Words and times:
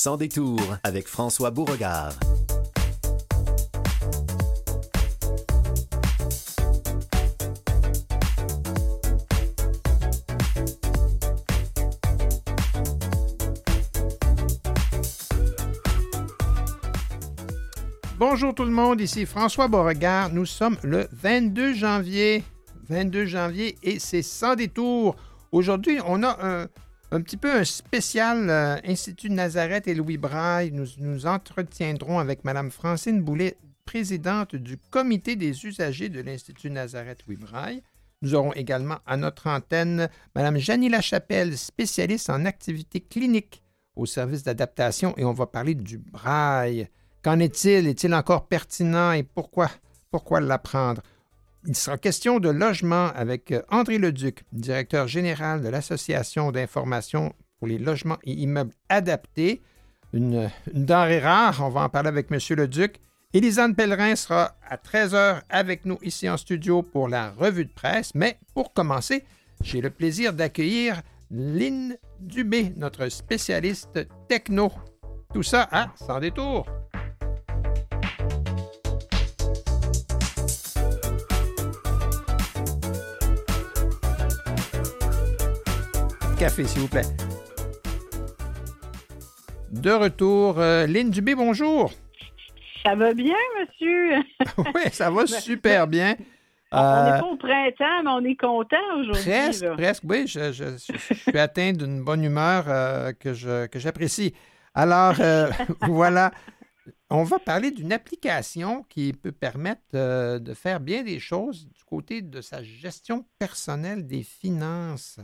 Sans 0.00 0.16
détour 0.16 0.60
avec 0.84 1.08
François 1.08 1.50
Beauregard. 1.50 2.12
Bonjour 18.20 18.54
tout 18.54 18.62
le 18.62 18.70
monde, 18.70 19.00
ici 19.00 19.26
François 19.26 19.66
Beauregard. 19.66 20.32
Nous 20.32 20.46
sommes 20.46 20.76
le 20.84 21.08
22 21.10 21.74
janvier. 21.74 22.44
22 22.88 23.26
janvier 23.26 23.76
et 23.82 23.98
c'est 23.98 24.22
sans 24.22 24.54
détour. 24.54 25.16
Aujourd'hui, 25.50 25.98
on 26.06 26.22
a 26.22 26.38
un, 26.40 26.68
un 27.10 27.22
petit 27.22 27.36
peu 27.36 27.50
un 27.50 27.64
spécial 27.64 28.50
euh, 28.50 28.76
Institut 28.84 29.30
Nazareth 29.30 29.88
et 29.88 29.94
Louis 29.94 30.18
Braille. 30.18 30.70
Nous 30.72 30.86
nous 30.98 31.26
entretiendrons 31.26 32.18
avec 32.18 32.44
Mme 32.44 32.70
Francine 32.70 33.22
Boulet, 33.22 33.56
présidente 33.84 34.54
du 34.54 34.76
comité 34.76 35.36
des 35.36 35.64
usagers 35.64 36.10
de 36.10 36.20
l'Institut 36.20 36.70
Nazareth 36.70 37.24
Louis 37.26 37.36
Braille. 37.36 37.82
Nous 38.20 38.34
aurons 38.34 38.52
également 38.52 38.98
à 39.06 39.16
notre 39.16 39.46
antenne 39.46 40.08
Mme 40.34 40.58
Janie 40.58 40.88
Lachapelle, 40.88 41.56
spécialiste 41.56 42.30
en 42.30 42.44
activités 42.44 43.00
cliniques 43.00 43.62
au 43.96 44.06
service 44.06 44.42
d'adaptation, 44.42 45.14
et 45.16 45.24
on 45.24 45.32
va 45.32 45.46
parler 45.46 45.74
du 45.74 45.98
braille. 45.98 46.88
Qu'en 47.22 47.38
est-il? 47.38 47.86
Est-il 47.86 48.14
encore 48.14 48.46
pertinent 48.46 49.12
et 49.12 49.22
pourquoi, 49.22 49.70
pourquoi 50.10 50.40
l'apprendre? 50.40 51.02
Il 51.68 51.76
sera 51.76 51.98
question 51.98 52.40
de 52.40 52.48
logement 52.48 53.08
avec 53.14 53.52
euh, 53.52 53.60
André 53.70 53.98
Leduc, 53.98 54.42
directeur 54.52 55.06
général 55.06 55.62
de 55.62 55.68
l'Association 55.68 56.50
d'information 56.50 57.34
pour 57.58 57.68
les 57.68 57.76
logements 57.76 58.16
et 58.24 58.32
immeubles 58.32 58.72
adaptés. 58.88 59.60
Une, 60.14 60.50
denrée 60.72 61.18
rare, 61.18 61.60
on 61.62 61.68
va 61.68 61.82
en 61.82 61.90
parler 61.90 62.08
avec 62.08 62.32
M. 62.32 62.38
Leduc. 62.56 62.98
Élisane 63.34 63.74
Pellerin 63.74 64.16
sera 64.16 64.56
à 64.66 64.76
13h 64.76 65.42
avec 65.50 65.84
nous 65.84 65.98
ici 66.00 66.26
en 66.30 66.38
studio 66.38 66.80
pour 66.80 67.06
la 67.06 67.32
revue 67.32 67.66
de 67.66 67.72
presse. 67.72 68.14
Mais 68.14 68.38
pour 68.54 68.72
commencer, 68.72 69.24
j'ai 69.62 69.82
le 69.82 69.90
plaisir 69.90 70.32
d'accueillir 70.32 71.02
Lynn 71.30 71.98
Dubé, 72.18 72.72
notre 72.78 73.10
spécialiste 73.10 74.08
techno. 74.26 74.72
Tout 75.34 75.42
ça 75.42 75.68
à 75.70 75.92
Sans 75.96 76.18
détour. 76.18 76.66
Café, 86.38 86.64
s'il 86.64 86.82
vous 86.82 86.88
plaît. 86.88 87.02
De 89.72 89.90
retour, 89.90 90.60
euh, 90.60 90.86
Lynn 90.86 91.10
Dubé, 91.10 91.34
bonjour. 91.34 91.90
Ça 92.84 92.94
va 92.94 93.12
bien, 93.12 93.34
monsieur? 93.58 94.18
oui, 94.74 94.82
ça 94.92 95.10
va 95.10 95.26
super 95.26 95.88
bien. 95.88 96.14
On 96.70 96.76
n'est 96.76 97.10
euh, 97.10 97.20
pas 97.20 97.26
au 97.26 97.36
printemps, 97.36 98.02
mais 98.04 98.10
on 98.10 98.24
est 98.24 98.36
content 98.36 98.76
aujourd'hui. 99.00 99.24
Presque, 99.24 99.66
presque, 99.72 100.04
oui. 100.06 100.26
Je, 100.28 100.52
je, 100.52 100.64
je, 100.76 101.14
suis 101.14 101.38
atteint 101.38 101.72
d'une 101.72 102.04
bonne 102.04 102.22
humeur 102.22 102.64
euh, 102.68 103.12
que 103.12 103.32
j'apprécie. 103.78 104.32
Alors, 104.74 105.14
voilà. 105.88 106.30
On 107.10 107.24
va 107.24 107.38
parler 107.38 107.72
d'une 107.72 107.92
application 107.92 108.84
qui 108.88 109.12
peut 109.12 109.32
permettre 109.32 110.38
de 110.38 110.54
faire 110.54 110.78
bien 110.78 111.02
des 111.02 111.18
choses 111.18 111.66
du 111.66 111.82
côté 111.84 112.22
de 112.22 112.40
sa 112.42 112.62
gestion 112.62 113.24
personnelle 113.38 114.06
des 114.06 114.22
finances. 114.22 115.18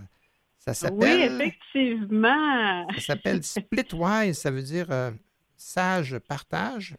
Ça 0.64 0.72
s'appelle. 0.72 1.30
Oui, 1.30 1.44
effectivement. 1.44 2.88
Ça 2.94 3.00
s'appelle 3.00 3.42
Splitwise, 3.42 4.38
ça 4.38 4.50
veut 4.50 4.62
dire 4.62 4.86
euh, 4.90 5.10
sage 5.56 6.18
partage. 6.26 6.96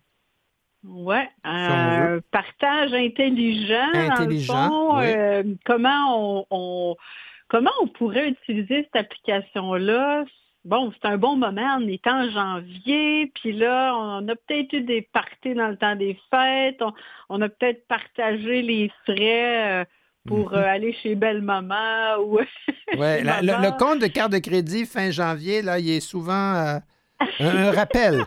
Oui, 0.84 1.18
un 1.44 2.20
partage 2.30 2.94
intelligent. 2.94 3.90
Intelligent. 3.96 4.70
Fond, 4.70 5.00
euh, 5.00 5.42
comment 5.66 6.46
on, 6.52 6.96
comment 7.48 7.72
on 7.82 7.88
pourrait 7.88 8.30
utiliser 8.30 8.84
cette 8.84 8.96
application-là? 8.98 10.26
Bon, 10.64 10.94
c'est 10.94 11.08
un 11.08 11.18
bon 11.18 11.36
moment, 11.36 11.80
on 11.80 11.88
est 11.88 12.06
en 12.06 12.30
janvier, 12.30 13.32
puis 13.34 13.52
là, 13.52 13.96
on 13.98 14.28
a 14.28 14.36
peut-être 14.36 14.74
eu 14.74 14.82
des 14.82 15.02
parties 15.02 15.56
dans 15.56 15.70
le 15.70 15.78
temps 15.78 15.96
des 15.96 16.20
fêtes, 16.30 16.84
on, 17.30 17.42
a 17.42 17.50
peut-être 17.50 17.88
partagé 17.88 18.62
les 18.62 18.92
frais. 19.06 19.88
Pour 20.28 20.52
mhm. 20.52 20.58
euh, 20.58 20.68
aller 20.68 20.94
chez 20.94 21.16
Belle 21.16 21.42
Maman 21.42 22.18
ou. 22.20 22.40
ouais, 22.98 23.24
le, 23.24 23.78
compte 23.78 24.00
de 24.00 24.08
carte 24.08 24.32
de 24.32 24.40
crédit 24.40 24.86
fin 24.86 25.12
janvier, 25.12 25.62
là, 25.62 25.80
il 25.80 25.90
est 25.90 26.00
souvent 26.00 26.56
euh, 26.56 26.80
un, 27.40 27.72
rappel. 27.72 28.24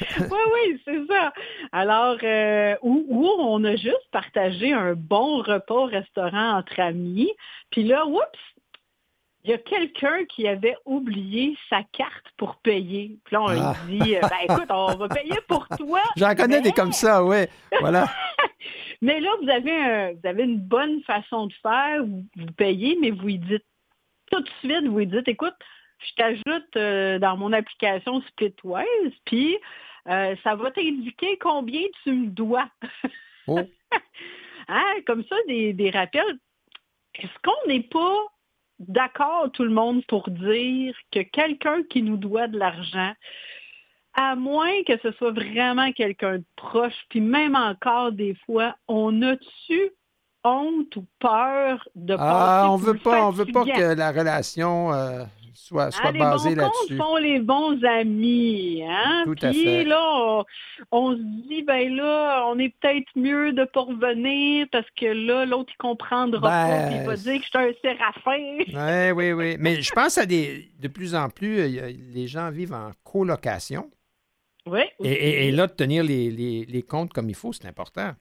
oui, 0.18 0.38
oui, 0.54 0.80
c'est 0.84 1.06
ça. 1.06 1.32
Alors, 1.72 2.16
euh, 2.22 2.74
où, 2.82 3.28
on 3.38 3.62
a 3.64 3.76
juste 3.76 4.08
partagé 4.12 4.72
un 4.72 4.94
bon 4.94 5.42
repas 5.42 5.74
au 5.74 5.86
restaurant 5.86 6.58
entre 6.58 6.80
amis. 6.80 7.30
Puis 7.70 7.84
là, 7.84 8.06
oups, 8.06 8.24
il 9.44 9.50
y 9.50 9.54
a 9.54 9.58
quelqu'un 9.58 10.24
qui 10.26 10.46
avait 10.46 10.76
oublié 10.84 11.56
sa 11.70 11.82
carte 11.92 12.26
pour 12.36 12.56
payer. 12.56 13.18
Puis 13.24 13.34
là, 13.34 13.42
on 13.42 13.48
lui 13.48 13.58
ah. 13.60 13.74
dit, 13.88 14.14
ben 14.20 14.54
écoute, 14.54 14.70
on 14.70 14.94
va 14.96 15.08
payer 15.08 15.38
pour 15.48 15.66
toi. 15.68 16.02
J'en 16.16 16.34
connais 16.34 16.60
des 16.60 16.72
comme 16.72 16.92
ça, 16.92 17.24
oui. 17.24 17.46
Voilà. 17.80 18.06
Mais 19.02 19.18
là, 19.20 19.30
vous 19.42 19.48
avez, 19.48 20.14
vous 20.14 20.28
avez 20.28 20.42
une 20.42 20.58
bonne 20.58 21.02
façon 21.04 21.46
de 21.46 21.54
faire. 21.62 22.04
Vous, 22.04 22.52
payez, 22.56 22.98
mais 23.00 23.10
vous 23.10 23.26
lui 23.26 23.38
dites 23.38 23.64
tout 24.30 24.40
de 24.40 24.48
suite, 24.58 24.86
vous 24.86 24.98
lui 24.98 25.06
dites, 25.06 25.26
écoute, 25.26 25.54
je 25.98 26.14
t'ajoute 26.16 26.76
euh, 26.76 27.18
dans 27.18 27.36
mon 27.36 27.52
application 27.52 28.20
Splitwise, 28.28 29.14
puis 29.24 29.56
euh, 30.08 30.36
ça 30.42 30.54
va 30.54 30.70
t'indiquer 30.70 31.38
combien 31.38 31.82
tu 32.02 32.12
me 32.12 32.26
dois. 32.26 32.68
Oh. 33.46 33.58
hein? 34.68 34.94
Comme 35.06 35.24
ça, 35.24 35.36
des, 35.48 35.72
des 35.72 35.90
rappels. 35.90 36.38
Est-ce 37.14 37.38
qu'on 37.42 37.68
n'est 37.68 37.82
pas 37.82 38.26
d'accord, 38.80 39.50
tout 39.52 39.64
le 39.64 39.70
monde, 39.70 40.04
pour 40.06 40.28
dire 40.30 40.94
que 41.12 41.20
quelqu'un 41.20 41.82
qui 41.88 42.02
nous 42.02 42.16
doit 42.16 42.48
de 42.48 42.58
l'argent, 42.58 43.12
à 44.14 44.34
moins 44.34 44.82
que 44.86 44.98
ce 45.02 45.12
soit 45.12 45.30
vraiment 45.30 45.92
quelqu'un 45.92 46.38
de 46.38 46.44
proche, 46.56 46.94
puis 47.08 47.20
même 47.20 47.54
encore 47.54 48.12
des 48.12 48.34
fois, 48.46 48.74
on 48.88 49.22
a-tu 49.22 49.92
honte 50.42 50.96
ou 50.96 51.06
peur 51.18 51.86
de 51.94 52.16
ah, 52.18 52.66
on 52.70 52.76
veut 52.76 52.94
pas, 52.94 53.26
on 53.26 53.30
veut 53.30 53.46
pas 53.46 53.64
que 53.64 53.94
la 53.94 54.10
relation 54.10 54.92
euh, 54.92 55.22
soit, 55.54 55.90
soit 55.90 56.06
ah, 56.08 56.12
basée 56.12 56.54
là-dessus. 56.54 56.92
Les 56.92 56.96
bons 56.96 57.04
sont 57.04 57.16
les 57.16 57.38
bons 57.40 57.84
amis, 57.84 58.82
hein? 58.88 59.22
Tout 59.24 59.36
à 59.42 59.52
fait. 59.52 59.84
là, 59.84 60.44
on, 60.90 61.12
se 61.12 61.48
dit, 61.48 61.62
ben 61.62 61.94
là, 61.94 62.46
on 62.48 62.58
est 62.58 62.74
peut-être 62.80 63.08
mieux 63.16 63.52
de 63.52 63.64
pas 63.64 63.82
revenir 63.82 64.66
parce 64.72 64.86
que 64.96 65.06
là, 65.06 65.44
l'autre, 65.46 65.72
il 65.74 65.78
comprendra 65.78 66.40
pas, 66.40 66.86
puis 66.86 66.96
il 66.96 67.06
va 67.06 67.14
ben, 67.14 67.16
dire 67.16 67.38
que 67.38 67.44
je 67.44 67.48
suis 67.48 67.58
un 67.58 67.72
séraphin. 67.82 69.10
Oui, 69.12 69.12
oui, 69.12 69.32
oui. 69.32 69.56
Mais 69.60 69.82
je 69.82 69.92
pense 69.92 70.18
à 70.18 70.26
des, 70.26 70.68
de 70.78 70.88
plus 70.88 71.14
en 71.14 71.28
plus, 71.28 71.56
les 72.12 72.26
gens 72.26 72.50
vivent 72.50 72.74
en 72.74 72.90
colocation. 73.04 73.90
Oui. 74.66 74.82
Et, 75.02 75.50
là, 75.52 75.66
de 75.66 75.72
tenir 75.72 76.04
les, 76.04 76.84
comptes 76.88 77.12
comme 77.12 77.28
il 77.28 77.34
faut, 77.34 77.52
c'est 77.52 77.66
important. 77.66 78.12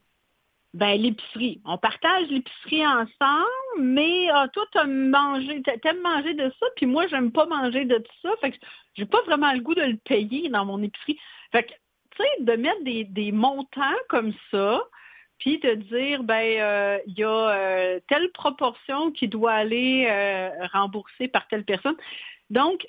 Ben 0.75 1.02
l'épicerie. 1.02 1.62
On 1.66 1.80
partage 1.80 2.28
l'épicerie 2.28 2.85
ensemble, 2.85 3.80
mais 3.80 4.30
ah, 4.31 4.47
toi, 4.53 4.66
tu 4.72 4.88
mangé, 4.88 5.63
aimes 5.84 6.02
manger 6.02 6.35
de 6.35 6.53
ça, 6.59 6.66
puis 6.75 6.85
moi, 6.85 7.07
j'aime 7.07 7.31
pas 7.31 7.47
manger 7.47 7.85
de 7.85 8.03
ça. 8.22 8.30
Fait 8.40 8.52
que 8.52 8.57
j'ai 8.96 9.06
pas 9.06 9.22
vraiment 9.24 9.52
le 9.52 9.62
goût 9.62 9.74
de 9.74 9.81
le 9.81 9.97
payer 9.97 10.50
dans 10.50 10.66
mon 10.66 10.84
épicerie. 10.84 11.19
Fait 11.52 11.63
que, 11.63 11.72
tu 11.72 12.24
sais, 12.24 12.44
de 12.44 12.53
mettre 12.53 12.84
des, 12.84 13.31
montants 13.31 13.97
comme 14.09 14.31
ça, 14.52 14.84
puis 15.40 15.57
de 15.57 15.74
dire, 15.74 16.22
ben, 16.22 16.59
euh, 16.59 17.00
il 17.07 17.18
y 17.18 17.24
a 17.24 17.50
euh, 17.50 18.00
telle 18.07 18.30
proportion 18.31 19.12
qui 19.12 19.28
doit 19.28 19.53
aller 19.53 20.06
euh, 20.07 20.50
rembourser 20.72 21.30
par 21.30 21.47
telle 21.47 21.66
personne. 21.66 21.96
Donc, 22.51 22.86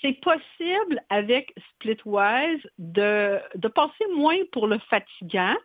c'est 0.00 0.20
possible 0.20 1.02
avec 1.08 1.54
Splitwise 1.74 2.60
de, 2.78 3.40
de 3.56 3.68
passer 3.68 4.04
moins 4.14 4.38
pour 4.52 4.68
le 4.68 4.78
fatigant 4.78 5.56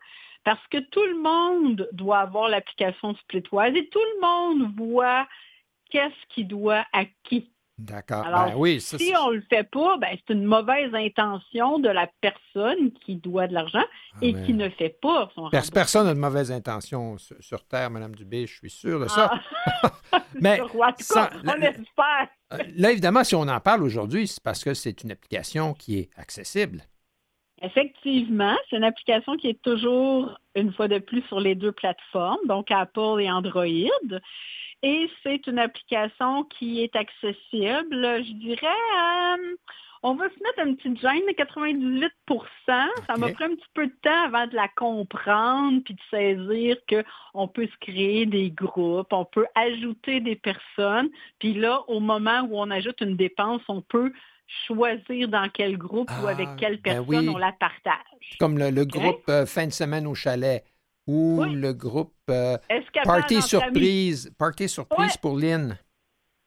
parce 0.45 0.65
que 0.69 0.77
tout 0.77 1.03
le 1.03 1.21
monde 1.21 1.89
doit 1.91 2.19
avoir 2.19 2.47
l'application 2.47 3.15
Splitwise 3.15 3.75
et 3.75 3.89
tout 3.89 3.99
le 3.99 4.21
monde 4.21 4.71
voit 4.77 5.27
qu'est-ce 5.89 6.33
qui 6.33 6.45
doit 6.45 6.85
à 6.93 7.03
qui. 7.23 7.51
D'accord. 7.77 8.25
Alors, 8.25 8.45
ben 8.45 8.55
oui, 8.55 8.79
si 8.79 9.11
on 9.19 9.31
ne 9.31 9.35
le 9.35 9.43
fait 9.49 9.69
pas, 9.69 9.97
ben, 9.97 10.15
c'est 10.15 10.33
une 10.33 10.45
mauvaise 10.45 10.93
intention 10.93 11.77
de 11.77 11.89
la 11.89 12.09
personne 12.21 12.93
qui 13.03 13.17
doit 13.17 13.47
de 13.47 13.53
l'argent 13.53 13.83
ah, 14.13 14.17
et 14.21 14.33
qui 14.33 14.53
ne 14.53 14.69
fait 14.69 14.97
pas 15.01 15.29
son 15.35 15.49
Personne 15.49 16.05
n'a 16.05 16.13
de 16.13 16.19
mauvaise 16.19 16.53
intention 16.53 17.17
sur, 17.17 17.65
Terre, 17.65 17.89
Mme 17.89 18.15
Dubé, 18.15 18.47
je 18.47 18.55
suis 18.55 18.69
sûr 18.69 19.01
de 19.01 19.07
ça. 19.09 19.29
Ah. 20.13 20.21
mais 20.39 20.61
on 20.61 20.87
espère. 20.87 22.29
Euh, 22.53 22.57
là, 22.77 22.91
évidemment, 22.91 23.25
si 23.25 23.35
on 23.35 23.41
en 23.41 23.59
parle 23.59 23.83
aujourd'hui, 23.83 24.27
c'est 24.27 24.41
parce 24.41 24.63
que 24.63 24.73
c'est 24.73 25.03
une 25.03 25.11
application 25.11 25.73
qui 25.73 25.97
est 25.97 26.09
accessible. 26.15 26.83
Effectivement, 27.65 28.55
c'est 28.69 28.77
une 28.77 28.83
application 28.83 29.35
qui 29.37 29.49
est 29.49 29.61
toujours, 29.61 30.37
une 30.55 30.71
fois 30.71 30.87
de 30.87 30.99
plus, 30.99 31.21
sur 31.23 31.39
les 31.39 31.55
deux 31.55 31.71
plateformes, 31.71 32.45
donc 32.45 32.69
Apple 32.71 33.19
et 33.19 33.31
Android. 33.31 33.65
Et 34.83 35.09
c'est 35.23 35.47
une 35.47 35.57
application 35.57 36.43
qui 36.43 36.81
est 36.81 36.95
accessible, 36.95 38.23
je 38.23 38.33
dirais, 38.33 39.39
on 40.07 40.13
va 40.13 40.25
se 40.29 40.35
mettre 40.43 40.67
une 40.67 40.77
petite 40.77 41.01
gêne 41.01 41.25
de 41.27 41.31
98% 41.31 42.11
Ça 42.67 43.17
m'a 43.17 43.29
pris 43.29 43.43
un 43.43 43.55
petit 43.55 43.65
peu 43.73 43.87
de 43.87 43.95
temps 44.03 44.25
avant 44.25 44.45
de 44.45 44.53
la 44.53 44.67
comprendre 44.67 45.81
puis 45.83 45.95
de 45.95 45.99
saisir 46.11 46.77
qu'on 46.87 47.47
peut 47.47 47.65
se 47.65 47.77
créer 47.79 48.27
des 48.27 48.51
groupes, 48.51 49.11
on 49.11 49.25
peut 49.25 49.47
ajouter 49.55 50.19
des 50.19 50.35
personnes. 50.35 51.09
Puis 51.39 51.55
là, 51.55 51.81
au 51.87 51.99
moment 51.99 52.41
où 52.41 52.59
on 52.59 52.69
ajoute 52.69 53.01
une 53.01 53.15
dépense, 53.15 53.63
on 53.67 53.81
peut 53.81 54.13
choisir 54.67 55.27
dans 55.27 55.49
quel 55.53 55.77
groupe 55.77 56.09
ou 56.21 56.27
avec 56.27 56.47
ah, 56.51 56.55
quelle 56.59 56.81
ben 56.81 57.05
personne 57.05 57.29
on 57.29 57.37
la 57.37 57.51
partage. 57.53 58.37
Comme 58.39 58.57
le, 58.57 58.85
groupe 58.85 59.23
euh, 59.29 59.45
fin 59.45 59.67
de 59.67 59.71
semaine 59.71 60.07
au 60.07 60.15
chalet 60.15 60.63
ou 61.07 61.43
le 61.43 61.73
groupe 61.73 62.13
euh, 62.29 62.57
Party 63.03 63.41
Surprise, 63.41 64.33
Party 64.37 64.67
Surprise 64.67 65.17
pour 65.17 65.37
Lynn. 65.37 65.77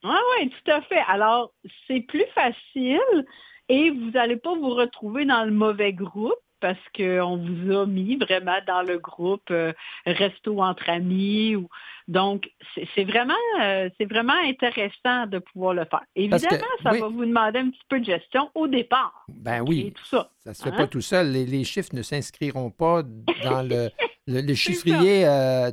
Ah 0.05 0.21
oui, 0.33 0.51
tout 0.51 0.71
à 0.71 0.81
fait. 0.83 1.03
Alors, 1.09 1.53
c'est 1.87 2.01
plus 2.01 2.27
facile 2.35 3.27
et 3.69 3.91
vous 3.91 4.11
n'allez 4.11 4.37
pas 4.37 4.55
vous 4.55 4.71
retrouver 4.71 5.25
dans 5.25 5.45
le 5.45 5.51
mauvais 5.51 5.93
groupe 5.93 6.35
parce 6.61 6.79
qu'on 6.97 7.37
vous 7.37 7.73
a 7.73 7.87
mis 7.87 8.17
vraiment 8.17 8.59
dans 8.67 8.83
le 8.83 8.99
groupe 8.99 9.51
euh, 9.51 9.73
resto 10.07 10.61
entre 10.61 10.89
amis. 10.91 11.57
Ou... 11.57 11.69
Donc, 12.09 12.51
c'est 12.95 13.05
vraiment, 13.05 13.35
euh, 13.61 13.89
c'est 13.99 14.07
vraiment 14.07 14.37
intéressant 14.45 15.27
de 15.27 15.39
pouvoir 15.39 15.75
le 15.75 15.85
faire. 15.85 16.03
Évidemment, 16.17 16.65
ça 16.83 16.91
va 16.91 17.09
vous 17.09 17.25
demander 17.25 17.61
un 17.61 17.71
petit 17.71 17.85
peu 17.89 18.01
de 18.01 18.05
gestion 18.05 18.51
au 18.55 18.67
départ. 18.67 19.27
Ben 19.29 19.63
oui. 19.67 19.93
Tout 19.95 20.05
ça 20.05 20.31
ne 20.47 20.53
se 20.53 20.63
fait 20.63 20.71
pas 20.71 20.83
hein? 20.83 20.87
tout 20.87 21.01
seul. 21.01 21.31
Les, 21.31 21.65
chiffres 21.65 21.91
ne 21.93 22.03
s'inscriront 22.03 22.71
pas 22.71 23.03
dans 23.45 23.63
le, 23.63 23.91
le, 24.27 24.55
chiffrier 24.55 25.27
euh, 25.27 25.71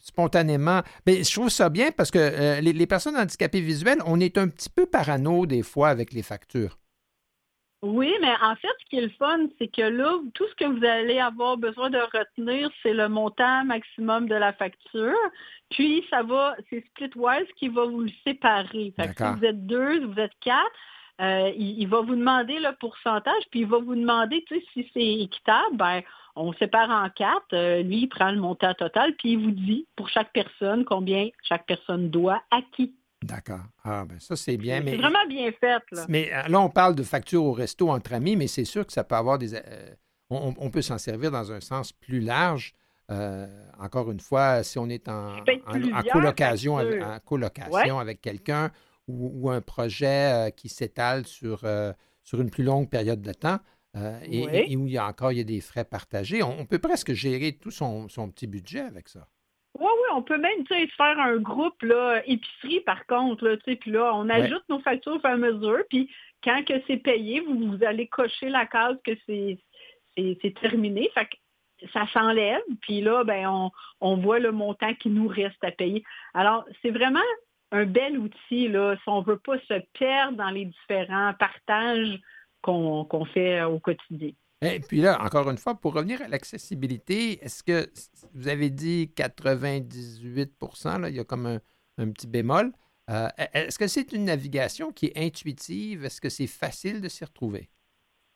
spontanément. 0.00 0.82
Mais 1.06 1.22
je 1.22 1.32
trouve 1.32 1.50
ça 1.50 1.68
bien 1.68 1.90
parce 1.90 2.10
que 2.10 2.60
les, 2.60 2.72
les 2.72 2.86
personnes 2.86 3.16
handicapées 3.16 3.60
visuelles, 3.60 3.98
on 4.06 4.20
est 4.20 4.38
un 4.38 4.48
petit 4.48 4.70
peu 4.70 4.86
parano 4.86 5.46
des 5.46 5.62
fois 5.62 5.88
avec 5.88 6.12
les 6.12 6.22
factures. 6.22 6.78
Oui, 7.82 8.14
mais 8.20 8.32
en 8.40 8.54
fait, 8.54 8.68
ce 8.80 8.84
qui 8.88 8.98
est 8.98 9.02
le 9.02 9.10
fun, 9.18 9.48
c'est 9.58 9.66
que 9.66 9.82
là, 9.82 10.20
tout 10.34 10.46
ce 10.46 10.54
que 10.54 10.64
vous 10.66 10.84
allez 10.84 11.18
avoir 11.18 11.56
besoin 11.56 11.90
de 11.90 11.98
retenir, 11.98 12.70
c'est 12.80 12.94
le 12.94 13.08
montant 13.08 13.64
maximum 13.64 14.28
de 14.28 14.36
la 14.36 14.52
facture. 14.52 15.18
Puis, 15.70 16.04
ça 16.08 16.22
va, 16.22 16.54
c'est 16.70 16.84
Splitwise 16.90 17.48
qui 17.56 17.68
va 17.68 17.84
vous 17.84 18.02
le 18.02 18.10
séparer. 18.24 18.94
Fait 18.96 19.10
si 19.16 19.24
vous 19.24 19.44
êtes 19.44 19.66
deux, 19.66 20.06
vous 20.06 20.20
êtes 20.20 20.38
quatre, 20.40 20.70
euh, 21.20 21.52
il, 21.56 21.86
va 21.86 22.00
vous 22.02 22.14
demander 22.14 22.58
le 22.60 22.70
pourcentage, 22.78 23.42
puis 23.50 23.60
il 23.60 23.66
va 23.66 23.78
vous 23.78 23.96
demander, 23.96 24.44
si 24.48 24.88
c'est 24.94 25.20
équitable, 25.20 25.76
ben, 25.76 26.02
on 26.36 26.52
sépare 26.54 26.90
en 26.90 27.10
quatre. 27.10 27.52
Euh, 27.52 27.82
lui, 27.82 28.02
il 28.02 28.08
prend 28.08 28.30
le 28.30 28.40
montant 28.40 28.74
total, 28.74 29.14
puis 29.16 29.32
il 29.32 29.38
vous 29.38 29.50
dit 29.50 29.86
pour 29.96 30.08
chaque 30.08 30.32
personne 30.32 30.84
combien 30.84 31.28
chaque 31.42 31.66
personne 31.66 32.10
doit 32.10 32.42
à 32.52 32.62
qui. 32.76 32.94
D'accord. 33.22 33.60
Ah, 33.84 34.04
ben 34.04 34.18
ça, 34.18 34.36
c'est 34.36 34.56
bien. 34.56 34.82
C'est 34.84 34.96
vraiment 34.96 35.26
bien 35.28 35.50
fait. 35.52 35.82
Là. 35.92 36.06
Mais 36.08 36.30
euh, 36.32 36.48
là, 36.48 36.60
on 36.60 36.68
parle 36.68 36.94
de 36.94 37.02
facture 37.02 37.44
au 37.44 37.52
resto 37.52 37.88
entre 37.90 38.12
amis, 38.14 38.36
mais 38.36 38.48
c'est 38.48 38.64
sûr 38.64 38.86
que 38.86 38.92
ça 38.92 39.04
peut 39.04 39.14
avoir 39.14 39.38
des. 39.38 39.54
Euh, 39.54 39.94
on, 40.30 40.70
peut 40.70 40.80
s'en 40.80 40.96
servir 40.96 41.30
dans 41.30 41.52
un 41.52 41.60
sens 41.60 41.92
plus 41.92 42.20
large. 42.20 42.74
Euh, 43.10 43.46
encore 43.78 44.10
une 44.10 44.20
fois, 44.20 44.62
si 44.62 44.78
on 44.78 44.88
est 44.88 45.06
en, 45.08 45.36
en, 45.36 46.02
colocation, 46.10 46.76
en 46.76 47.18
colocation 47.24 47.98
avec 47.98 48.22
quelqu'un 48.22 48.70
ou, 49.08 49.50
un 49.50 49.60
projet 49.60 50.50
qui 50.56 50.70
s'étale 50.70 51.26
sur, 51.26 51.66
sur 52.22 52.40
une 52.40 52.48
plus 52.48 52.64
longue 52.64 52.88
période 52.88 53.20
de 53.20 53.32
temps 53.34 53.58
et, 54.24 54.74
où 54.74 54.86
il 54.86 54.92
y 54.94 54.96
a 54.96 55.06
encore 55.06 55.32
il 55.32 55.38
y 55.38 55.42
a 55.42 55.44
des 55.44 55.60
frais 55.60 55.84
partagés, 55.84 56.42
on, 56.42 56.64
peut 56.64 56.78
presque 56.78 57.12
gérer 57.12 57.52
tout 57.52 57.70
son, 57.70 58.08
son 58.08 58.30
petit 58.30 58.46
budget 58.46 58.80
avec 58.80 59.10
ça. 59.10 59.28
Oui, 59.78 59.86
oui, 59.86 60.08
on 60.14 60.22
peut 60.22 60.38
même 60.38 60.66
faire 60.66 61.18
un 61.18 61.36
groupe 61.36 61.82
là, 61.82 62.22
épicerie 62.26 62.80
par 62.80 63.06
contre. 63.06 63.48
Là, 63.48 63.56
puis 63.56 63.90
là, 63.90 64.14
on 64.14 64.28
ajoute 64.28 64.64
nos 64.68 64.80
factures 64.80 65.14
au 65.14 65.20
fur 65.20 65.30
et 65.30 65.32
à 65.32 65.36
mesure. 65.36 65.82
Puis 65.88 66.10
quand 66.44 66.62
que 66.64 66.74
c'est 66.86 66.98
payé, 66.98 67.40
vous, 67.40 67.82
allez 67.82 68.06
cocher 68.06 68.48
la 68.48 68.66
case 68.66 68.98
que 69.04 69.12
c'est, 69.26 69.58
c'est, 70.16 70.54
terminé. 70.60 71.10
Fait 71.14 71.26
que 71.26 71.88
ça 71.92 72.06
s'enlève. 72.12 72.60
Puis 72.82 73.00
là, 73.00 73.24
ben, 73.24 73.48
on, 73.48 73.70
on, 74.00 74.16
voit 74.16 74.40
le 74.40 74.52
montant 74.52 74.94
qui 74.94 75.08
nous 75.08 75.26
reste 75.26 75.62
à 75.64 75.70
payer. 75.70 76.04
Alors, 76.34 76.66
c'est 76.82 76.90
vraiment 76.90 77.20
un 77.70 77.86
bel 77.86 78.18
outil 78.18 78.68
là, 78.68 78.96
si 78.96 79.08
on 79.08 79.20
ne 79.22 79.26
veut 79.26 79.38
pas 79.38 79.58
se 79.60 79.80
perdre 79.98 80.36
dans 80.36 80.50
les 80.50 80.66
différents 80.66 81.32
partages 81.38 82.20
qu'on, 82.60 83.04
qu'on 83.04 83.24
fait 83.24 83.62
au 83.62 83.78
quotidien. 83.78 84.32
Et 84.62 84.78
puis 84.78 85.00
là, 85.00 85.20
encore 85.20 85.50
une 85.50 85.58
fois, 85.58 85.74
pour 85.74 85.94
revenir 85.94 86.22
à 86.22 86.28
l'accessibilité, 86.28 87.44
est-ce 87.44 87.64
que 87.64 87.90
vous 88.32 88.46
avez 88.46 88.70
dit 88.70 89.12
98 89.16 90.52
là, 90.84 91.08
il 91.08 91.16
y 91.16 91.20
a 91.20 91.24
comme 91.24 91.58
un, 91.98 92.10
petit 92.12 92.28
bémol. 92.28 92.72
Euh, 93.10 93.26
e-, 93.38 93.46
est-ce 93.54 93.78
que 93.78 93.88
c'est 93.88 94.12
une 94.12 94.24
navigation 94.24 94.92
qui 94.92 95.06
est 95.06 95.18
intuitive? 95.18 96.04
Est-ce 96.04 96.20
que 96.20 96.28
c'est 96.28 96.46
facile 96.46 97.00
de 97.00 97.08
s'y 97.08 97.24
retrouver? 97.24 97.68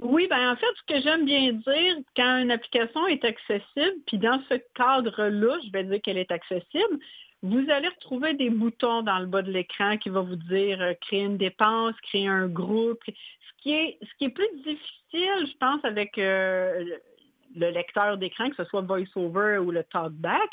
Oui, 0.02 0.26
bien 0.28 0.52
en 0.52 0.56
fait, 0.56 0.67
ce 0.76 0.94
que 0.94 1.00
j'aime 1.00 1.25
bien 1.25 1.52
dire, 1.52 1.96
quand 2.17 2.38
une 2.38 2.50
application 2.50 3.06
est 3.06 3.25
accessible, 3.25 3.96
puis 4.06 4.19
dans 4.19 4.43
ce 4.49 4.55
cadre-là, 4.75 5.58
je 5.64 5.70
vais 5.73 5.84
dire 5.84 6.02
qu'elle 6.02 6.19
est 6.19 6.31
accessible, 6.31 6.99
vous 7.47 7.71
allez 7.71 7.89
retrouver 7.89 8.35
des 8.35 8.51
boutons 8.51 9.03
dans 9.03 9.19
le 9.19 9.27
bas 9.27 9.43
de 9.43 9.51
l'écran 9.51 9.97
qui 9.99 10.09
vont 10.09 10.25
vous 10.25 10.37
dire 10.37 10.81
euh, 10.81 10.95
créer 11.01 11.23
une 11.23 11.37
dépense, 11.37 11.95
créer 12.03 12.27
un 12.27 12.49
groupe. 12.49 13.03
Ce 13.07 13.63
qui 13.63 13.73
est, 13.73 13.99
ce 14.03 14.09
qui 14.19 14.25
est 14.25 14.31
plus 14.31 14.49
difficile, 14.57 15.47
je 15.47 15.57
pense, 15.59 15.85
avec 15.85 16.19
euh, 16.19 16.85
le 17.55 17.71
lecteur 17.71 18.19
d'écran, 18.19 18.51
que 18.51 18.57
ce 18.57 18.65
soit 18.65 18.83
VoiceOver 18.83 19.59
ou 19.59 19.71
le 19.71 19.85
TalkBack, 19.85 20.51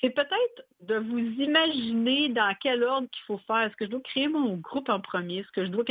c'est 0.00 0.10
peut-être 0.10 0.66
de 0.82 0.96
vous 0.96 1.18
imaginer 1.18 2.28
dans 2.30 2.54
quel 2.60 2.82
ordre 2.82 3.08
qu'il 3.10 3.24
faut 3.26 3.40
faire. 3.46 3.62
Est-ce 3.62 3.76
que 3.76 3.86
je 3.86 3.90
dois 3.90 4.00
créer 4.00 4.28
mon 4.28 4.54
groupe 4.56 4.88
en 4.88 5.00
premier? 5.00 5.38
Est-ce 5.38 5.52
que 5.52 5.64
je 5.64 5.70
dois... 5.70 5.84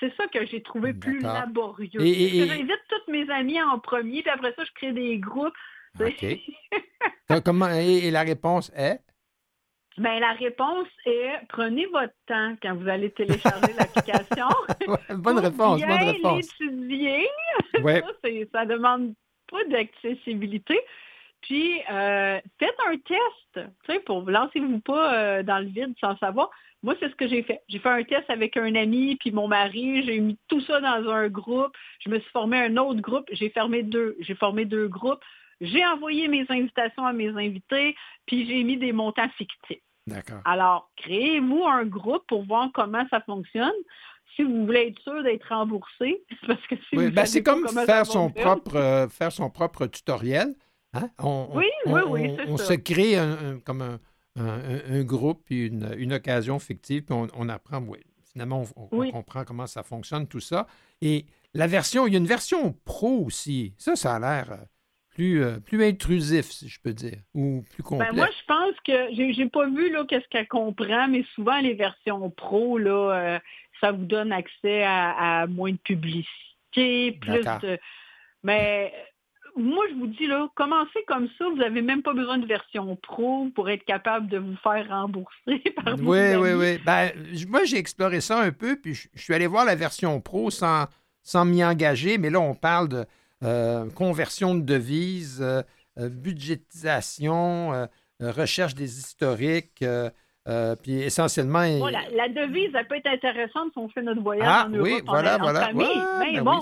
C'est 0.00 0.14
ça 0.16 0.26
que 0.26 0.44
j'ai 0.46 0.62
trouvé 0.62 0.94
plus 0.94 1.20
laborieux. 1.20 2.00
Et, 2.00 2.46
J'invite 2.46 2.80
tous 2.88 3.12
mes 3.12 3.30
amis 3.30 3.62
en 3.62 3.78
premier, 3.78 4.22
puis 4.22 4.30
après 4.30 4.52
ça, 4.56 4.64
je 4.64 4.72
crée 4.72 4.92
des 4.92 5.18
groupes. 5.18 5.54
Comment... 7.44 7.68
et 7.68 8.10
la 8.10 8.22
réponse 8.22 8.72
est? 8.74 9.00
Bien, 9.98 10.20
la 10.20 10.32
réponse 10.32 10.88
est 11.04 11.40
prenez 11.48 11.86
votre 11.86 12.14
temps 12.26 12.54
quand 12.62 12.74
vous 12.74 12.88
allez 12.88 13.10
télécharger 13.10 13.72
l'application. 13.78 14.48
bonne 15.16 15.38
réponse, 15.38 15.76
bien 15.76 15.88
bonne 15.88 16.08
réponse. 16.08 16.58
l'étudier. 16.60 17.28
Ouais. 17.82 18.02
ça, 18.52 18.64
ne 18.64 18.72
demande 18.72 19.14
pas 19.50 19.64
d'accessibilité. 19.64 20.80
Puis, 21.42 21.80
euh, 21.90 22.40
faites 22.58 22.76
un 22.88 22.96
test, 22.96 23.68
tu 23.84 23.92
sais, 23.92 24.00
pour 24.00 24.22
lancez-vous 24.22 24.80
pas 24.80 25.14
euh, 25.14 25.42
dans 25.42 25.58
le 25.58 25.66
vide 25.66 25.92
sans 26.00 26.16
savoir. 26.18 26.50
Moi, 26.82 26.94
c'est 26.98 27.08
ce 27.10 27.14
que 27.14 27.28
j'ai 27.28 27.42
fait. 27.42 27.60
J'ai 27.68 27.78
fait 27.78 27.88
un 27.88 28.02
test 28.02 28.28
avec 28.28 28.56
un 28.56 28.74
ami 28.74 29.16
puis 29.16 29.30
mon 29.30 29.46
mari. 29.46 30.02
J'ai 30.04 30.18
mis 30.18 30.38
tout 30.48 30.60
ça 30.62 30.80
dans 30.80 31.10
un 31.10 31.28
groupe. 31.28 31.76
Je 32.00 32.10
me 32.10 32.18
suis 32.18 32.30
formé 32.30 32.58
un 32.58 32.76
autre 32.76 33.00
groupe. 33.00 33.28
J'ai 33.32 33.50
fermé 33.50 33.82
deux. 33.82 34.16
J'ai 34.20 34.34
formé 34.34 34.64
deux 34.64 34.88
groupes. 34.88 35.22
J'ai 35.62 35.86
envoyé 35.86 36.26
mes 36.26 36.44
invitations 36.48 37.06
à 37.06 37.12
mes 37.12 37.28
invités, 37.28 37.94
puis 38.26 38.46
j'ai 38.46 38.64
mis 38.64 38.76
des 38.76 38.92
montants 38.92 39.28
fictifs. 39.38 39.80
D'accord. 40.08 40.40
Alors, 40.44 40.90
créez-vous 40.96 41.64
un 41.64 41.84
groupe 41.84 42.24
pour 42.26 42.44
voir 42.44 42.70
comment 42.74 43.06
ça 43.10 43.20
fonctionne. 43.20 43.70
Si 44.34 44.42
vous 44.42 44.66
voulez 44.66 44.88
être 44.88 45.00
sûr 45.02 45.22
d'être 45.22 45.46
remboursé, 45.48 46.24
parce 46.46 46.66
que 46.66 46.74
si 46.88 46.96
ben, 46.96 47.26
c'est 47.26 47.44
comme 47.44 47.68
faire 47.68 48.06
son, 48.06 48.30
propre, 48.30 48.76
euh, 48.76 49.08
faire 49.08 49.30
son 49.30 49.50
propre 49.50 49.86
tutoriel. 49.86 50.54
Hein? 50.94 51.08
oui, 51.54 51.64
oui, 51.86 52.00
oui, 52.06 52.36
on, 52.48 52.58
se 52.58 52.74
crée 52.74 53.16
comme 53.64 53.98
un, 54.36 55.04
groupe, 55.04 55.42
puis 55.46 55.68
une, 55.68 56.12
occasion 56.12 56.58
fictive, 56.58 57.04
puis 57.04 57.16
on, 57.34 57.48
apprend, 57.48 57.78
oui, 57.78 58.00
finalement, 58.30 58.64
on, 58.76 59.10
comprend 59.10 59.44
comment 59.44 59.66
ça 59.66 59.82
fonctionne, 59.82 60.26
tout 60.26 60.40
ça. 60.40 60.66
Et 61.00 61.24
la 61.54 61.66
version, 61.66 62.06
il 62.06 62.12
y 62.12 62.16
a 62.16 62.18
une 62.18 62.26
version 62.26 62.74
pro 62.84 63.24
aussi. 63.24 63.74
Ça, 63.78 63.96
ça 63.96 64.16
a 64.16 64.18
l'air 64.18 64.52
euh, 64.52 64.56
plus, 65.14 65.42
euh, 65.42 65.58
plus 65.60 65.82
intrusif, 65.84 66.46
si 66.50 66.68
je 66.68 66.80
peux 66.80 66.92
dire, 66.92 67.18
ou 67.34 67.64
plus 67.72 67.82
complet. 67.82 68.08
Ben 68.10 68.16
moi, 68.16 68.28
je 68.28 68.44
pense 68.46 68.74
que 68.84 69.14
j'ai, 69.14 69.46
pas 69.46 69.66
vu 69.66 69.90
là 69.90 70.04
qu'est-ce 70.08 70.26
qu'elle 70.28 70.48
comprend, 70.48 71.08
mais 71.08 71.24
souvent 71.34 71.60
les 71.60 71.74
versions 71.74 72.30
pro 72.30 72.78
là, 72.78 73.12
euh, 73.12 73.38
ça 73.80 73.92
vous 73.92 74.04
donne 74.04 74.32
accès 74.32 74.84
à, 74.84 75.46
moins 75.48 75.72
de 75.72 75.78
publicité, 75.78 77.12
plus 77.20 77.44
de. 77.62 77.78
Mais 78.42 78.92
moi, 79.56 79.84
je 79.90 79.94
vous 79.96 80.06
dis 80.06 80.26
là, 80.26 80.48
commencez 80.54 81.04
comme 81.06 81.28
ça, 81.38 81.44
vous 81.48 81.56
n'avez 81.56 81.82
même 81.82 82.02
pas 82.02 82.14
besoin 82.14 82.38
de 82.38 82.46
version 82.46 82.96
pro 82.96 83.48
pour 83.54 83.68
être 83.68 83.84
capable 83.84 84.28
de 84.28 84.38
vous 84.38 84.56
faire 84.62 84.88
rembourser 84.88 85.62
par 85.84 85.94
Oui, 86.00 86.34
oui, 86.36 86.52
oui. 86.54 86.78
Ben, 86.84 87.10
moi, 87.48 87.64
j'ai 87.64 87.76
exploré 87.76 88.20
ça 88.20 88.40
un 88.40 88.50
peu, 88.50 88.76
puis 88.76 88.94
je, 88.94 89.08
suis 89.16 89.34
allé 89.34 89.46
voir 89.46 89.64
la 89.64 89.74
version 89.74 90.20
pro 90.20 90.50
sans, 90.50 90.86
sans 91.22 91.44
m'y 91.44 91.62
engager, 91.62 92.16
mais 92.16 92.30
là, 92.30 92.40
on 92.40 92.54
parle 92.54 92.88
de 92.88 93.04
euh, 93.42 93.90
conversion 93.90 94.54
de 94.54 94.60
devises, 94.60 95.42
euh, 95.42 95.62
euh, 95.98 96.08
budgétisation, 96.08 97.88
recherche 98.20 98.74
des 98.74 98.98
historiques. 98.98 99.84
puis 100.82 100.92
essentiellement. 100.92 101.62
la, 101.88 102.28
devise, 102.28 102.70
elle 102.74 102.86
peut 102.86 102.96
être 102.96 103.08
intéressante 103.08 103.72
si 103.72 103.78
on 103.78 103.88
fait 103.88 104.02
notre 104.02 104.22
voyage 104.22 104.46
ah, 104.48 104.66
en 104.66 104.70
Europe. 104.70 104.86
Oui, 104.86 105.02
voilà, 105.04 105.38
voilà. 105.38 105.72
mais 105.72 105.84
ben 106.34 106.44
bon, 106.44 106.60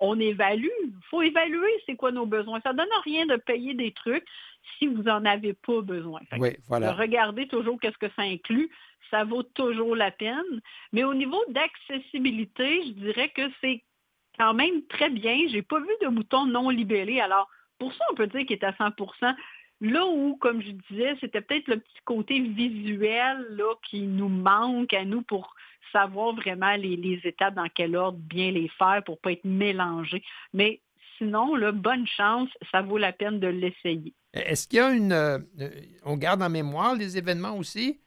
on, 0.00 0.20
évalue. 0.20 0.66
Il 0.82 0.92
faut 1.08 1.22
évaluer 1.22 1.70
c'est 1.86 1.96
quoi 1.96 2.12
nos 2.12 2.26
besoins. 2.26 2.60
Ça 2.62 2.72
ne 2.72 2.78
donne 2.78 2.88
rien 3.04 3.26
de 3.26 3.36
payer 3.36 3.74
des 3.74 3.92
trucs 3.92 4.26
si 4.78 4.86
vous 4.86 5.02
n'en 5.02 5.24
avez 5.24 5.54
pas 5.54 5.80
besoin. 5.80 6.20
oui, 6.38 6.50
voilà. 6.68 6.92
Regardez 6.92 7.48
toujours 7.48 7.78
qu'est-ce 7.80 7.98
que 7.98 8.12
ça 8.16 8.22
inclut. 8.22 8.70
Ça 9.10 9.24
vaut 9.24 9.42
toujours 9.42 9.96
la 9.96 10.10
peine. 10.10 10.60
Mais 10.92 11.04
au 11.04 11.14
niveau 11.14 11.42
d'accessibilité, 11.48 12.82
je 12.86 12.90
dirais 12.92 13.30
que 13.30 13.42
c'est 13.60 13.82
quand 14.40 14.54
même 14.54 14.82
très 14.88 15.10
bien. 15.10 15.36
Je 15.48 15.56
n'ai 15.56 15.62
pas 15.62 15.78
vu 15.80 15.90
de 16.02 16.08
bouton 16.08 16.46
non 16.46 16.70
libellé. 16.70 17.20
Alors, 17.20 17.48
pour 17.78 17.92
ça, 17.92 18.04
on 18.10 18.14
peut 18.14 18.26
dire 18.26 18.46
qu'il 18.46 18.56
est 18.56 18.64
à 18.64 18.72
100% 18.72 19.34
Là 19.82 20.04
où, 20.06 20.36
comme 20.36 20.60
je 20.60 20.72
disais, 20.90 21.16
c'était 21.20 21.40
peut-être 21.40 21.68
le 21.68 21.78
petit 21.78 22.00
côté 22.04 22.38
visuel 22.40 23.46
là, 23.50 23.74
qui 23.88 24.02
nous 24.02 24.28
manque 24.28 24.92
à 24.92 25.04
nous 25.06 25.22
pour 25.22 25.54
savoir 25.90 26.34
vraiment 26.34 26.76
les, 26.76 27.18
étapes 27.24 27.54
dans 27.54 27.68
quel 27.74 27.96
ordre 27.96 28.18
bien 28.18 28.50
les 28.50 28.68
faire 28.78 29.02
pour 29.06 29.14
ne 29.14 29.20
pas 29.20 29.32
être 29.32 29.44
mélangés. 29.44 30.22
Mais 30.52 30.82
sinon, 31.16 31.54
là, 31.54 31.72
bonne 31.72 32.06
chance, 32.06 32.50
ça 32.70 32.82
vaut 32.82 32.98
la 32.98 33.12
peine 33.12 33.40
de 33.40 33.46
l'essayer. 33.46 34.12
Est-ce 34.34 34.68
qu'il 34.68 34.78
y 34.78 34.82
a 34.82 34.90
une... 34.90 35.12
Euh, 35.12 35.38
on 36.04 36.18
garde 36.18 36.42
en 36.42 36.50
mémoire 36.50 36.94
les 36.94 37.16
événements 37.16 37.56
aussi? 37.56 38.00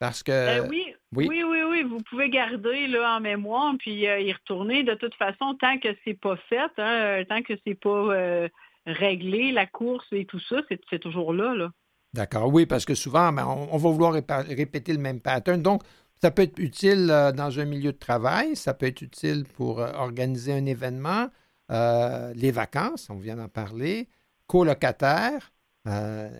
Parce 0.00 0.24
que... 0.24 0.32
Euh, 0.32 0.66
oui, 0.68 0.92
oui, 1.12 1.28
oui, 1.28 1.44
oui, 1.44 1.61
vous 1.82 2.00
pouvez 2.08 2.28
garder 2.28 2.86
là, 2.86 3.16
en 3.16 3.20
mémoire 3.20 3.74
puis 3.78 4.06
euh, 4.06 4.20
y 4.20 4.32
retourner. 4.32 4.82
De 4.82 4.94
toute 4.94 5.14
façon, 5.14 5.54
tant 5.60 5.78
que 5.78 5.88
c'est 6.04 6.18
pas 6.18 6.36
fait, 6.48 6.70
hein, 6.78 7.24
tant 7.28 7.42
que 7.42 7.54
c'est 7.66 7.74
pas 7.74 8.48
régler 8.86 9.52
la 9.52 9.66
course 9.66 10.06
et 10.12 10.24
tout 10.24 10.40
ça, 10.40 10.60
c'est 10.68 10.98
toujours 10.98 11.32
là. 11.32 11.54
là. 11.54 11.70
D'accord, 12.12 12.52
oui, 12.52 12.66
parce 12.66 12.84
que 12.84 12.94
souvent, 12.94 13.32
ben, 13.32 13.46
on, 13.46 13.76
va 13.78 13.90
vouloir 13.90 14.12
répéter 14.12 14.92
le 14.92 14.98
même 14.98 15.20
pattern. 15.20 15.62
Donc, 15.62 15.82
ça 16.20 16.30
peut 16.30 16.42
être 16.42 16.58
utile 16.58 17.08
euh, 17.10 17.32
dans 17.32 17.58
un 17.58 17.64
milieu 17.64 17.92
de 17.92 17.98
travail, 17.98 18.54
ça 18.54 18.74
peut 18.74 18.86
être 18.86 19.02
utile 19.02 19.44
pour 19.56 19.80
euh, 19.80 19.90
organiser 19.94 20.52
un 20.52 20.66
événement, 20.66 21.28
euh, 21.70 22.32
les 22.34 22.50
vacances, 22.50 23.08
on 23.08 23.16
vient 23.16 23.36
d'en 23.36 23.48
parler, 23.48 24.08
colocataires 24.46 25.52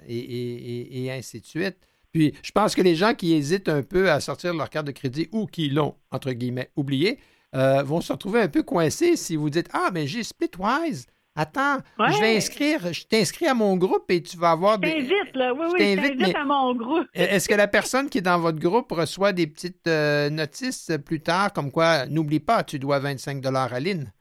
et, 0.06 1.08
ainsi 1.10 1.40
de 1.40 1.46
suite. 1.46 1.78
Puis, 2.12 2.34
je 2.42 2.50
pense 2.50 2.74
que 2.74 2.82
les 2.82 2.94
gens 2.94 3.14
qui 3.14 3.32
hésitent 3.32 3.68
un 3.68 3.82
peu 3.82 4.10
à 4.10 4.20
sortir 4.20 4.54
leur 4.54 4.70
carte 4.70 4.86
de 4.86 4.92
crédit 4.92 5.28
ou 5.32 5.46
qui 5.46 5.68
l'ont, 5.70 5.94
entre 6.10 6.32
guillemets, 6.32 6.70
oublié, 6.76 7.18
vont 7.54 8.00
se 8.00 8.12
retrouver 8.12 8.40
un 8.40 8.48
peu 8.48 8.62
coincés 8.62 9.16
si 9.16 9.36
vous 9.36 9.50
dites 9.50 9.68
Ah, 9.72 9.90
mais 9.92 10.06
j'ai 10.06 10.22
Splitwise. 10.22 11.06
Attends, 11.34 11.78
je 11.98 12.20
vais 12.20 12.36
inscrire, 12.36 12.92
je 12.92 13.04
t'inscris 13.06 13.46
à 13.46 13.54
mon 13.54 13.78
groupe 13.78 14.10
et 14.10 14.22
tu 14.22 14.36
vas 14.36 14.50
avoir 14.50 14.78
des. 14.78 14.90
T'invites, 14.90 15.34
là, 15.34 15.54
oui, 15.54 15.60
oui, 15.72 15.78
je 15.78 15.96
t'invite 15.96 16.36
à 16.36 16.44
mon 16.44 16.74
groupe. 16.74 17.06
Est-ce 17.14 17.48
que 17.48 17.54
la 17.54 17.68
personne 17.68 18.10
qui 18.10 18.18
est 18.18 18.22
dans 18.22 18.38
votre 18.38 18.58
groupe 18.58 18.92
reçoit 18.92 19.32
des 19.32 19.46
petites 19.46 19.86
euh, 19.86 20.28
notices 20.28 20.92
plus 21.06 21.20
tard, 21.20 21.54
comme 21.54 21.70
quoi, 21.70 22.04
n'oublie 22.04 22.40
pas, 22.40 22.64
tu 22.64 22.78
dois 22.78 22.98
25 22.98 23.44
à 23.46 23.80
Lynn? 23.80 24.12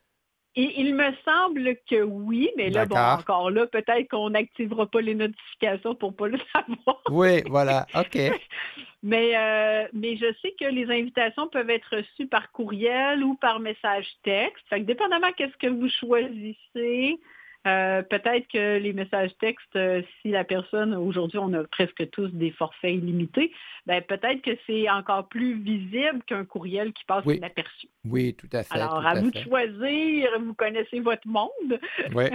Il 0.56 0.96
me 0.96 1.12
semble 1.24 1.78
que 1.90 2.04
oui, 2.04 2.50
mais 2.58 2.70
là, 2.70 2.86
bon, 2.86 2.98
encore 2.98 3.52
là, 3.52 3.68
peut-être 3.68 4.10
qu'on 4.10 4.32
n'activera 4.32 4.86
pas 4.86 5.02
les 5.02 5.16
notifications 5.16 5.96
pour 5.96 6.12
ne 6.12 6.16
pas 6.16 6.28
le 6.28 6.40
savoir. 6.54 7.02
Oui, 7.10 7.42
voilà, 7.48 7.88
OK. 7.96 8.18
mais, 9.04 9.32
euh, 9.36 9.88
mais 9.94 10.18
je 10.18 10.26
sais 10.42 10.54
que 10.60 10.66
les 10.66 10.86
invitations 10.92 11.48
peuvent 11.48 11.70
être 11.70 11.96
reçues 11.96 12.28
par 12.28 12.52
courriel 12.52 13.24
ou 13.24 13.36
par 13.36 13.60
message 13.60 14.08
texte. 14.24 14.64
Fait 14.70 14.82
que 14.82 14.86
dépendamment 14.86 15.32
qu'est-ce 15.38 15.58
que 15.58 15.68
vous 15.68 15.90
choisissez, 15.90 17.20
euh, 17.68 18.02
peut-être 18.02 18.48
que 18.52 18.80
les 18.80 18.92
messages 18.92 19.32
textes, 19.40 19.76
euh, 19.76 20.02
si 20.22 20.30
la 20.30 20.44
personne, 20.44 20.96
aujourd'hui, 20.96 21.38
on 21.38 21.54
a 21.54 21.64
presque 21.66 22.10
tous 22.10 22.30
des 22.30 22.50
forfaits 22.50 22.96
illimités, 22.96 23.52
ben, 23.86 24.02
peut-être 24.02 24.42
que 24.42 24.52
c'est 24.66 24.90
encore 24.90 25.28
plus 25.28 25.62
visible 25.62 26.24
qu'un 26.26 26.44
courriel 26.44 26.92
qui 26.94 27.04
passe 27.06 27.24
inaperçu. 27.26 27.88
Oui, 28.04 28.34
tout 28.34 28.50
à 28.52 28.64
fait. 28.64 28.74
Alors, 28.74 29.06
à, 29.06 29.14
vous 29.14 29.30
de 29.30 29.38
choisir, 29.38 30.28
vous 30.40 30.56
connaissez 30.56 31.02
votre 31.02 31.28
monde. 31.28 31.80
oui. 32.16 32.26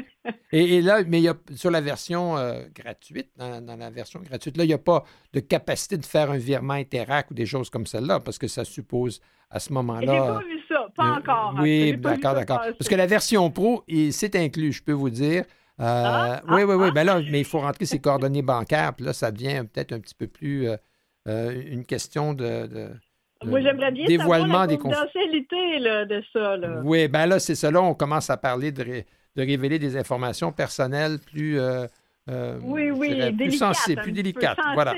Et, 0.52 0.80
là, 0.80 1.02
mais 1.04 1.18
il 1.18 1.24
y 1.24 1.28
a, 1.28 1.34
sur 1.56 1.72
la 1.72 1.80
version 1.80 2.36
euh, 2.36 2.62
gratuite, 2.72 3.30
dans, 3.36 3.78
la 3.78 3.90
version 3.90 4.20
gratuite, 4.20 4.56
là, 4.56 4.62
il 4.62 4.68
n'y 4.68 4.74
a 4.74 4.78
pas 4.78 5.02
de 5.32 5.40
capacité 5.40 5.96
de 5.96 6.06
faire 6.06 6.30
un 6.30 6.38
virement 6.38 6.74
Interac 6.74 7.32
ou 7.32 7.34
des 7.34 7.46
choses 7.46 7.68
comme 7.68 7.86
celle-là, 7.86 8.20
parce 8.20 8.38
que 8.38 8.46
ça 8.46 8.64
suppose 8.64 9.20
à 9.50 9.58
ce 9.58 9.72
moment-là. 9.72 10.40
Pas 10.96 11.04
pas 11.04 11.18
encore. 11.18 11.54
Hein. 11.56 11.62
Oui, 11.62 11.96
d'accord, 11.96 12.34
d'accord. 12.34 12.60
Parce 12.78 12.88
que 12.88 12.94
la 12.94 13.06
version 13.06 13.50
pro, 13.50 13.84
c'est 14.10 14.34
inclus, 14.36 14.72
je 14.72 14.82
peux 14.82 14.92
vous 14.92 15.10
dire. 15.10 15.44
Euh, 15.78 15.84
ah, 15.84 16.40
oui, 16.48 16.62
oui, 16.62 16.74
oui. 16.74 16.86
Ah. 16.88 16.92
Ben 16.92 17.04
là, 17.04 17.20
mais 17.30 17.40
il 17.40 17.44
faut 17.44 17.60
rentrer 17.60 17.84
ses 17.84 17.98
coordonnées 17.98 18.42
bancaires. 18.42 18.94
Puis 18.94 19.04
là, 19.04 19.12
ça 19.12 19.30
devient 19.30 19.64
peut-être 19.72 19.92
un 19.92 20.00
petit 20.00 20.14
peu 20.14 20.26
plus 20.26 20.68
euh, 20.68 20.76
euh, 21.28 21.62
une 21.66 21.84
question 21.84 22.32
de, 22.32 22.90
Moi, 23.44 23.60
j'aimerais 23.60 23.92
bien 23.92 24.06
dévoilement 24.06 24.60
la 24.60 24.66
des 24.68 24.78
confidentialité 24.78 25.80
de 25.80 26.22
ça. 26.32 26.56
Là. 26.56 26.80
Oui, 26.82 27.08
ben 27.08 27.26
là, 27.26 27.38
c'est. 27.38 27.60
Là, 27.70 27.82
on 27.82 27.94
commence 27.94 28.30
à 28.30 28.36
parler 28.36 28.72
de, 28.72 28.84
de 28.84 29.42
révéler 29.42 29.78
des 29.78 29.96
informations 29.96 30.50
personnelles 30.50 31.18
plus 31.18 31.58
euh, 31.58 31.86
oui, 32.28 32.90
oui, 32.90 33.32
plus 33.32 33.52
sensible, 33.52 34.02
plus 34.02 34.12
délicate. 34.12 34.58
Voilà. 34.74 34.94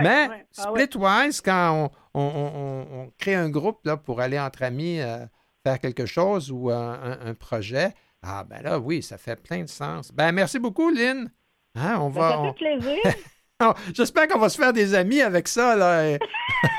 Mais 0.00 0.28
ah 0.58 0.62
Splitwise, 0.62 1.40
quand 1.40 1.90
on, 2.14 3.10
crée 3.18 3.34
un 3.34 3.48
groupe 3.48 3.80
là, 3.84 3.96
pour 3.96 4.20
aller 4.20 4.38
entre 4.38 4.62
amis 4.62 5.00
euh, 5.00 5.24
faire 5.64 5.78
quelque 5.78 6.06
chose 6.06 6.50
ou 6.50 6.70
un, 6.70 7.34
projet, 7.38 7.92
ah 8.22 8.44
ben 8.44 8.62
là, 8.62 8.78
oui, 8.78 9.02
ça 9.02 9.18
fait 9.18 9.40
plein 9.40 9.62
de 9.62 9.68
sens. 9.68 10.12
Ben 10.12 10.32
merci 10.32 10.58
beaucoup, 10.58 10.90
Lynn. 10.90 11.30
Hein, 11.74 11.98
on 12.00 12.08
va, 12.08 12.30
ça 12.30 12.42
fait 12.42 12.78
plaisir. 12.78 13.14
J'espère 13.94 14.28
qu'on 14.28 14.38
va 14.38 14.48
se 14.48 14.58
faire 14.58 14.72
des 14.72 14.94
amis 14.94 15.20
avec 15.20 15.48
ça. 15.48 15.76
Là. 15.76 16.18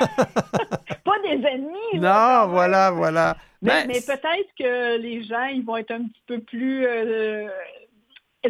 Pas 1.04 1.18
des 1.24 1.46
amis. 1.46 2.00
Non, 2.00 2.48
voilà, 2.48 2.90
voilà. 2.90 3.36
Mais, 3.62 3.84
peut-être 3.86 4.50
que 4.58 4.98
les 4.98 5.22
gens, 5.22 5.44
ils 5.44 5.64
vont 5.64 5.76
être 5.76 5.92
un 5.92 6.02
petit 6.02 6.22
peu 6.26 6.40
plus 6.40 6.84
euh, 6.84 7.48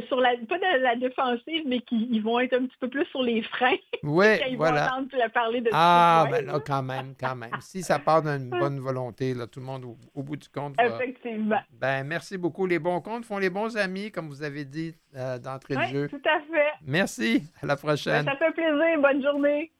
sur 0.08 0.20
la, 0.20 0.30
pas 0.48 0.58
de 0.58 0.82
la 0.82 0.96
défensive, 0.96 1.62
mais 1.66 1.80
qui 1.80 2.18
vont 2.20 2.40
être 2.40 2.54
un 2.54 2.66
petit 2.66 2.76
peu 2.80 2.88
plus 2.88 3.04
sur 3.06 3.22
les 3.22 3.42
freins. 3.42 3.76
Oui, 4.04 4.26
ils 4.50 4.56
voilà. 4.56 4.88
vont 4.88 5.04
entendre 5.04 5.30
parler 5.32 5.60
de 5.60 5.70
Ah, 5.72 6.26
ben 6.28 6.44
là, 6.44 6.58
quand 6.66 6.82
même, 6.82 7.14
quand 7.18 7.36
même. 7.36 7.52
si 7.60 7.82
ça 7.82 8.00
part 8.00 8.22
d'une 8.22 8.50
bonne 8.50 8.80
volonté, 8.80 9.32
là, 9.32 9.46
tout 9.46 9.60
le 9.60 9.66
monde, 9.66 9.84
au, 10.14 10.22
bout 10.22 10.36
du 10.36 10.48
compte, 10.48 10.74
va... 10.76 10.86
Effectivement. 10.86 11.60
Ben, 11.70 12.02
merci 12.04 12.36
beaucoup. 12.36 12.66
Les 12.66 12.80
bons 12.80 13.00
comptes 13.00 13.24
font 13.24 13.38
les 13.38 13.50
bons 13.50 13.76
amis, 13.76 14.10
comme 14.10 14.28
vous 14.28 14.42
avez 14.42 14.64
dit 14.64 14.94
euh, 15.14 15.38
d'entrée 15.38 15.76
de 15.76 15.82
jeu. 15.82 16.08
tout 16.08 16.22
à 16.24 16.40
fait. 16.40 16.72
Merci. 16.84 17.44
À 17.62 17.66
la 17.66 17.76
prochaine. 17.76 18.24
Ben, 18.24 18.32
ça 18.32 18.38
fait 18.38 18.52
plaisir. 18.52 19.00
Bonne 19.00 19.22
journée. 19.22 19.70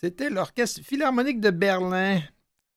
C'était 0.00 0.30
l'Orchestre 0.30 0.80
Philharmonique 0.84 1.40
de 1.40 1.50
Berlin, 1.50 2.20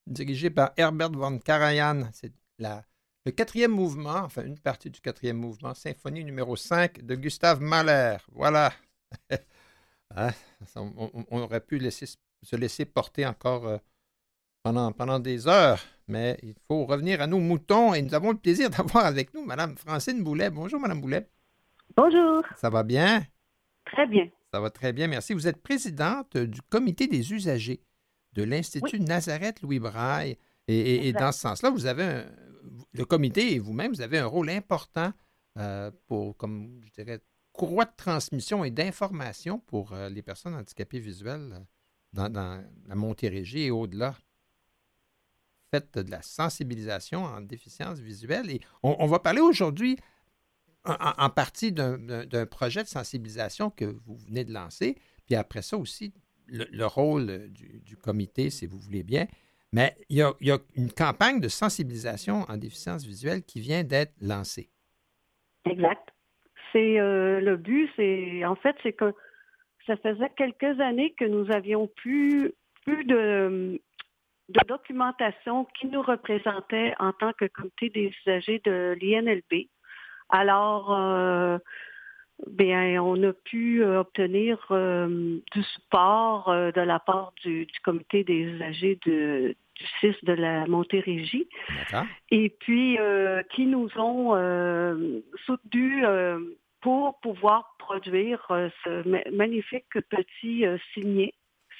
dirigé 0.07 0.49
par 0.49 0.71
Herbert 0.75 1.11
von 1.11 1.37
Karajan. 1.37 2.09
C'est 2.13 2.33
le 2.57 3.31
quatrième 3.31 3.69
mouvement, 3.69 4.21
enfin 4.23 4.43
une 4.43 4.57
partie 4.57 4.89
du 4.89 4.99
quatrième 5.01 5.37
mouvement, 5.37 5.75
symphonie 5.75 6.25
numéro 6.25 6.55
5 6.55 7.05
de 7.05 7.13
Gustave 7.15 7.61
Mahler. 7.61 8.17
Voilà. 8.31 8.73
Hein, 10.13 10.31
on, 10.75 11.39
aurait 11.39 11.61
pu 11.61 11.79
se 11.89 12.55
laisser 12.57 12.83
porter 12.83 13.25
encore 13.25 13.65
euh, 13.65 13.77
pendant, 14.61 14.91
pendant 14.91 15.19
des 15.19 15.47
heures, 15.47 15.79
mais 16.09 16.37
il 16.43 16.53
faut 16.67 16.85
revenir 16.85 17.21
à 17.21 17.27
nos 17.27 17.39
moutons 17.39 17.93
et 17.93 18.01
nous 18.01 18.13
avons 18.13 18.31
le 18.31 18.37
plaisir 18.37 18.69
d'avoir 18.71 19.05
avec 19.05 19.33
nous 19.33 19.45
Mme 19.45 19.77
Francine 19.77 20.21
Boulet. 20.21 20.49
Bonjour, 20.49 20.81
Mme 20.81 20.99
Boulet. 20.99 21.29
Bonjour. 21.95 22.43
Ça 22.57 22.69
va 22.69 22.83
bien? 22.83 23.25
Très 23.85 24.05
bien. 24.05 24.27
Ça 24.53 24.59
va 24.59 24.69
très 24.69 24.91
bien, 24.91 25.07
merci. 25.07 25.33
Vous 25.33 25.47
êtes 25.47 25.61
présidente 25.61 26.35
du 26.35 26.61
comité 26.61 27.07
des 27.07 27.31
usagers 27.31 27.81
de 28.33 28.43
l'Institut 28.43 28.99
Nazareth 28.99 29.61
Louis 29.61 29.79
Braille. 29.79 30.37
Et, 30.67 31.13
dans 31.13 31.31
ce 31.31 31.39
sens-là, 31.39 31.69
vous 31.69 31.85
avez 31.85 32.23
le 32.93 33.05
comité 33.05 33.53
et 33.53 33.59
vous-même, 33.59 33.93
vous 33.93 34.01
avez 34.01 34.19
un 34.19 34.25
rôle 34.25 34.49
important 34.49 35.13
euh, 35.57 35.91
pour, 36.07 36.35
comme 36.37 36.81
je 36.85 36.91
dirais, 36.91 37.21
courroie 37.53 37.85
de 37.85 37.95
transmission 37.95 38.63
et 38.63 38.71
d'information 38.71 39.59
pour 39.59 39.93
euh, 39.93 40.09
les 40.09 40.21
personnes 40.21 40.55
handicapées 40.55 40.99
visuelles 40.99 41.65
euh, 42.17 42.29
dans, 42.29 42.63
la 42.87 42.95
Montérégie 42.95 43.63
et 43.63 43.71
au-delà. 43.71 44.15
Faites 45.73 45.97
de 45.97 46.11
la 46.11 46.21
sensibilisation 46.21 47.23
en 47.23 47.39
déficience 47.39 47.99
visuelle. 47.99 48.49
Et 48.49 48.59
on 48.83 49.07
va 49.07 49.19
parler 49.19 49.39
aujourd'hui 49.39 49.97
en, 50.85 51.29
partie 51.29 51.71
d'un 51.71 52.45
projet 52.45 52.83
de 52.83 52.87
sensibilisation 52.87 53.69
que 53.69 53.85
vous 53.85 54.15
venez 54.27 54.43
de 54.43 54.53
lancer, 54.53 54.97
puis 55.25 55.35
après 55.35 55.61
ça 55.61 55.77
aussi, 55.77 56.13
le, 56.47 56.85
rôle 56.85 57.49
du, 57.51 57.97
comité, 57.97 58.49
si 58.49 58.65
vous 58.65 58.79
voulez 58.79 59.03
bien. 59.03 59.27
Mais 59.73 59.95
il 60.09 60.17
y, 60.17 60.21
a, 60.51 60.57
une 60.75 60.91
campagne 60.91 61.39
de 61.39 61.47
sensibilisation 61.47 62.41
en 62.49 62.57
déficience 62.57 63.05
visuelle 63.05 63.43
qui 63.43 63.61
vient 63.61 63.83
d'être 63.83 64.13
lancée. 64.19 64.69
Exact. 65.69 66.09
C'est 66.73 66.99
euh, 66.99 67.39
le 67.39 67.57
but, 67.57 67.89
c'est 67.95 68.43
en 68.43 68.55
fait, 68.55 68.75
c'est 68.83 68.93
que 68.93 69.13
ça 69.87 69.95
faisait 69.97 70.31
quelques 70.35 70.79
années 70.79 71.13
que 71.17 71.25
nous 71.25 71.51
avions 71.51 71.87
plus, 71.87 72.53
de 72.87 73.79
documentation 74.67 75.65
qui 75.79 75.87
nous 75.87 76.01
représentait 76.01 76.93
en 76.99 77.13
tant 77.13 77.31
que 77.33 77.45
comité 77.45 77.89
des 77.89 78.11
usagers 78.21 78.61
de 78.65 78.97
l'INLB. 78.99 79.67
Alors, 80.31 80.93
euh, 80.93 81.57
bien, 82.47 83.03
on 83.03 83.21
a 83.23 83.33
pu 83.33 83.83
euh, 83.83 83.99
obtenir 83.99 84.65
euh, 84.71 85.39
du 85.51 85.63
support 85.63 86.49
de 86.49 86.81
la 86.81 86.99
part 86.99 87.33
du, 87.43 87.67
comité 87.83 88.23
des 88.23 88.39
usagers 88.39 88.97
du 89.03 89.55
6 89.99 90.15
de 90.23 90.33
la 90.33 90.65
Montérégie. 90.67 91.47
Et 92.31 92.49
puis, 92.49 92.97
qui 93.53 93.65
nous 93.65 93.89
ont 93.97 94.35
soutenus 95.45 96.05
pour 96.79 97.19
pouvoir 97.19 97.75
produire 97.77 98.45
ce 98.83 99.31
magnifique 99.35 99.85
petit 100.09 100.65
signet 100.93 101.33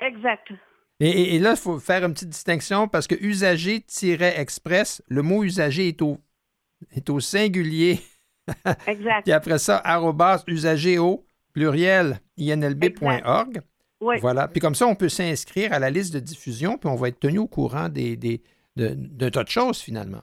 Exact. 0.02 0.52
Et, 1.00 1.40
là, 1.40 1.52
il 1.52 1.58
faut 1.58 1.80
faire 1.80 2.06
une 2.06 2.14
petite 2.14 2.30
distinction 2.30 2.88
parce 2.88 3.08
que 3.08 3.16
usager-express, 3.16 5.02
le 5.08 5.22
mot 5.22 5.44
usager 5.44 5.90
est 5.90 6.02
au, 6.02 6.18
est 6.96 7.10
au 7.10 7.20
singulier. 7.20 8.00
Exact. 8.88 9.24
Puis 9.24 9.34
après 9.34 9.58
ça, 9.58 9.82
arrobas 9.84 10.44
usager 10.48 11.00
au 11.00 11.26
pluriel 11.52 12.20
inlb.org. 12.40 13.62
Oui. 14.00 14.16
Voilà. 14.22 14.48
Puis 14.48 14.60
comme 14.60 14.76
ça, 14.76 14.88
on 14.88 14.96
peut 14.96 15.10
s'inscrire 15.10 15.74
à 15.74 15.80
la 15.80 15.90
liste 15.90 16.14
de 16.14 16.20
diffusion, 16.20 16.78
puis 16.78 16.90
on 16.90 16.96
va 16.96 17.08
être 17.08 17.20
tenu 17.20 17.40
au 17.40 17.48
courant 17.48 17.90
des, 17.90 18.18
des, 18.18 18.42
de, 18.76 19.30
tas 19.30 19.44
de 19.44 19.50
choses 19.50 19.82
finalement. 19.82 20.22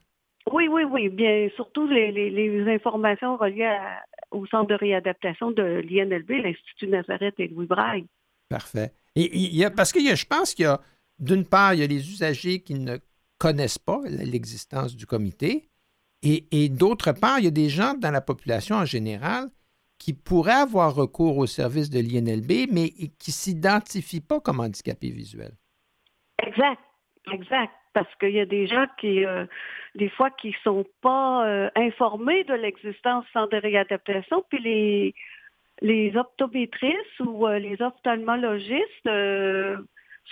Oui, 0.52 0.68
oui, 0.68 0.84
oui. 0.84 1.08
Bien, 1.08 1.48
surtout 1.56 1.86
les, 1.86 2.10
les 2.10 2.74
informations 2.74 3.36
reliées 3.36 3.64
à, 3.64 4.02
au 4.30 4.46
centre 4.46 4.68
de 4.68 4.74
réadaptation 4.74 5.50
de 5.50 5.62
l'INLB, 5.62 6.30
l'Institut 6.30 6.88
Nazareth 6.88 7.34
et 7.38 7.48
Louis 7.48 7.66
Braille. 7.66 8.06
Parfait. 8.48 8.92
Et 9.16 9.36
il 9.36 9.54
y 9.54 9.64
a, 9.64 9.70
parce 9.70 9.92
que 9.92 10.00
je 10.00 10.26
pense 10.26 10.54
qu'il 10.54 10.64
y 10.64 10.68
a, 10.68 10.80
d'une 11.18 11.44
part, 11.44 11.74
il 11.74 11.80
y 11.80 11.82
a 11.82 11.86
les 11.86 12.10
usagers 12.10 12.60
qui 12.60 12.74
ne 12.74 12.98
connaissent 13.38 13.78
pas 13.78 14.00
l'existence 14.06 14.96
du 14.96 15.06
comité, 15.06 15.68
et, 16.22 16.68
d'autre 16.68 17.12
part, 17.12 17.38
il 17.38 17.46
y 17.46 17.48
a 17.48 17.52
des 17.52 17.70
gens 17.70 17.94
dans 17.94 18.10
la 18.10 18.20
population 18.20 18.76
en 18.76 18.84
général 18.84 19.48
qui 19.98 20.12
pourraient 20.12 20.52
avoir 20.52 20.94
recours 20.94 21.38
au 21.38 21.46
service 21.46 21.88
de 21.88 21.98
l'INLB, 21.98 22.70
mais 22.70 22.90
qui 22.90 23.30
ne 23.30 23.32
s'identifient 23.32 24.20
pas 24.20 24.40
comme 24.40 24.60
handicapés 24.60 25.10
visuels. 25.10 25.56
Exact, 26.46 26.80
exact 27.32 27.72
parce 27.92 28.12
qu'il 28.16 28.30
y 28.30 28.40
a 28.40 28.46
des 28.46 28.66
gens 28.66 28.86
qui, 28.98 29.24
euh, 29.24 29.46
des 29.94 30.08
fois, 30.08 30.30
qui 30.30 30.54
sont 30.62 30.84
pas 31.02 31.46
euh, 31.46 31.70
informés 31.76 32.44
de 32.44 32.54
l'existence 32.54 33.24
sans 33.32 33.46
de 33.46 33.56
réadaptation, 33.56 34.44
puis 34.48 34.60
les, 34.60 35.14
les 35.80 36.16
optométristes 36.16 37.20
ou 37.20 37.46
euh, 37.46 37.58
les 37.58 37.80
ophtalmologistes 37.82 39.08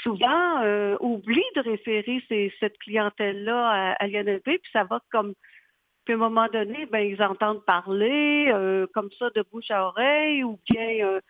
souvent 0.03 0.63
oublient 1.01 1.43
de 1.57 1.61
référer 1.61 2.23
cette 2.61 2.79
clientèle-là 2.79 3.95
à, 3.99 4.05
à 4.05 4.09
puis 4.09 4.61
ça 4.73 4.85
va 4.85 5.01
comme 5.11 5.35
puis 6.05 6.15
à 6.15 6.17
un 6.17 6.21
moment 6.21 6.47
donné, 6.51 6.87
ben, 6.87 7.01
ils 7.01 7.21
entendent 7.23 7.65
parler 7.67 8.51
comme 8.95 9.11
ça 9.19 9.29
de 9.35 9.45
bouche 9.51 9.71
à 9.71 9.87
oreille 9.87 10.45
ou 10.45 10.59
bien 10.71 11.21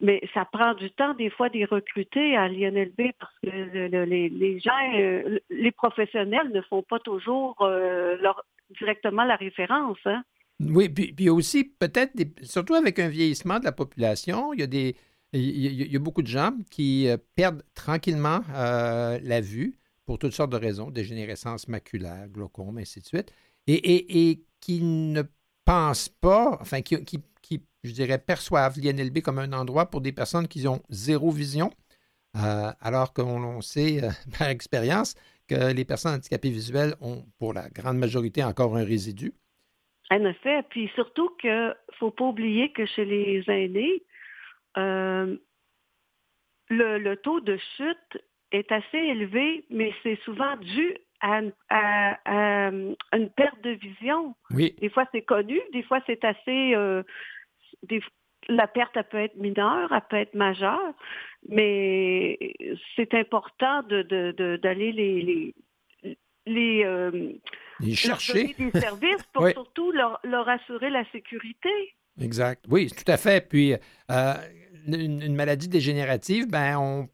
mais 0.00 0.20
ça 0.34 0.44
prend 0.44 0.74
du 0.74 0.90
temps 0.90 1.14
des 1.14 1.30
fois 1.30 1.48
d'y 1.48 1.64
recruter 1.64 2.36
à 2.36 2.48
l'INLB 2.48 3.12
parce 3.18 3.34
que 3.42 3.48
les, 3.50 4.60
gens, 4.60 4.72
euh, 4.96 5.38
les 5.50 5.70
professionnels 5.70 6.50
ne 6.52 6.60
font 6.62 6.82
pas 6.82 6.98
toujours 6.98 7.56
euh, 7.60 8.16
directement 8.78 9.24
la 9.24 9.36
référence. 9.36 9.98
Hein. 10.04 10.24
Oui, 10.60 10.88
puis, 10.88 11.12
puis 11.12 11.30
aussi 11.30 11.64
peut-être, 11.64 12.12
surtout 12.42 12.74
avec 12.74 12.98
un 12.98 13.08
vieillissement 13.08 13.60
de 13.60 13.64
la 13.64 13.72
population, 13.72 14.52
il 14.52 14.60
y 14.60 14.62
a 14.64 14.66
des, 14.66 14.96
il 15.32 15.92
y 15.92 15.96
a, 15.96 15.98
beaucoup 15.98 16.22
de 16.22 16.28
gens 16.28 16.52
qui 16.70 17.08
euh, 17.08 17.16
perdent 17.36 17.62
tranquillement 17.74 18.40
la 18.52 19.40
vue 19.40 19.76
pour 20.06 20.18
toutes 20.18 20.32
sortes 20.32 20.52
de 20.52 20.58
raisons, 20.58 20.90
dégénérescence 20.90 21.68
maculaire, 21.68 22.28
glaucome, 22.28 22.78
ainsi 22.78 23.00
de 23.00 23.06
suite, 23.06 23.32
et, 23.66 23.74
et, 23.74 24.30
et 24.30 24.44
qui 24.60 24.82
ne 24.82 25.22
pensent 25.64 26.10
pas, 26.10 26.58
enfin, 26.60 26.82
qui, 26.82 27.02
qui 27.04 27.22
je 27.84 27.92
dirais, 27.92 28.18
perçoivent 28.18 28.78
l'INLB 28.78 29.20
comme 29.20 29.38
un 29.38 29.52
endroit 29.52 29.90
pour 29.90 30.00
des 30.00 30.12
personnes 30.12 30.48
qui 30.48 30.66
ont 30.66 30.82
zéro 30.88 31.30
vision, 31.30 31.70
euh, 32.36 32.70
alors 32.80 33.12
qu'on 33.12 33.60
sait 33.60 34.02
euh, 34.02 34.08
par 34.38 34.48
expérience 34.48 35.14
que 35.48 35.72
les 35.72 35.84
personnes 35.84 36.14
handicapées 36.14 36.50
visuelles 36.50 36.94
ont, 37.00 37.24
pour 37.38 37.52
la 37.52 37.68
grande 37.68 37.98
majorité, 37.98 38.42
encore 38.42 38.76
un 38.76 38.84
résidu. 38.84 39.34
En 40.10 40.24
effet, 40.24 40.62
puis 40.70 40.90
surtout 40.94 41.28
qu'il 41.40 41.50
ne 41.50 41.72
faut 41.98 42.10
pas 42.10 42.24
oublier 42.24 42.72
que 42.72 42.86
chez 42.86 43.04
les 43.04 43.44
aînés, 43.48 44.02
euh, 44.78 45.36
le, 46.70 47.14
taux 47.16 47.40
de 47.40 47.58
chute 47.76 48.22
est 48.50 48.70
assez 48.72 48.96
élevé, 48.96 49.64
mais 49.70 49.92
c'est 50.02 50.18
souvent 50.24 50.56
dû 50.56 50.96
à, 51.20 51.40
une 53.12 53.30
perte 53.36 53.62
de 53.62 53.70
vision. 53.70 54.34
Oui. 54.50 54.74
Des 54.80 54.90
fois, 54.90 55.06
c'est 55.12 55.22
connu, 55.22 55.60
des 55.72 55.82
fois, 55.82 56.00
c'est 56.06 56.24
assez... 56.24 56.74
la 58.48 58.66
perte, 58.66 58.92
elle 58.96 59.04
peut 59.04 59.18
être 59.18 59.36
mineure, 59.36 59.92
elle 59.92 60.02
peut 60.08 60.16
être 60.16 60.34
majeure, 60.34 60.94
mais 61.48 62.54
c'est 62.96 63.14
important 63.14 63.82
d'aller 63.82 64.92
les, 64.92 65.54
les, 66.46 66.84
euh, 66.84 67.32
chercher. 67.94 68.54
des 68.58 68.70
services 68.78 69.22
pour 69.32 69.48
surtout 69.52 69.92
leur, 69.92 70.48
assurer 70.48 70.90
la 70.90 71.04
sécurité. 71.10 71.70
Exact. 72.20 72.64
Oui, 72.68 72.90
tout 72.90 73.10
à 73.10 73.16
fait. 73.16 73.48
Puis, 73.48 73.74
euh, 74.10 74.34
une, 74.86 75.34
maladie 75.34 75.68
dégénérative, 75.68 76.48
ben, 76.48 76.78
on 76.78 77.08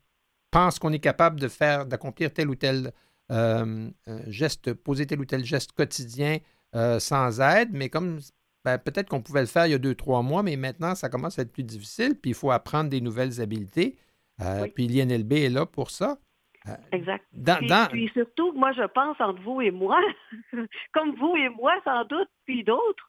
pense 0.51 0.79
qu'on 0.79 0.93
est 0.93 1.01
capable 1.01 1.39
de 1.41 1.49
faire, 1.49 1.87
d'accomplir 1.87 2.33
tel 2.33 2.51
ou 2.51 2.55
tel 2.57 2.93
euh, 3.31 3.89
geste, 4.27 4.75
poser 4.75 5.07
tel 5.07 5.21
ou 5.21 5.25
tel 5.25 5.45
geste 5.45 5.73
quotidien 5.73 6.39
sans 6.73 7.41
aide, 7.41 7.71
mais 7.73 7.89
comme 7.89 8.21
ben, 8.65 8.79
peut-être 8.79 9.09
qu'on 9.09 9.23
pouvait 9.23 9.41
le 9.41 9.47
faire 9.47 9.67
il 9.67 9.73
y 9.73 9.75
a 9.75 9.79
deux, 9.79 9.95
trois 9.95 10.23
mois, 10.23 10.43
mais 10.43 10.57
maintenant, 10.57 10.95
ça 10.95 11.09
commence 11.09 11.39
à 11.39 11.43
être 11.43 11.53
plus 11.53 11.65
difficile, 11.65 12.15
puis 12.21 12.33
il 12.33 12.35
faut 12.35 12.51
apprendre 12.51 12.91
des 12.91 13.01
nouvelles 13.01 13.41
habiletés. 13.41 13.97
Puis 14.75 14.87
l'INLB 14.87 15.33
est 15.33 15.49
là 15.51 15.67
pour 15.67 15.91
ça. 15.91 16.17
Euh, 16.69 16.73
exact. 16.93 17.25
puis, 17.91 18.11
surtout, 18.13 18.53
moi, 18.53 18.73
je 18.73 18.87
pense 18.89 19.17
entre 19.21 19.41
vous 19.43 19.61
et 19.61 19.71
moi, 19.71 19.99
comme 20.93 21.15
vous 21.17 21.37
et 21.37 21.49
moi, 21.49 21.73
sans 21.85 22.05
doute, 22.05 22.29
puis 22.45 22.65
d'autres, 22.65 23.09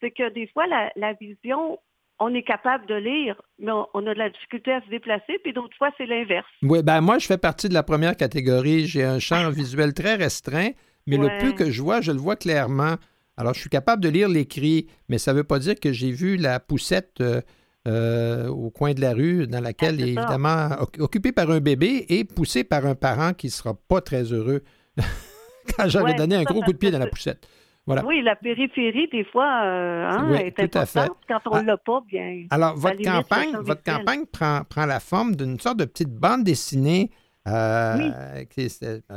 c'est 0.00 0.10
que 0.10 0.30
des 0.32 0.46
fois, 0.48 0.64
la, 0.66 1.12
vision, 1.14 1.78
on 2.18 2.34
est 2.34 2.42
capable 2.42 2.86
de 2.86 2.94
lire, 2.94 3.40
mais 3.58 3.72
on, 3.72 4.06
a 4.06 4.14
de 4.14 4.18
la 4.18 4.30
difficulté 4.30 4.72
à 4.72 4.80
se 4.80 4.88
déplacer, 4.88 5.38
puis 5.42 5.52
d'autres 5.52 5.76
fois, 5.76 5.90
c'est 5.98 6.06
l'inverse. 6.06 6.46
Oui, 6.62 6.82
ben 6.82 7.00
moi, 7.00 7.18
je 7.18 7.26
fais 7.26 7.38
partie 7.38 7.68
de 7.68 7.74
la 7.74 7.82
première 7.82 8.16
catégorie. 8.16 8.86
J'ai 8.86 9.04
un 9.04 9.18
champ 9.18 9.50
visuel 9.50 9.92
très 9.92 10.14
restreint, 10.14 10.70
mais 11.06 11.18
le 11.18 11.28
peu 11.38 11.52
que 11.52 11.70
je 11.70 11.82
vois, 11.82 12.00
je 12.00 12.12
le 12.12 12.18
vois 12.18 12.36
clairement. 12.36 12.96
Alors, 13.36 13.54
je 13.54 13.60
suis 13.60 13.70
capable 13.70 14.02
de 14.02 14.08
lire 14.08 14.28
l'écrit, 14.28 14.86
mais 15.08 15.18
ça 15.18 15.32
ne 15.32 15.38
veut 15.38 15.44
pas 15.44 15.58
dire 15.58 15.78
que 15.78 15.92
j'ai 15.92 16.10
vu 16.10 16.36
la 16.36 16.60
poussette. 16.60 17.20
Euh, 17.20 17.40
euh, 17.86 18.48
au 18.48 18.70
coin 18.70 18.94
de 18.94 19.00
la 19.00 19.12
rue, 19.12 19.46
dans 19.46 19.60
laquelle 19.60 20.00
est 20.00 20.08
évidemment 20.08 20.70
occupé 20.98 21.30
par 21.30 21.48
un 21.52 21.60
bébé 21.60 22.04
et 22.08 22.24
poussé 22.24 22.64
par 22.64 22.84
un 22.84 22.96
parent 22.96 23.32
qui 23.32 23.46
ne 23.46 23.52
sera 23.52 23.74
pas 23.74 24.00
très 24.00 24.24
heureux 24.24 24.64
quand 25.76 25.88
j'aurais 25.88 26.14
donné 26.14 26.34
un 26.34 26.42
gros 26.42 26.62
coup 26.62 26.72
de 26.72 26.78
pied 26.78 26.90
dans 26.90 26.98
la 26.98 27.06
poussette. 27.06 27.46
Voilà. 27.86 28.04
Oui, 28.04 28.20
la 28.22 28.34
périphérie, 28.34 29.08
des 29.12 29.24
fois, 29.24 29.62
euh, 29.64 30.08
hein, 30.10 30.34
est 30.34 30.58
importante. 30.58 31.10
Quand 31.28 31.38
on 31.46 31.56
ne 31.56 31.60
ah, 31.60 31.62
l'a 31.62 31.76
pas, 31.76 32.02
bien. 32.08 32.46
Alors, 32.50 32.76
votre 32.76 33.00
campagne, 33.00 33.56
votre 33.60 33.84
campagne 33.84 34.26
prend, 34.26 34.62
prend 34.68 34.86
la 34.86 34.98
forme 34.98 35.36
d'une 35.36 35.60
sorte 35.60 35.78
de 35.78 35.84
petite 35.84 36.12
bande 36.12 36.42
dessinée. 36.42 37.12
Euh, 37.46 38.44
qui 38.50 38.68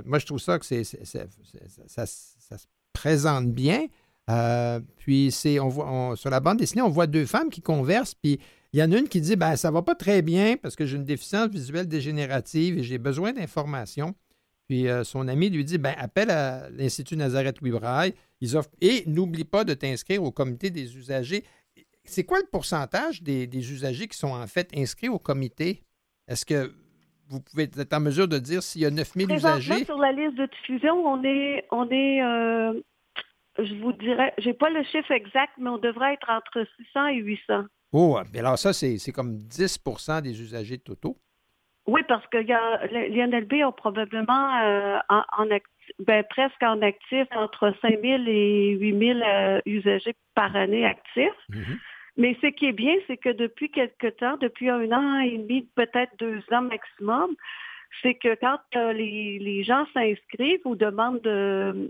moi, 0.06 0.20
je 0.20 0.26
trouve 0.28 0.38
ça 0.38 0.60
que 0.60 0.66
c'est, 0.66 0.84
ça, 0.84 2.06
se 2.06 2.68
présente 2.94 3.48
bien. 3.48 3.86
Puis 4.98 5.32
c'est, 5.32 5.60
on 5.60 5.68
voit, 5.68 6.16
sur 6.16 6.30
la 6.30 6.40
bande 6.40 6.58
dessinée, 6.58 6.82
on 6.82 6.90
voit 6.90 7.08
deux 7.08 7.26
femmes 7.26 7.50
qui 7.50 7.62
conversent, 7.62 8.16
puis 8.16 8.40
il 8.74 8.80
y 8.80 8.84
en 8.84 8.92
a 8.92 8.98
une 8.98 9.08
qui 9.08 9.22
dit 9.22 9.36
ben, 9.36 9.56
ça 9.56 9.72
va 9.72 9.82
pas 9.82 9.96
très 9.96 10.22
bien 10.22 10.56
parce 10.58 10.76
que 10.76 10.86
j'ai 10.86 10.98
une 10.98 11.06
déficience 11.06 11.50
visuelle 11.50 11.88
dégénérative 11.88 12.78
et 12.78 12.84
j'ai 12.84 12.98
besoin 12.98 13.34
d'informations. 13.34 14.14
Puis 14.68 14.88
euh, 14.88 15.04
son 15.04 15.28
ami 15.28 15.50
lui 15.50 15.64
dit 15.64 15.80
ben, 15.80 15.96
appelle 15.98 16.30
à 16.30 16.70
l'Institut 16.70 17.16
Nazareth 17.16 17.62
Louis 17.62 17.74
Ils 18.42 18.56
offrent 18.56 18.70
et 18.82 19.04
n'oublie 19.08 19.46
pas 19.46 19.64
de 19.64 19.74
t'inscrire 19.74 20.24
au 20.24 20.32
comité 20.32 20.70
des 20.70 20.96
usagers. 20.96 21.44
C'est 22.04 22.24
quoi 22.24 22.40
le 22.40 22.46
pourcentage 22.52 23.24
des, 23.24 23.48
usagers 23.72 24.08
qui 24.08 24.18
sont 24.18 24.34
en 24.34 24.48
fait 24.48 24.70
inscrits 24.76 25.10
au 25.10 25.20
comité? 25.20 25.84
Est-ce 26.28 26.46
que 26.46 26.72
vous 27.28 27.42
pouvez 27.42 27.64
être 27.64 27.94
en 27.94 28.00
mesure 28.00 28.28
de 28.28 28.38
dire 28.38 28.62
s'il 28.62 28.82
y 28.82 28.86
a 28.86 28.92
9000 28.92 29.32
usagers? 29.32 29.86
Sur 29.86 29.98
la 29.98 30.12
liste 30.12 30.36
de 30.36 30.46
diffusion, 30.46 30.94
on 30.94 31.24
est, 31.24 31.66
on 31.72 31.90
est 31.90 32.22
euh, 32.22 32.80
je 33.64 33.74
vous 33.82 33.94
dirais, 33.94 34.34
j'ai 34.38 34.54
pas 34.54 34.70
le 34.70 34.84
chiffre 34.84 35.12
exact, 35.12 35.54
mais 35.58 35.70
on 35.70 35.78
devrait 35.78 36.14
être 36.14 36.30
entre 36.30 36.66
600 36.78 37.08
et 37.08 37.18
800. 37.18 37.64
Oh, 37.92 38.20
alors 38.36 38.58
ça, 38.58 38.74
c'est 38.74 39.12
comme 39.12 39.38
10% 39.38 40.22
des 40.22 40.42
usagers 40.42 40.78
de 40.78 40.84
Toto. 40.84 41.18
Oui, 41.88 42.02
parce 42.08 42.26
que 42.28 42.38
l'INLB 42.38 43.66
ont 43.66 43.72
probablement 43.72 44.58
euh, 44.62 45.00
en, 45.10 45.46
ben, 46.00 46.24
presque 46.30 46.62
en 46.62 46.82
actif 46.84 47.28
entre 47.32 47.74
5 47.82 48.00
000 48.02 48.24
et 48.28 48.78
8 48.80 49.00
000 49.00 49.20
euh, 49.20 49.60
usagers 49.66 50.16
par 50.36 50.56
année 50.56 50.86
actifs. 50.86 51.32
Mm-hmm. 51.50 51.78
Mais 52.18 52.38
ce 52.42 52.48
qui 52.48 52.68
est 52.68 52.74
bien, 52.74 52.94
c'est 53.08 53.18
que 53.18 53.30
depuis 53.30 53.72
quelque 53.72 54.08
temps, 54.08 54.38
depuis 54.38 54.70
un 54.70 54.92
an 54.92 55.20
et 55.20 55.38
demi, 55.38 55.68
peut-être 55.76 56.12
deux 56.20 56.44
ans 56.52 56.62
maximum, 56.62 57.36
c'est 58.02 58.16
que 58.16 58.36
quand 58.36 58.60
euh, 58.76 58.94
les, 58.94 59.64
gens 59.64 59.86
s'inscrivent 59.94 60.62
ou 60.66 60.76
demandent 60.76 61.22
de, 61.22 61.90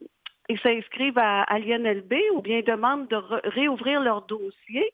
ils 0.49 0.59
s'inscrivent 0.59 1.17
à, 1.17 1.43
à 1.43 1.59
l'INLB 1.59 2.13
ou 2.35 2.41
bien 2.41 2.61
demandent 2.61 3.07
de 3.07 3.17
réouvrir 3.49 4.01
leur 4.01 4.23
dossier, 4.23 4.91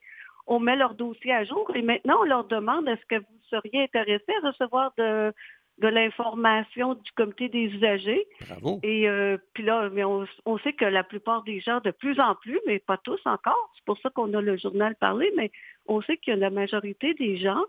on 0.47 0.59
met 0.59 0.75
leur 0.75 0.93
dossier 0.93 1.33
à 1.33 1.43
jour 1.43 1.69
et 1.75 1.81
maintenant 1.81 2.17
on 2.21 2.25
leur 2.25 2.45
demande 2.45 2.87
est-ce 2.87 3.05
que 3.07 3.19
vous 3.19 3.39
seriez 3.49 3.83
intéressé 3.83 4.25
à 4.43 4.47
recevoir 4.47 4.93
de, 4.97 5.33
l'information 5.79 6.95
du 6.95 7.11
comité 7.13 7.49
des 7.49 7.65
usagers? 7.65 8.27
Bravo. 8.47 8.79
Et 8.83 9.09
euh, 9.09 9.37
puis 9.53 9.63
là, 9.63 9.89
mais 9.91 10.03
on, 10.03 10.25
sait 10.63 10.73
que 10.73 10.85
la 10.85 11.03
plupart 11.03 11.43
des 11.43 11.59
gens, 11.59 11.79
de 11.81 11.91
plus 11.91 12.19
en 12.19 12.35
plus, 12.35 12.59
mais 12.67 12.79
pas 12.79 12.97
tous 12.97 13.19
encore, 13.25 13.71
c'est 13.75 13.85
pour 13.85 13.99
ça 13.99 14.09
qu'on 14.09 14.33
a 14.33 14.41
le 14.41 14.57
journal 14.57 14.95
parlé, 14.95 15.31
mais 15.35 15.51
on 15.87 16.01
sait 16.01 16.17
que 16.17 16.31
la 16.31 16.49
majorité 16.49 17.13
des 17.15 17.37
gens 17.37 17.63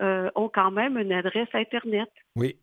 euh, 0.00 0.30
ont 0.34 0.48
quand 0.48 0.70
même 0.70 0.98
une 0.98 1.12
adresse 1.12 1.48
Internet. 1.52 2.10
Oui. 2.36 2.56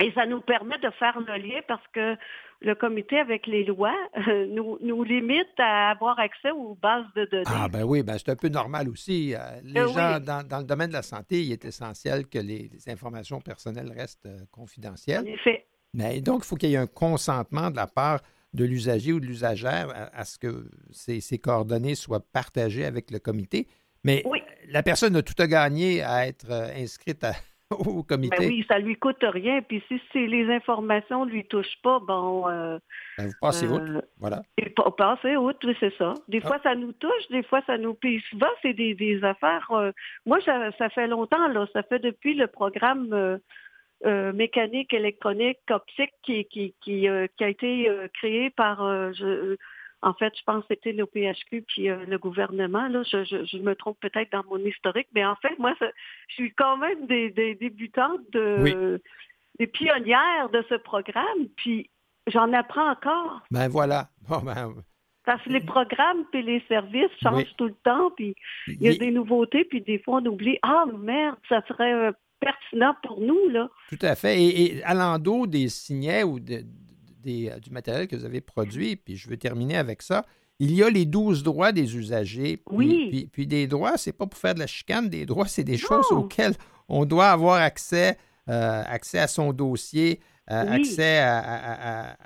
Et 0.00 0.10
ça 0.12 0.26
nous 0.26 0.40
permet 0.40 0.78
de 0.78 0.90
faire 0.90 1.18
le 1.20 1.36
lien 1.36 1.60
parce 1.68 1.86
que 1.92 2.16
le 2.60 2.74
comité 2.74 3.18
avec 3.18 3.46
les 3.46 3.64
lois 3.64 3.96
euh, 4.28 4.46
nous, 4.50 4.78
nous, 4.80 5.02
limite 5.04 5.58
à 5.58 5.90
avoir 5.90 6.18
accès 6.18 6.50
aux 6.50 6.74
bases 6.74 7.04
de 7.14 7.24
données. 7.26 7.44
Ah 7.46 7.68
ben 7.68 7.84
oui, 7.84 8.02
ben 8.02 8.16
c'est 8.18 8.30
un 8.30 8.36
peu 8.36 8.48
normal 8.48 8.88
aussi. 8.88 9.34
Euh, 9.34 9.38
les 9.64 9.80
euh, 9.80 9.88
gens, 9.88 10.20
dans, 10.20 10.58
le 10.58 10.64
domaine 10.64 10.88
de 10.88 10.94
la 10.94 11.02
santé, 11.02 11.42
il 11.42 11.52
est 11.52 11.64
essentiel 11.64 12.26
que 12.26 12.38
les, 12.38 12.70
informations 12.88 13.40
personnelles 13.40 13.92
restent 13.94 14.28
confidentielles. 14.50 15.22
En 15.22 15.26
effet. 15.26 15.66
Mais 15.94 16.20
donc, 16.20 16.42
il 16.44 16.46
faut 16.46 16.56
qu'il 16.56 16.70
y 16.70 16.74
ait 16.74 16.78
un 16.78 16.86
consentement 16.86 17.70
de 17.70 17.76
la 17.76 17.86
part 17.86 18.20
de 18.54 18.64
l'usager 18.64 19.12
ou 19.12 19.20
de 19.20 19.26
l'usagère 19.26 20.10
à, 20.12 20.24
ce 20.24 20.38
que 20.38 20.70
ces, 20.90 21.20
ces, 21.20 21.38
coordonnées 21.38 21.94
soient 21.94 22.20
partagées 22.20 22.84
avec 22.84 23.10
le 23.10 23.18
comité. 23.18 23.66
Mais 24.04 24.22
la 24.68 24.82
personne 24.82 25.16
a 25.16 25.22
tout 25.22 25.34
à 25.38 25.46
gagner 25.46 26.02
à 26.02 26.26
être 26.26 26.50
inscrite 26.50 27.24
à, 27.24 27.32
au 27.86 28.02
comité. 28.02 28.36
Ben 28.38 28.48
oui, 28.48 28.64
ça 28.68 28.78
lui 28.78 28.96
coûte 28.96 29.22
rien. 29.22 29.62
Puis 29.62 29.82
si, 29.88 30.26
les 30.26 30.50
informations 30.52 31.24
ne 31.24 31.30
lui 31.30 31.44
touchent 31.44 31.78
pas, 31.82 31.98
bon. 32.00 32.48
Euh, 32.48 32.78
ben, 33.18 33.26
vous 33.26 33.32
passez 33.40 33.66
outre. 33.66 33.90
Euh, 33.90 34.00
voilà. 34.18 34.42
Passez 34.96 35.36
outre, 35.36 35.66
oui, 35.66 35.76
c'est 35.80 35.94
ça. 35.96 36.14
Des 36.28 36.40
ah. 36.44 36.48
fois, 36.48 36.58
ça 36.62 36.74
nous 36.74 36.92
touche, 36.92 37.28
des 37.30 37.42
fois, 37.42 37.62
ça 37.66 37.78
nous. 37.78 37.94
Puis 37.94 38.22
souvent, 38.30 38.46
c'est 38.62 38.74
des, 38.74 39.20
affaires. 39.22 39.68
Euh, 39.72 39.92
moi, 40.26 40.38
ça, 40.44 40.88
fait 40.90 41.06
longtemps, 41.06 41.48
là. 41.48 41.66
Ça 41.72 41.82
fait 41.82 41.98
depuis 41.98 42.34
le 42.34 42.46
programme. 42.46 43.38
mécanique, 44.34 44.92
électronique, 44.92 45.60
optique 45.70 46.12
qui, 46.24 46.44
qui, 46.46 46.74
qui, 46.82 47.06
qui 47.36 47.44
a 47.44 47.48
été 47.48 47.88
créé 48.14 48.50
par 48.50 48.78
je, 49.12 49.56
en 50.02 50.14
fait, 50.14 50.32
je 50.36 50.42
pense 50.44 50.62
que 50.62 50.74
c'était 50.74 50.92
le 50.92 51.06
PHQ 51.06 51.62
puis 51.62 51.88
euh, 51.88 52.04
le 52.06 52.18
gouvernement. 52.18 52.88
Là, 52.88 53.02
je, 53.04 53.58
me 53.58 53.74
trompe 53.74 53.98
peut-être 54.00 54.32
dans 54.32 54.44
mon 54.50 54.58
historique, 54.58 55.08
mais 55.14 55.24
en 55.24 55.36
fait, 55.36 55.56
moi, 55.58 55.74
je 55.80 56.34
suis 56.34 56.52
quand 56.52 56.76
même 56.76 57.06
des, 57.06 57.30
débutantes, 57.54 58.20
de, 58.32 59.00
des 59.58 59.66
pionnières 59.68 60.50
de 60.52 60.64
ce 60.68 60.74
programme, 60.74 61.46
puis 61.56 61.88
j'en 62.26 62.52
apprends 62.52 62.90
encore. 62.90 63.42
Ben 63.50 63.68
voilà. 63.68 64.08
ben... 64.28 64.74
Parce 65.24 65.40
que 65.44 65.50
les 65.50 65.60
programmes 65.60 66.24
puis 66.32 66.42
les 66.42 66.60
services 66.66 67.12
changent 67.22 67.54
tout 67.56 67.66
le 67.66 67.76
temps, 67.84 68.10
puis 68.16 68.34
il 68.66 68.82
y 68.82 68.88
a 68.88 68.94
des 68.96 69.12
nouveautés, 69.12 69.64
puis 69.64 69.80
des 69.80 70.00
fois 70.00 70.20
on 70.20 70.26
oublie, 70.26 70.58
ah 70.62 70.84
merde, 70.98 71.36
ça 71.48 71.62
serait 71.68 71.92
euh, 71.92 72.12
pertinent 72.40 72.96
pour 73.04 73.20
nous, 73.20 73.48
là. 73.50 73.68
Tout 73.88 74.04
à 74.04 74.16
fait. 74.16 74.42
Et, 74.42 74.78
et 74.78 74.82
à 74.82 74.94
l'endos 74.94 75.46
des 75.46 75.68
signets 75.68 76.24
ou 76.24 76.40
de, 76.40 76.64
euh, 77.26 77.58
du 77.58 77.70
matériel 77.70 78.08
que 78.08 78.16
vous 78.16 78.24
avez 78.24 78.40
produit, 78.40 78.96
puis 78.96 79.16
je 79.16 79.28
veux 79.28 79.36
terminer 79.36 79.76
avec 79.76 80.02
ça. 80.02 80.24
Il 80.58 80.74
y 80.74 80.82
a 80.82 80.90
les 80.90 81.06
12 81.06 81.42
droits 81.42 81.72
des 81.72 81.96
usagers. 81.96 82.56
Puis, 82.56 82.76
oui. 82.76 83.30
Puis, 83.32 83.46
des 83.46 83.66
droits, 83.66 83.96
c'est 83.96 84.12
pas 84.12 84.26
pour 84.26 84.38
faire 84.38 84.54
de 84.54 84.60
la 84.60 84.66
chicane. 84.66 85.08
Des 85.08 85.26
droits, 85.26 85.48
c'est 85.48 85.64
des 85.64 85.78
choses 85.78 86.06
auxquelles 86.10 86.54
on 86.88 87.04
doit 87.04 87.30
avoir 87.30 87.56
accès, 87.56 88.16
euh, 88.48 88.82
accès 88.86 89.18
à 89.18 89.26
son 89.26 89.52
dossier, 89.52 90.20
euh, 90.50 90.70
accès 90.70 91.18
à, 91.18 92.16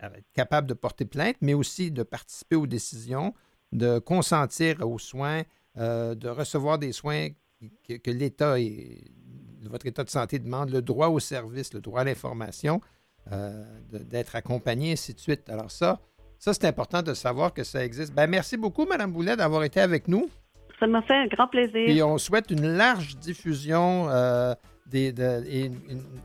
être 0.00 0.32
capable 0.32 0.66
de 0.66 0.74
porter 0.74 1.04
plainte, 1.04 1.36
mais 1.40 1.54
aussi 1.54 1.90
de 1.90 2.02
participer 2.02 2.56
aux 2.56 2.66
décisions, 2.66 3.34
de 3.72 3.98
consentir 3.98 4.76
aux 4.86 4.98
soins, 4.98 5.42
de 5.76 6.28
recevoir 6.28 6.78
des 6.78 6.92
soins 6.92 7.28
que, 7.86 7.94
que 7.94 8.10
l'État 8.10 8.58
et 8.58 9.04
votre 9.68 9.86
état 9.86 10.04
de 10.04 10.10
santé 10.10 10.38
demande, 10.38 10.70
le 10.70 10.82
droit 10.82 11.08
au 11.08 11.20
service, 11.20 11.72
le 11.74 11.80
droit 11.80 12.00
à 12.00 12.04
l'information, 12.04 12.80
d'être 13.90 14.36
accompagné, 14.36 14.92
ainsi 14.92 15.14
de 15.14 15.18
suite. 15.18 15.48
Alors 15.48 15.70
ça, 15.70 15.98
ça, 16.38 16.52
c'est 16.52 16.66
important 16.66 17.02
de 17.02 17.14
savoir 17.14 17.54
que 17.54 17.64
ça 17.64 17.82
existe. 17.84 18.12
Ben, 18.12 18.26
merci 18.26 18.58
beaucoup, 18.58 18.84
Mme 18.84 19.10
Boulet, 19.12 19.34
d'avoir 19.34 19.64
été 19.64 19.80
avec 19.80 20.08
nous. 20.08 20.28
Ça 20.78 20.86
m'a 20.86 21.00
fait 21.00 21.14
un 21.14 21.26
grand 21.26 21.48
plaisir. 21.48 21.88
Et 21.88 22.02
on 22.02 22.18
souhaite 22.18 22.50
une 22.50 22.76
large 22.76 23.16
diffusion 23.16 24.10
euh, 24.10 24.54
des, 24.86 25.14
et 25.48 25.70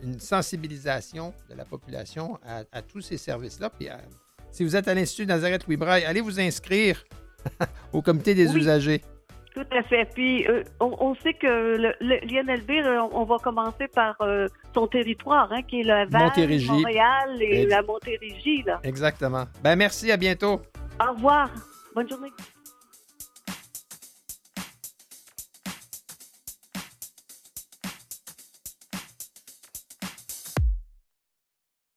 une, 0.04 0.20
sensibilisation 0.20 1.34
de 1.50 1.56
la 1.56 1.64
population 1.64 2.38
à, 2.46 2.82
tous 2.82 3.00
ces 3.00 3.18
services-là. 3.18 3.70
Puis 3.70 3.88
euh, 3.88 3.94
si 4.52 4.66
vous 4.66 4.76
êtes 4.76 4.90
à 4.90 4.94
l'Institut 4.94 5.26
Nazareth-Louis 5.26 5.78
Braille, 5.78 6.04
allez 6.04 6.22
vous 6.22 6.40
inscrire 6.40 7.06
au 7.94 8.02
comité 8.02 8.36
des 8.36 8.54
usagers. 8.56 9.02
Tout 9.56 9.66
à 9.72 9.84
fait. 9.84 10.06
Puis 10.14 10.48
euh, 10.48 10.64
on, 10.80 11.16
sait 11.16 11.34
que 11.34 11.76
l'INLB, 12.00 12.86
on, 13.12 13.24
va 13.26 13.38
commencer 13.38 13.88
par 13.88 14.16
son 14.74 14.88
territoire, 14.88 15.52
hein, 15.52 15.62
qui 15.64 15.82
est 15.82 15.84
la 15.84 16.06
Val, 16.06 16.32
Montréal 16.68 17.42
et 17.42 17.66
la 17.66 17.82
Montérégie. 17.82 18.64
Là. 18.64 18.80
Exactement. 18.84 19.46
Ben 19.64 19.76
merci, 19.76 20.12
à 20.12 20.18
bientôt. 20.18 20.62
Au 21.02 21.14
revoir. 21.14 21.50
Bonne 21.96 22.10
journée. 22.10 22.32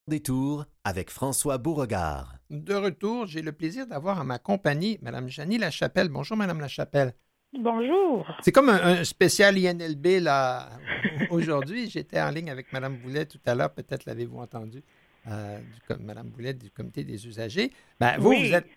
Détour 0.08 0.66
avec 0.84 1.10
François 1.10 1.58
Beauregard. 1.58 2.34
De 2.50 2.74
retour, 2.74 3.26
j'ai 3.26 3.40
le 3.40 3.52
plaisir 3.52 3.86
d'avoir 3.86 4.20
à 4.20 4.24
ma 4.24 4.38
compagnie 4.38 4.98
Mme 5.00 5.28
Janie 5.28 5.58
Lachapelle. 5.58 6.08
Bonjour, 6.08 6.36
Mme 6.36 6.60
Lachapelle. 6.60 7.14
Bonjour. 7.58 8.26
C'est 8.42 8.52
comme 8.52 8.70
un, 8.70 9.04
spécial 9.04 9.58
INLB 9.58 10.20
là 10.20 10.70
aujourd'hui. 11.30 11.90
J'étais 11.90 12.20
en 12.20 12.30
ligne 12.30 12.50
avec 12.50 12.72
Mme 12.72 12.96
Boulet 12.96 13.26
tout 13.26 13.40
à 13.44 13.54
l'heure, 13.54 13.72
peut-être 13.72 14.06
l'avez-vous 14.06 14.38
entendu, 14.38 14.82
euh, 15.28 15.58
Mme 16.00 16.28
Boulet 16.28 16.54
du 16.54 16.70
comité 16.70 17.04
des 17.04 17.26
usagers. 17.26 17.70
Ben, 18.00 18.16
vous, 18.18 18.30
vous 18.32 18.54
êtes 18.54 18.68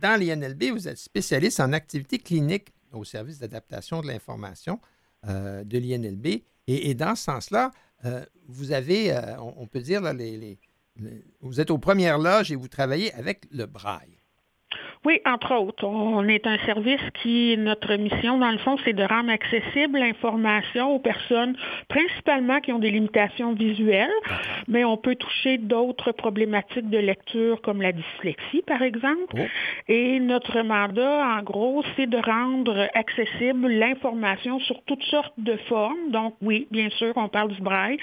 dans 0.00 0.20
l'INLB, 0.20 0.64
vous 0.72 0.88
êtes 0.88 0.98
spécialiste 0.98 1.60
en 1.60 1.72
activité 1.72 2.18
clinique 2.18 2.68
au 2.92 3.04
service 3.04 3.38
d'adaptation 3.38 4.00
de 4.00 4.06
l'information 4.08 4.80
euh, 5.28 5.64
de 5.64 5.78
l'INLB. 5.78 6.42
Et, 6.68 6.94
dans 6.94 7.14
ce 7.16 7.24
sens-là, 7.24 7.70
euh, 8.04 8.24
vous 8.48 8.72
avez, 8.72 9.12
euh, 9.12 9.40
on, 9.40 9.66
peut 9.66 9.80
dire, 9.80 10.00
là, 10.00 10.12
les, 10.12 10.58
vous 11.40 11.60
êtes 11.60 11.70
aux 11.70 11.78
premières 11.78 12.18
loges 12.18 12.52
et 12.52 12.56
vous 12.56 12.68
travaillez 12.68 13.12
avec 13.14 13.46
le 13.50 13.66
braille. 13.66 14.18
Oui, 15.04 15.20
entre 15.26 15.52
autres. 15.56 15.84
On 15.84 16.28
est 16.28 16.46
un 16.46 16.58
service 16.58 17.00
qui, 17.22 17.56
notre 17.58 17.96
mission, 17.96 18.38
dans 18.38 18.52
le 18.52 18.58
fond, 18.58 18.76
c'est 18.84 18.92
de 18.92 19.02
rendre 19.02 19.30
accessible 19.30 19.98
l'information 19.98 20.94
aux 20.94 21.00
personnes, 21.00 21.56
principalement 21.88 22.60
qui 22.60 22.72
ont 22.72 22.78
des 22.78 22.92
limitations 22.92 23.52
visuelles, 23.52 24.12
mais 24.68 24.84
on 24.84 24.96
peut 24.96 25.16
toucher 25.16 25.58
d'autres 25.58 26.12
problématiques 26.12 26.88
de 26.88 26.98
lecture 26.98 27.60
comme 27.62 27.82
la 27.82 27.90
dyslexie, 27.90 28.62
par 28.64 28.80
exemple. 28.82 29.34
Oh. 29.34 29.40
Et 29.88 30.20
notre 30.20 30.62
mandat, 30.62 31.36
en 31.36 31.42
gros, 31.42 31.82
c'est 31.96 32.06
de 32.06 32.18
rendre 32.18 32.88
accessible 32.94 33.68
l'information 33.68 34.60
sur 34.60 34.84
toutes 34.84 35.02
sortes 35.04 35.34
de 35.36 35.56
formes. 35.68 36.10
Donc, 36.10 36.34
oui, 36.42 36.68
bien 36.70 36.90
sûr, 36.90 37.12
on 37.16 37.28
parle 37.28 37.50
du 37.50 37.60
braille, 37.60 37.98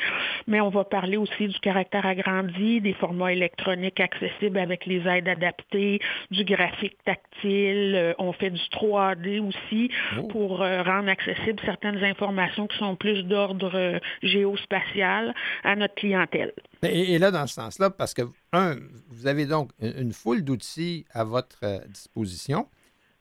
mais 0.47 0.59
on 0.59 0.69
va 0.69 0.83
parler 0.83 1.15
aussi 1.15 1.47
du 1.47 1.59
caractère 1.59 2.05
agrandi, 2.05 2.81
des 2.81 2.93
formats 2.93 3.31
électroniques 3.31 4.01
accessibles 4.01 4.57
avec 4.57 4.85
les 4.85 5.07
aides 5.07 5.29
adaptées, 5.29 6.01
du 6.29 6.43
graphique 6.43 6.88
tactile, 7.05 7.95
euh, 7.95 8.13
on 8.17 8.33
fait 8.33 8.49
du 8.49 8.59
3D 8.59 9.39
aussi 9.39 9.91
oh. 10.17 10.23
pour 10.27 10.61
euh, 10.61 10.81
rendre 10.83 11.09
accessibles 11.09 11.59
certaines 11.65 12.03
informations 12.03 12.67
qui 12.67 12.77
sont 12.77 12.95
plus 12.95 13.23
d'ordre 13.23 13.71
euh, 13.75 13.99
géospatial 14.21 15.33
à 15.63 15.75
notre 15.75 15.95
clientèle. 15.95 16.53
Et, 16.83 17.17
là, 17.19 17.31
dans 17.31 17.47
ce 17.47 17.55
sens-là, 17.55 17.89
parce 17.89 18.13
que, 18.13 18.23
un, 18.53 18.77
vous 19.09 19.27
avez 19.27 19.45
donc 19.45 19.71
une 19.79 20.13
foule 20.13 20.43
d'outils 20.43 21.05
à 21.11 21.23
votre 21.23 21.85
disposition, 21.87 22.67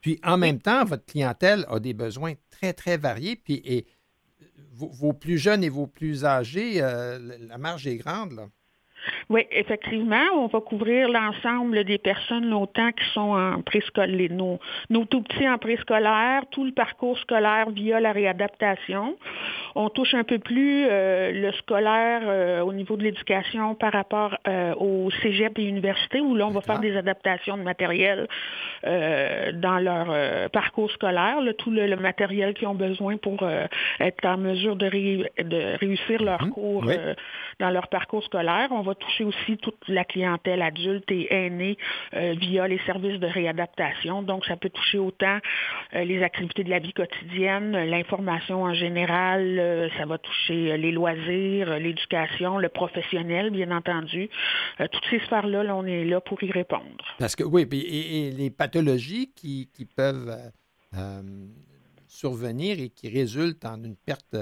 puis 0.00 0.20
en 0.22 0.38
même 0.38 0.60
temps, 0.60 0.84
votre 0.84 1.04
clientèle 1.04 1.64
a 1.68 1.80
des 1.80 1.94
besoins 1.94 2.34
très, 2.50 2.72
très 2.72 2.96
variés, 2.96 3.36
puis 3.36 3.60
et, 3.64 3.86
vos, 4.72 5.12
plus 5.12 5.38
jeunes 5.38 5.64
et 5.64 5.68
vos 5.68 5.88
plus 5.88 6.24
âgés, 6.24 6.80
la 6.80 7.58
marge 7.58 7.88
est 7.88 7.96
grande, 7.96 8.32
là. 8.32 8.48
Oui, 9.30 9.46
effectivement, 9.50 10.24
on 10.34 10.46
va 10.46 10.60
couvrir 10.60 11.08
l'ensemble 11.08 11.84
des 11.84 11.98
personnes 11.98 12.48
longtemps 12.48 12.92
qui 12.92 13.04
sont 13.12 13.32
en 13.32 13.62
préscolaire, 13.62 14.30
nos, 14.30 14.58
nos 14.90 15.04
tout 15.04 15.22
petits 15.22 15.48
en 15.48 15.58
préscolaire, 15.58 16.42
tout 16.50 16.64
le 16.64 16.72
parcours 16.72 17.18
scolaire 17.18 17.70
via 17.70 18.00
la 18.00 18.12
réadaptation. 18.12 19.16
On 19.74 19.90
touche 19.90 20.14
un 20.14 20.24
peu 20.24 20.38
plus 20.38 20.86
euh, 20.90 21.30
le 21.32 21.52
scolaire 21.52 22.22
euh, 22.24 22.60
au 22.62 22.72
niveau 22.72 22.96
de 22.96 23.04
l'éducation 23.04 23.74
par 23.74 23.92
rapport 23.92 24.36
euh, 24.46 24.74
au 24.74 25.10
cégep 25.22 25.58
et 25.58 25.64
université, 25.64 26.20
où 26.20 26.34
là, 26.34 26.46
on 26.46 26.50
va 26.50 26.60
faire 26.60 26.80
des 26.80 26.96
adaptations 26.96 27.56
de 27.56 27.62
matériel 27.62 28.26
dans 28.82 29.78
leur 29.78 30.50
parcours 30.50 30.90
scolaire, 30.92 31.38
tout 31.58 31.70
le, 31.70 31.96
matériel 31.96 32.54
qu'ils 32.54 32.68
ont 32.68 32.74
besoin 32.74 33.16
pour 33.16 33.46
être 34.00 34.24
en 34.24 34.36
mesure 34.36 34.76
de, 34.76 34.86
réussir 35.78 36.22
leur 36.22 36.42
mhm. 36.44 36.50
cours 36.50 36.84
dans 37.58 37.70
leur 37.70 37.88
parcours 37.88 38.22
scolaire. 38.24 38.68
On 38.70 38.82
va 38.82 38.87
toucher 38.94 39.24
aussi 39.24 39.56
toute 39.58 39.88
la 39.88 40.04
clientèle 40.04 40.62
adulte 40.62 41.10
et 41.10 41.32
aînée 41.32 41.76
via 42.12 42.66
les 42.68 42.78
services 42.86 43.18
de 43.20 43.26
réadaptation. 43.26 44.22
Donc, 44.22 44.44
ça 44.46 44.56
peut 44.56 44.70
toucher 44.70 44.98
autant 44.98 45.38
les 45.92 46.22
activités 46.22 46.64
de 46.64 46.70
la 46.70 46.78
vie 46.78 46.92
quotidienne, 46.92 47.72
l'information 47.72 48.62
en 48.62 48.74
général, 48.74 49.58
euh, 49.58 49.88
ça 49.96 50.06
va 50.06 50.18
toucher 50.18 50.72
euh, 50.72 50.76
les 50.76 50.92
loisirs, 50.92 51.70
euh, 51.70 51.78
l'éducation, 51.78 52.58
le 52.58 52.68
professionnel, 52.68 53.50
bien 53.50 53.70
entendu. 53.70 54.28
toutes 54.78 55.04
ces 55.10 55.20
sphères-là, 55.20 55.74
on 55.74 55.84
est 55.84 56.04
là 56.04 56.20
pour 56.20 56.42
y 56.42 56.50
répondre. 56.50 57.04
Parce 57.18 57.36
que 57.36 57.44
oui, 57.44 57.66
et, 57.72 58.30
les 58.30 58.50
pathologies 58.50 59.32
qui, 59.34 59.68
peuvent 59.96 60.36
survenir 62.06 62.80
et 62.80 62.90
qui 62.90 63.08
résultent 63.08 63.64
en 63.64 63.82
une 63.82 63.96
perte 63.96 64.36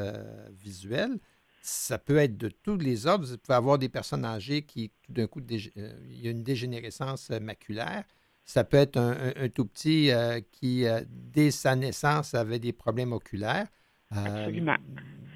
visuelle, 0.52 1.18
ça 1.66 1.98
peut 1.98 2.18
être 2.18 2.36
de 2.36 2.48
tous 2.48 2.76
les 2.76 3.06
ordres. 3.06 3.26
Vous 3.26 3.38
pouvez 3.38 3.56
avoir 3.56 3.78
des 3.78 3.88
personnes 3.88 4.24
âgées 4.24 4.62
qui, 4.62 4.92
tout 5.02 5.12
d'un 5.12 5.26
coup, 5.26 5.40
il 5.48 6.20
y 6.20 6.28
a 6.28 6.30
une 6.30 6.42
dégénérescence 6.42 7.30
maculaire. 7.30 8.04
Ça 8.44 8.62
peut 8.62 8.76
être 8.76 8.96
un 8.96 9.48
tout 9.48 9.64
petit 9.64 10.10
qui, 10.52 10.84
dès 11.08 11.50
sa 11.50 11.74
naissance, 11.74 12.34
avait 12.34 12.60
des 12.60 12.72
problèmes 12.72 13.12
oculaires. 13.12 13.66
Absolument. 14.10 14.76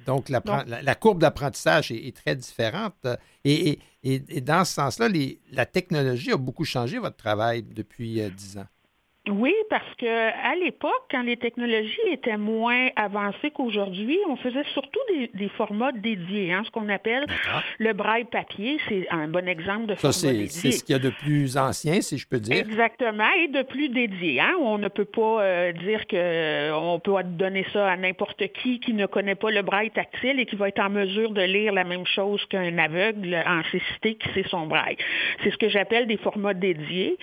Donc, 0.07 0.29
la, 0.29 0.95
courbe 0.95 1.21
d'apprentissage 1.21 1.91
est, 1.91 2.17
très 2.17 2.37
différente. 2.37 3.07
Et, 3.45 3.79
dans 4.43 4.65
ce 4.65 4.75
sens-là, 4.75 5.09
la 5.53 5.67
technologie 5.67 6.33
a 6.33 6.37
beaucoup 6.37 6.65
changé 6.65 6.99
votre 6.99 7.17
travail 7.17 7.63
depuis 7.63 8.21
euh, 8.21 8.31
dix 8.31 8.59
ans. 8.59 8.67
Oui, 9.29 9.55
parce 9.69 9.95
que 9.99 10.07
à 10.07 10.55
l'époque, 10.57 11.05
quand 11.11 11.23
les 11.23 11.37
technologies 11.37 11.99
étaient 12.11 12.39
moins 12.39 12.89
avancées 12.97 13.51
qu'aujourd'hui, 13.51 14.19
on 14.27 14.37
faisait 14.37 14.65
surtout 14.73 15.01
des, 15.35 15.49
formats 15.51 15.93
dédiés, 15.93 16.55
hein, 16.55 16.63
ce 16.65 16.71
qu'on 16.71 16.89
appelle 16.89 17.27
le 17.79 17.93
braille 17.93 18.25
papier. 18.25 18.79
C'est 18.89 19.07
un 19.11 19.29
bon 19.29 19.47
exemple 19.47 19.87
de 19.87 19.95
Ça, 19.97 20.11
format 20.11 20.33
dédié. 20.33 20.49
C'est 20.49 20.71
ce 20.71 20.83
qu'il 20.83 20.95
y 20.95 20.97
a 20.97 21.03
de 21.03 21.11
plus 21.11 21.59
ancien, 21.59 22.01
si 22.01 22.17
je 22.17 22.27
peux 22.27 22.41
dire. 22.41 22.57
Exactement, 22.57 23.29
et 23.39 23.49
de 23.49 23.63
plus 23.63 23.91
dédié. 23.91 24.41
Hein. 24.41 24.55
On 24.59 24.79
ne 24.79 24.89
peut 24.89 25.05
pas 25.05 25.43
euh, 25.43 25.73
dire 25.73 26.07
qu'on 26.07 26.17
euh, 26.17 26.99
peut 26.99 27.13
donner 27.23 27.67
ça 27.75 27.91
à 27.91 27.97
n'importe 27.99 28.43
qui 28.55 28.81
qui 28.81 28.95
ne 28.95 29.05
connaît 29.05 29.35
pas 29.35 29.51
le 29.51 29.61
braille 29.61 29.91
tactile 29.91 30.41
et 30.41 30.47
qui 30.47 30.57
va 30.57 30.69
être 30.69 30.81
en 30.81 30.89
mesure 30.89 31.33
de 31.33 31.43
lire 31.43 31.75
la 31.75 31.85
même 31.85 32.07
chose 32.07 32.43
qu'un 32.47 32.79
aveugle 32.79 33.37
en 33.47 33.63
cécité 33.71 34.15
qui 34.15 34.33
sait 34.33 34.49
son 34.49 34.67
braille. 34.67 34.97
C'est 35.45 35.51
ce 35.51 35.59
que 35.59 35.69
j'appelle 35.69 36.07
des 36.07 36.17
formats 36.17 36.55
dédiés. 36.55 37.19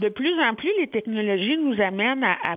De 0.00 0.08
plus 0.08 0.32
en 0.40 0.54
plus, 0.54 0.70
les 0.78 0.86
technologies 0.86 1.39
nous 1.56 1.80
amène 1.80 2.24
à, 2.24 2.56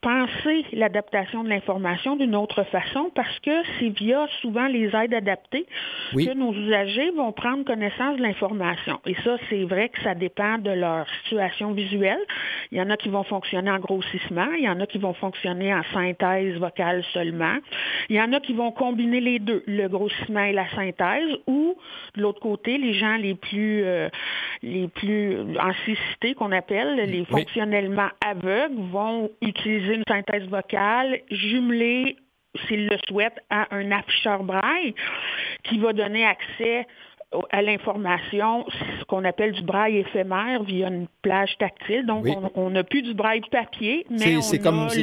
penser 0.00 0.64
l'adaptation 0.72 1.44
de 1.44 1.48
l'information 1.48 2.16
d'une 2.16 2.36
autre 2.36 2.62
façon 2.64 3.10
parce 3.14 3.38
que 3.40 3.50
c'est 3.78 3.88
via 3.88 4.26
souvent 4.40 4.66
les 4.66 4.94
aides 4.94 5.14
adaptées 5.14 5.66
que 6.12 6.34
nos 6.34 6.52
usagers 6.52 7.10
vont 7.10 7.32
prendre 7.32 7.64
connaissance 7.64 8.16
de 8.16 8.22
l'information. 8.22 9.00
Et 9.06 9.14
ça, 9.24 9.36
c'est 9.48 9.64
vrai 9.64 9.88
que 9.88 10.00
ça 10.02 10.14
dépend 10.14 10.58
de 10.58 10.70
leur 10.70 11.06
situation 11.22 11.72
visuelle. 11.72 12.20
Il 12.70 12.78
y 12.78 12.82
en 12.82 12.90
a 12.90 12.96
qui 12.96 13.08
vont 13.08 13.24
fonctionner 13.24 13.70
en 13.70 13.78
grossissement, 13.78 14.48
il 14.56 14.64
y 14.64 14.68
en 14.68 14.80
a 14.80 14.86
qui 14.86 14.98
vont 14.98 15.14
fonctionner 15.14 15.74
en 15.74 15.82
synthèse 15.92 16.56
vocale 16.58 17.04
seulement. 17.12 17.56
Il 18.08 18.16
y 18.16 18.20
en 18.20 18.32
a 18.32 18.40
qui 18.40 18.52
vont 18.52 18.72
combiner 18.72 19.20
les 19.20 19.38
deux, 19.38 19.62
le 19.66 19.88
grossissement 19.88 20.44
et 20.44 20.52
la 20.52 20.68
synthèse, 20.70 21.36
ou 21.46 21.76
de 22.16 22.22
l'autre 22.22 22.40
côté, 22.40 22.78
les 22.78 22.94
gens 22.94 23.16
les 23.16 23.34
plus, 23.34 23.82
euh, 23.84 24.08
les 24.62 24.88
plus 24.88 25.36
en 25.58 25.72
cécité 25.86 26.34
qu'on 26.34 26.52
appelle, 26.52 26.96
les 27.10 27.24
fonctionnels 27.24 27.87
aveugles 28.24 28.80
vont 28.90 29.30
utiliser 29.40 29.94
une 29.94 30.04
synthèse 30.08 30.48
vocale 30.48 31.20
jumelée 31.30 32.16
s'ils 32.66 32.86
le 32.86 32.96
souhaitent, 33.06 33.40
à 33.50 33.74
un 33.74 33.90
afficheur 33.92 34.42
braille 34.42 34.94
qui 35.64 35.78
va 35.78 35.92
donner 35.92 36.24
accès 36.24 36.86
à 37.50 37.60
l'information, 37.60 38.64
ce 38.70 39.04
qu'on 39.04 39.24
appelle 39.24 39.52
du 39.52 39.62
braille 39.62 39.98
éphémère 39.98 40.62
via 40.62 40.88
une 40.88 41.06
plage 41.20 41.56
tactile. 41.58 42.06
Donc, 42.06 42.26
on 42.54 42.70
n'a 42.70 42.84
plus 42.84 43.02
du 43.02 43.14
braille 43.14 43.42
papier, 43.50 44.06
mais 44.10 44.40
c'est 44.40 44.58
comme, 44.58 44.88
c'est 44.88 45.02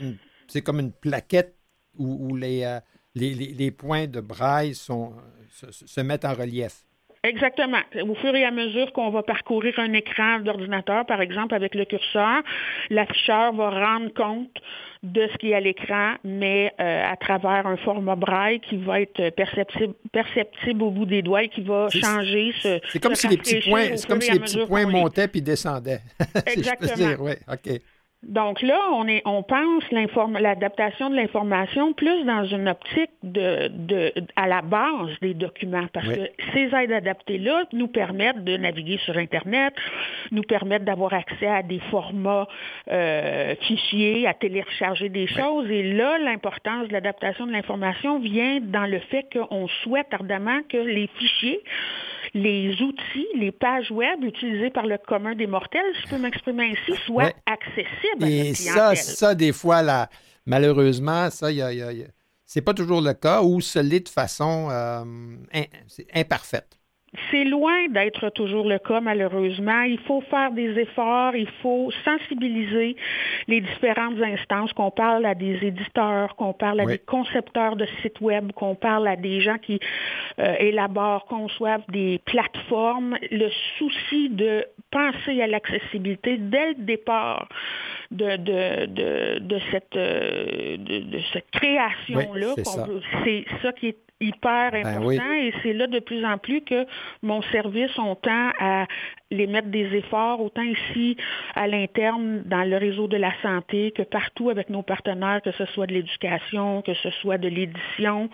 une, 0.00 0.16
c'est 0.48 0.62
comme 0.62 0.80
une 0.80 0.92
plaquette 0.92 1.54
où, 1.96 2.34
les, 2.36 2.80
les, 3.14 3.70
points 3.70 4.06
de 4.06 4.20
braille 4.20 4.74
sont, 4.74 5.12
se 5.48 6.00
mettent 6.00 6.24
en 6.24 6.34
relief. 6.34 6.84
Exactement. 7.22 7.80
Au 8.02 8.14
fur 8.14 8.34
et 8.34 8.44
à 8.44 8.50
mesure 8.50 8.92
qu'on 8.92 9.10
va 9.10 9.22
parcourir 9.22 9.74
un 9.78 9.92
écran 9.92 10.40
d'ordinateur, 10.40 11.04
par 11.04 11.20
exemple, 11.20 11.54
avec 11.54 11.74
le 11.74 11.84
curseur, 11.84 12.42
l'afficheur 12.88 13.52
va 13.52 13.68
rendre 13.68 14.12
compte 14.14 14.56
de 15.02 15.28
ce 15.32 15.36
qui 15.38 15.50
est 15.50 15.54
à 15.54 15.60
l'écran, 15.60 16.14
mais 16.24 16.72
euh, 16.80 17.12
à 17.12 17.16
travers 17.16 17.66
un 17.66 17.76
format 17.76 18.16
braille 18.16 18.60
qui 18.60 18.76
va 18.78 19.02
être 19.02 19.30
perceptible, 19.30 19.94
perceptible 20.12 20.82
au 20.82 20.90
bout 20.90 21.04
des 21.04 21.20
doigts 21.20 21.42
et 21.42 21.48
qui 21.48 21.60
va 21.62 21.88
changer 21.90 22.52
ce. 22.60 22.80
C'est 22.88 23.02
comme, 23.02 23.14
si 23.14 23.28
les 23.28 23.36
petits 23.36 23.60
points, 23.68 23.88
comme 24.08 24.20
si 24.20 24.32
les 24.32 24.40
petits 24.40 24.66
points 24.66 24.86
montaient 24.86 25.28
puis 25.28 25.42
descendaient. 25.42 26.00
Exactement. 26.46 27.16
Oui, 27.20 27.32
OK. 27.50 27.80
Donc 28.22 28.60
là, 28.60 28.78
on, 28.92 29.08
est, 29.08 29.22
on 29.24 29.42
pense 29.42 29.82
l'adaptation 29.90 31.08
de 31.08 31.16
l'information 31.16 31.94
plus 31.94 32.24
dans 32.24 32.44
une 32.44 32.68
optique 32.68 33.10
de, 33.22 33.68
de, 33.68 34.12
à 34.36 34.46
la 34.46 34.60
base 34.60 35.08
des 35.22 35.32
documents, 35.32 35.86
parce 35.94 36.06
que 36.06 36.28
ces 36.52 36.74
aides 36.74 36.92
adaptées-là 36.92 37.64
nous 37.72 37.88
permettent 37.88 38.44
de 38.44 38.58
naviguer 38.58 38.98
sur 39.06 39.16
Internet, 39.16 39.72
nous 40.32 40.42
permettent 40.42 40.84
d'avoir 40.84 41.14
accès 41.14 41.46
à 41.46 41.62
des 41.62 41.80
formats 41.90 42.46
euh, 42.90 43.54
fichiers, 43.62 44.26
à 44.26 44.34
télécharger 44.34 45.08
des 45.08 45.26
choses. 45.26 45.70
Et 45.70 45.94
là, 45.94 46.18
l'importance 46.18 46.88
de 46.88 46.92
l'adaptation 46.92 47.46
de 47.46 47.52
l'information 47.52 48.18
vient 48.18 48.60
dans 48.60 48.86
le 48.86 48.98
fait 48.98 49.26
qu'on 49.32 49.66
souhaite 49.82 50.12
ardemment 50.12 50.60
que 50.68 50.76
les 50.76 51.08
fichiers 51.18 51.60
les 52.34 52.80
outils, 52.82 53.26
les 53.34 53.52
pages 53.52 53.90
web 53.90 54.22
utilisées 54.22 54.70
par 54.70 54.86
le 54.86 54.98
commun 54.98 55.34
des 55.34 55.46
mortels, 55.46 55.82
si 55.94 56.02
je 56.02 56.08
peux 56.08 56.18
m'exprimer 56.18 56.72
ainsi, 56.72 56.98
soient 57.04 57.32
accessibles 57.46 58.24
Et 58.24 58.54
ça, 58.54 58.94
ça, 58.94 59.34
des 59.34 59.52
fois, 59.52 59.82
là, 59.82 60.08
malheureusement, 60.46 61.30
ça, 61.30 61.50
y 61.50 61.62
a, 61.62 61.90
c'est 62.44 62.62
pas 62.62 62.74
toujours 62.74 63.00
le 63.00 63.14
cas 63.14 63.42
ou 63.42 63.60
ce 63.60 63.78
l'est 63.78 64.00
de 64.00 64.08
façon 64.08 64.68
euh, 64.70 65.04
imparfaite 66.14 66.79
c'est 67.30 67.44
loin 67.44 67.88
d'être 67.88 68.28
toujours 68.30 68.68
le 68.68 68.78
cas, 68.78 69.00
malheureusement. 69.00 69.82
Il 69.82 69.98
faut 69.98 70.20
faire 70.20 70.52
des 70.52 70.78
efforts, 70.78 71.34
il 71.34 71.48
faut 71.60 71.90
sensibiliser 72.04 72.94
les 73.48 73.60
différentes 73.60 74.20
instances, 74.20 74.72
qu'on 74.72 74.92
parle 74.92 75.26
à 75.26 75.34
des 75.34 75.58
éditeurs, 75.62 76.36
qu'on 76.36 76.52
parle 76.52 76.80
à 76.80 76.86
des 76.86 76.98
concepteurs 76.98 77.74
de 77.74 77.86
sites 78.00 78.20
web, 78.20 78.52
qu'on 78.52 78.76
parle 78.76 79.08
à 79.08 79.16
des 79.16 79.40
gens 79.40 79.58
qui 79.58 79.80
euh, 80.38 80.54
élaborent, 80.60 81.26
conçoivent 81.26 81.84
des 81.88 82.20
plateformes. 82.24 83.16
Le 83.30 83.48
souci 83.78 84.28
de 84.28 84.64
penser 84.92 85.42
à 85.42 85.48
l'accessibilité 85.48 86.36
dès 86.38 86.68
le 86.68 86.74
départ 86.84 87.48
de, 88.12 88.36
de, 88.36 89.38
de, 89.38 89.58
cette, 89.72 89.94
de, 89.94 91.18
cette 91.32 91.50
création-là, 91.50 92.54
c'est 93.24 93.44
ça 93.62 93.72
qui 93.72 93.88
est 93.88 93.98
hyper 94.20 94.72
ben 94.72 94.86
important 94.86 95.32
et 95.32 95.52
c'est 95.62 95.72
là 95.72 95.86
de 95.86 95.98
plus 95.98 96.24
en 96.24 96.36
plus 96.38 96.60
que 96.60 96.86
mon 97.22 97.40
service, 97.42 97.90
on 97.98 98.14
tend 98.14 98.50
à 98.58 98.86
les 99.30 99.46
mettre 99.46 99.68
des 99.68 99.86
efforts, 99.94 100.40
autant 100.40 100.62
ici 100.62 101.16
à 101.54 101.66
l'interne 101.66 102.42
dans 102.44 102.64
le 102.64 102.76
réseau 102.76 103.06
de 103.06 103.16
la 103.16 103.32
santé 103.42 103.92
que 103.92 104.02
partout 104.02 104.50
avec 104.50 104.68
nos 104.70 104.82
partenaires, 104.82 105.40
que 105.42 105.52
ce 105.52 105.64
soit 105.66 105.86
de 105.86 105.94
l'éducation, 105.94 106.82
que 106.82 106.94
ce 106.94 107.10
soit 107.22 107.38
de 107.38 107.48
l'édition. 107.48 108.28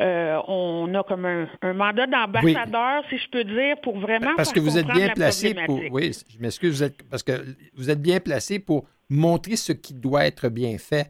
Euh, 0.00 0.38
on 0.48 0.92
a 0.94 1.02
comme 1.04 1.26
un, 1.26 1.72
mandat 1.72 2.06
d'ambassadeur, 2.06 3.04
si 3.08 3.18
je 3.18 3.28
peux 3.30 3.44
dire, 3.44 3.76
pour 3.82 3.98
vraiment... 3.98 4.34
Parce 4.36 4.52
que 4.52 4.60
vous 4.60 4.76
êtes 4.76 4.88
bien 4.88 5.08
placé 5.10 5.54
pour... 5.66 5.80
Oui, 5.90 6.12
je 6.28 6.42
m'excuse, 6.42 6.92
parce 7.10 7.22
que 7.22 7.32
vous 7.74 7.90
êtes 7.90 8.02
bien 8.02 8.18
placé 8.18 8.58
pour 8.58 8.84
montrer 9.08 9.56
ce 9.56 9.72
qui 9.72 9.94
doit 9.94 10.26
être 10.26 10.48
bien 10.48 10.76
fait 10.78 11.08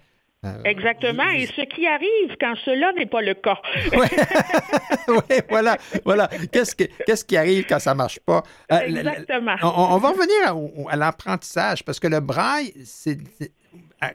Exactement, 0.64 1.30
et 1.30 1.46
ce 1.46 1.60
qui 1.62 1.86
arrive 1.86 2.36
quand 2.40 2.54
cela 2.64 2.92
n'est 2.94 3.06
pas 3.06 3.22
le 3.22 3.34
cas. 3.34 3.58
oui, 5.08 5.36
voilà, 5.48 5.78
voilà. 6.04 6.28
Qu'est-ce, 6.50 7.24
qui 7.24 7.36
arrive 7.36 7.64
quand 7.68 7.78
ça 7.78 7.92
ne 7.92 7.98
marche 7.98 8.18
pas? 8.18 8.42
Euh, 8.72 8.80
Exactement. 8.80 9.54
on, 9.62 9.98
va 9.98 10.08
revenir 10.08 10.88
à, 10.88 10.96
l'apprentissage, 10.96 11.84
parce 11.84 12.00
que 12.00 12.08
le 12.08 12.18
braille, 12.18 12.72
c'est, 12.84 13.18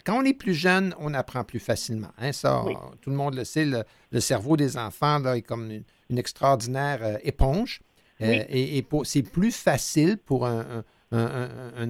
quand 0.05 0.19
on 0.19 0.25
est 0.25 0.33
plus 0.33 0.53
jeune, 0.53 0.93
on 0.99 1.13
apprend 1.13 1.45
plus 1.45 1.59
facilement. 1.59 2.11
Hein, 2.17 2.33
ça, 2.33 2.61
tout 3.01 3.09
le 3.09 3.15
monde 3.15 3.35
le 3.35 3.45
sait, 3.45 3.65
le, 3.65 4.19
cerveau 4.19 4.57
des 4.57 4.77
enfants 4.77 5.19
là, 5.19 5.37
est 5.37 5.43
comme 5.43 5.71
une, 6.09 6.17
extraordinaire 6.17 6.99
euh, 7.03 7.17
éponge. 7.23 7.79
et, 8.19 8.85
c'est 9.05 9.23
plus 9.23 9.55
facile 9.55 10.17
pour 10.17 10.45
un, 10.45 10.83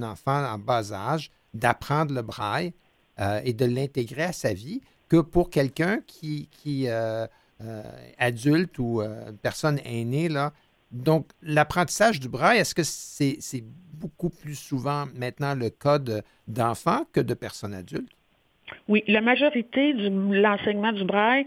enfant 0.03 0.45
en 0.45 0.59
bas 0.59 0.93
âge 0.93 1.31
d'apprendre 1.55 2.13
le 2.13 2.21
braille 2.21 2.71
euh, 3.19 3.41
et 3.43 3.53
de 3.53 3.65
l'intégrer 3.65 4.25
à 4.25 4.31
sa 4.31 4.53
vie 4.53 4.79
que 5.09 5.17
pour 5.21 5.49
quelqu'un 5.49 6.01
qui, 6.05 6.49
qui 6.51 6.87
euh, 6.87 7.25
euh, 7.61 7.81
adulte 8.19 8.77
ou 8.77 9.01
personne 9.41 9.79
aînée. 9.85 10.29
Là. 10.29 10.53
Donc, 10.91 11.25
l'apprentissage 11.41 12.19
du 12.19 12.29
braille, 12.29 12.59
est-ce 12.59 12.75
que 12.75 12.83
c'est 12.83 13.63
beaucoup 13.93 14.29
plus 14.29 14.53
souvent 14.53 15.05
maintenant 15.15 15.55
le 15.55 15.71
cas 15.71 15.97
d'enfants 16.47 17.05
que 17.11 17.19
de 17.19 17.33
personnes 17.33 17.73
adultes? 17.73 18.11
Oui, 18.87 19.03
la 19.07 19.21
majorité 19.21 19.93
de 19.93 20.09
l'enseignement 20.39 20.91
du 20.91 21.05
braille 21.05 21.45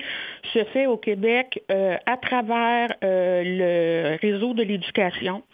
se 0.52 0.64
fait 0.64 0.86
au 0.86 0.96
Québec 0.96 1.62
à 1.68 2.16
travers 2.16 2.88
le 3.02 4.18
réseau 4.20 4.54
de 4.54 4.64
l'éducation, 4.64 5.44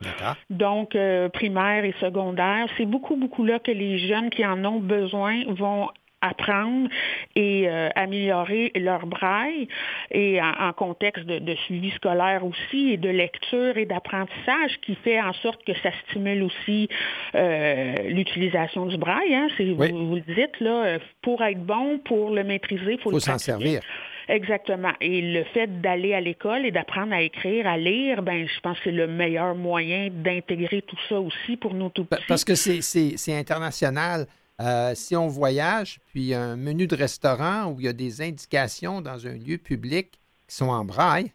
donc 0.49 0.97
primaire 1.35 1.85
et 1.85 1.95
secondaire. 2.01 2.69
C'est 2.79 2.87
beaucoup, 2.87 3.17
beaucoup 3.17 3.45
là 3.45 3.59
que 3.59 3.73
les 3.73 3.99
jeunes 3.99 4.31
qui 4.31 4.47
en 4.47 4.65
ont 4.65 4.81
besoin 4.81 5.45
vont 5.49 5.89
apprendre 6.21 6.89
et 7.35 7.69
euh, 7.69 7.89
améliorer 7.95 8.73
leur 8.75 9.07
braille 9.07 9.69
et 10.11 10.41
en, 10.41 10.73
contexte 10.73 11.25
de, 11.25 11.55
suivi 11.67 11.91
scolaire 11.93 12.45
aussi 12.45 12.93
et 12.93 12.97
de 12.97 13.09
lecture 13.09 13.77
et 13.77 13.87
d'apprentissage 13.87 14.81
qui 14.83 14.95
fait 14.97 15.21
en 15.21 15.33
sorte 15.35 15.65
que 15.65 15.75
ça 15.83 15.91
stimule 16.09 16.43
aussi 16.43 16.89
euh, 17.35 17.95
l'utilisation 18.09 18.87
du 18.87 18.97
braille. 18.97 19.35
Hein, 19.35 19.49
vous, 19.59 20.17
le 20.17 20.35
dites, 20.35 20.61
là, 20.61 20.99
pour 21.23 21.43
être 21.43 21.65
bon, 21.65 21.99
pour 21.99 22.31
le 22.31 22.45
maîtriser, 22.45 22.93
il 22.93 22.99
faut, 22.99 23.11
faut 23.11 23.21
s'en 23.21 23.39
servir. 23.39 23.81
Exactement. 24.29 24.93
Et 25.01 25.21
le 25.21 25.45
fait 25.45 25.81
d'aller 25.81 26.13
à 26.13 26.21
l'école 26.21 26.67
et 26.67 26.71
d'apprendre 26.71 27.13
à 27.13 27.23
écrire, 27.23 27.67
à 27.67 27.77
lire, 27.77 28.23
ben, 28.23 28.47
je 28.47 28.61
pense 28.61 28.77
que 28.79 28.85
c'est 28.85 28.93
le 28.93 29.07
meilleur 29.07 29.55
moyen 29.55 30.09
d'intégrer 30.11 30.83
tout 30.83 30.99
ça 31.09 31.21
aussi 31.21 31.57
pour 31.57 31.75
nous 31.75 31.91
tout 31.91 32.05
petits. 32.05 32.25
Parce 32.27 32.45
que 32.45 32.55
c'est 32.55 33.35
international. 33.35 34.27
Euh, 34.61 34.95
si 34.95 35.15
on 35.17 35.29
voyage, 35.29 36.01
puis 36.07 36.33
un 36.33 36.57
menu 36.57 36.87
de 36.87 36.97
restaurant 36.97 37.67
où 37.67 37.81
il 37.81 37.85
y 37.85 37.89
a 37.89 37.93
des 37.93 38.23
indications 38.23 39.03
dans 39.03 39.27
un 39.27 39.35
lieu 39.35 39.59
public 39.59 40.19
qui 40.49 40.57
sont 40.57 40.69
en 40.69 40.85
braille, 40.85 41.33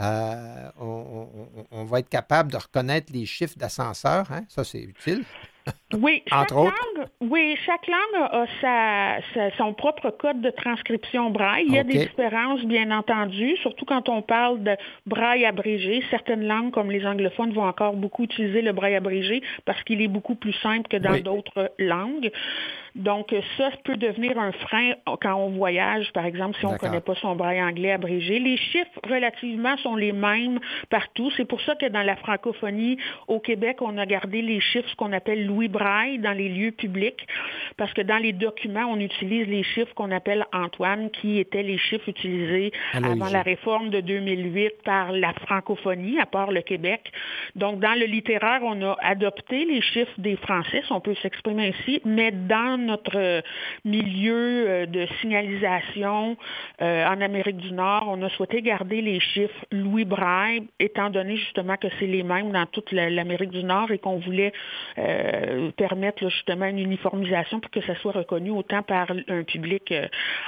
euh, 0.00 0.70
on, 0.78 1.84
va 1.84 1.98
être 2.00 2.08
capable 2.08 2.52
de 2.52 2.56
reconnaître 2.56 3.12
les 3.12 3.26
chiffres 3.26 3.58
d'ascenseur. 3.58 4.30
Hein? 4.30 4.44
Ça, 4.48 4.62
c'est 4.64 4.80
utile. 4.80 5.24
Oui, 5.94 6.22
chaque 6.28 6.50
langue, 6.50 7.06
oui, 7.20 7.56
chaque 7.64 7.86
langue 7.86 8.28
a 8.62 9.20
son 9.56 9.72
propre 9.72 10.10
code 10.10 10.40
de 10.40 10.50
transcription 10.50 11.30
braille. 11.30 11.64
Il 11.68 11.74
y 11.74 11.78
a 11.78 11.84
des 11.84 11.98
différences, 11.98 12.62
bien 12.64 12.90
entendu, 12.90 13.56
surtout 13.58 13.84
quand 13.84 14.08
on 14.08 14.22
parle 14.22 14.62
de 14.62 14.76
braille 15.06 15.44
abrégé. 15.44 16.02
Certaines 16.10 16.46
langues, 16.46 16.70
comme 16.72 16.90
les 16.90 17.06
anglophones, 17.06 17.52
vont 17.52 17.66
encore 17.66 17.94
beaucoup 17.94 18.24
utiliser 18.24 18.62
le 18.62 18.72
braille 18.72 18.96
abrégé 18.96 19.42
parce 19.64 19.82
qu'il 19.84 20.02
est 20.02 20.08
beaucoup 20.08 20.34
plus 20.34 20.54
simple 20.54 20.88
que 20.88 20.96
dans 20.96 21.18
d'autres 21.18 21.72
langues. 21.78 22.30
Donc, 22.94 23.32
ça 23.56 23.70
peut 23.84 23.96
devenir 23.96 24.38
un 24.38 24.50
frein 24.50 24.94
quand 25.20 25.34
on 25.36 25.50
voyage, 25.50 26.12
par 26.12 26.24
exemple, 26.24 26.56
si 26.58 26.66
on 26.66 26.72
ne 26.72 26.78
connaît 26.78 27.00
pas 27.00 27.14
son 27.14 27.36
braille 27.36 27.62
anglais 27.62 27.92
abrégé. 27.92 28.40
Les 28.40 28.56
chiffres 28.56 29.00
relativement 29.08 29.76
sont 29.78 29.94
les 29.94 30.12
mêmes 30.12 30.58
partout. 30.90 31.30
C'est 31.36 31.44
pour 31.44 31.60
ça 31.60 31.76
que 31.76 31.86
dans 31.86 32.02
la 32.02 32.16
francophonie, 32.16 32.98
au 33.28 33.38
Québec, 33.38 33.78
on 33.82 33.96
a 33.98 34.06
gardé 34.06 34.42
les 34.42 34.60
chiffres, 34.60 34.88
qu'on 34.96 35.12
appelle 35.12 35.46
Louis 35.58 35.66
Braille, 35.66 36.18
dans 36.18 36.34
les 36.34 36.48
lieux 36.48 36.70
publics, 36.70 37.26
parce 37.76 37.92
que 37.92 38.00
dans 38.00 38.18
les 38.18 38.32
documents, 38.32 38.86
on 38.88 39.00
utilise 39.00 39.48
les 39.48 39.64
chiffres 39.64 39.92
qu'on 39.96 40.12
appelle 40.12 40.46
Antoine, 40.52 41.10
qui 41.10 41.40
étaient 41.40 41.64
les 41.64 41.78
chiffres 41.78 42.08
utilisés 42.08 42.70
avant 42.92 43.28
la 43.28 43.42
réforme 43.42 43.90
de 43.90 44.00
2008 44.00 44.82
par 44.84 45.10
la 45.10 45.32
francophonie, 45.32 46.20
à 46.20 46.26
part 46.26 46.52
le 46.52 46.60
Québec. 46.60 47.10
Donc, 47.56 47.80
dans 47.80 47.98
le 47.98 48.06
littéraire, 48.06 48.60
on 48.62 48.80
a 48.82 48.96
adopté 49.02 49.64
les 49.64 49.80
chiffres 49.80 50.14
des 50.18 50.36
Français, 50.36 50.80
si 50.86 50.92
on 50.92 51.00
peut 51.00 51.16
s'exprimer 51.22 51.74
ainsi, 51.74 52.00
mais 52.04 52.30
dans 52.30 52.78
notre 52.78 53.16
euh, 53.16 53.40
milieu 53.84 54.64
euh, 54.68 54.86
de 54.86 55.08
signalisation 55.20 56.36
euh, 56.82 57.04
en 57.04 57.20
Amérique 57.20 57.56
du 57.56 57.72
Nord, 57.72 58.04
on 58.06 58.22
a 58.22 58.28
souhaité 58.28 58.62
garder 58.62 59.02
les 59.02 59.18
chiffres 59.18 59.66
Louis 59.72 60.04
Braille, 60.04 60.62
étant 60.78 61.10
donné 61.10 61.36
justement 61.36 61.76
que 61.76 61.88
c'est 61.98 62.06
les 62.06 62.22
mêmes 62.22 62.52
dans 62.52 62.66
toute 62.66 62.92
l'Amérique 62.92 63.50
du 63.50 63.64
Nord 63.64 63.90
et 63.90 63.98
qu'on 63.98 64.18
voulait 64.18 64.52
permettre 65.76 66.28
justement 66.28 66.66
une 66.66 66.78
uniformisation 66.78 67.60
pour 67.60 67.70
que 67.70 67.80
ça 67.82 67.94
soit 67.96 68.12
reconnu 68.12 68.50
autant 68.50 68.82
par 68.82 69.08
un 69.28 69.42
public 69.44 69.92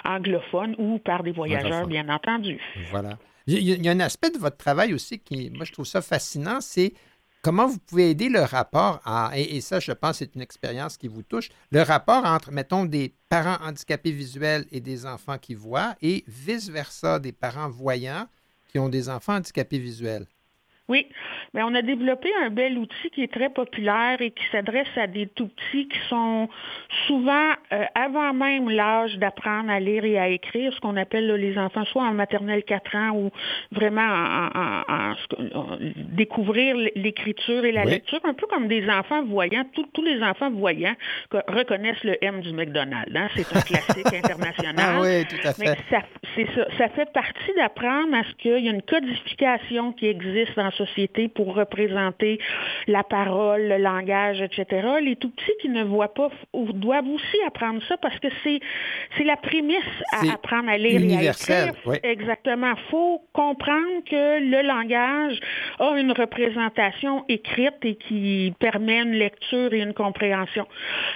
anglophone 0.04 0.74
ou 0.78 0.98
par 0.98 1.22
des 1.22 1.32
voyageurs, 1.32 1.86
bien 1.86 2.08
entendu. 2.08 2.60
Voilà. 2.90 3.18
Il 3.46 3.84
y 3.84 3.88
a 3.88 3.92
un 3.92 4.00
aspect 4.00 4.30
de 4.30 4.38
votre 4.38 4.56
travail 4.56 4.94
aussi 4.94 5.18
qui, 5.18 5.50
moi, 5.50 5.64
je 5.64 5.72
trouve 5.72 5.86
ça 5.86 6.02
fascinant, 6.02 6.60
c'est 6.60 6.92
comment 7.42 7.66
vous 7.66 7.78
pouvez 7.78 8.10
aider 8.10 8.28
le 8.28 8.42
rapport, 8.42 9.00
à, 9.04 9.32
et, 9.34 9.60
ça, 9.60 9.80
je 9.80 9.92
pense, 9.92 10.18
c'est 10.18 10.34
une 10.34 10.42
expérience 10.42 10.96
qui 10.96 11.08
vous 11.08 11.22
touche, 11.22 11.48
le 11.70 11.82
rapport 11.82 12.24
entre, 12.24 12.52
mettons, 12.52 12.84
des 12.84 13.14
parents 13.28 13.64
handicapés 13.64 14.12
visuels 14.12 14.66
et 14.70 14.80
des 14.80 15.06
enfants 15.06 15.38
qui 15.38 15.54
voient, 15.54 15.94
et 16.02 16.24
vice-versa, 16.28 17.18
des 17.18 17.32
parents 17.32 17.68
voyants 17.68 18.26
qui 18.68 18.78
ont 18.78 18.88
des 18.88 19.08
enfants 19.08 19.34
handicapés 19.34 19.78
visuels? 19.78 20.26
Oui, 20.90 21.06
mais 21.54 21.62
on 21.62 21.72
a 21.76 21.82
développé 21.82 22.28
un 22.42 22.50
bel 22.50 22.76
outil 22.76 23.10
qui 23.14 23.22
est 23.22 23.32
très 23.32 23.48
populaire 23.48 24.20
et 24.20 24.32
qui 24.32 24.42
s'adresse 24.50 24.88
à 24.96 25.06
des 25.06 25.28
tout 25.28 25.46
petits 25.46 25.86
qui 25.86 25.98
sont 26.08 26.48
souvent 27.06 27.52
euh, 27.72 27.84
avant 27.94 28.34
même 28.34 28.68
l'âge 28.68 29.16
d'apprendre 29.18 29.70
à 29.70 29.78
lire 29.78 30.04
et 30.04 30.18
à 30.18 30.28
écrire, 30.28 30.72
ce 30.72 30.80
qu'on 30.80 30.96
appelle 30.96 31.32
les 31.32 31.56
enfants 31.58 31.84
soit 31.84 32.02
en 32.02 32.12
maternelle 32.12 32.64
4 32.64 32.96
ans 32.96 33.10
ou 33.14 33.30
vraiment 33.70 34.02
en, 34.02 35.14
découvrir 35.96 36.74
l'écriture 36.96 37.64
et 37.64 37.70
la 37.70 37.84
lecture, 37.84 38.18
un 38.24 38.34
peu 38.34 38.48
comme 38.48 38.66
des 38.66 38.90
enfants 38.90 39.22
voyants. 39.24 39.64
tous 39.94 40.02
les 40.02 40.20
enfants 40.24 40.50
voyants 40.50 40.96
reconnaissent 41.30 42.02
le 42.02 42.16
M 42.20 42.40
du 42.40 42.52
McDonald's. 42.52 43.14
Hein? 43.14 43.28
C'est 43.36 43.56
un 43.56 43.60
classique 43.60 44.12
international. 44.24 44.74
Ah 44.76 45.00
oui, 45.00 45.24
tout 45.26 45.46
à 45.46 45.52
fait. 45.52 45.64
Mais 45.64 45.76
ça, 45.88 46.02
ça, 46.56 46.76
ça 46.78 46.88
fait 46.88 47.12
partie 47.12 47.54
d'apprendre 47.56 48.12
à 48.16 48.24
ce 48.24 48.34
qu'il 48.34 48.64
y 48.64 48.68
a 48.68 48.72
une 48.72 48.82
codification 48.82 49.92
qui 49.92 50.06
existe 50.06 50.56
dans 50.56 50.72
société 50.84 51.28
pour 51.28 51.54
représenter 51.54 52.38
la 52.86 53.02
parole, 53.02 53.62
le 53.62 53.78
langage, 53.78 54.40
etc. 54.40 54.64
Les 55.02 55.16
tout 55.16 55.30
petits 55.30 55.52
qui 55.60 55.68
ne 55.68 55.84
voient 55.84 56.14
pas 56.14 56.30
doivent 56.54 57.08
aussi 57.08 57.36
apprendre 57.46 57.80
ça 57.88 57.96
parce 57.96 58.18
que 58.18 58.28
c'est 58.42 58.60
c'est 59.16 59.24
la 59.24 59.36
prémisse 59.36 59.96
à 60.12 60.32
apprendre 60.34 60.68
à 60.70 60.78
lire 60.78 61.00
et 61.02 61.28
à 61.28 61.30
écrire. 61.30 61.72
Exactement. 62.02 62.72
Il 62.76 62.90
faut 62.90 63.22
comprendre 63.32 64.04
que 64.08 64.40
le 64.40 64.66
langage 64.66 65.40
a 65.78 65.90
une 65.98 66.12
représentation 66.12 67.24
écrite 67.28 67.82
et 67.82 67.96
qui 67.96 68.52
permet 68.58 69.00
une 69.02 69.12
lecture 69.12 69.72
et 69.72 69.80
une 69.80 69.94
compréhension. 69.94 70.66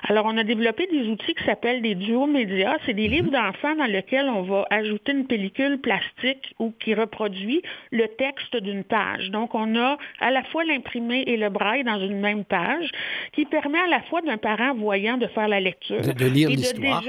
Alors, 0.08 0.26
on 0.26 0.36
a 0.36 0.44
développé 0.44 0.86
des 0.86 1.08
outils 1.08 1.34
qui 1.34 1.44
s'appellent 1.44 1.82
des 1.82 1.94
duo-médias. 1.94 2.76
C'est 2.86 2.94
des 2.94 3.08
livres 3.08 3.30
mm-hmm. 3.30 3.52
d'enfants 3.52 3.76
dans 3.76 3.84
lesquels 3.84 4.28
on 4.28 4.42
va 4.42 4.66
ajouter 4.70 5.12
une 5.12 5.26
pellicule 5.26 5.78
plastique 5.78 6.54
ou 6.58 6.72
qui 6.80 6.94
reproduit 6.94 7.62
le 7.90 8.06
texte 8.08 8.56
d'une 8.56 8.84
page. 8.84 9.30
Donc, 9.30 9.43
on 9.52 9.76
a 9.76 9.96
à 10.20 10.30
la 10.30 10.42
fois 10.44 10.64
l'imprimé 10.64 11.24
et 11.26 11.36
le 11.36 11.48
braille 11.50 11.84
dans 11.84 12.00
une 12.00 12.20
même 12.20 12.44
page, 12.44 12.90
qui 13.32 13.44
permet 13.44 13.78
à 13.78 13.86
la 13.86 14.00
fois 14.02 14.22
d'un 14.22 14.38
parent 14.38 14.74
voyant 14.74 15.16
de 15.16 15.26
faire 15.28 15.48
la 15.48 15.60
lecture. 15.60 16.00
De, 16.00 16.26
lire 16.26 16.48
l'histoire. 16.48 17.02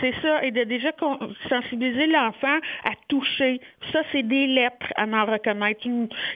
C'est 0.00 0.14
ça, 0.22 0.44
et 0.44 0.50
de 0.50 0.64
déjà 0.64 0.90
sensibiliser 1.48 2.06
l'enfant 2.06 2.58
à 2.84 2.90
toucher. 3.08 3.60
Ça, 3.92 4.02
c'est 4.12 4.22
des 4.22 4.46
lettres, 4.46 4.92
à 4.96 5.04
en 5.04 5.24
reconnaître 5.24 5.86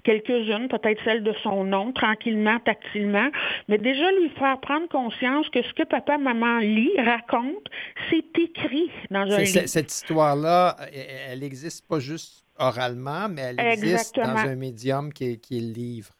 quelques-unes, 0.04 0.68
peut-être 0.68 1.00
celle 1.04 1.22
de 1.22 1.32
son 1.42 1.64
nom, 1.64 1.92
tranquillement, 1.92 2.58
tactilement, 2.60 3.28
mais 3.68 3.78
déjà 3.78 4.10
lui 4.12 4.30
faire 4.38 4.58
prendre 4.60 4.88
conscience 4.88 5.48
que 5.50 5.62
ce 5.62 5.72
que 5.74 5.84
papa, 5.84 6.18
maman 6.18 6.58
lit, 6.58 6.92
raconte, 6.98 7.68
c'est 8.10 8.38
écrit 8.38 8.90
dans 9.10 9.20
un 9.20 9.38
livre. 9.38 9.66
Cette 9.66 9.92
histoire-là, 9.92 10.76
elle 11.28 11.40
n'existe 11.40 11.86
pas 11.88 11.98
juste 11.98 12.41
oralement, 12.62 13.28
mais 13.28 13.42
elle 13.42 13.60
existe 13.60 14.16
dans 14.16 14.36
un 14.36 14.56
médium 14.56 15.12
qui 15.12 15.24
est, 15.24 15.36
qui 15.38 15.58
est 15.58 15.60
le 15.60 15.72
livre. 15.72 16.14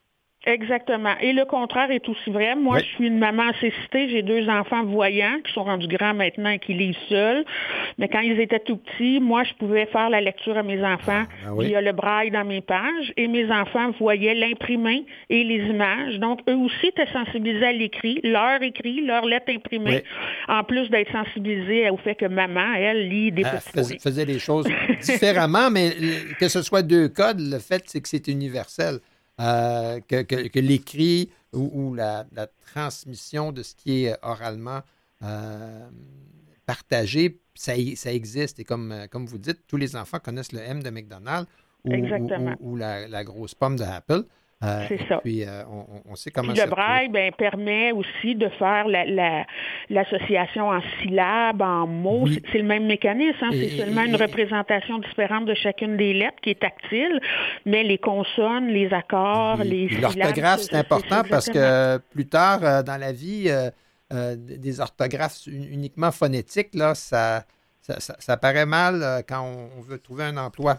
Exactement. 0.45 1.15
Et 1.21 1.33
le 1.33 1.45
contraire 1.45 1.91
est 1.91 2.09
aussi 2.09 2.31
vrai. 2.31 2.57
Moi, 2.57 2.79
je 2.81 2.85
suis 2.85 3.07
une 3.07 3.19
maman 3.19 3.49
assistée. 3.49 4.09
J'ai 4.09 4.23
deux 4.23 4.49
enfants 4.49 4.85
voyants 4.85 5.39
qui 5.45 5.53
sont 5.53 5.63
rendus 5.63 5.87
grands 5.87 6.15
maintenant 6.15 6.51
et 6.51 6.59
qui 6.59 6.75
lisent 6.75 6.97
seuls. 7.09 7.45
Mais 7.99 8.09
quand 8.09 8.21
ils 8.21 8.41
étaient 8.41 8.59
tout 8.59 8.77
petits, 8.77 9.21
moi, 9.21 9.45
je 9.45 9.55
pouvais 9.55 9.87
faire 9.87 10.11
la 10.11 10.21
lecture 10.21 10.57
à 10.57 10.65
mes 10.65 10.83
enfants 10.85 11.25
ah, 11.47 11.51
Il 11.61 11.69
y 11.69 11.77
a 11.77 11.81
le 11.81 11.93
braille 11.93 12.33
dans 12.33 12.45
mes 12.45 12.61
pages. 12.61 13.13
Et 13.17 13.29
mes 13.29 13.53
enfants 13.53 13.93
voyaient 14.01 14.35
l'imprimé 14.35 15.07
et 15.31 15.45
les 15.45 15.65
images. 15.69 16.19
Donc, 16.19 16.41
eux 16.49 16.57
aussi 16.57 16.89
étaient 16.89 17.11
sensibilisés 17.13 17.67
à 17.67 17.73
l'écrit, 17.73 18.21
leur 18.25 18.61
écrit, 18.63 19.05
leur 19.07 19.25
lettre 19.25 19.51
imprimée, 19.51 20.03
en 20.49 20.65
plus 20.65 20.91
d'être 20.91 21.13
sensibilisés 21.13 21.89
au 21.91 21.97
fait 21.97 22.17
que 22.17 22.27
maman, 22.27 22.75
elle, 22.75 23.09
lit 23.09 23.31
des 23.31 23.45
ah, 23.45 23.61
faisait 23.61 24.25
les 24.25 24.39
choses 24.39 24.67
différemment, 25.01 25.71
mais 25.71 25.93
que 26.39 26.49
ce 26.49 26.63
soit 26.63 26.83
deux 26.83 27.09
codes, 27.09 27.41
le 27.41 27.59
fait, 27.59 27.85
c'est 27.87 28.01
que 28.01 28.09
c'est 28.09 28.27
universel. 28.29 28.99
Euh, 29.43 30.01
que, 30.01 30.59
l'écrit 30.61 31.31
ou, 31.53 31.95
la, 31.95 32.25
transmission 32.73 33.53
de 33.53 33.63
ce 33.63 33.75
qui 33.75 34.05
est 34.05 34.17
oralement 34.23 34.81
euh, 35.23 35.89
partagé, 36.65 37.41
ça, 37.55 37.73
ça, 37.97 38.13
existe. 38.13 38.61
Et 38.61 38.65
comme, 38.65 38.95
comme 39.11 39.27
vous 39.27 39.39
dites, 39.39 39.67
tous 39.67 39.77
les 39.77 39.97
enfants 39.97 40.19
connaissent 40.21 40.53
le 40.53 40.61
M 40.61 40.83
de 40.83 40.91
McDonald's 40.91 41.51
ou, 42.61 42.77
la, 42.77 43.09
la, 43.09 43.25
grosse 43.25 43.55
pomme 43.55 43.77
de 43.77 43.83
Apple. 43.83 44.25
Euh, 44.63 44.85
c'est 44.89 45.01
ça. 45.09 45.19
Puis 45.19 45.45
euh, 45.45 45.65
on, 46.09 46.15
sait 46.15 46.31
comment 46.31 46.53
Le 46.53 46.71
braille 46.71 47.09
ben, 47.09 47.33
permet 47.33 47.91
aussi 47.91 48.37
de 48.37 48.49
faire 48.51 48.87
l'association 49.91 50.69
en 50.69 50.81
syllabes, 51.01 51.63
en 51.63 51.87
mots. 51.87 52.27
C'est 52.53 52.59
le 52.59 52.65
même 52.65 52.87
mécanisme. 52.87 53.39
Hein. 53.43 53.51
C'est 53.53 53.71
seulement 53.71 54.03
une 54.03 54.17
représentation 54.17 54.99
différente 54.99 55.47
de 55.47 55.55
chacune 55.55 55.97
des 55.97 56.13
lettres 56.13 56.41
qui 56.43 56.51
est 56.51 56.61
tactile, 56.61 57.21
mais 57.67 57.83
les 57.83 57.99
consonnes, 57.99 58.69
les 58.69 58.93
accords, 58.93 59.59
les 59.65 59.89
syllabes. 59.89 60.17
L'orthographe, 60.17 60.61
c'est 60.61 60.77
important 60.77 61.23
parce 61.29 61.49
que 61.49 61.99
plus 62.13 62.29
tard 62.29 62.61
euh, 62.63 62.83
dans 62.83 63.01
la 63.01 63.13
vie, 63.13 63.51
des 64.11 64.81
orthographes 64.81 65.47
uniquement 65.47 66.13
phonétiques, 66.13 66.75
là, 66.75 66.95
ça, 66.95 67.45
ça, 67.81 68.37
paraît 68.37 68.67
mal 68.67 69.25
quand 69.27 69.43
on 69.43 69.81
veut 69.81 69.99
trouver 69.99 70.25
un 70.25 70.37
emploi. 70.37 70.79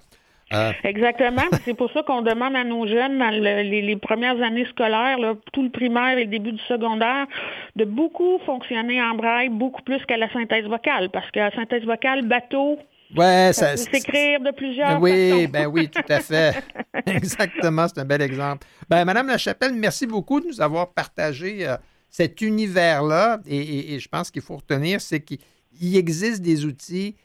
Euh, 0.53 0.71
Exactement. 0.83 1.41
C'est 1.65 1.73
pour 1.73 1.91
ça 1.91 2.03
qu'on 2.03 2.21
demande 2.21 2.55
à 2.55 2.63
nos 2.63 2.87
jeunes, 2.87 3.17
dans 3.17 3.29
les, 3.29 3.95
premières 3.95 4.41
années 4.41 4.65
scolaires, 4.65 5.17
tout 5.51 5.63
le 5.63 5.69
primaire 5.69 6.17
et 6.17 6.25
le 6.25 6.29
début 6.29 6.51
du 6.51 6.63
secondaire, 6.63 7.25
de 7.75 7.85
beaucoup 7.85 8.39
fonctionner 8.45 9.01
en 9.01 9.15
braille, 9.15 9.49
beaucoup 9.49 9.81
plus 9.81 10.03
qu'à 10.05 10.17
la 10.17 10.31
synthèse 10.31 10.65
vocale. 10.65 11.09
Parce 11.09 11.29
qu'à 11.31 11.49
la 11.49 11.55
synthèse 11.55 11.83
vocale, 11.83 12.27
bateau, 12.27 12.77
Ouais, 13.15 13.51
ça, 13.53 13.71
peut 13.71 13.77
s'écrire 13.77 14.39
de 14.39 14.49
plusieurs 14.49 14.99
oui, 14.99 15.45
Ben 15.45 15.67
oui, 15.67 15.87
tout 15.87 16.01
à 16.09 16.19
fait. 16.19 16.63
Exactement, 17.05 17.85
c'est 17.87 18.01
un 18.01 18.05
bel 18.05 18.23
exemple. 18.23 18.65
Ben, 18.89 19.05
Madame 19.05 19.27
Lachapelle, 19.27 19.73
merci 19.73 20.07
beaucoup 20.07 20.39
de 20.39 20.47
nous 20.47 20.59
avoir 20.59 20.93
partagé 20.93 21.67
euh, 21.67 21.77
cet 22.09 22.41
univers-là. 22.41 23.39
et, 23.45 23.99
je 23.99 24.07
pense 24.09 24.31
qu'il 24.31 24.41
faut 24.41 24.55
retenir, 24.55 24.99
c'est 24.99 25.19
qu'il 25.19 25.95
existe 25.95 26.41
des 26.41 26.65
outils 26.65 27.15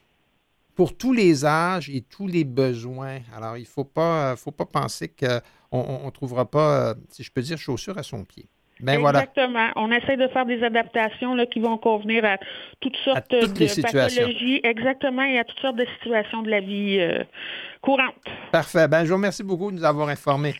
pour 0.78 0.96
tous 0.96 1.12
les 1.12 1.44
âges 1.44 1.90
et 1.90 2.02
tous 2.02 2.28
les 2.28 2.44
besoins. 2.44 3.18
Alors, 3.36 3.56
il 3.56 3.62
ne 3.62 3.66
faut 3.66 3.82
pas, 3.82 4.36
faut 4.36 4.52
pas 4.52 4.64
penser 4.64 5.08
qu'on 5.08 6.04
ne 6.04 6.10
trouvera 6.10 6.48
pas, 6.48 6.90
euh, 6.90 6.94
si 7.08 7.24
je 7.24 7.32
peux 7.32 7.42
dire, 7.42 7.58
chaussures 7.58 7.98
à 7.98 8.04
son 8.04 8.24
pied. 8.24 8.46
Ben, 8.78 9.00
Exactement. 9.00 9.70
On 9.74 9.90
essaie 9.90 10.16
de 10.16 10.28
faire 10.28 10.46
des 10.46 10.62
adaptations 10.62 11.34
là, 11.34 11.46
qui 11.46 11.58
vont 11.58 11.78
convenir 11.78 12.24
à 12.24 12.38
toutes 12.78 12.96
sortes 12.98 13.28
de 13.28 13.82
pathologies. 13.82 14.60
Exactement, 14.62 15.24
et 15.24 15.40
à 15.40 15.42
toutes 15.42 15.58
sortes 15.58 15.78
de 15.78 15.86
situations 15.98 16.42
de 16.42 16.50
la 16.50 16.60
vie 16.60 16.98
euh, 17.00 17.24
courante. 17.82 18.14
Parfait. 18.52 18.86
Ben, 18.86 19.02
je 19.02 19.08
vous 19.08 19.16
remercie 19.16 19.42
beaucoup 19.42 19.72
de 19.72 19.78
nous 19.78 19.84
avoir 19.84 20.08
informés. 20.08 20.54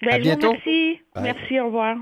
Ben, 0.00 0.14
à 0.14 0.18
bientôt. 0.18 0.52
Merci. 0.52 1.00
Merci, 1.20 1.60
au 1.60 1.66
revoir. 1.66 1.98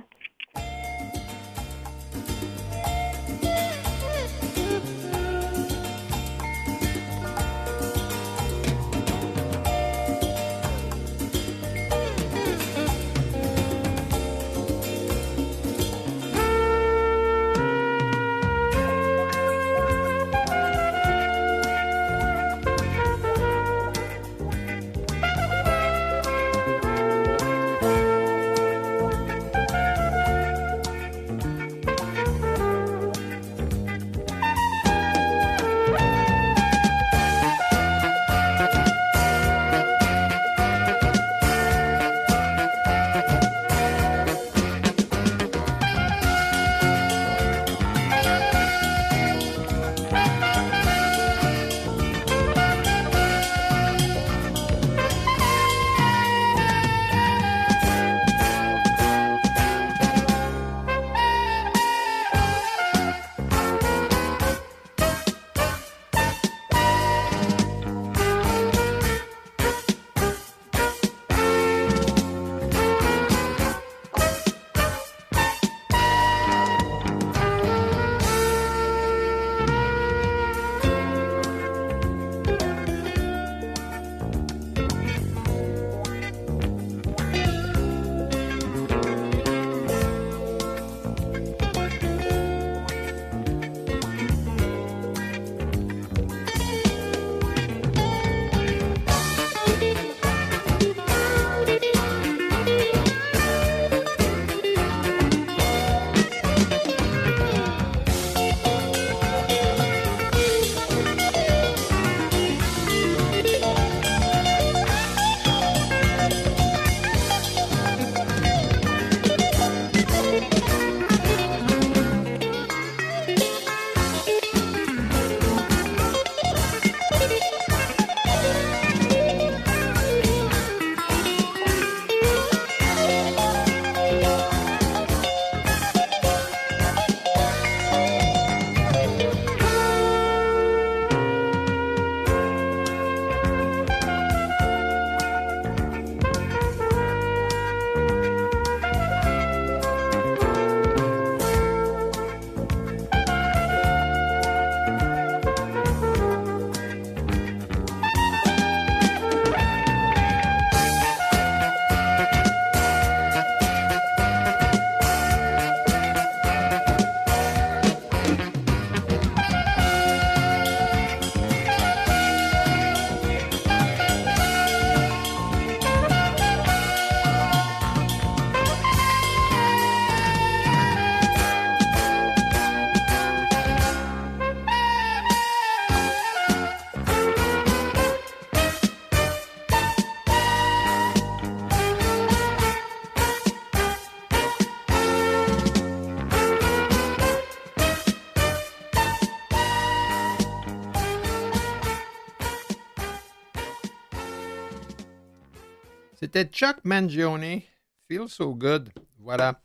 C'était 206.31 206.45
Chuck 206.45 206.77
Mangione, 206.85 207.63
Feel 208.07 208.29
So 208.29 208.55
Good. 208.55 208.91
Voilà. 209.19 209.63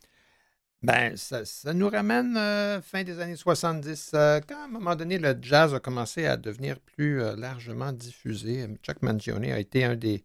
Ben, 0.82 1.18
ça, 1.18 1.44
nous 1.74 1.90
ramène 1.90 2.38
euh, 2.38 2.82
fin 2.82 3.04
des 3.04 3.20
années 3.20 3.36
70, 3.36 4.12
euh, 4.14 4.40
quand 4.48 4.56
à 4.56 4.64
un 4.64 4.68
moment 4.70 4.96
donné 4.96 5.18
le 5.18 5.38
jazz 5.42 5.74
a 5.74 5.82
commencé 5.82 6.26
à 6.26 6.38
devenir 6.38 6.80
plus 6.80 7.22
euh, 7.22 7.36
largement 7.36 7.92
diffusé. 7.92 8.66
Chuck 8.82 9.02
Mangione 9.02 9.52
a 9.52 9.60
été 9.60 9.84
un 9.84 9.98
des, 9.98 10.24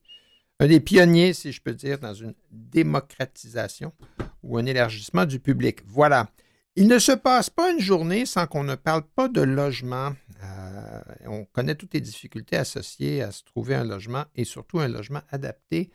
un 0.60 0.68
des 0.68 0.78
pionniers, 0.78 1.32
si 1.32 1.50
je 1.50 1.60
peux 1.60 1.74
dire, 1.74 1.98
dans 1.98 2.14
une 2.14 2.34
démocratisation 2.52 3.92
ou 4.44 4.58
un 4.58 4.66
élargissement 4.66 5.26
du 5.26 5.40
public. 5.40 5.80
Voilà. 5.86 6.28
Il 6.76 6.86
ne 6.86 7.00
se 7.00 7.10
passe 7.10 7.50
pas 7.50 7.72
une 7.72 7.80
journée 7.80 8.26
sans 8.26 8.46
qu'on 8.46 8.62
ne 8.62 8.76
parle 8.76 9.02
pas 9.02 9.26
de 9.26 9.40
logement. 9.40 10.12
on 11.26 11.44
connaît 11.46 11.74
toutes 11.74 11.94
les 11.94 12.00
difficultés 12.00 12.58
associées 12.58 13.22
à 13.22 13.32
se 13.32 13.42
trouver 13.42 13.74
un 13.74 13.82
logement 13.82 14.24
et 14.36 14.44
surtout 14.44 14.78
un 14.78 14.86
logement 14.86 15.22
adapté 15.30 15.90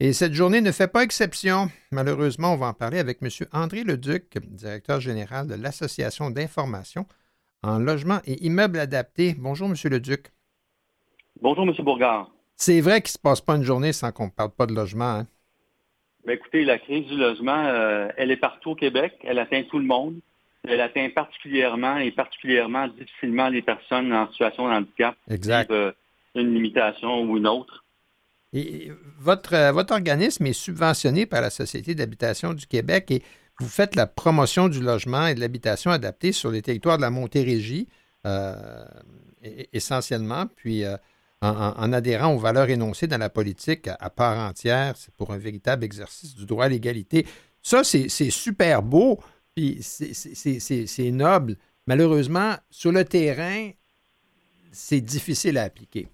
et 0.00 0.12
cette 0.12 0.34
journée 0.34 0.60
ne 0.60 0.72
fait 0.72 0.88
pas 0.88 1.02
exception. 1.02 1.70
Malheureusement, 1.90 2.52
on 2.52 2.56
va 2.56 2.66
en 2.66 2.72
parler 2.72 2.98
avec 2.98 3.18
M. 3.22 3.28
André 3.52 3.84
Leduc, 3.84 4.38
directeur 4.42 5.00
général 5.00 5.46
de 5.46 5.54
l'Association 5.54 6.30
d'information 6.30 7.06
en 7.62 7.78
logement 7.78 8.20
et 8.26 8.44
immeubles 8.44 8.78
adaptés. 8.78 9.34
Bonjour, 9.38 9.68
M. 9.68 9.74
Leduc. 9.90 10.26
Bonjour, 11.40 11.64
M. 11.64 11.74
Bourgard. 11.78 12.30
C'est 12.56 12.80
vrai 12.80 13.00
qu'il 13.00 13.10
ne 13.10 13.14
se 13.14 13.18
passe 13.18 13.40
pas 13.40 13.56
une 13.56 13.62
journée 13.62 13.92
sans 13.92 14.12
qu'on 14.12 14.26
ne 14.26 14.30
parle 14.30 14.50
pas 14.50 14.66
de 14.66 14.74
logement. 14.74 15.10
Hein? 15.10 15.26
Ben, 16.26 16.34
écoutez, 16.34 16.64
la 16.64 16.78
crise 16.78 17.06
du 17.06 17.16
logement, 17.16 17.64
euh, 17.66 18.08
elle 18.16 18.30
est 18.30 18.36
partout 18.36 18.70
au 18.70 18.74
Québec. 18.74 19.14
Elle 19.24 19.38
atteint 19.38 19.62
tout 19.64 19.78
le 19.78 19.84
monde. 19.84 20.16
Elle 20.66 20.80
atteint 20.80 21.08
particulièrement 21.10 21.98
et 21.98 22.10
particulièrement 22.10 22.88
difficilement 22.88 23.48
les 23.48 23.60
personnes 23.60 24.12
en 24.12 24.30
situation 24.30 24.66
de 24.66 24.72
handicap. 24.72 25.14
Exact. 25.28 25.70
Euh, 25.70 25.92
une 26.34 26.54
limitation 26.54 27.22
ou 27.22 27.36
une 27.36 27.46
autre. 27.46 27.83
Et 28.54 28.92
votre, 29.18 29.52
euh, 29.54 29.72
votre 29.72 29.92
organisme 29.92 30.46
est 30.46 30.52
subventionné 30.52 31.26
par 31.26 31.42
la 31.42 31.50
Société 31.50 31.96
d'habitation 31.96 32.54
du 32.54 32.66
Québec 32.66 33.10
et 33.10 33.22
vous 33.58 33.68
faites 33.68 33.96
la 33.96 34.06
promotion 34.06 34.68
du 34.68 34.80
logement 34.80 35.26
et 35.26 35.34
de 35.34 35.40
l'habitation 35.40 35.90
adaptée 35.90 36.30
sur 36.30 36.50
les 36.52 36.62
territoires 36.62 36.96
de 36.96 37.02
la 37.02 37.10
Montérégie, 37.10 37.88
euh, 38.26 38.84
essentiellement, 39.72 40.46
puis 40.56 40.84
euh, 40.84 40.96
en, 41.42 41.92
adhérant 41.92 42.32
aux 42.32 42.38
valeurs 42.38 42.70
énoncées 42.70 43.06
dans 43.08 43.18
la 43.18 43.28
politique 43.28 43.88
à, 43.88 44.10
part 44.10 44.38
entière. 44.38 44.94
C'est 44.96 45.14
pour 45.14 45.32
un 45.32 45.38
véritable 45.38 45.84
exercice 45.84 46.34
du 46.34 46.46
droit 46.46 46.64
à 46.64 46.68
l'égalité. 46.68 47.26
Ça, 47.60 47.82
c'est 47.84 48.08
super 48.08 48.82
beau, 48.82 49.20
puis 49.54 49.78
c'est 49.82 51.10
noble. 51.10 51.56
Malheureusement, 51.86 52.54
sur 52.70 52.92
le 52.92 53.04
terrain, 53.04 53.70
c'est 54.72 55.00
difficile 55.00 55.58
à 55.58 55.64
appliquer. 55.64 56.08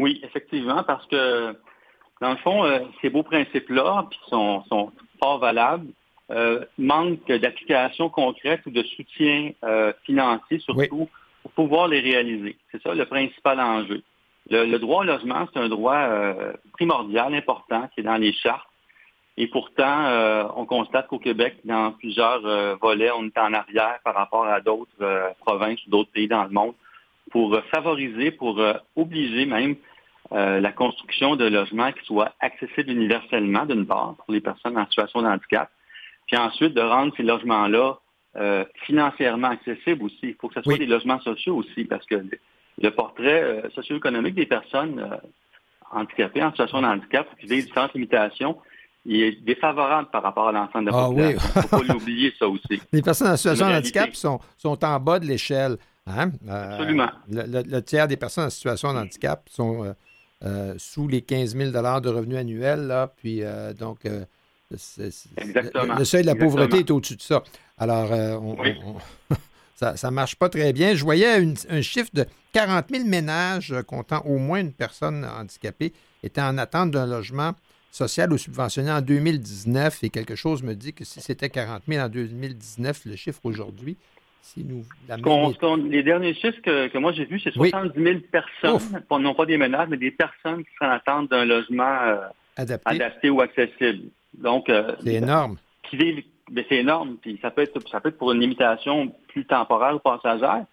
Oui, 0.00 0.18
effectivement, 0.24 0.82
parce 0.82 1.06
que 1.08 1.54
dans 2.22 2.30
le 2.30 2.36
fond, 2.36 2.64
euh, 2.64 2.80
ces 3.02 3.10
beaux 3.10 3.22
principes-là, 3.22 4.06
qui 4.10 4.18
sont, 4.30 4.64
sont 4.64 4.92
fort 5.22 5.38
valables, 5.38 5.88
euh, 6.30 6.64
manquent 6.78 7.30
d'application 7.30 8.08
concrète 8.08 8.62
ou 8.64 8.70
de 8.70 8.82
soutien 8.82 9.50
euh, 9.62 9.92
financier, 10.04 10.58
surtout, 10.60 11.06
pour 11.42 11.50
pouvoir 11.52 11.88
les 11.88 12.00
réaliser. 12.00 12.56
C'est 12.72 12.82
ça 12.82 12.94
le 12.94 13.04
principal 13.04 13.60
enjeu. 13.60 14.02
Le, 14.48 14.78
droit 14.78 15.02
au 15.02 15.04
logement, 15.04 15.46
c'est 15.52 15.60
un 15.60 15.68
droit 15.68 16.08
primordial, 16.72 17.34
important, 17.34 17.88
qui 17.94 18.00
est 18.00 18.04
dans 18.04 18.16
les 18.16 18.32
chartes. 18.32 18.66
Et 19.36 19.46
pourtant, 19.46 20.50
on 20.56 20.66
constate 20.66 21.06
qu'au 21.06 21.20
Québec, 21.20 21.58
dans 21.64 21.92
plusieurs 21.92 22.40
volets, 22.78 23.12
on 23.16 23.26
est 23.26 23.38
en 23.38 23.52
arrière 23.52 24.00
par 24.02 24.16
rapport 24.16 24.46
à 24.46 24.60
d'autres 24.60 25.34
provinces 25.38 25.78
ou 25.86 25.90
d'autres 25.90 26.10
pays 26.10 26.26
dans 26.26 26.42
le 26.42 26.50
monde 26.50 26.74
pour 27.30 27.56
favoriser, 27.70 28.32
pour 28.32 28.60
obliger 28.96 29.46
même 29.46 29.76
euh, 30.32 30.60
la 30.60 30.70
construction 30.70 31.34
de 31.34 31.44
logements 31.44 31.90
qui 31.92 32.04
soient 32.04 32.32
accessibles 32.40 32.90
universellement, 32.90 33.66
d'une 33.66 33.84
part, 33.84 34.14
pour 34.16 34.32
les 34.32 34.40
personnes 34.40 34.78
en 34.78 34.86
situation 34.86 35.22
de 35.22 35.26
handicap, 35.26 35.70
puis 36.28 36.36
ensuite 36.36 36.74
de 36.74 36.80
rendre 36.80 37.12
ces 37.16 37.24
logements-là 37.24 37.98
euh, 38.36 38.64
financièrement 38.86 39.48
accessibles 39.48 40.04
aussi. 40.04 40.18
Il 40.22 40.34
faut 40.40 40.48
que 40.48 40.54
ce 40.54 40.62
soit 40.62 40.78
des 40.78 40.86
logements 40.86 41.20
sociaux 41.20 41.56
aussi, 41.56 41.84
parce 41.84 42.06
que 42.06 42.24
le 42.80 42.90
portrait 42.92 43.42
euh, 43.42 43.70
socio-économique 43.74 44.36
des 44.36 44.46
personnes 44.46 45.04
handicapées 45.90 46.44
en 46.44 46.50
situation 46.50 46.80
de 46.82 46.86
handicap 46.86 47.26
qui 47.40 47.46
vivent 47.46 47.64
différentes 47.64 47.94
limitations, 47.94 48.56
il 49.04 49.22
est 49.22 49.44
défavorable 49.44 50.10
par 50.12 50.22
rapport 50.22 50.48
à 50.48 50.52
l'ensemble 50.52 50.86
de 50.86 50.90
la 50.90 50.98
ah, 50.98 51.08
population. 51.08 51.50
Il 51.54 51.58
ne 51.58 51.62
faut 51.62 51.78
pas 51.78 51.92
l'oublier, 51.92 52.32
ça 52.38 52.48
aussi. 52.48 52.80
Les 52.92 53.02
personnes 53.02 53.28
en 53.28 53.36
situation 53.36 53.68
de 53.68 53.74
handicap 53.74 54.14
sont, 54.14 54.38
sont 54.56 54.84
en 54.84 55.00
bas 55.00 55.18
de 55.18 55.26
l'échelle. 55.26 55.76
Hein? 56.06 56.30
Absolument. 56.48 57.10
Le, 57.28 57.80
tiers 57.80 58.06
des 58.06 58.16
personnes 58.16 58.44
en 58.44 58.50
situation 58.50 58.92
de 58.92 58.98
handicap 58.98 59.48
sont 59.48 59.84
euh, 59.84 59.92
sous 60.78 61.08
les 61.08 61.22
15 61.22 61.56
000 61.56 61.70
de 61.70 62.08
revenus 62.08 62.38
annuels. 62.38 62.86
Là, 62.86 63.12
puis 63.16 63.42
euh, 63.42 63.72
donc, 63.72 64.06
euh, 64.06 64.24
le, 64.70 66.04
seuil 66.04 66.22
de 66.22 66.26
la 66.26 66.34
pauvreté 66.34 66.78
est 66.78 66.90
au-dessus 66.90 67.16
de 67.16 67.22
ça. 67.22 67.42
Alors, 67.76 68.08
ça 69.74 69.94
ne 70.02 70.10
marche 70.10 70.36
pas 70.36 70.48
très 70.48 70.72
bien. 70.72 70.94
Je 70.94 71.04
voyais 71.04 71.44
un 71.68 71.82
chiffre 71.82 72.10
de 72.12 72.26
40 72.52 72.86
000 72.90 73.04
ménages 73.04 73.74
comptant 73.86 74.22
au 74.26 74.38
moins 74.38 74.60
une 74.60 74.72
personne 74.72 75.24
handicapée 75.24 75.92
étaient 76.22 76.40
en 76.40 76.58
attente 76.58 76.90
d'un 76.90 77.06
logement 77.06 77.52
social 77.90 78.32
ou 78.32 78.38
subventionné 78.38 78.90
en 78.90 79.00
2019 79.00 80.04
et 80.04 80.10
quelque 80.10 80.36
chose 80.36 80.62
me 80.62 80.74
dit 80.74 80.92
que 80.92 81.04
si 81.04 81.20
c'était 81.20 81.50
40 81.50 81.82
000 81.88 82.04
en 82.04 82.08
2019, 82.08 83.04
le 83.06 83.16
chiffre 83.16 83.40
aujourd'hui, 83.44 83.96
nous, 84.56 84.84
les 85.88 86.02
derniers 86.02 86.34
chiffres 86.34 86.60
que, 86.62 86.98
moi 86.98 87.12
j'ai 87.12 87.24
vus, 87.24 87.40
c'est 87.40 87.52
70 87.52 88.02
000 88.02 88.18
personnes, 88.30 89.02
non 89.10 89.34
pas 89.34 89.46
des 89.46 89.56
ménages, 89.56 89.88
mais 89.88 89.96
des 89.96 90.10
personnes 90.10 90.64
qui 90.64 90.70
sont 90.78 90.86
en 90.86 90.90
attente 90.90 91.30
d'un 91.30 91.44
logement 91.44 91.98
euh, 92.02 92.16
adapté. 92.56 93.30
ou 93.30 93.40
accessible. 93.40 94.08
Donc, 94.34 94.68
euh, 94.68 94.94
c'est 95.02 95.14
énorme. 95.14 95.56
Ben, 96.50 96.64
c'est 96.68 96.78
énorme. 96.78 97.16
Puis 97.20 97.38
ça 97.40 97.50
peut 97.50 97.62
être, 97.62 97.80
ça 97.88 98.00
peut 98.00 98.08
être 98.08 98.18
pour 98.18 98.32
une 98.32 98.40
limitation 98.40 99.12
plus 99.28 99.44
temporaire 99.44 99.94
ou 99.94 99.98
passagère, 99.98 100.64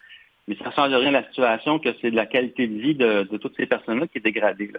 mais 0.48 0.56
ça 0.58 0.66
ne 0.66 0.72
change 0.72 0.94
rien 0.94 1.10
à 1.10 1.22
la 1.22 1.28
situation 1.28 1.80
que 1.80 1.90
c'est 2.02 2.12
de 2.12 2.16
la 2.16 2.26
qualité 2.26 2.68
de 2.68 2.80
vie 2.80 2.96
de, 2.96 3.24
toutes 3.38 3.56
ces 3.56 3.68
personnes-là 3.68 4.08
qui 4.08 4.18
est 4.18 4.22
dégradée. 4.22 4.72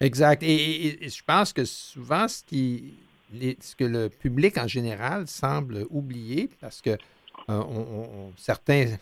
Exact. 0.00 0.42
Et, 0.42 0.98
je 1.08 1.22
pense 1.26 1.52
que 1.52 1.64
souvent, 1.64 2.28
ce, 2.28 2.42
qui, 2.44 2.94
ce 3.60 3.76
que 3.76 3.84
le 3.84 4.08
public 4.08 4.56
en 4.58 4.68
général 4.68 5.26
semble 5.26 5.84
oublier, 5.90 6.48
parce 6.60 6.80
que 6.80 6.96
euh, 7.48 8.30
certains 8.36 8.96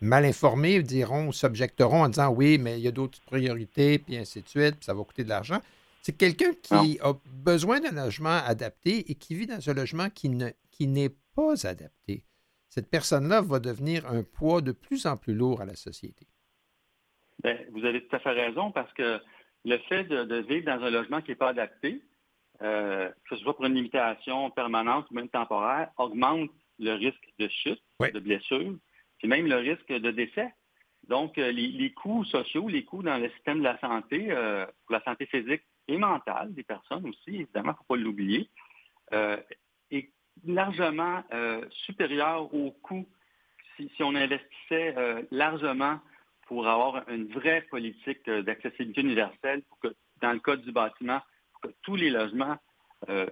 mal 0.00 0.24
informés 0.24 0.82
diront, 0.82 1.32
s'objecteront 1.32 2.04
en 2.04 2.08
disant 2.08 2.30
oui, 2.30 2.58
mais 2.58 2.78
il 2.78 2.82
y 2.82 2.88
a 2.88 2.92
d'autres 2.92 3.20
priorités, 3.22 3.98
puis 3.98 4.16
ainsi 4.16 4.42
de 4.42 4.48
suite, 4.48 4.76
puis 4.76 4.84
ça 4.84 4.94
va 4.94 5.02
coûter 5.02 5.24
de 5.24 5.28
l'argent. 5.28 5.60
C'est 6.02 6.16
quelqu'un 6.16 6.52
qui 6.62 6.98
a 7.02 7.12
besoin 7.26 7.80
d'un 7.80 7.90
logement 7.90 8.40
adapté 8.46 9.10
et 9.10 9.14
qui 9.14 9.34
vit 9.34 9.46
dans 9.46 9.68
un 9.68 9.74
logement 9.74 10.08
qui, 10.10 10.28
ne, 10.28 10.50
qui 10.70 10.86
n'est 10.86 11.14
pas 11.34 11.66
adapté. 11.66 12.24
Cette 12.68 12.88
personne-là 12.88 13.40
va 13.40 13.58
devenir 13.58 14.06
un 14.06 14.22
poids 14.22 14.60
de 14.60 14.72
plus 14.72 15.06
en 15.06 15.16
plus 15.16 15.34
lourd 15.34 15.60
à 15.60 15.64
la 15.64 15.74
société. 15.74 16.26
Bien, 17.42 17.58
vous 17.72 17.84
avez 17.84 18.06
tout 18.06 18.14
à 18.14 18.18
fait 18.20 18.30
raison 18.30 18.72
parce 18.72 18.92
que 18.94 19.20
le 19.64 19.78
fait 19.88 20.04
de, 20.04 20.36
vivre 20.36 20.66
dans 20.66 20.84
un 20.84 20.90
logement 20.90 21.20
qui 21.20 21.30
n'est 21.30 21.36
pas 21.36 21.50
adapté, 21.50 22.02
euh, 22.62 23.08
que 23.28 23.36
ce 23.36 23.42
soit 23.42 23.54
pour 23.54 23.66
une 23.66 23.74
limitation 23.74 24.50
permanente 24.50 25.06
ou 25.10 25.14
même 25.14 25.28
temporaire, 25.28 25.90
augmente 25.96 26.50
le 26.78 26.92
risque 26.92 27.28
de 27.38 27.48
chute, 27.48 27.82
de 28.00 28.20
blessure, 28.20 28.74
puis 29.18 29.28
même 29.28 29.46
le 29.46 29.56
risque 29.56 29.92
de 29.92 30.10
décès. 30.10 30.52
Donc, 31.08 31.38
euh, 31.38 31.50
les, 31.50 31.92
coûts 31.92 32.24
sociaux, 32.24 32.68
les 32.68 32.84
coûts 32.84 33.02
dans 33.02 33.16
le 33.16 33.30
système 33.30 33.58
de 33.58 33.64
la 33.64 33.78
santé, 33.78 34.26
euh, 34.30 34.66
pour 34.86 34.94
la 34.94 35.02
santé 35.02 35.26
physique 35.26 35.62
et 35.88 35.96
mentale 35.96 36.52
des 36.52 36.62
personnes 36.62 37.08
aussi, 37.08 37.36
évidemment, 37.36 37.70
il 37.70 37.72
ne 37.72 37.76
faut 37.76 37.84
pas 37.84 37.96
l'oublier, 37.96 38.50
euh, 39.14 39.38
est 39.90 40.10
largement 40.46 41.24
supérieur 41.70 42.52
aux 42.54 42.70
coûts 42.70 43.08
si, 43.76 43.90
on 44.00 44.14
investissait 44.14 44.94
largement 45.30 46.00
pour 46.46 46.68
avoir 46.68 47.08
une 47.08 47.26
vraie 47.28 47.62
politique 47.70 48.28
d'accessibilité 48.28 49.00
universelle, 49.00 49.62
pour 49.62 49.78
que, 49.80 49.94
dans 50.20 50.32
le 50.32 50.40
code 50.40 50.62
du 50.62 50.72
bâtiment, 50.72 51.20
pour 51.52 51.62
que 51.62 51.76
tous 51.82 51.96
les 51.96 52.10
logements 52.10 52.56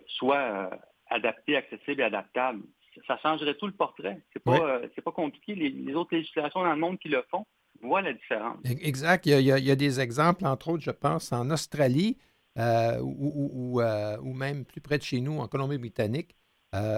soient 0.06 0.70
adaptés, 1.08 1.56
accessibles 1.56 2.00
et 2.00 2.04
adaptables 2.04 2.62
ça 3.06 3.18
changerait 3.18 3.54
tout 3.54 3.66
le 3.66 3.72
portrait. 3.72 4.22
C'est 4.32 4.42
pas, 4.42 4.58
euh, 4.58 4.88
pas 5.04 5.12
compliqué. 5.12 5.54
Les, 5.54 5.94
autres 5.94 6.14
législations 6.14 6.62
dans 6.62 6.72
le 6.72 6.78
monde 6.78 6.98
qui 6.98 7.08
le 7.08 7.24
font 7.30 7.46
voient 7.82 8.02
la 8.02 8.12
différence. 8.12 8.58
E-, 8.64 8.86
exact. 8.86 9.26
Il 9.26 9.40
y, 9.40 9.70
a, 9.70 9.76
des 9.76 10.00
exemples, 10.00 10.46
entre 10.46 10.68
autres, 10.68 10.82
je 10.82 10.90
pense, 10.90 11.32
en 11.32 11.50
Australie 11.50 12.16
euh, 12.58 12.98
ou, 13.02 13.80
euh, 13.80 14.16
ou, 14.22 14.32
même 14.32 14.64
plus 14.64 14.80
près 14.80 14.98
de 14.98 15.02
chez 15.02 15.20
nous, 15.20 15.38
en 15.38 15.48
Colombie-Britannique, 15.48 16.36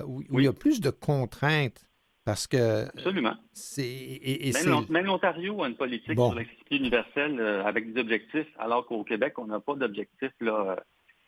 où, 0.07 0.23
il 0.33 0.45
y 0.45 0.49
a 0.49 0.53
plus 0.53 0.81
de 0.81 0.91
contraintes. 0.91 1.85
Parce 2.25 2.47
que. 2.47 2.85
Absolument. 2.89 3.37
Et, 3.79 4.53
même 4.91 5.07
l'Ontario 5.07 5.63
a 5.63 5.69
une 5.69 5.77
politique 5.77 6.13
sur 6.13 6.35
l'accessibilité 6.35 6.77
universelle 6.77 7.41
avec 7.41 7.93
des 7.93 8.01
objectifs, 8.01 8.49
alors 8.59 8.87
qu'au 8.87 9.03
Québec, 9.03 9.39
on 9.39 9.47
n'a 9.47 9.61
pas 9.61 9.75
d'objectifs 9.75 10.33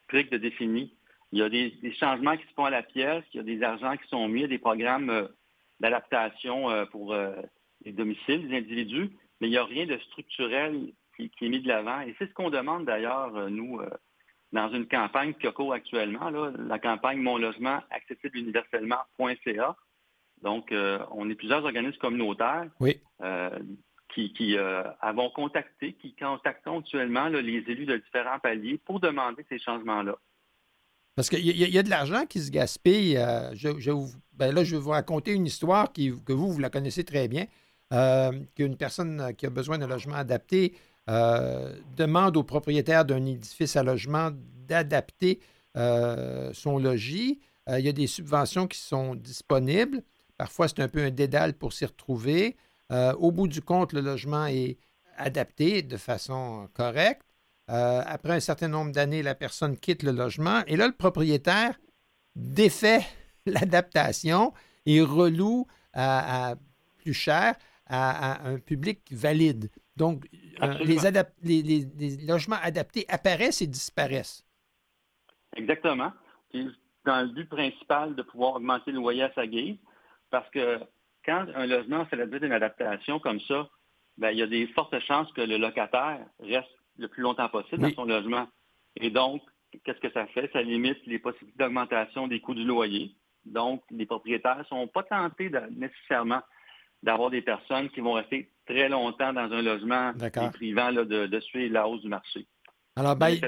strict 0.05 0.33
de 0.33 0.39
définis. 0.39 0.95
Il 1.33 1.39
y 1.39 1.43
a 1.43 1.49
des, 1.49 1.73
changements 1.95 2.37
qui 2.37 2.47
se 2.47 2.55
font 2.55 2.65
à 2.65 2.71
la 2.71 2.83
pièce, 2.83 3.25
il 3.33 3.37
y 3.37 3.41
a 3.41 3.45
des 3.45 3.63
argents 3.63 3.97
qui 3.97 4.09
sont 4.09 4.27
mis, 4.29 4.41
il 4.41 4.43
y 4.43 4.45
a 4.45 4.49
des 4.49 4.59
programmes 4.59 5.11
euh, 5.11 5.29
d'adaptation 5.79 6.71
euh, 6.71 6.87
pour 6.87 7.13
euh, 7.13 7.35
les 7.85 7.93
domiciles 7.93 8.49
des 8.49 8.57
individus, 8.57 9.11
mais 9.41 9.47
il 9.47 9.51
n'y 9.51 9.57
a 9.57 9.65
rien 9.65 9.87
de 9.87 9.97
structurel 9.99 10.93
qui, 11.17 11.31
est 11.41 11.49
mis 11.49 11.61
de 11.61 11.69
l'avant. 11.69 12.01
Et 12.01 12.15
c'est 12.19 12.27
ce 12.27 12.35
qu'on 12.35 12.51
demande 12.51 12.87
d'ailleurs, 12.87 13.51
nous, 13.51 13.79
dans 14.53 14.73
une 14.73 14.87
campagne 14.87 15.35
qui 15.35 15.47
court 15.53 15.75
actuellement, 15.75 16.31
la 16.31 16.79
campagne 16.79 17.19
Mon 17.19 17.37
logement 17.37 17.81
accessible 17.91 18.39
universellement.ca. 18.39 19.77
Donc, 20.41 20.73
on 21.11 21.29
est 21.29 21.35
plusieurs 21.35 21.65
organismes 21.65 21.99
communautaires 21.99 22.71
qui, 24.15 24.57
avons 25.03 25.29
contacté, 25.31 25.93
qui 25.93 26.15
contactons 26.15 26.79
actuellement 26.81 27.29
les 27.29 27.65
élus 27.69 27.85
de 27.85 27.99
différents 27.99 28.39
paliers 28.39 28.79
pour 28.79 28.99
demander 28.99 29.45
ces 29.51 29.59
changements-là. 29.59 30.17
Parce 31.21 31.29
qu'il 31.29 31.45
y, 31.45 31.79
a 31.79 31.83
de 31.83 31.91
l'argent 31.91 32.25
qui 32.25 32.41
se 32.41 32.51
gaspille. 32.51 33.15
Je, 33.53 33.91
ben 34.33 34.55
là, 34.55 34.65
je 34.65 34.75
vais 34.75 34.81
vous 34.81 34.89
raconter 34.89 35.33
une 35.33 35.45
histoire 35.45 35.93
que 35.93 36.33
vous, 36.33 36.51
vous 36.51 36.59
la 36.59 36.71
connaissez 36.71 37.05
très 37.05 37.29
bien, 37.29 37.45
qu'une 38.55 38.77
personne 38.79 39.35
qui 39.37 39.45
a 39.45 39.51
besoin 39.51 39.77
d'un 39.77 39.87
logement 39.87 40.15
adapté 40.15 40.73
euh, 41.11 41.77
demande 41.95 42.39
au 42.39 42.43
propriétaire 42.43 43.05
d'un 43.05 43.27
édifice 43.27 43.77
à 43.77 43.83
logement 43.83 44.31
d'adapter 44.67 45.41
euh, 45.77 46.53
son 46.55 46.79
logis. 46.79 47.41
Euh, 47.69 47.81
il 47.81 47.85
y 47.85 47.89
a 47.91 47.93
des 47.93 48.07
subventions 48.07 48.67
qui 48.67 48.79
sont 48.79 49.15
disponibles. 49.15 50.03
Parfois, 50.39 50.69
c'est 50.69 50.81
un 50.81 50.89
peu 50.89 51.03
un 51.03 51.11
dédale 51.11 51.53
pour 51.53 51.75
s'y 51.75 51.85
retrouver. 51.85 52.57
au 52.91 53.31
bout 53.31 53.47
du 53.47 53.61
compte, 53.61 53.93
le 53.93 54.01
logement 54.01 54.47
est 54.47 54.79
adapté 55.19 55.83
de 55.83 55.99
façon 55.99 56.67
correcte. 56.73 57.27
Après 57.73 58.33
un 58.33 58.41
certain 58.41 58.69
nombre 58.69 58.93
d'années, 58.93 59.23
la 59.23 59.35
personne 59.35 59.77
quitte 59.79 60.03
le 60.03 60.13
logement 60.13 60.63
et 60.67 60.77
là, 60.77 60.87
le 60.87 60.93
propriétaire 60.93 61.79
défait 62.35 63.03
l'adaptation 63.47 64.53
et 64.87 65.01
reloue 65.01 65.67
à, 65.93 66.55
plus 66.99 67.15
cher 67.15 67.55
à, 67.87 68.47
un 68.49 68.59
public 68.59 69.01
valide. 69.11 69.71
Donc, 69.97 70.27
euh, 70.63 70.75
les, 71.43 71.87
logements 72.27 72.59
adaptés 72.63 73.05
apparaissent 73.09 73.63
et 73.63 73.67
disparaissent. 73.67 74.45
Exactement. 75.57 76.13
dans 77.05 77.23
le 77.23 77.35
but 77.35 77.49
principal 77.49 78.15
de 78.15 78.23
pouvoir 78.23 78.57
augmenter 78.57 78.93
le 78.93 78.99
loyer 78.99 79.25
à 79.25 79.33
sa 79.35 79.47
guise, 79.47 79.77
parce 80.31 80.49
que 80.51 80.79
quand 81.25 81.47
un 81.55 81.67
logement 81.67 82.07
fait 82.07 82.17
l'objet 82.17 82.41
d'une 82.41 82.53
adaptation 82.53 83.19
comme 83.19 83.41
ça, 83.41 83.69
ben, 84.17 84.31
il 84.31 84.39
y 84.39 84.43
a 84.43 84.47
des 84.47 84.67
fortes 84.69 84.99
chances 85.01 85.31
que 85.33 85.41
le 85.41 85.57
locataire 85.57 86.25
reste 86.41 86.71
le 87.01 87.09
plus 87.09 87.23
longtemps 87.23 87.49
possible 87.49 87.83
dans 87.83 87.95
son 87.95 88.05
logement. 88.05 88.47
Et 88.97 89.11
donc, 89.11 89.43
qu'est-ce 89.85 90.01
que 90.01 90.13
ça 90.13 90.27
fait? 90.29 90.51
Ça 90.53 90.63
limite 90.63 90.99
les 91.07 91.19
possibilités 91.19 91.59
d'augmentation 91.59 92.29
des 92.29 92.41
coûts 92.41 92.55
du 92.55 92.65
loyer. 92.65 93.15
Donc, 93.45 93.83
les 93.91 94.07
propriétaires 94.07 94.59
ne 94.59 94.65
sont 94.65 94.87
pas 94.87 95.03
tentés 95.03 95.51
nécessairement 95.71 96.43
d'avoir 97.03 97.31
des 97.31 97.41
personnes 97.41 97.89
qui 97.89 98.01
vont 98.01 98.13
rester 98.13 98.51
très 98.67 98.89
longtemps 98.89 99.33
dans 99.33 99.51
un 99.51 99.63
logement 99.63 100.13
privant 100.53 100.93
de, 100.93 101.41
suivre 101.41 101.73
la 101.73 101.89
hausse 101.89 102.03
du 102.03 102.09
marché. 102.09 102.47
Alors, 102.97 103.17
ben, 103.17 103.39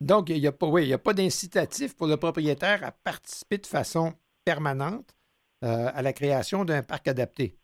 donc, 0.00 0.28
il 0.28 0.40
n'y 0.40 0.46
a 0.46 0.52
pas, 0.52 0.66
oui, 0.66 0.92
a 0.92 0.98
pas 0.98 1.14
d'incitatif 1.14 1.96
pour 1.96 2.06
le 2.06 2.16
propriétaire 2.16 2.84
à 2.84 2.92
participer 2.92 3.58
de 3.58 3.66
façon 3.66 4.12
permanente 4.44 5.16
euh, 5.64 5.90
à 5.92 6.02
la 6.02 6.12
création 6.12 6.64
d'un 6.64 6.82
parc 6.82 7.08
adapté. 7.08 7.56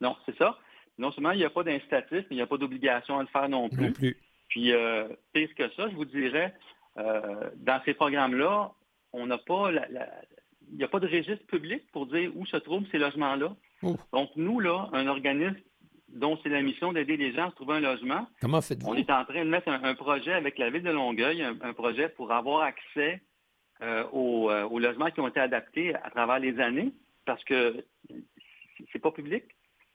Non, 0.00 0.16
c'est 0.26 0.36
ça. 0.36 0.58
Non 0.98 1.10
seulement 1.12 1.32
il 1.32 1.38
n'y 1.38 1.44
a 1.44 1.50
pas 1.50 1.64
d'incitatif, 1.64 2.10
mais 2.12 2.26
il 2.30 2.36
n'y 2.36 2.42
a 2.42 2.46
pas 2.46 2.56
d'obligation 2.56 3.18
à 3.18 3.22
le 3.22 3.28
faire 3.28 3.48
non 3.48 3.68
plus. 3.68 3.86
Non 3.86 3.92
plus. 3.92 4.16
Puis, 4.48 4.72
euh, 4.72 5.08
pire 5.32 5.54
que 5.54 5.68
ça, 5.70 5.88
je 5.88 5.94
vous 5.94 6.04
dirais, 6.04 6.54
euh, 6.98 7.50
dans 7.56 7.80
ces 7.84 7.94
programmes-là, 7.94 8.72
on 9.12 9.26
n'a 9.26 9.38
pas 9.38 9.70
il 10.70 10.78
n'y 10.78 10.84
a 10.84 10.88
pas 10.88 11.00
de 11.00 11.06
registre 11.06 11.46
public 11.46 11.82
pour 11.92 12.06
dire 12.06 12.30
où 12.34 12.46
se 12.46 12.56
trouvent 12.56 12.86
ces 12.90 12.98
logements-là. 12.98 13.54
Donc, 14.12 14.30
nous, 14.36 14.60
là, 14.60 14.88
un 14.92 15.06
organisme 15.08 15.60
dont 16.08 16.38
c'est 16.42 16.48
la 16.48 16.62
mission 16.62 16.92
d'aider 16.92 17.16
les 17.16 17.32
gens 17.34 17.48
à 17.48 17.50
se 17.50 17.56
trouver 17.56 17.74
un 17.74 17.80
logement. 17.80 18.26
Comment? 18.40 18.60
On 18.86 18.94
est 18.94 19.10
en 19.10 19.24
train 19.24 19.44
de 19.44 19.50
mettre 19.50 19.68
un, 19.68 19.94
projet 19.94 20.32
avec 20.32 20.58
la 20.58 20.70
ville 20.70 20.82
de 20.82 20.90
Longueuil, 20.90 21.42
un, 21.42 21.72
projet 21.72 22.08
pour 22.08 22.32
avoir 22.32 22.62
accès 22.62 23.20
euh, 23.82 24.04
euh, 24.14 24.64
aux, 24.68 24.78
logements 24.78 25.10
qui 25.10 25.20
ont 25.20 25.28
été 25.28 25.40
adaptés 25.40 25.94
à 25.96 26.10
travers 26.10 26.38
les 26.38 26.58
années, 26.60 26.92
parce 27.26 27.42
que 27.44 27.84
c'est 28.92 29.00
pas 29.00 29.10
public. 29.10 29.44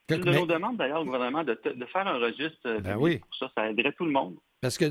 C'est 0.09 0.17
une 0.17 0.23
de 0.23 0.31
nos 0.31 0.45
demandes 0.45 0.77
d'ailleurs 0.77 1.01
au 1.01 1.05
gouvernement 1.05 1.43
de, 1.43 1.59
faire 1.63 2.07
un 2.07 2.17
registre 2.17 2.59
euh, 2.65 2.79
ben 2.79 2.97
oui. 2.97 3.19
pour 3.19 3.35
ça. 3.35 3.51
Ça 3.55 3.69
aiderait 3.69 3.93
tout 3.93 4.05
le 4.05 4.11
monde. 4.11 4.35
Parce 4.61 4.77
que 4.77 4.85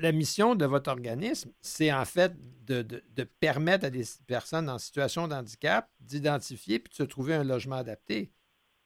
la 0.00 0.12
mission 0.12 0.54
de 0.54 0.64
votre 0.64 0.90
organisme, 0.90 1.52
c'est 1.60 1.92
en 1.92 2.04
fait 2.04 2.32
de, 2.66 2.82
de, 2.82 3.24
permettre 3.24 3.86
à 3.86 3.90
des 3.90 4.02
personnes 4.26 4.68
en 4.68 4.78
situation 4.78 5.28
de 5.28 5.34
handicap 5.34 5.88
d'identifier 6.00 6.78
puis 6.80 6.90
de 6.90 6.96
se 6.96 7.02
trouver 7.04 7.34
un 7.34 7.44
logement 7.44 7.76
adapté. 7.76 8.32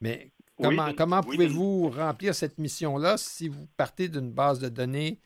Mais 0.01 0.33
comment, 0.61 0.93
comment 0.95 1.23
pouvez-vous 1.23 1.89
remplir 1.91 2.35
cette 2.35 2.59
mission-là 2.59 3.17
si 3.17 3.49
vous 3.49 3.67
partez 3.77 4.09
d'une 4.09 4.33
base 4.33 4.61
de 4.61 4.69
données 4.69 5.21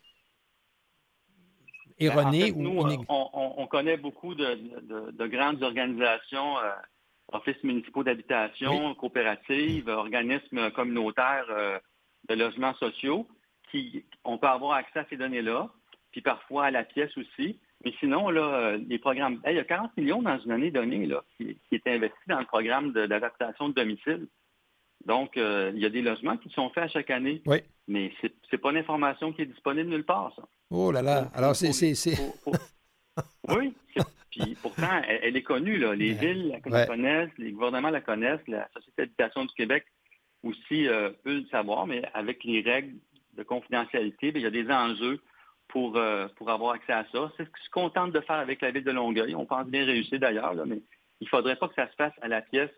ben, 1.99 2.07
erronée 2.07 2.53
ou 2.53 2.63
nous, 2.63 3.05
on, 3.09 3.67
connaît 3.67 3.97
beaucoup 3.97 4.35
de, 4.35 5.27
grandes 5.27 5.63
organisations, 5.63 6.59
euh, 6.59 6.71
offices 7.35 7.63
municipaux 7.63 8.05
d'habitation, 8.05 8.95
coopératives, 8.95 9.89
organismes 9.89 10.71
communautaires 10.71 11.47
euh, 11.51 11.79
de 12.29 12.35
logements 12.35 12.75
sociaux 12.75 13.27
on 14.25 14.39
peut 14.39 14.47
avoir 14.47 14.73
accès 14.73 15.01
à 15.01 15.07
ces 15.09 15.17
données-là, 15.17 15.71
puis 16.13 16.21
parfois 16.21 16.67
à 16.67 16.71
la 16.71 16.85
pièce 16.85 17.17
aussi. 17.17 17.59
Mais 17.85 17.93
sinon, 18.01 18.31
là, 18.31 18.43
euh, 18.43 18.79
les 18.89 18.99
programmes, 18.99 19.41
il 19.47 19.55
y 19.55 19.59
a 19.59 19.65
40 19.65 19.97
millions 19.97 20.23
dans 20.23 20.39
une 20.39 20.53
année 20.53 20.71
donnée 20.71 21.07
là, 21.07 21.23
qui, 21.37 21.59
est 21.73 21.87
investi 21.87 22.17
dans 22.29 22.41
le 22.41 22.47
programme 22.47 22.93
d'adaptation 22.93 23.69
de, 23.69 23.75
domicile. 23.75 24.27
Donc, 25.05 25.37
euh, 25.37 25.71
il 25.75 25.83
y 25.83 25.87
a 25.87 25.91
des 25.91 26.01
logements 26.01 26.39
qui 26.39 26.49
sont 26.51 26.71
faits 26.71 26.85
à 26.85 26.89
chaque 26.89 27.11
année. 27.11 27.43
Oui. 27.47 27.59
Mais 27.87 28.11
ce 28.23 28.29
n'est 28.53 28.59
pas 28.59 28.73
l'information 28.73 29.33
qui 29.33 29.43
est 29.43 29.47
disponible 29.47 29.91
nulle 29.91 30.05
part, 30.05 30.33
ça. 30.35 30.45
Oh 30.71 30.91
là 30.91 31.03
là. 31.03 31.31
Alors, 31.35 31.55
c'est. 31.55 31.73
Oui. 33.49 33.75
Puis 34.31 34.57
pourtant, 34.61 35.01
elle, 35.07 35.37
est 35.37 35.43
connue. 35.43 35.79
Là. 35.79 35.95
Les 35.95 36.13
villes 36.13 36.59
la 36.67 36.87
connaissent, 36.87 37.31
les 37.39 37.53
gouvernements 37.53 37.91
la 37.91 38.01
connaissent, 38.01 38.47
la 38.49 38.69
Société 38.75 39.03
d'habitation 39.03 39.45
du 39.45 39.55
Québec 39.55 39.85
aussi 40.43 40.89
euh, 40.89 41.11
peut 41.23 41.37
le 41.37 41.47
savoir, 41.47 41.87
mais 41.87 42.03
avec 42.13 42.45
les 42.45 42.61
règles 42.61 42.97
de 43.37 43.43
confidentialité, 43.43 44.33
il 44.35 44.41
y 44.41 44.47
a 44.47 44.51
des 44.51 44.69
enjeux 44.71 45.21
pour, 45.69 45.97
euh, 45.97 46.29
pour 46.37 46.51
avoir 46.51 46.75
accès 46.75 46.93
à 46.93 47.07
ça. 47.13 47.33
C'est 47.37 47.45
ce 47.45 47.71
qu'on 47.71 47.91
tente 47.91 48.13
de 48.13 48.21
faire 48.21 48.37
avec 48.37 48.61
la 48.61 48.71
ville 48.71 48.85
de 48.85 48.91
Longueuil. 48.91 49.35
On 49.35 49.47
pense 49.47 49.67
bien 49.67 49.85
réussir 49.85 50.19
d'ailleurs, 50.21 50.55
mais 50.67 50.83
il 51.21 51.25
ne 51.25 51.29
faudrait 51.29 51.57
pas 51.57 51.69
que 51.69 51.75
ça 51.75 51.89
se 51.89 51.95
fasse 51.97 52.13
à 52.21 52.29
la 52.29 52.43
pièce 52.43 52.71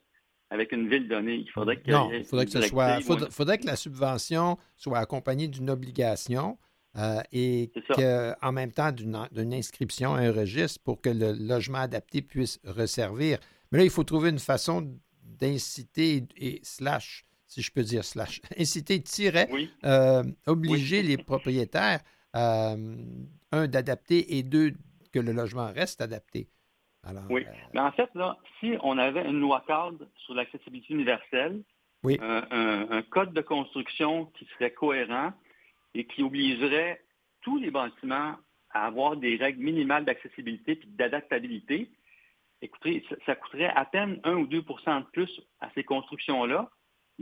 avec 0.50 0.72
une 0.72 0.88
ville 0.88 1.08
donnée. 1.08 1.34
Il 1.34 1.50
faudrait 1.50 1.76
que 1.76 1.90
non, 1.90 2.10
il 2.12 2.24
faudrait 2.24 2.44
que 2.44 2.52
ce 2.52 2.62
soit, 2.62 3.00
faudrait, 3.30 3.58
que 3.58 3.66
la 3.66 3.76
subvention 3.76 4.58
soit 4.76 4.98
accompagnée 4.98 5.48
d'une 5.48 5.70
obligation 5.70 6.58
euh, 6.96 7.20
et 7.32 7.70
qu'en 7.94 8.52
même 8.52 8.72
temps 8.72 8.92
d'une 8.92 9.54
inscription 9.54 10.14
à 10.14 10.20
un 10.20 10.32
registre 10.32 10.82
pour 10.82 11.00
que 11.00 11.10
le 11.10 11.32
logement 11.32 11.78
adapté 11.78 12.22
puisse 12.22 12.60
resservir. 12.64 13.38
Mais 13.70 13.78
là, 13.78 13.84
il 13.84 13.90
faut 13.90 14.04
trouver 14.04 14.30
une 14.30 14.38
façon 14.38 14.98
d'inciter 15.22 16.24
et 16.36 16.60
slash 16.62 17.26
si 17.56 17.62
je 17.62 17.72
peux 17.72 17.82
dire 17.82 18.04
slash, 18.04 18.40
inciter, 18.58 19.00
tirer, 19.00 19.46
euh, 19.84 20.22
obliger 20.46 21.02
les 21.02 21.16
propriétaires, 21.16 22.00
euh, 22.34 22.96
un, 23.52 23.66
d'adapter 23.66 24.36
et 24.36 24.42
deux, 24.42 24.72
que 25.12 25.18
le 25.18 25.32
logement 25.32 25.72
reste 25.72 26.00
adapté. 26.00 26.48
oui. 27.30 27.46
Mais 27.72 27.80
en 27.80 27.92
fait, 27.92 28.10
là, 28.14 28.36
si 28.60 28.74
on 28.82 28.98
avait 28.98 29.24
une 29.24 29.40
loi 29.40 29.64
cadre 29.66 30.06
sur 30.24 30.34
l'accessibilité 30.34 30.92
universelle, 30.92 31.62
un, 32.04 33.02
code 33.10 33.32
de 33.32 33.40
construction 33.40 34.26
qui 34.38 34.46
serait 34.54 34.72
cohérent 34.72 35.32
et 35.96 36.04
qui 36.04 36.22
obligerait 36.22 37.02
tous 37.40 37.58
les 37.58 37.70
bâtiments 37.70 38.36
à 38.70 38.86
avoir 38.86 39.16
des 39.16 39.36
règles 39.36 39.62
minimales 39.62 40.04
d'accessibilité 40.04 40.72
et 40.72 40.86
d'adaptabilité, 40.86 41.90
écoutez, 42.60 43.04
ça, 43.08 43.16
ça, 43.24 43.34
coûterait 43.34 43.72
à 43.74 43.84
peine 43.86 44.20
1 44.24 44.34
ou 44.34 44.46
2% 44.46 45.00
de 45.00 45.06
plus 45.10 45.40
à 45.60 45.70
ces 45.74 45.84
constructions-là. 45.84 46.70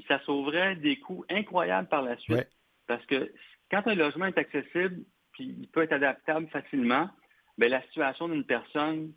Ça 0.08 0.20
sauverait 0.24 0.74
des 0.76 0.98
coûts 0.98 1.24
incroyables 1.30 1.88
par 1.88 2.02
la 2.02 2.16
suite. 2.18 2.48
Parce 2.88 3.04
que 3.06 3.32
quand 3.70 3.86
un 3.86 3.94
logement 3.94 4.26
est 4.26 4.38
accessible, 4.38 5.04
puis 5.32 5.54
il 5.60 5.68
peut 5.68 5.82
être 5.82 5.92
adaptable 5.92 6.48
facilement, 6.48 7.08
bien, 7.56 7.68
la 7.68 7.82
situation 7.82 8.28
d'une 8.28 8.44
personne 8.44 9.12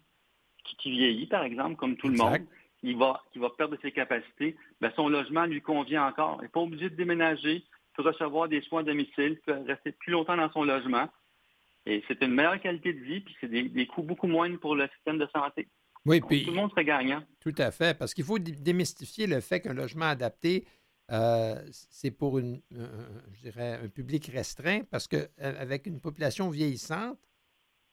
qui, 0.63 0.91
vieillit, 0.91 1.27
par 1.27 1.43
exemple, 1.43 1.77
comme 1.77 1.97
tout 1.97 2.09
le 2.09 2.17
monde, 2.17 2.45
il 2.83 2.95
va, 2.95 3.23
qui 3.33 3.39
va 3.39 3.49
perdre 3.49 3.75
ses 3.81 3.91
capacités, 3.91 4.55
bien, 4.79 4.91
son 4.95 5.09
logement 5.09 5.45
lui 5.45 5.61
convient 5.61 6.05
encore. 6.05 6.37
Il 6.39 6.43
n'est 6.43 6.49
pas 6.49 6.59
obligé 6.59 6.91
de 6.91 6.95
déménager, 6.95 7.63
peut 7.97 8.07
recevoir 8.07 8.47
des 8.47 8.61
soins 8.61 8.81
à 8.81 8.83
domicile, 8.83 9.31
il 9.31 9.39
peut 9.39 9.59
rester 9.65 9.91
plus 9.91 10.11
longtemps 10.11 10.37
dans 10.37 10.51
son 10.51 10.63
logement. 10.63 11.09
Et 11.85 12.03
c'est 12.07 12.21
une 12.21 12.33
meilleure 12.33 12.59
qualité 12.61 12.93
de 12.93 12.99
vie, 12.99 13.21
puis 13.21 13.35
c'est 13.39 13.47
des, 13.47 13.87
coûts 13.87 14.03
beaucoup 14.03 14.27
moindres 14.27 14.59
pour 14.59 14.75
le 14.75 14.87
système 14.95 15.17
de 15.17 15.27
santé. 15.33 15.67
Oui, 16.05 16.21
puis. 16.21 16.45
Tout 16.45 16.51
le 16.51 16.57
monde 16.57 16.69
serait 16.71 16.85
gagnant. 16.85 17.23
Tout 17.39 17.55
à 17.57 17.71
fait, 17.71 17.97
parce 17.97 18.13
qu'il 18.13 18.23
faut 18.23 18.39
démystifier 18.39 19.25
le 19.25 19.39
fait 19.39 19.61
qu'un 19.61 19.73
logement 19.73 20.05
adapté, 20.05 20.65
euh, 21.11 21.55
c'est 21.71 22.11
pour 22.11 22.37
une, 22.39 22.61
je 22.71 23.41
dirais, 23.41 23.79
un 23.83 23.87
public 23.87 24.27
restreint, 24.27 24.81
parce 24.91 25.07
qu'avec 25.07 25.87
une 25.87 26.01
population 26.01 26.49
vieillissante, 26.49 27.17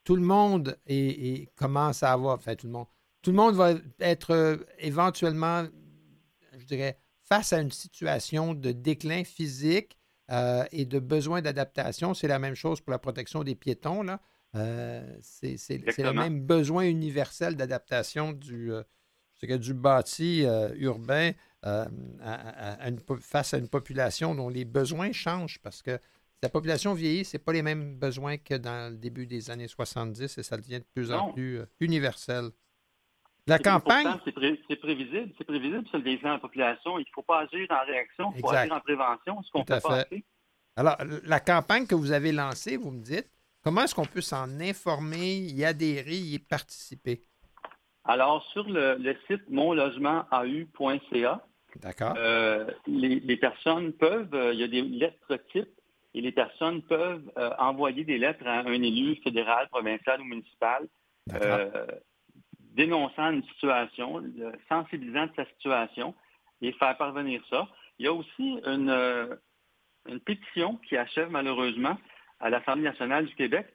tout 0.03 0.17
le 0.17 0.23
monde 0.23 0.77
est, 0.87 1.55
commence 1.55 2.03
à 2.03 2.13
avoir, 2.13 2.37
enfin 2.37 2.57
tout 2.57 2.67
le 2.67 2.73
monde, 2.73 2.87
tout 3.23 3.31
le 3.31 3.37
monde 3.37 3.55
va 3.55 3.75
être 4.01 4.33
euh, 4.33 4.57
éventuellement, 4.79 5.65
je 6.59 6.65
dirais, 6.67 6.99
face 7.29 7.53
à 7.53 7.61
une 7.61 7.71
situation 7.71 8.55
de 8.55 8.73
déclin 8.73 9.25
physique 9.25 9.97
euh, 10.31 10.65
et 10.73 10.85
de 10.87 10.99
besoin 10.99 11.43
d'adaptation. 11.43 12.15
C'est 12.15 12.29
la 12.29 12.39
même 12.39 12.55
chose 12.55 12.81
pour 12.81 12.91
la 12.93 12.99
protection 12.99 13.45
des 13.45 13.55
piétons. 13.55 14.03
Là. 14.03 14.21
Euh, 14.57 15.17
c'est 15.21 15.57
c'est- 15.57 15.79
c'est 15.93 16.03
le 16.03 16.09
même 16.23 16.41
besoin 16.41 16.85
universel 16.85 17.57
d'adaptation 17.57 18.33
du, 18.33 18.73
euh, 18.73 18.83
du 19.59 19.75
bâti 19.75 20.45
urbain 20.77 21.33
à- 21.63 21.87
à- 22.23 22.73
à 22.85 22.89
une 22.89 23.01
po- 23.01 23.17
face 23.19 23.53
à 23.55 23.59
une 23.59 23.69
population 23.69 24.35
dont 24.35 24.49
les 24.49 24.65
besoins 24.65 25.13
changent 25.13 25.59
parce 25.63 25.83
que 25.83 25.99
la 26.43 26.49
population 26.49 26.95
vieillit, 26.95 27.25
ce 27.25 27.37
pas 27.39 27.53
les 27.53 27.63
mêmes 27.63 27.97
besoins 27.97 28.37
que 28.39 28.55
dans 28.55 28.91
le 28.93 28.97
début 28.99 29.27
des 29.27 29.51
années 29.51 29.69
70 29.69 30.37
et 30.39 30.43
ça 30.43 30.57
devient 30.57 30.79
de 30.81 30.87
plus 30.95 31.11
en 31.13 31.33
plus 31.33 31.61
universel. 31.81 32.51
La 33.47 33.59
campagne, 33.59 34.09
C'est 34.25 34.33
pré- 34.33 34.59
c'est 34.69 34.77
prévisible, 34.77 35.31
c'est 35.37 35.45
prévisible, 35.45 35.85
ça, 35.93 35.99
le 35.99 36.05
vieillissement 36.05 36.31
de 36.31 36.35
la 36.35 36.41
population. 36.41 36.99
Il 36.99 37.03
ne 37.03 37.07
faut 37.15 37.23
pas 37.23 37.41
agir 37.41 37.67
en 37.71 37.85
réaction, 37.87 38.33
il 38.35 38.41
faut 38.41 38.49
Exact. 38.49 38.63
agir 38.63 38.73
en 38.75 38.81
prévention, 38.81 39.43
ce 39.43 39.51
qu'on 39.51 39.65
pas 39.65 39.81
fait. 39.81 39.89
assez. 39.89 40.25
alors 40.77 40.97
la 41.25 41.41
campagne 41.41 41.87
que 41.87 41.95
vous 41.95 42.13
avez 42.13 42.33
lancée, 42.33 42.79
vous 42.79 42.91
me 42.91 43.03
dites, 43.03 43.29
comment 43.63 43.83
est-ce 43.83 43.95
qu'on 43.95 44.07
peut 44.07 44.23
s'en 44.23 44.49
informer, 44.61 45.37
y 45.37 45.63
adhérer, 45.65 46.17
y 46.17 46.39
participer? 46.39 47.21
Alors, 48.07 48.43
sur 48.53 48.65
le, 48.69 48.97
le 48.99 49.15
site 49.27 49.49
monlogementou.ca, 49.51 51.47
D'accord? 51.77 52.15
euh, 52.17 52.67
les, 52.87 53.21
les 53.21 53.37
personnes 53.37 53.93
peuvent, 53.93 54.35
euh, 54.35 54.53
il 54.55 54.61
y 54.61 54.63
a 54.63 54.69
des 54.69 54.83
lettres 54.83 55.37
types, 55.53 55.69
et 56.15 56.21
les 56.21 56.33
personnes 56.33 56.83
peuvent 56.83 57.31
euh, 57.39 57.51
envoyer 57.59 58.05
des 58.05 58.17
lettres 58.19 58.47
à 58.47 58.61
un 58.61 58.73
élu 58.73 59.17
fédéral, 59.25 59.69
provincial 59.69 60.21
ou 60.21 60.25
municipal, 60.25 60.87
D'accord. 61.27 61.61
Dénonçant 62.75 63.31
une 63.31 63.43
situation, 63.45 64.19
le- 64.19 64.53
sensibilisant 64.69 65.27
de 65.27 65.33
sa 65.37 65.45
situation 65.47 66.15
et 66.61 66.73
faire 66.73 66.97
parvenir 66.97 67.43
ça. 67.51 67.69
Il 67.99 68.05
y 68.07 68.09
a 68.09 68.13
aussi 68.13 68.61
une, 68.67 68.91
euh, 68.91 69.35
une 70.09 70.21
pétition 70.21 70.77
qui 70.89 70.97
achève 70.97 71.31
malheureusement 71.31 71.97
à 72.41 72.51
l'Assemblée 72.51 72.83
nationale 72.85 73.27
du 73.27 73.35
Québec 73.35 73.67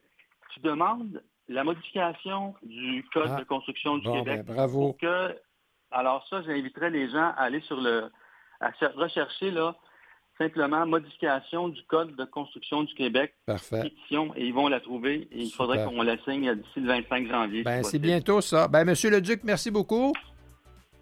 qui 0.54 0.60
demande 0.60 1.22
la 1.48 1.64
modification 1.64 2.54
du 2.62 3.04
Code 3.12 3.30
Ah. 3.34 3.40
de 3.40 3.44
construction 3.44 3.98
du 3.98 4.04
Bon, 4.04 4.18
Québec 4.22 4.44
ben, 4.46 4.54
bravo. 4.54 4.78
pour 4.92 4.98
que, 4.98 5.36
alors 5.90 6.26
ça, 6.28 6.42
j'inviterais 6.42 6.90
les 6.90 7.08
gens 7.10 7.32
à 7.36 7.42
aller 7.42 7.60
sur 7.62 7.80
le, 7.80 8.10
à 8.60 8.72
cher- 8.74 8.94
rechercher 8.94 9.50
là, 9.50 9.74
simplement 10.44 10.86
modification 10.86 11.68
du 11.68 11.82
Code 11.84 12.16
de 12.16 12.24
construction 12.24 12.82
du 12.84 12.94
Québec, 12.94 13.34
Parfait. 13.46 13.82
pétition, 13.82 14.32
et 14.36 14.44
ils 14.46 14.54
vont 14.54 14.68
la 14.68 14.80
trouver 14.80 15.28
et 15.32 15.42
il 15.42 15.50
faudrait 15.50 15.84
qu'on 15.84 16.02
la 16.02 16.16
signe 16.24 16.54
d'ici 16.54 16.80
le 16.80 16.86
25 16.88 17.28
janvier. 17.28 17.62
Ben, 17.62 17.82
si 17.82 17.90
c'est 17.90 17.98
bientôt 17.98 18.40
ça. 18.40 18.66
Ben, 18.68 18.84
Monsieur 18.84 19.10
le 19.10 19.20
Duc, 19.20 19.40
merci 19.44 19.70
beaucoup. 19.70 20.12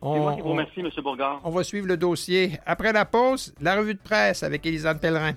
C'est 0.01 0.07
moi 0.09 0.35
qui 0.35 0.41
vous 0.43 0.49
on- 0.49 0.53
remercie, 0.53 0.81
M. 0.81 0.91
Bourgard. 1.03 1.41
On 1.45 1.51
va 1.51 1.65
suivre 1.65 1.87
le 1.87 1.97
dossier. 1.97 2.53
Après 2.67 2.93
la 2.93 3.05
pause, 3.05 3.55
la 3.61 3.77
revue 3.77 3.95
de 3.95 4.01
presse 4.01 4.43
avec 4.43 4.65
Élisane 4.67 4.99
Pellerin. 5.01 5.33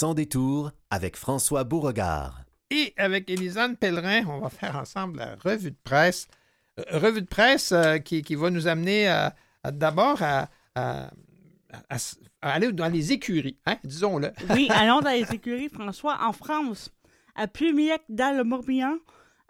Sans 0.00 0.14
détour 0.14 0.70
avec 0.88 1.14
François 1.14 1.62
Beauregard. 1.64 2.40
Et 2.70 2.94
avec 2.96 3.28
Élisane 3.28 3.76
Pellerin, 3.76 4.24
on 4.28 4.40
va 4.40 4.48
faire 4.48 4.76
ensemble 4.76 5.18
la 5.18 5.36
revue 5.36 5.72
de 5.72 5.76
presse. 5.84 6.26
Euh, 6.78 6.98
revue 6.98 7.20
de 7.20 7.26
presse 7.26 7.70
euh, 7.72 7.98
qui, 7.98 8.22
qui 8.22 8.34
va 8.34 8.48
nous 8.48 8.66
amener 8.66 9.08
à- 9.08 9.34
d'abord 9.70 10.22
à, 10.22 10.48
à- 10.74 11.10
à- 11.90 11.96
à 12.40 12.50
aller 12.54 12.72
dans 12.72 12.88
les 12.88 13.12
écuries, 13.12 13.58
hein, 13.66 13.76
disons-le. 13.84 14.32
Oui, 14.48 14.68
allons 14.74 15.02
dans 15.02 15.10
les 15.10 15.30
écuries, 15.34 15.68
François. 15.68 16.16
En 16.24 16.32
France, 16.32 16.90
à 17.34 17.46
Plumiec, 17.46 18.00
dans 18.08 18.34
le 18.34 18.42
Morbihan, 18.42 18.96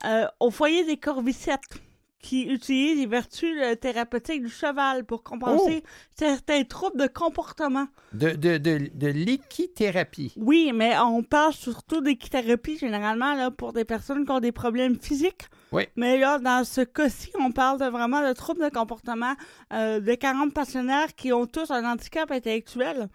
euh, 0.05 0.26
au 0.40 0.51
foyer 0.51 0.84
des 0.84 0.96
Corvicettes, 0.96 1.80
qui 2.23 2.43
utilisent 2.45 2.99
les 2.99 3.07
vertus 3.07 3.57
euh, 3.62 3.75
thérapeutiques 3.75 4.43
du 4.43 4.51
cheval 4.51 5.05
pour 5.05 5.23
compenser 5.23 5.83
certains 6.14 6.64
troubles 6.64 6.99
de 7.01 7.07
comportement. 7.07 7.87
De, 8.12 8.31
de, 8.31 8.59
de, 8.59 8.91
de 8.95 9.07
l'équithérapie. 9.07 10.33
Oui, 10.37 10.73
mais 10.75 10.99
on 10.99 11.23
parle 11.23 11.53
surtout 11.53 12.01
d'équithérapie 12.01 12.79
généralement 12.79 13.35
là, 13.35 13.51
pour 13.51 13.73
des 13.73 13.85
personnes 13.85 14.25
qui 14.25 14.31
ont 14.33 14.41
des 14.41 14.53
problèmes 14.53 14.99
physiques. 15.01 15.45
Oui. 15.73 15.85
Mais 15.97 16.18
là, 16.18 16.39
dans 16.39 16.64
ce 16.64 16.81
cas-ci, 16.83 17.31
on 17.41 17.53
parle 17.53 17.79
de 17.81 17.87
vraiment 17.87 18.27
de 18.27 18.33
troubles 18.33 18.62
de 18.64 18.68
comportement 18.71 19.35
euh, 19.73 20.01
de 20.01 20.14
40 20.14 20.53
pensionnaires 20.53 21.14
qui 21.14 21.33
ont 21.33 21.47
tous 21.47 21.71
un 21.71 21.85
handicap 21.85 22.31
intellectuel. 22.31 23.09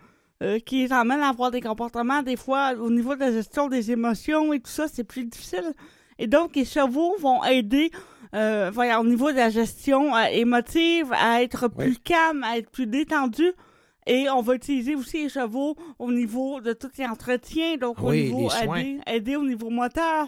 euh, 0.43 0.59
qui 0.59 0.83
les 0.83 0.91
emmène 0.93 1.21
à 1.21 1.29
avoir 1.29 1.49
des 1.49 1.61
comportements, 1.61 2.21
des 2.21 2.35
fois, 2.35 2.73
au 2.77 2.89
niveau 2.89 3.15
de 3.15 3.21
la 3.21 3.31
gestion 3.31 3.69
des 3.69 3.91
émotions 3.91 4.51
et 4.51 4.59
tout 4.59 4.69
ça, 4.69 4.87
c'est 4.89 5.05
plus 5.05 5.23
difficile. 5.25 5.73
Et 6.19 6.27
donc, 6.27 6.55
les 6.57 6.65
chevaux 6.65 7.15
vont 7.19 7.41
aider, 7.45 7.89
euh, 8.35 8.69
voilà, 8.73 8.99
au 8.99 9.05
niveau 9.05 9.31
de 9.31 9.37
la 9.37 9.49
gestion 9.49 10.15
euh, 10.15 10.25
émotive, 10.31 11.11
à 11.13 11.41
être 11.41 11.69
Oui. 11.75 11.85
plus 11.85 11.99
calme, 11.99 12.43
à 12.43 12.57
être 12.57 12.69
plus 12.69 12.87
détendu. 12.87 13.51
Et 14.07 14.29
on 14.29 14.41
va 14.41 14.53
utiliser 14.53 14.93
aussi 14.93 15.23
les 15.23 15.29
chevaux 15.29 15.75
au 15.97 16.11
niveau 16.11 16.61
de 16.61 16.73
tous 16.73 16.91
les 16.99 17.05
entretiens, 17.05 17.77
donc 17.77 17.99
au 18.01 18.13
niveau 18.13 18.49
aider, 18.51 18.99
aider 19.07 19.35
au 19.35 19.43
niveau 19.43 19.71
moteur 19.71 20.27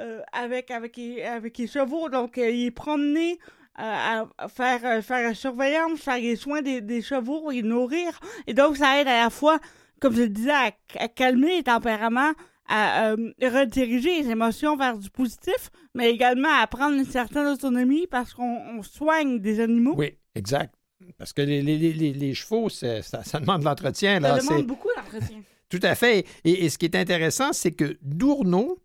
euh, 0.00 0.20
avec, 0.32 0.72
avec, 0.72 0.96
les, 0.96 1.22
avec 1.22 1.56
les 1.58 1.68
chevaux, 1.68 2.08
donc 2.08 2.36
les 2.36 2.72
promener, 2.72 3.38
euh, 3.78 3.82
à 3.82 4.26
à 4.38 4.48
faire, 4.48 4.80
euh, 4.84 5.00
faire 5.00 5.22
la 5.28 5.34
surveillance, 5.34 6.00
faire 6.00 6.18
les 6.18 6.34
soins 6.34 6.60
des, 6.62 6.80
des 6.80 7.02
chevaux, 7.02 7.50
les 7.52 7.62
nourrir. 7.62 8.18
Et 8.48 8.54
donc, 8.54 8.76
ça 8.78 9.00
aide 9.00 9.06
à 9.06 9.22
la 9.22 9.30
fois, 9.30 9.60
comme 10.00 10.14
je 10.16 10.22
le 10.22 10.28
disais, 10.30 10.50
à, 10.50 10.72
à 10.98 11.06
calmer 11.06 11.58
les 11.58 11.62
tempéraments, 11.62 12.32
à 12.68 13.10
euh, 13.12 13.32
rediriger 13.42 14.22
les 14.22 14.30
émotions 14.30 14.76
vers 14.76 14.98
du 14.98 15.10
positif, 15.10 15.70
mais 15.94 16.10
également 16.10 16.48
à 16.60 16.66
prendre 16.66 16.96
une 16.96 17.04
certaine 17.04 17.46
autonomie 17.46 18.06
parce 18.06 18.32
qu'on 18.34 18.58
on 18.78 18.82
soigne 18.82 19.38
des 19.38 19.60
animaux. 19.60 19.94
Oui, 19.96 20.16
exact. 20.34 20.74
Parce 21.18 21.32
que 21.34 21.42
les, 21.42 21.60
les, 21.60 21.76
les, 21.78 22.12
les 22.12 22.34
chevaux, 22.34 22.68
ça, 22.70 23.02
ça 23.02 23.38
demande 23.40 23.60
de 23.60 23.66
l'entretien. 23.66 24.14
Ça 24.20 24.36
là. 24.36 24.38
demande 24.40 24.66
beaucoup 24.66 24.88
d'entretien. 24.96 25.42
Tout 25.68 25.80
à 25.82 25.94
fait. 25.94 26.26
Et, 26.44 26.64
et 26.64 26.68
ce 26.70 26.78
qui 26.78 26.86
est 26.86 26.96
intéressant, 26.96 27.52
c'est 27.52 27.72
que 27.72 27.98
Dourneau, 28.02 28.78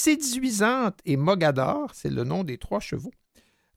Séduisante 0.00 0.98
et 1.04 1.16
Mogador, 1.16 1.90
c'est 1.94 2.10
le 2.10 2.24
nom 2.24 2.44
des 2.44 2.58
trois 2.58 2.80
chevaux, 2.80 3.12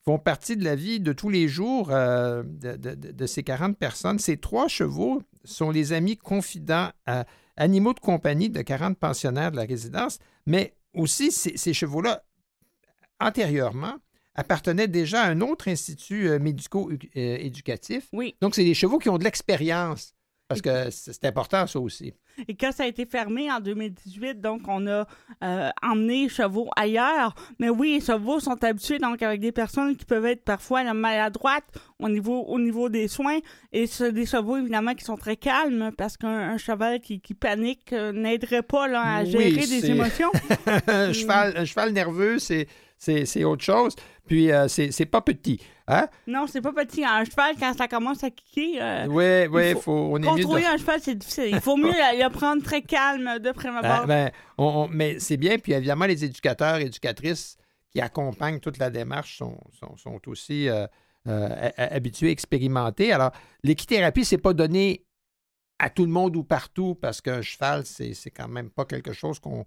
font 0.04 0.18
partie 0.18 0.56
de 0.56 0.64
la 0.64 0.74
vie 0.74 1.00
de 1.00 1.12
tous 1.12 1.28
les 1.30 1.48
jours 1.48 1.88
euh, 1.90 2.42
de, 2.44 2.76
de- 2.76 3.26
ces 3.26 3.42
40 3.42 3.76
personnes. 3.78 4.18
Ces 4.18 4.36
trois 4.36 4.68
chevaux 4.68 5.22
sont 5.44 5.70
les 5.70 5.92
amis 5.92 6.16
confidents, 6.16 6.90
euh, 7.08 7.22
animaux 7.60 7.92
de 7.92 8.00
compagnie 8.00 8.48
de 8.48 8.62
40 8.62 8.98
pensionnaires 8.98 9.52
de 9.52 9.56
la 9.56 9.64
résidence, 9.64 10.18
mais 10.46 10.74
aussi 10.94 11.30
ces, 11.30 11.56
ces 11.56 11.74
chevaux-là, 11.74 12.24
antérieurement, 13.20 13.96
appartenaient 14.34 14.88
déjà 14.88 15.22
à 15.22 15.28
un 15.28 15.42
autre 15.42 15.68
institut 15.68 16.28
euh, 16.28 16.38
médico-éducatif. 16.38 18.08
Oui. 18.12 18.34
Donc, 18.40 18.54
c'est 18.54 18.64
des 18.64 18.74
chevaux 18.74 18.98
qui 18.98 19.10
ont 19.10 19.18
de 19.18 19.24
l'expérience, 19.24 20.14
parce 20.50 20.62
que 20.62 20.90
c'est 20.90 21.24
important, 21.26 21.64
ça 21.68 21.78
aussi. 21.78 22.12
Et 22.48 22.56
quand 22.56 22.72
ça 22.72 22.82
a 22.82 22.86
été 22.88 23.06
fermé 23.06 23.52
en 23.52 23.60
2018, 23.60 24.40
donc 24.40 24.62
on 24.66 24.84
a 24.88 25.06
euh, 25.44 25.70
emmené 25.80 26.24
les 26.24 26.28
chevaux 26.28 26.68
ailleurs. 26.74 27.36
Mais 27.60 27.68
oui, 27.68 27.92
les 27.94 28.04
chevaux 28.04 28.40
sont 28.40 28.64
habitués 28.64 28.98
donc 28.98 29.22
avec 29.22 29.40
des 29.40 29.52
personnes 29.52 29.96
qui 29.96 30.04
peuvent 30.04 30.26
être 30.26 30.42
parfois 30.42 30.92
maladroites 30.92 31.68
au 32.00 32.08
niveau, 32.08 32.40
au 32.48 32.58
niveau 32.58 32.88
des 32.88 33.06
soins. 33.06 33.38
Et 33.72 33.86
c'est 33.86 34.10
des 34.10 34.26
chevaux 34.26 34.56
évidemment 34.56 34.94
qui 34.94 35.04
sont 35.04 35.16
très 35.16 35.36
calmes 35.36 35.92
parce 35.96 36.16
qu'un 36.16 36.50
un 36.50 36.58
cheval 36.58 36.98
qui, 36.98 37.20
qui 37.20 37.34
panique 37.34 37.92
euh, 37.92 38.10
n'aiderait 38.10 38.64
pas 38.64 38.88
là, 38.88 39.02
à 39.02 39.22
Oui, 39.22 39.30
gérer 39.30 39.68
des 39.68 39.90
émotions. 39.90 40.32
un, 40.88 41.12
cheval, 41.12 41.56
un 41.58 41.64
cheval 41.64 41.92
nerveux, 41.92 42.40
c'est, 42.40 43.44
autre 43.44 43.62
chose. 43.62 43.94
Puis, 44.26 44.50
euh, 44.50 44.66
c'est 44.66 45.06
pas 45.06 45.20
petit. 45.20 45.60
Hein? 45.90 46.08
non, 46.26 46.46
c'est 46.46 46.60
pas 46.60 46.72
petit. 46.72 47.04
Un 47.04 47.24
cheval, 47.24 47.56
quand 47.58 47.72
ça 47.76 47.88
commence 47.88 48.22
à 48.24 48.30
kicker, 48.30 48.78
euh, 48.80 49.06
Oui, 49.08 49.46
oui, 49.50 49.72
faut 49.74 49.80
faut, 49.80 49.92
on 50.12 50.16
est 50.16 50.20
mieux 50.20 50.36
de... 50.38 50.42
contrôler 50.42 50.64
un 50.66 50.76
cheval, 50.76 51.00
c'est 51.02 51.14
difficile. 51.14 51.48
Il 51.52 51.60
faut 51.60 51.76
mieux 51.76 51.90
le, 51.92 52.28
prendre 52.30 52.62
très 52.62 52.82
calme 52.82 53.38
de 53.38 53.50
prime 53.52 53.78
Ah, 53.82 53.94
abord. 53.94 54.06
ben, 54.06 54.30
on- 54.58 54.64
on- 54.84 54.88
mais 54.88 55.18
c'est 55.18 55.36
bien. 55.36 55.58
Puis, 55.58 55.72
évidemment, 55.72 56.06
les 56.06 56.24
éducateurs 56.24 56.76
et 56.76 56.82
éducatrices 56.86 57.56
qui 57.90 58.00
accompagnent 58.00 58.60
toute 58.60 58.78
la 58.78 58.88
démarche 58.90 59.36
sont, 59.38 59.58
sont, 59.78 59.96
sont 59.96 60.20
aussi 60.28 60.68
euh, 60.68 60.86
euh, 61.26 61.70
habitués, 61.76 62.30
expérimentés. 62.30 63.12
Alors, 63.12 63.32
l'équithérapie, 63.64 64.24
c'est 64.24 64.38
pas 64.38 64.52
donné 64.52 65.04
à 65.80 65.90
tout 65.90 66.04
le 66.04 66.10
monde 66.12 66.36
ou 66.36 66.44
partout 66.44 66.94
parce 66.94 67.20
qu'un 67.20 67.42
cheval, 67.42 67.84
c'est, 67.86 68.14
quand 68.30 68.48
même 68.48 68.70
pas 68.70 68.84
quelque 68.84 69.12
chose 69.12 69.40
qu'on, 69.40 69.64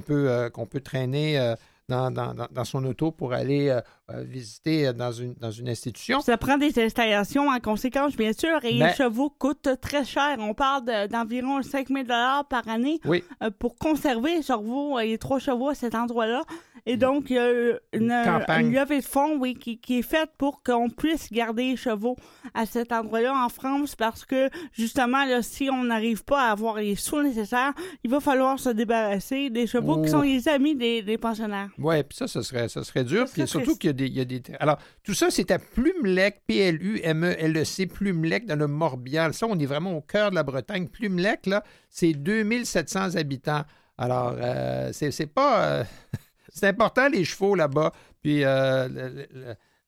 peut, 0.00 0.28
euh, 0.30 0.50
qu'on 0.50 0.66
peut 0.66 0.80
traîner 0.80 1.54
dans, 1.90 2.10
dans- 2.10 2.32
dans- 2.34 2.48
dans 2.50 2.64
son 2.64 2.82
auto 2.84 3.10
pour 3.10 3.32
aller 3.34 3.68
euh, 3.68 3.80
euh, 4.10 4.22
visiter 4.22 4.86
euh, 4.88 4.92
dans 4.94 5.12
une, 5.12 5.34
dans 5.34 5.50
une 5.50 5.68
institution. 5.68 6.20
Ça 6.20 6.38
prend 6.38 6.56
des 6.56 6.78
installations 6.82 7.48
en 7.48 7.58
conséquence, 7.60 8.16
bien 8.16 8.32
sûr, 8.32 8.64
et 8.64 8.72
les 8.72 8.92
chevaux 8.94 9.28
coûtent 9.30 9.68
très 9.82 10.04
cher. 10.04 10.36
On 10.38 10.54
parle 10.54 10.84
de- 10.86 11.06
d'environ 11.08 11.60
5 11.62 11.88
000 11.88 12.04
par 12.48 12.66
année 12.68 12.98
Oui. 13.04 13.22
pour 13.58 13.76
conserver 13.76 14.36
les 14.36 14.42
chevaux, 14.42 14.98
les 14.98 15.18
trois 15.18 15.38
chevaux 15.38 15.68
à 15.68 15.74
cet 15.74 15.94
endroit-là. 15.94 16.42
Et 16.86 16.96
donc, 16.96 17.26
il 17.28 17.36
y 17.36 17.38
a 17.38 17.50
une, 17.92 18.10
Une 18.58 18.72
levée 18.72 19.00
de 19.00 19.04
fonds, 19.04 19.36
oui, 19.38 19.54
qui, 19.54 19.78
qui 19.78 19.98
est 19.98 20.02
faite 20.02 20.30
pour 20.38 20.62
qu'on 20.62 20.88
puisse 20.88 21.30
garder 21.30 21.64
les 21.72 21.76
chevaux 21.76 22.16
à 22.54 22.64
cet 22.64 22.90
endroit-là 22.90 23.34
en 23.44 23.50
France 23.50 23.94
parce 23.94 24.24
que, 24.24 24.48
justement, 24.72 25.24
là, 25.26 25.42
si 25.42 25.68
on 25.70 25.84
n'arrive 25.84 26.24
pas 26.24 26.48
à 26.48 26.52
avoir 26.52 26.76
les 26.76 26.96
sous 26.96 27.20
nécessaires, 27.22 27.74
il 28.02 28.10
va 28.10 28.20
falloir 28.20 28.58
se 28.58 28.70
débarrasser 28.70 29.50
des 29.50 29.66
chevaux 29.66 29.96
Oh. 29.98 30.02
qui 30.02 30.08
sont 30.08 30.22
les 30.22 30.48
amis 30.48 30.74
des, 30.74 31.02
des 31.02 31.18
pensionnaires. 31.18 31.68
Oui, 31.80 32.02
puis 32.02 32.16
ça, 32.16 32.28
ça 32.28 32.42
serait, 32.42 32.68
ça 32.68 32.84
serait 32.84 33.04
dur. 33.04 33.24
Puis 33.32 33.42
surtout 33.46 33.76
qu'il 33.76 33.88
y 33.88 33.90
a 33.90 33.92
des, 33.94 34.06
il 34.06 34.14
y 34.14 34.20
a 34.20 34.24
des. 34.24 34.42
Alors, 34.60 34.78
tout 35.02 35.14
ça, 35.14 35.30
c'est 35.30 35.50
à 35.50 35.58
Plumelec, 35.58 36.42
P-L-U-M-E-L-E-C, 36.46 37.86
Plumelec, 37.86 38.46
dans 38.46 38.56
le 38.56 38.66
Morbihan. 38.66 39.32
Ça, 39.32 39.46
on 39.48 39.58
est 39.58 39.66
vraiment 39.66 39.92
au 39.96 40.00
cœur 40.00 40.30
de 40.30 40.34
la 40.34 40.42
Bretagne. 40.42 40.88
Plumelec, 40.88 41.46
là, 41.46 41.62
c'est 41.88 42.12
2700 42.12 43.16
habitants. 43.16 43.64
Alors, 43.98 44.34
euh, 44.38 44.90
c'est 44.92 45.10
c'est 45.10 45.26
pas. 45.26 45.64
euh, 45.64 45.84
c'est 46.52 46.68
important, 46.68 47.08
les 47.08 47.24
chevaux 47.24 47.54
là-bas. 47.54 47.92
Puis, 48.22 48.44
euh, 48.44 48.88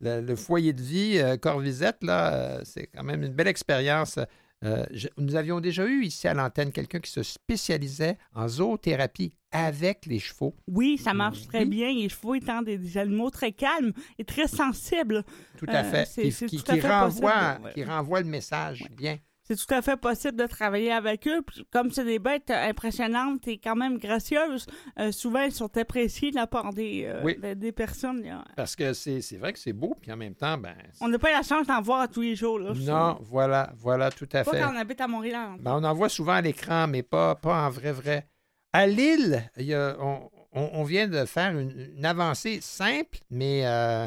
le, 0.01 0.21
le- 0.21 0.37
foyer 0.37 0.73
de 0.73 0.83
vie, 0.83 1.19
euh, 1.19 1.37
Corvisette, 1.37 2.03
là, 2.03 2.61
c'est 2.65 2.87
quand 2.89 3.05
même 3.05 3.23
une 3.23 3.33
belle 3.35 3.49
expérience. 3.49 4.19
Euh, 4.65 4.85
je- 4.93 5.09
nous 5.19 5.35
avions 5.35 5.61
déjà 5.61 5.85
eu 5.87 6.05
ici 6.05 6.29
à 6.29 6.35
l'antenne 6.35 6.71
quelqu'un 6.73 7.01
qui 7.01 7.11
se 7.11 7.23
spécialisait 7.23 8.17
en 8.35 8.47
zoothérapie 8.49 9.35
avec 9.51 10.07
les 10.07 10.19
chevaux. 10.19 10.55
Oui, 10.69 10.99
ça 10.99 11.13
marche 11.15 11.47
très 11.49 11.65
Oui. 11.65 11.69
bien. 11.71 11.93
Les 11.93 12.09
chevaux 12.09 12.35
étant 12.35 12.63
des, 12.63 12.79
des 12.79 12.97
animaux 12.97 13.31
très 13.31 13.53
calmes 13.53 13.93
et 14.19 14.25
très 14.25 14.47
sensibles. 14.49 15.25
Tout 15.59 15.67
à 15.69 15.81
Euh, 15.85 16.05
fait. 16.05 16.07
c'est- 16.31 16.47
Qui, 16.47 16.59
renvoie, 16.81 17.59
ouais. 17.65 17.73
qui 17.75 17.85
renvoie 17.85 18.21
le 18.21 18.29
message. 18.29 18.85
Bien. 18.97 19.19
C'est 19.45 19.57
tout 19.57 19.75
à 19.75 19.83
fait 19.83 19.97
possible 19.97 20.37
de 20.37 20.47
travailler 20.47 20.93
avec 20.93 21.27
eux. 21.27 21.43
Puis 21.43 21.67
comme 21.73 21.91
c'est 21.91 22.05
des 22.05 22.19
bêtes 22.21 22.49
euh, 22.51 22.69
impressionnantes 22.71 23.49
et 23.49 23.59
quand 23.59 23.75
même 23.75 23.99
gracieuses, 23.99 24.67
euh, 25.01 25.11
souvent 25.11 25.41
elles 25.41 25.53
sont 25.53 25.77
appréciées 25.77 26.31
de 26.31 26.37
la 26.37 26.47
part 26.47 26.73
des, 26.73 27.05
euh, 27.07 27.21
Oui. 27.25 27.37
des, 27.41 27.55
des 27.57 27.73
personnes. 27.73 28.23
là. 28.23 28.45
Parce 28.57 28.77
que 28.77 28.93
c'est 28.93 29.21
c'est 29.21 29.37
vrai 29.39 29.53
que 29.53 29.59
c'est 29.59 29.73
beau, 29.73 29.97
puis 30.01 30.13
en 30.13 30.17
même 30.17 30.35
temps, 30.37 30.57
ben. 30.59 30.75
c'est- 30.93 31.05
On 31.05 31.09
n'a 31.09 31.19
pas 31.19 31.33
la 31.33 31.43
chance 31.43 31.67
d'en 31.67 31.81
voir 31.83 32.03
à 32.03 32.09
tous 32.09 32.21
les 32.23 32.37
jours. 32.37 32.59
Là, 32.61 32.73
Non, 32.75 33.19
voilà, 33.23 33.73
voilà, 33.79 34.11
tout 34.13 34.29
à 34.33 34.45
Pas 34.45 34.51
fait. 34.53 34.61
quand 34.61 34.73
on 34.73 34.77
habite 34.77 35.01
à 35.01 35.09
Montréal. 35.09 35.51
Ben, 35.59 35.75
on 35.75 35.85
en 35.85 35.93
voit 35.95 36.09
souvent 36.09 36.35
à 36.35 36.41
l'écran, 36.41 36.87
mais 36.87 37.03
pas, 37.03 37.35
pas 37.35 37.67
en 37.67 37.71
vrai, 37.71 37.91
vrai. 37.93 38.29
À 38.73 38.87
Lille, 38.87 39.43
il 39.59 39.67
y 39.67 39.75
a- 39.75 39.97
on, 40.01 40.31
on- 40.53 40.71
on 40.75 40.85
vient 40.85 41.09
de 41.09 41.25
faire 41.25 41.59
une, 41.59 41.93
une 41.97 42.05
avancée 42.07 42.61
simple, 42.63 43.19
mais 43.31 43.67
euh, 43.67 44.07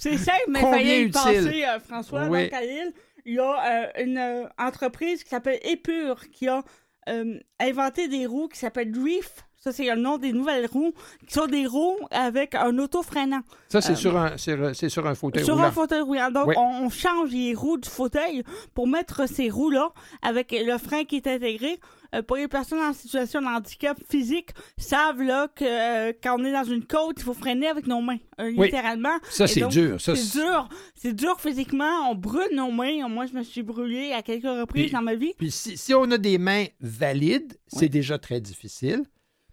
C'est 0.00 0.16
simple, 0.16 0.44
mais 0.48 0.60
il 0.60 1.12
fallait 1.12 1.58
y 1.58 1.64
euh, 1.64 1.78
François. 1.80 2.26
Oui. 2.28 2.44
Donc, 2.44 2.52
à 2.52 2.60
Lille, 2.62 2.92
il 3.24 3.34
y 3.34 3.38
a 3.38 3.84
euh, 3.84 4.04
une 4.04 4.18
euh, 4.18 4.48
entreprise 4.58 5.22
qui 5.22 5.30
s'appelle 5.30 5.58
Épure 5.62 6.28
qui 6.30 6.48
a 6.48 6.62
euh, 7.08 7.38
inventé 7.58 8.08
des 8.08 8.26
roues 8.26 8.48
qui 8.48 8.58
s'appellent 8.58 8.92
Drift. 8.92 9.44
Ça, 9.62 9.72
c'est 9.72 9.84
le 9.84 10.00
nom 10.00 10.16
des 10.16 10.32
nouvelles 10.32 10.66
roues, 10.72 10.94
qui 11.26 11.34
sont 11.34 11.46
des 11.46 11.66
roues 11.66 11.98
avec 12.10 12.54
un 12.54 12.78
auto 12.78 13.02
freinant. 13.02 13.42
ça, 13.68 13.82
c'est 13.82 13.92
Euh, 13.92 13.96
sur, 13.96 14.16
un, 14.16 14.36
c'est- 14.38 14.72
c'est 14.74 14.88
sur 14.88 15.06
un 15.06 15.14
fauteuil 15.14 15.44
Sur 15.44 15.54
roulant. 15.54 15.66
un 15.66 15.70
fauteuil 15.70 16.00
roulant. 16.00 16.30
Donc, 16.30 16.46
Oui. 16.48 16.54
on, 16.56 16.86
on 16.86 16.88
change 16.88 17.30
les 17.30 17.54
roues 17.54 17.76
du 17.76 17.88
fauteuil 17.88 18.42
pour 18.74 18.86
mettre 18.88 19.28
ces 19.28 19.50
roues-là 19.50 19.90
avec 20.22 20.50
le 20.52 20.78
frein 20.78 21.04
qui 21.04 21.16
est 21.16 21.26
intégré. 21.26 21.78
Euh, 22.12 22.22
pour 22.22 22.36
les 22.38 22.48
personnes 22.48 22.80
en 22.80 22.92
situation 22.94 23.40
de 23.42 23.46
handicap 23.46 23.96
physique, 24.10 24.48
savent 24.78 25.22
là, 25.22 25.46
que 25.54 25.64
euh, 25.64 26.12
quand 26.22 26.40
on 26.40 26.44
est 26.44 26.52
dans 26.52 26.64
une 26.64 26.84
côte, 26.84 27.16
il 27.18 27.22
faut 27.22 27.34
freiner 27.34 27.68
avec 27.68 27.86
nos 27.86 28.00
mains, 28.00 28.16
euh, 28.40 28.50
Oui. 28.56 28.64
littéralement. 28.66 29.16
Ça, 29.30 29.46
c'est 29.46 29.64
dur. 29.68 30.00
Ça, 30.00 30.16
C'est 30.16 30.38
dur. 30.40 30.68
C'est 30.96 31.12
dur 31.12 31.38
physiquement. 31.40 32.10
On 32.10 32.14
brûle 32.16 32.48
nos 32.54 32.72
mains. 32.72 33.06
Moi, 33.08 33.26
je 33.26 33.34
me 33.34 33.42
suis 33.44 33.62
brûlée 33.62 34.10
à 34.12 34.22
quelques 34.22 34.42
reprises 34.44 34.84
Puis- 34.86 34.92
dans 34.92 35.02
ma 35.02 35.14
vie. 35.14 35.34
Puis 35.38 35.50
si, 35.52 35.76
si 35.76 35.92
on 35.94 36.10
a 36.10 36.18
des 36.18 36.38
mains 36.38 36.64
valides, 36.80 37.56
c'est 37.68 37.80
Oui. 37.82 37.90
déjà 37.90 38.18
très 38.18 38.40
difficile. 38.40 39.04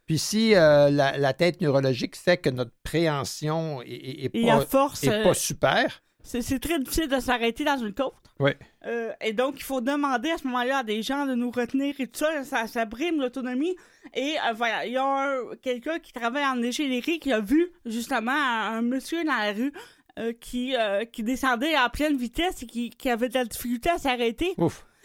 Puis 0.07 0.17
si 0.17 0.55
euh, 0.55 0.89
la, 0.89 1.17
la 1.17 1.33
tête 1.33 1.61
neurologique 1.61 2.15
fait 2.15 2.37
que 2.37 2.49
notre 2.49 2.71
préhension 2.83 3.81
est, 3.85 4.29
pas, 4.29 4.53
à 4.55 4.61
force, 4.61 5.03
est 5.03 5.09
euh, 5.11 5.23
pas 5.23 5.33
super, 5.33 6.01
c'est 6.23 6.59
très 6.59 6.79
difficile 6.79 7.07
de 7.07 7.19
s'arrêter 7.19 7.63
dans 7.63 7.77
une 7.77 7.93
côte. 7.93 8.13
Oui. 8.39 8.51
Euh, 8.85 9.11
et 9.21 9.33
donc, 9.33 9.55
il 9.57 9.63
faut 9.63 9.81
demander 9.81 10.29
à 10.31 10.37
ce 10.37 10.45
moment-là 10.47 10.79
à 10.79 10.83
des 10.83 11.01
gens 11.01 11.25
de 11.25 11.33
nous 11.35 11.51
retenir 11.51 11.95
et 11.99 12.07
tout 12.07 12.19
ça. 12.19 12.43
Ça, 12.43 12.67
ça 12.67 12.85
brime 12.85 13.19
l'autonomie. 13.19 13.75
Et 14.13 14.35
euh, 14.47 14.53
voilà, 14.53 14.85
il 14.85 14.93
y 14.93 14.97
a 14.97 15.03
un- 15.05 15.55
quelqu'un 15.61 15.99
qui 15.99 16.11
travaille 16.13 16.45
en 16.45 16.61
ingénierie 16.61 17.19
qui 17.19 17.31
a 17.33 17.39
vu 17.39 17.71
justement 17.85 18.31
un, 18.31 18.77
un 18.77 18.81
monsieur 18.81 19.23
dans 19.23 19.31
la 19.37 19.51
rue 19.53 19.71
euh, 20.19 20.33
qui, 20.39 20.75
qui 21.13 21.23
descendait 21.23 21.75
à 21.75 21.89
pleine 21.89 22.17
vitesse 22.17 22.61
et 22.63 22.65
qui, 22.67 22.89
qui 22.91 23.09
avait 23.09 23.29
de 23.29 23.33
la 23.35 23.45
difficulté 23.45 23.89
à 23.89 23.97
s'arrêter. 23.97 24.53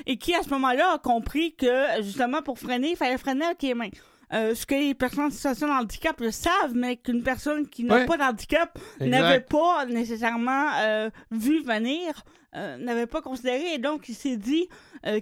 et 0.07 0.17
qui, 0.19 0.35
à 0.35 0.43
ce 0.43 0.51
moment-là, 0.51 0.93
a 0.95 0.99
compris 0.99 1.55
que, 1.55 2.03
justement, 2.03 2.43
pour 2.43 2.59
freiner, 2.59 2.91
il 2.91 2.97
fallait 2.97 3.17
freiner 3.19 3.45
avec 3.47 3.63
les 3.63 3.75
mains. 3.75 3.91
Euh, 4.35 4.55
ce 4.55 4.65
que 4.65 4.75
les 4.75 4.95
personnes 4.95 5.25
en 5.27 5.31
situation 5.31 5.67
de 5.69 5.73
handicap 5.73 6.19
le 6.21 6.31
savent, 6.31 6.75
mais 6.75 6.97
qu'une 6.97 7.23
personne 7.23 7.69
qui 7.69 7.85
n'a 7.85 7.97
Ouais. 7.97 8.07
pas 8.07 8.17
d'handicap 8.17 8.79
n'avait 9.01 9.41
pas 9.41 9.85
nécessairement 9.87 10.71
euh, 10.81 11.11
vu 11.31 11.63
venir, 11.63 12.23
euh, 12.57 12.77
n'avait 12.79 13.07
pas 13.07 13.21
considéré, 13.21 13.75
et 13.75 13.79
donc 13.79 14.09
il 14.09 14.15
s'est 14.15 14.37
dit 14.39 14.69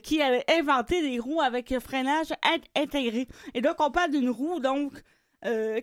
qu'il 0.03 0.21
allait 0.23 0.45
inventer 0.59 1.01
des 1.03 1.19
roues 1.19 1.41
avec 1.41 1.71
le 1.71 1.81
freinage 1.81 2.29
int- 2.45 2.81
intégré. 2.83 3.27
Et 3.55 3.61
donc 3.61 3.77
on 3.81 3.91
parle 3.91 4.11
d'une 4.13 4.31
roue 4.31 4.61
donc 4.61 4.93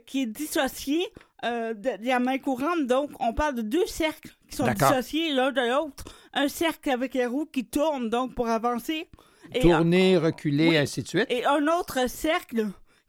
qui 0.06 0.22
est 0.22 0.26
dissociée 0.28 1.06
de, 1.44 1.74
de 1.98 2.08
la 2.08 2.20
main 2.20 2.38
courante, 2.38 2.86
donc 2.86 3.10
on 3.20 3.34
parle 3.34 3.56
de 3.56 3.62
deux 3.64 3.86
cercles 3.88 4.30
qui 4.50 4.56
sont 4.56 4.72
dissociés 4.72 5.34
l'un 5.34 5.52
de 5.52 5.62
l'autre. 5.62 6.04
Un 6.34 6.48
cercle 6.48 6.92
avec 6.92 7.14
les 7.16 7.26
roues 7.26 7.48
qui 7.48 7.66
tournent 7.66 8.10
donc 8.10 8.36
pour 8.36 8.48
avancer. 8.50 9.08
Et, 9.56 9.60
Tourner, 9.62 10.18
reculer, 10.18 10.70
oui. 10.70 10.78
ainsi 10.78 11.02
de 11.02 11.08
suite. 11.08 11.26
et 11.30 11.44
un 11.46 11.66
autre 11.68 12.08
cercle 12.10 12.68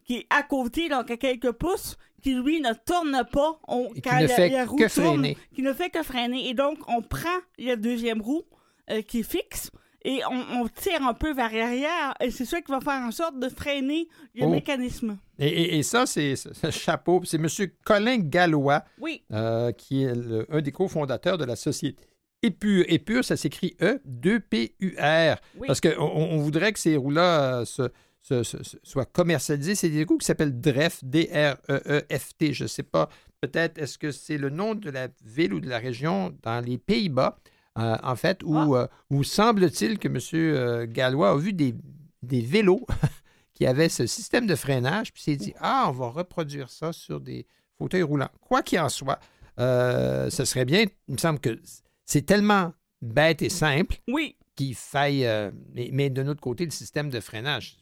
qui 0.09 0.15
est 0.17 0.27
à 0.31 0.41
côté, 0.41 0.89
donc 0.89 1.11
à 1.11 1.17
quelques 1.17 1.51
pouces, 1.51 1.95
qui 2.23 2.33
lui 2.33 2.59
ne 2.61 2.73
tourne 2.73 3.23
pas 3.31 3.59
on, 3.67 3.89
Et 3.93 3.93
qui 3.93 4.01
quand 4.01 4.15
ne 4.19 4.27
la, 4.27 4.35
fait 4.35 4.49
la 4.49 4.65
roue 4.65 4.75
que 4.75 4.91
tourne, 4.91 5.19
freiner. 5.19 5.37
qui 5.53 5.61
ne 5.61 5.71
fait 5.71 5.91
que 5.91 6.01
freiner. 6.01 6.49
Et 6.49 6.55
donc, 6.55 6.79
on 6.87 7.03
prend 7.03 7.29
la 7.59 7.75
deuxième 7.75 8.19
roue 8.19 8.41
euh, 8.89 9.03
qui 9.03 9.19
est 9.19 9.23
fixe 9.23 9.69
et 10.03 10.21
on, 10.31 10.61
on 10.61 10.67
tire 10.67 11.03
un 11.05 11.13
peu 11.13 11.31
vers 11.33 11.53
l'arrière 11.53 12.15
et 12.19 12.31
c'est 12.31 12.45
ça 12.45 12.59
qui 12.61 12.71
va 12.71 12.79
faire 12.81 13.01
en 13.05 13.11
sorte 13.11 13.37
de 13.37 13.49
freiner 13.49 14.07
le 14.33 14.45
Oh. 14.45 14.49
mécanisme. 14.49 15.19
Et, 15.37 15.47
et- 15.47 15.77
et 15.77 15.83
ça, 15.83 16.05
c'est 16.07 16.35
c'est- 16.35 16.71
chapeau. 16.71 17.21
C'est 17.23 17.37
M. 17.37 17.47
Colin 17.85 18.17
Gallois, 18.17 18.83
Oui, 18.99 19.21
euh, 19.31 19.71
qui 19.73 20.03
est 20.03 20.15
le- 20.15 20.47
un 20.49 20.61
des 20.61 20.71
cofondateurs 20.71 21.37
de 21.37 21.45
la 21.45 21.55
société 21.55 22.03
Épure. 22.41 22.85
Épure, 22.87 23.23
ça 23.23 23.35
s'écrit 23.37 23.75
E, 23.81 23.99
2-P-U-R. 24.05 25.37
oui. 25.59 25.67
Parce 25.67 25.81
qu'on 25.81 25.99
on 25.99 26.37
voudrait 26.37 26.71
que 26.73 26.79
ces 26.79 26.95
roues-là 26.97 27.59
euh, 27.59 27.65
se- 27.65 27.89
se- 28.29 28.43
se- 28.43 28.63
se- 28.63 28.77
soient 28.83 29.05
commercialisés. 29.05 29.75
C'est 29.75 29.89
des 29.89 30.03
roues 30.03 30.17
qui 30.17 30.25
s'appellent 30.25 30.59
DREF, 30.59 31.03
D-R-E-E-F-T. 31.03 32.53
Je 32.53 32.63
ne 32.63 32.67
sais 32.67 32.83
pas. 32.83 33.09
Peut-être 33.41 33.77
est-ce 33.77 33.97
que 33.97 34.11
c'est 34.11 34.37
le 34.37 34.49
nom 34.49 34.75
de 34.75 34.89
la 34.89 35.07
ville 35.25 35.53
ou 35.53 35.59
de 35.59 35.69
la 35.69 35.79
région 35.79 36.35
dans 36.43 36.63
les 36.63 36.77
Pays-Bas, 36.77 37.39
euh, 37.77 37.95
en 38.03 38.15
fait, 38.15 38.41
où, 38.43 38.75
euh, 38.75 38.87
où 39.09 39.23
semble-t-il 39.23 39.97
que 39.97 40.07
M. 40.07 40.85
Gallois 40.91 41.31
a 41.31 41.37
vu 41.37 41.53
des, 41.53 41.73
des 42.21 42.41
vélos 42.41 42.85
qui 43.53 43.65
avaient 43.65 43.89
ce 43.89 44.05
système 44.07 44.45
de 44.47 44.55
freinage, 44.55 45.13
puis 45.13 45.21
s'est 45.23 45.35
dit 45.37 45.53
Ah, 45.59 45.85
on 45.87 45.91
va 45.91 46.09
reproduire 46.09 46.69
ça 46.69 46.91
sur 46.93 47.19
des 47.21 47.45
fauteuils 47.77 48.03
roulants. 48.03 48.29
Quoi 48.41 48.61
qu'il 48.61 48.79
en 48.79 48.89
soit, 48.89 49.19
euh, 49.59 50.29
ce 50.29 50.43
serait 50.45 50.65
bien. 50.65 50.85
Il 51.07 51.13
me 51.13 51.17
semble 51.17 51.39
que 51.39 51.57
c'est 52.05 52.25
tellement 52.25 52.73
bête 53.01 53.41
et 53.41 53.49
simple 53.49 53.97
oui. 54.09 54.35
qu'il 54.55 54.75
faille. 54.75 55.25
euh, 55.25 55.49
mais, 55.73 55.89
mais 55.93 56.09
de 56.09 56.23
notre 56.23 56.41
côté, 56.41 56.65
le 56.65 56.71
système 56.71 57.09
de 57.09 57.19
freinage. 57.21 57.77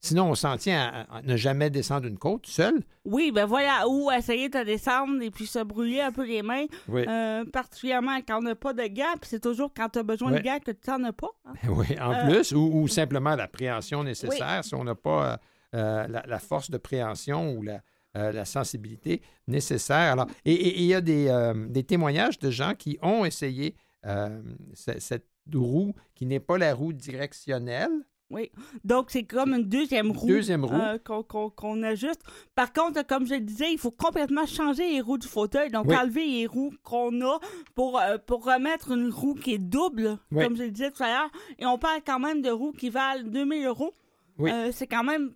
Sinon, 0.00 0.30
on 0.30 0.34
s'en 0.34 0.56
tient 0.56 0.80
à, 1.08 1.16
à 1.18 1.22
ne 1.22 1.36
jamais 1.36 1.68
descendre 1.70 2.06
une 2.06 2.18
côte 2.18 2.46
seul. 2.46 2.80
Oui, 3.04 3.32
ben 3.32 3.44
voilà, 3.46 3.88
ou 3.88 4.10
essayer 4.12 4.48
de 4.48 4.62
descendre 4.62 5.20
et 5.22 5.30
puis 5.30 5.46
se 5.46 5.58
brûler 5.64 6.00
un 6.00 6.12
peu 6.12 6.24
les 6.26 6.42
mains, 6.42 6.66
Oui. 6.88 7.04
euh, 7.08 7.44
particulièrement 7.46 8.18
quand 8.26 8.38
on 8.38 8.42
n'a 8.42 8.54
pas 8.54 8.72
de 8.72 8.82
gants, 8.86 9.16
puis 9.20 9.30
c'est 9.30 9.40
toujours 9.42 9.72
quand 9.74 9.88
tu 9.88 9.98
as 9.98 10.02
besoin 10.04 10.30
de 10.32 10.38
gants 10.38 10.58
que 10.64 10.70
tu 10.70 10.90
n'en 10.90 11.02
as 11.04 11.12
pas. 11.12 11.30
hein. 11.46 11.54
Oui, 11.68 11.86
en 12.00 12.12
Euh, 12.12 12.24
plus, 12.28 12.52
ou, 12.52 12.70
ou 12.82 12.88
simplement 12.88 13.34
la 13.34 13.48
préhension 13.48 14.04
nécessaire 14.04 14.62
si 14.64 14.74
on 14.74 14.84
n'a 14.84 14.94
pas 14.94 15.40
euh, 15.74 16.06
la, 16.06 16.22
la 16.26 16.38
force 16.38 16.70
de 16.70 16.78
préhension 16.78 17.52
ou 17.54 17.62
la, 17.62 17.80
la 18.14 18.44
sensibilité 18.44 19.20
nécessaire. 19.48 20.12
Alors, 20.12 20.26
et 20.44 20.78
il 20.78 20.86
y 20.86 20.94
a 20.94 21.00
des, 21.00 21.52
des 21.68 21.84
témoignages 21.84 22.38
de 22.38 22.50
gens 22.50 22.74
qui 22.74 22.96
ont 23.02 23.24
essayé 23.24 23.74
ce- 24.04 24.98
cette 25.00 25.26
roue 25.52 25.94
qui 26.14 26.26
n'est 26.26 26.40
pas 26.40 26.58
la 26.58 26.74
roue 26.74 26.92
directionnelle. 26.92 27.90
Oui. 28.28 28.50
Donc, 28.82 29.10
c'est 29.10 29.22
comme 29.22 29.54
une 29.54 29.62
deuxième 29.68 30.10
roue. 30.10 30.26
Deuxième 30.26 30.64
roue. 30.64 30.74
euh, 30.74 30.98
qu'on 30.98 31.22
qu'on- 31.22 31.48
qu'on 31.50 31.82
ajuste. 31.84 32.20
Par 32.56 32.72
contre, 32.72 33.06
comme 33.06 33.24
je 33.26 33.34
le 33.34 33.40
disais, 33.40 33.70
il 33.72 33.78
faut 33.78 33.92
complètement 33.92 34.46
changer 34.46 34.90
les 34.90 35.00
roues 35.00 35.18
du 35.18 35.28
fauteuil. 35.28 35.70
Donc, 35.70 35.86
Oui. 35.86 35.96
enlever 35.96 36.26
les 36.26 36.46
roues 36.46 36.72
qu'on 36.82 37.20
a 37.20 37.38
pour, 37.76 38.00
euh, 38.00 38.18
pour 38.18 38.44
remettre 38.44 38.90
une 38.90 39.10
roue 39.10 39.34
qui 39.34 39.54
est 39.54 39.58
double, 39.58 40.18
Oui. 40.32 40.42
comme 40.44 40.56
je 40.56 40.64
le 40.64 40.70
disais 40.72 40.90
tout 40.90 41.04
à 41.04 41.08
l'heure. 41.08 41.30
Et 41.60 41.66
on 41.66 41.78
parle 41.78 42.00
quand 42.04 42.18
même 42.18 42.42
de 42.42 42.50
roues 42.50 42.72
qui 42.72 42.90
valent 42.90 43.22
2000 43.28 43.64
euros. 43.64 43.92
Oui. 44.38 44.50
Euh, 44.50 44.70
c'est 44.72 44.88
quand 44.88 45.04
même 45.04 45.32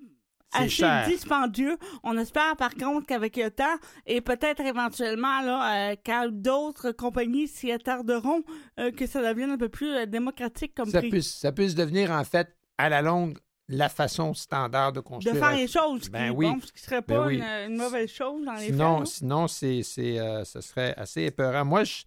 C'est 0.53 0.59
assez 0.59 0.69
cher. 0.69 1.07
dispendieux. 1.07 1.79
On 2.03 2.19
espère 2.19 2.57
par 2.57 2.75
contre 2.75 3.07
qu'avec 3.07 3.37
le 3.37 3.53
temps 3.53 3.77
et 4.05 4.21
peut-être 4.21 4.61
éventuellement 4.63 5.41
là, 5.43 5.93
euh, 5.93 5.97
quand 6.05 6.27
d'autres 6.33 6.91
compagnies 6.91 7.47
s'y 7.47 7.71
attarderont, 7.71 8.43
euh, 8.81 8.91
que 8.91 9.07
ça 9.07 9.23
devienne 9.23 9.51
un 9.53 9.57
peu 9.59 9.69
plus 9.69 9.91
euh, 9.91 10.07
démocratique 10.07 10.75
comme 10.75 10.91
Ça 10.91 10.99
prix. 10.99 11.09
puisse, 11.11 11.33
ça 11.39 11.53
puisse 11.53 11.77
devenir 11.77 12.11
en 12.11 12.25
fait 12.25 12.49
à 12.81 12.89
la 12.89 13.03
longue 13.03 13.39
la 13.69 13.89
façon 13.89 14.35
standard 14.35 14.91
de 14.93 14.97
De 14.97 15.01
construire. 15.05 15.37
faire 15.37 15.45
un- 15.49 15.57
les 15.57 15.69
choses 15.69 16.09
Ben 16.11 16.31
qui, 16.31 16.37
oui. 16.37 16.47
bon, 16.47 16.61
ce 16.61 16.73
qui 16.73 16.81
serait 16.81 17.03
Ben 17.03 17.15
pas 17.17 17.27
oui. 17.27 17.37
une, 17.37 17.73
une 17.73 17.77
mauvaise 17.77 18.11
chose 18.11 18.45
dans 18.45 18.55
les. 18.55 18.67
Sinon, 18.67 19.05
sinon 19.05 19.47
c'est, 19.49 19.83
c'est, 19.85 20.19
euh, 20.19 20.45
ce 20.45 20.61
serait 20.61 20.93
assez 20.97 21.23
épeurant. 21.23 21.65
Moi, 21.65 21.85
je- 21.85 22.03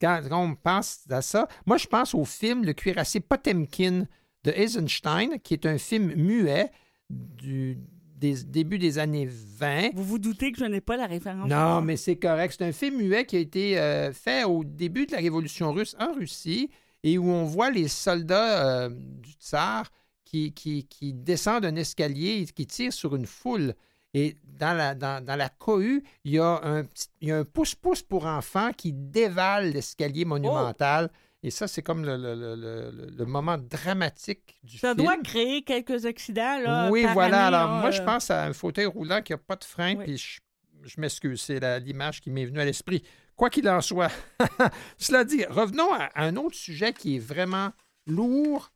quand, 0.00 0.20
quand 0.28 0.40
on 0.44 0.54
pense 0.54 1.00
à 1.10 1.20
ça, 1.20 1.48
moi, 1.66 1.78
je 1.78 1.86
pense 1.88 2.14
au 2.14 2.24
film 2.24 2.64
Le 2.64 2.72
cuirassé 2.74 3.18
Potemkin 3.18 4.04
de 4.44 4.52
Eisenstein, 4.52 5.40
qui 5.42 5.54
est 5.54 5.66
un 5.66 5.78
film 5.78 6.14
muet 6.14 6.70
du 7.10 7.78
des, 8.16 8.44
début 8.44 8.78
des 8.78 8.98
années 8.98 9.28
20. 9.28 9.90
Vous 9.94 10.04
vous 10.04 10.18
doutez 10.20 10.52
que 10.52 10.58
je 10.58 10.64
n'ai 10.64 10.80
pas 10.80 10.96
la 10.96 11.06
référence. 11.06 11.48
Non, 11.48 11.80
mais 11.82 11.96
c'est 11.96 12.16
correct. 12.16 12.54
C'est 12.56 12.64
un 12.64 12.72
film 12.72 12.96
muet 12.98 13.26
qui 13.26 13.36
a 13.36 13.40
été 13.40 13.78
euh, 13.78 14.12
fait 14.12 14.44
au 14.44 14.62
début 14.64 15.06
de 15.06 15.12
la 15.12 15.18
Révolution 15.18 15.72
russe 15.72 15.96
en 15.98 16.12
Russie 16.14 16.70
et 17.04 17.18
où 17.18 17.28
on 17.30 17.44
voit 17.44 17.70
les 17.70 17.86
soldats 17.86 18.66
euh, 18.86 18.88
du 18.90 19.30
tsar 19.32 19.88
qui, 20.24 20.52
qui, 20.52 20.86
qui 20.88 21.12
descendent 21.12 21.66
un 21.66 21.76
escalier 21.76 22.40
et 22.42 22.46
qui 22.46 22.66
tirent 22.66 22.92
sur 22.92 23.14
une 23.14 23.26
foule. 23.26 23.74
Et 24.14 24.36
dans 24.44 24.76
la, 24.76 24.94
dans, 24.94 25.24
dans 25.24 25.36
la 25.36 25.48
cohue, 25.48 26.02
il 26.24 26.32
y 26.32 26.38
a 26.38 26.60
un, 26.64 26.84
petit- 26.84 27.08
il 27.20 27.28
y 27.28 27.32
a 27.32 27.38
un 27.38 27.44
pouce-pouce 27.44 28.02
pour 28.02 28.26
enfants 28.26 28.70
qui 28.76 28.92
dévale 28.92 29.70
l'escalier 29.72 30.24
monumental. 30.24 31.10
Et 31.42 31.50
ça, 31.50 31.68
c'est 31.68 31.82
comme 31.82 32.04
le, 32.06 32.16
le- 32.16 32.34
le- 32.56 33.10
le- 33.18 33.26
moment 33.26 33.58
dramatique 33.58 34.58
du 34.62 34.78
Ça 34.78 34.94
film. 34.94 35.04
doit 35.04 35.16
créer 35.18 35.62
quelques 35.62 36.06
accidents. 36.06 36.58
Là, 36.62 36.88
Oui, 36.90 37.04
voilà. 37.12 37.46
année, 37.48 37.56
Alors, 37.56 37.70
là, 37.74 37.80
moi, 37.82 37.90
je 37.90 38.00
euh, 38.00 38.04
pense 38.06 38.30
à 38.30 38.44
un 38.46 38.52
fauteuil 38.54 38.86
roulant 38.86 39.20
qui 39.20 39.32
n'a 39.32 39.38
pas 39.38 39.56
de 39.56 39.64
frein, 39.64 39.94
Oui. 39.96 40.04
puis 40.04 40.16
je, 40.16 40.40
je 40.88 41.00
m'excuse, 41.00 41.42
c'est 41.42 41.60
l'image 41.80 42.20
qui 42.22 42.30
m'est 42.30 42.46
venue 42.46 42.60
à 42.60 42.64
l'esprit. 42.64 43.02
Quoi 43.36 43.50
qu'il 43.50 43.68
en 43.68 43.80
soit, 43.80 44.10
cela 44.98 45.24
dit, 45.24 45.44
revenons 45.46 45.92
à, 45.92 46.04
à 46.14 46.24
un 46.24 46.36
autre 46.36 46.54
sujet 46.56 46.92
qui 46.92 47.16
est 47.16 47.20
vraiment 47.20 47.70
lourd, 48.06 48.70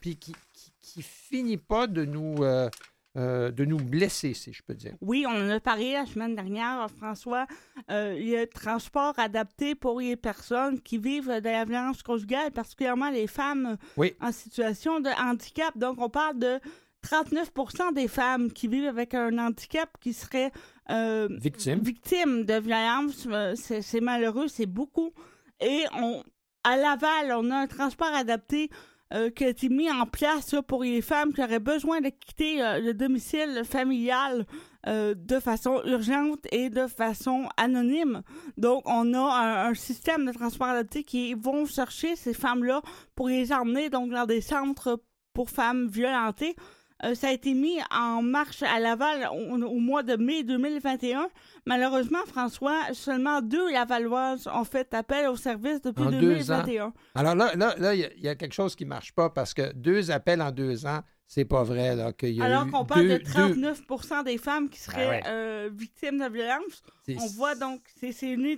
puis 0.00 0.16
qui, 0.16 0.34
qui, 0.52 0.72
qui 0.82 1.02
finit 1.02 1.56
pas 1.56 1.86
de 1.86 2.04
nous, 2.04 2.36
euh, 2.42 2.68
euh, 3.16 3.50
de 3.50 3.64
nous 3.64 3.78
blesser, 3.78 4.34
si 4.34 4.52
je 4.52 4.62
peux 4.62 4.74
dire. 4.74 4.94
Oui, 5.00 5.24
on 5.26 5.30
en 5.30 5.48
a 5.48 5.60
parlé 5.60 5.92
la 5.94 6.04
semaine 6.04 6.34
dernière, 6.34 6.86
François. 6.98 7.46
Euh, 7.90 8.14
il 8.18 8.28
y 8.28 8.36
a 8.36 8.40
le 8.42 8.46
transport 8.48 9.14
adapté 9.18 9.74
pour 9.74 10.00
les 10.00 10.16
personnes 10.16 10.80
qui 10.80 10.98
vivent 10.98 11.28
de 11.40 11.48
la 11.48 11.64
violence 11.64 12.02
conjugale, 12.02 12.50
particulièrement 12.52 13.08
les 13.10 13.26
femmes 13.26 13.76
Oui. 13.96 14.14
en 14.20 14.32
situation 14.32 15.00
de 15.00 15.08
handicap. 15.18 15.76
Donc, 15.78 16.00
on 16.00 16.10
parle 16.10 16.38
de 16.38 16.60
39% 17.04 17.94
des 17.94 18.08
femmes 18.08 18.52
qui 18.52 18.68
vivent 18.68 18.88
avec 18.88 19.14
un 19.14 19.38
handicap 19.38 19.88
qui 20.00 20.12
seraient 20.12 20.50
euh, 20.90 21.28
Victime. 21.30 21.80
victimes 21.80 22.44
de 22.44 22.54
violence. 22.60 23.26
Euh, 23.30 23.54
C'est 23.56 23.82
c'est 23.82 24.00
malheureux, 24.00 24.48
c'est 24.48 24.66
beaucoup. 24.66 25.12
Et 25.60 25.84
on, 25.94 26.22
à 26.64 26.76
Laval, 26.76 27.32
on 27.36 27.50
a 27.50 27.56
un 27.56 27.66
transport 27.66 28.12
adapté 28.14 28.70
euh, 29.14 29.30
qui 29.30 29.44
a 29.44 29.48
été 29.48 29.68
mis 29.68 29.88
en 29.90 30.04
place 30.04 30.52
là, 30.52 30.62
pour 30.62 30.82
les 30.82 31.00
femmes 31.00 31.32
qui 31.32 31.40
auraient 31.42 31.60
besoin 31.60 32.00
de 32.00 32.08
quitter 32.08 32.60
euh, 32.60 32.80
le 32.80 32.92
domicile 32.92 33.62
familial 33.64 34.46
euh, 34.88 35.14
de 35.16 35.38
façon 35.38 35.80
urgente 35.84 36.40
et 36.50 36.70
de 36.70 36.88
façon 36.88 37.48
anonyme. 37.56 38.22
Donc, 38.56 38.82
on 38.86 39.14
a 39.14 39.18
un, 39.18 39.70
un 39.70 39.74
système 39.74 40.26
de 40.26 40.32
transport 40.32 40.68
adapté 40.68 41.04
qui 41.04 41.34
vont 41.34 41.66
chercher 41.66 42.16
ces 42.16 42.34
femmes-là 42.34 42.82
pour 43.14 43.28
les 43.28 43.52
emmener 43.52 43.90
donc 43.90 44.10
dans 44.10 44.26
des 44.26 44.40
centres 44.40 45.00
pour 45.32 45.50
femmes 45.50 45.86
violentées. 45.86 46.56
Euh, 47.04 47.14
ça 47.14 47.28
a 47.28 47.32
été 47.32 47.52
mis 47.52 47.78
en 47.90 48.22
marche 48.22 48.62
à 48.62 48.80
Laval 48.80 49.28
au, 49.32 49.54
au 49.66 49.78
mois 49.78 50.02
de 50.02 50.16
mai 50.16 50.42
2021. 50.44 51.28
Malheureusement, 51.66 52.24
François, 52.26 52.80
seulement 52.92 53.42
deux 53.42 53.70
Lavalloises 53.70 54.46
ont 54.52 54.64
fait 54.64 54.92
appel 54.94 55.28
au 55.28 55.36
service 55.36 55.82
depuis 55.82 56.04
En 56.04 56.10
deux 56.10 56.50
ans. 56.50 56.62
2021. 56.62 56.92
Alors 57.14 57.34
là, 57.34 57.52
là, 57.54 57.74
là, 57.76 57.94
il 57.94 58.00
y 58.00 58.04
a- 58.04 58.12
il 58.16 58.22
y, 58.24 58.28
a 58.28 58.34
quelque 58.34 58.54
chose 58.54 58.74
qui 58.74 58.84
ne 58.84 58.90
marche 58.90 59.12
pas 59.12 59.28
parce 59.30 59.52
que 59.52 59.72
deux 59.74 60.10
appels 60.10 60.40
en 60.40 60.50
deux 60.52 60.86
ans, 60.86 61.00
c'est 61.26 61.44
pas 61.44 61.64
vrai. 61.64 61.94
Là, 61.96 62.12
qu'il 62.12 62.30
y 62.30 62.40
a 62.40 62.44
Alors 62.44 62.70
qu'on 62.70 62.84
parle 62.84 63.08
deux- 63.08 63.18
de 63.18 63.24
39% 63.24 64.22
des 64.22 64.38
femmes 64.38 64.68
qui 64.70 64.78
seraient 64.80 65.06
Ah 65.06 65.10
ouais. 65.10 65.22
euh, 65.26 65.70
victimes 65.74 66.18
de 66.18 66.32
violence. 66.32 66.82
deux- 67.06 67.16
On 67.20 67.26
voit 67.26 67.56
donc, 67.56 67.82
c'est 68.00 68.12
c'est 68.12 68.30
une, 68.30 68.56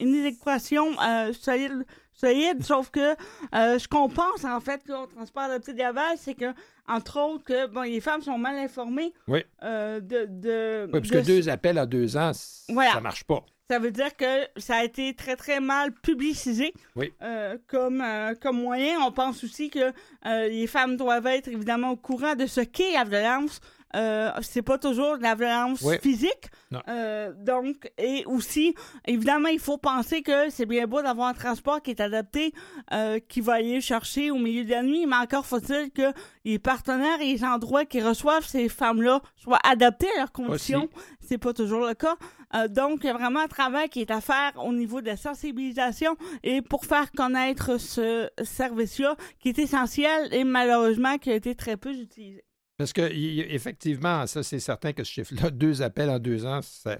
une 0.00 0.24
équation 0.24 0.88
euh, 1.00 1.32
solide, 1.32 1.84
solide, 2.12 2.62
sauf 2.62 2.90
que 2.90 3.14
euh, 3.54 3.78
ce 3.78 3.88
qu'on 3.88 4.08
pense, 4.08 4.44
en 4.44 4.60
fait, 4.60 4.80
là, 4.88 5.02
au 5.02 5.06
transport 5.06 5.48
de 5.48 5.72
Laval, 5.78 6.16
c'est 6.16 6.34
que, 6.34 6.52
entre 6.88 7.20
autres, 7.20 7.44
que 7.44 7.66
bon, 7.66 7.82
les 7.82 8.00
femmes 8.00 8.22
sont 8.22 8.38
mal 8.38 8.56
informées 8.56 9.12
Oui. 9.28 9.42
euh, 9.62 10.00
de, 10.00 10.26
de, 10.28 10.84
Oui, 10.86 10.92
parce 11.00 11.08
de 11.08 11.20
que 11.20 11.24
deux 11.26 11.48
appels 11.48 11.78
en 11.78 11.86
deux 11.86 12.16
ans, 12.16 12.32
Voilà. 12.68 12.92
ça 12.92 13.00
marche 13.00 13.24
pas. 13.24 13.44
Ça 13.70 13.78
veut 13.78 13.90
dire 13.92 14.14
que 14.16 14.46
ça 14.58 14.76
a 14.78 14.84
été 14.84 15.14
très, 15.14 15.34
très 15.34 15.58
mal 15.58 15.92
publicisé 15.92 16.74
Oui. 16.94 17.10
euh, 17.22 17.56
comme, 17.68 18.02
euh, 18.02 18.34
comme 18.34 18.60
moyen. 18.60 18.98
On 19.00 19.12
pense 19.12 19.42
aussi 19.44 19.70
que 19.70 19.92
euh, 20.26 20.48
les 20.48 20.66
femmes 20.66 20.96
doivent 20.98 21.26
être 21.28 21.48
évidemment 21.48 21.90
au 21.92 21.96
courant 21.96 22.34
de 22.34 22.44
ce 22.46 22.60
qu'est 22.60 22.92
la 22.92 23.04
violence. 23.04 23.60
Euh, 23.94 24.30
c'est 24.40 24.62
pas 24.62 24.78
toujours 24.78 25.18
de 25.18 25.22
la 25.22 25.34
violence 25.34 25.80
Oui. 25.82 25.96
physique. 26.02 26.50
Euh, 26.88 27.32
donc, 27.36 27.90
et 27.98 28.24
aussi, 28.26 28.74
évidemment, 29.06 29.48
il 29.48 29.58
faut 29.58 29.76
penser 29.78 30.22
que 30.22 30.48
c'est 30.50 30.64
bien 30.66 30.86
beau 30.86 31.02
d'avoir 31.02 31.28
un 31.28 31.34
transport 31.34 31.82
qui 31.82 31.90
est 31.90 32.00
adapté, 32.00 32.54
euh, 32.92 33.18
qui 33.28 33.40
va 33.40 33.54
aller 33.54 33.80
chercher 33.80 34.30
au 34.30 34.38
milieu 34.38 34.64
de 34.64 34.70
la 34.70 34.82
nuit, 34.82 35.04
mais 35.06 35.16
encore 35.16 35.44
faut-il 35.44 35.90
que 35.90 36.12
les 36.44 36.58
partenaires 36.58 37.20
et 37.20 37.32
les 37.32 37.44
endroits 37.44 37.84
qui 37.84 38.00
reçoivent 38.00 38.46
ces 38.46 38.68
femmes-là 38.68 39.20
soient 39.36 39.60
adaptés 39.64 40.08
à 40.16 40.20
leurs 40.20 40.32
conditions. 40.32 40.88
C'est 41.20 41.38
pas 41.38 41.52
toujours 41.52 41.86
le 41.86 41.94
cas. 41.94 42.16
Euh, 42.54 42.68
donc, 42.68 43.00
il 43.02 43.06
y 43.06 43.10
a 43.10 43.14
vraiment 43.14 43.40
un 43.40 43.48
travail 43.48 43.88
qui 43.88 44.00
est 44.00 44.10
à 44.10 44.20
faire 44.20 44.52
au 44.56 44.72
niveau 44.72 45.00
de 45.00 45.06
la 45.06 45.16
sensibilisation 45.16 46.16
et 46.42 46.62
pour 46.62 46.84
faire 46.86 47.10
connaître 47.12 47.78
ce 47.78 48.28
service-là 48.42 49.16
qui 49.38 49.50
est 49.50 49.58
essentiel 49.58 50.32
et 50.32 50.44
malheureusement 50.44 51.18
qui 51.18 51.30
a 51.30 51.34
été 51.34 51.54
très 51.54 51.76
peu 51.76 51.90
utilisé. 51.92 52.42
Parce 52.82 52.92
que, 52.92 53.02
effectivement, 53.12 54.26
ça, 54.26 54.42
c'est 54.42 54.58
certain 54.58 54.92
que 54.92 55.04
ce 55.04 55.12
chiffre-là, 55.12 55.50
deux 55.52 55.82
appels 55.82 56.10
en 56.10 56.18
deux 56.18 56.44
ans, 56.44 56.58
ça, 56.62 56.98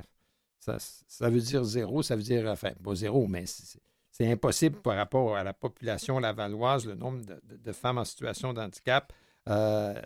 ça, 0.61 1.29
veut 1.29 1.41
dire 1.41 1.65
zéro. 1.65 2.05
Ça 2.05 2.15
veut 2.15 2.23
dire, 2.23 2.49
enfin, 2.49 2.71
pas 2.85 2.95
zéro, 2.95 3.27
mais 3.27 3.47
c'est- 3.47 3.81
impossible 4.21 4.77
par 4.81 4.95
rapport 4.95 5.37
à 5.37 5.43
la 5.43 5.53
population 5.53 6.21
lavalloise, 6.21 6.87
le 6.87 6.95
nombre 6.95 7.23
de, 7.25 7.73
femmes 7.73 7.99
en 7.99 8.05
situation 8.05 8.53
de 8.53 8.61
handicap 8.61 9.13
euh, 9.49 10.01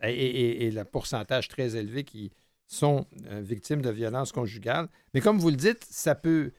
et, 0.00 0.70
le 0.70 0.84
pourcentage 0.84 1.48
très 1.48 1.74
élevé 1.74 2.04
qui 2.04 2.30
sont 2.68 3.04
euh, 3.26 3.40
victimes 3.40 3.82
de 3.82 3.90
violences 3.90 4.30
conjugales. 4.30 4.86
Mais 5.12 5.20
comme 5.20 5.40
vous 5.40 5.50
le 5.50 5.56
dites, 5.56 5.84
ça 5.90 6.14
peut. 6.14 6.52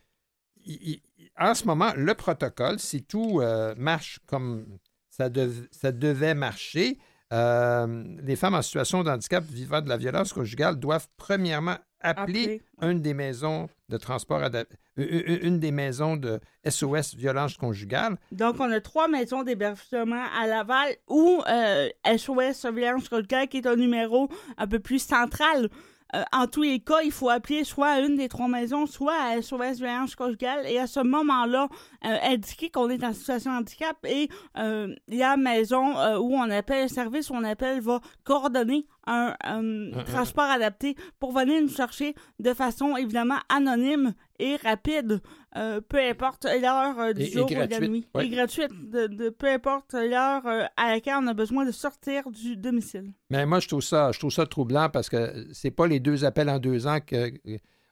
en 1.37 1.55
ce 1.55 1.63
moment, 1.63 1.93
le 1.95 2.13
protocole, 2.13 2.77
si 2.79 3.03
tout 3.03 3.39
euh, 3.39 3.73
marche 3.77 4.19
comme 4.25 4.65
ça, 5.09 5.29
ça 5.71 5.93
devait 5.93 6.35
marcher, 6.35 6.97
euh, 7.31 8.03
les 8.23 8.35
femmes 8.35 8.55
en 8.55 8.61
situation 8.61 9.03
de 9.03 9.09
handicap 9.09 9.43
vivant 9.43 9.81
de 9.81 9.89
la 9.89 9.97
violence 9.97 10.33
conjugale 10.33 10.77
doivent 10.77 11.07
premièrement 11.17 11.77
appeler 12.01 12.61
une 12.81 13.01
des 13.01 13.13
maisons 13.13 13.69
de 13.89 13.97
transport 13.97 14.41
adapté, 14.41 14.75
une 14.97 15.59
des 15.59 15.71
maisons 15.71 16.15
de 16.15 16.39
SOS 16.67 17.15
violence 17.15 17.57
conjugale. 17.57 18.17
Donc, 18.31 18.55
on 18.59 18.71
a 18.71 18.79
trois 18.79 19.07
maisons 19.07 19.43
d'hébergement 19.43 20.23
à 20.39 20.47
Laval 20.47 20.95
ou 21.07 21.41
euh, 21.47 21.89
SOS 22.05 22.53
Surveillance 22.53 23.09
Conjugale, 23.09 23.47
qui 23.47 23.57
est 23.57 23.67
un 23.67 23.75
numéro 23.75 24.29
un 24.57 24.67
peu 24.67 24.79
plus 24.79 24.99
central. 24.99 25.69
Euh, 26.15 26.23
en 26.33 26.47
tous 26.47 26.63
les 26.63 26.79
cas, 26.79 27.01
il 27.03 27.11
faut 27.11 27.29
appeler 27.29 27.63
soit 27.63 27.89
à 27.89 27.99
une 27.99 28.15
des 28.15 28.29
trois 28.29 28.47
maisons, 28.47 28.85
soit 28.87 29.13
à 29.13 29.41
SOS 29.41 29.77
Violence 29.77 30.15
Conjugale, 30.15 30.65
et 30.65 30.79
à 30.79 30.87
ce 30.87 31.01
moment-là, 31.01 31.69
euh, 32.05 32.17
indiquer 32.23 32.69
qu'on 32.69 32.89
est 32.89 33.03
en 33.03 33.13
situation 33.13 33.51
de 33.51 33.57
handicap 33.57 33.97
et 34.05 34.29
euh, 34.57 34.95
la 35.07 35.37
maison 35.37 35.93
où 36.19 36.35
on 36.35 36.49
appelle 36.49 36.83
le 36.83 36.89
service, 36.89 37.29
où 37.29 37.35
on 37.35 37.43
appelle, 37.43 37.81
va 37.81 37.99
coordonner 38.23 38.85
un, 39.11 39.35
un 39.43 39.93
un- 39.93 40.03
transport 40.03 40.45
adapté 40.49 40.95
pour 41.19 41.31
venir 41.31 41.61
nous 41.61 41.69
chercher 41.69 42.13
de 42.39 42.53
façon 42.53 42.95
évidemment 42.97 43.39
anonyme 43.49 44.13
et 44.39 44.55
rapide, 44.57 45.21
euh, 45.57 45.81
peu 45.81 45.97
importe 45.99 46.45
l'heure 46.45 46.99
euh, 46.99 47.13
du 47.13 47.21
Et- 47.23 47.27
et 47.27 47.31
jour 47.31 47.45
ou 47.45 47.49
de 47.49 47.55
la 47.69 47.79
nuit. 47.79 48.05
ouais. 48.15 48.25
Et 48.25 48.29
gratuite, 48.29 48.71
de, 48.89 49.07
de 49.07 49.29
peu 49.29 49.47
importe 49.47 49.93
l'heure 49.93 50.45
euh, 50.45 50.63
à 50.77 50.91
laquelle 50.91 51.15
on 51.19 51.27
a 51.27 51.33
besoin 51.33 51.65
de 51.65 51.71
sortir 51.71 52.29
du 52.31 52.55
domicile. 52.55 53.11
Mais 53.29 53.45
moi, 53.45 53.59
je 53.59 53.67
trouve 53.67 53.81
ça, 53.81 54.11
je 54.11 54.19
trouve 54.19 54.31
ça 54.31 54.45
troublant 54.45 54.89
parce 54.89 55.09
que 55.09 55.47
c'est 55.53 55.71
pas 55.71 55.87
les 55.87 55.99
deux 55.99 56.23
appels 56.25 56.49
en 56.49 56.59
deux 56.59 56.87
ans 56.87 56.99
que, 57.05 57.31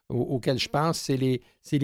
au- 0.08 0.36
auxquels 0.36 0.58
je 0.58 0.68
pense, 0.68 0.98
c'est 0.98 1.16
les, 1.16 1.42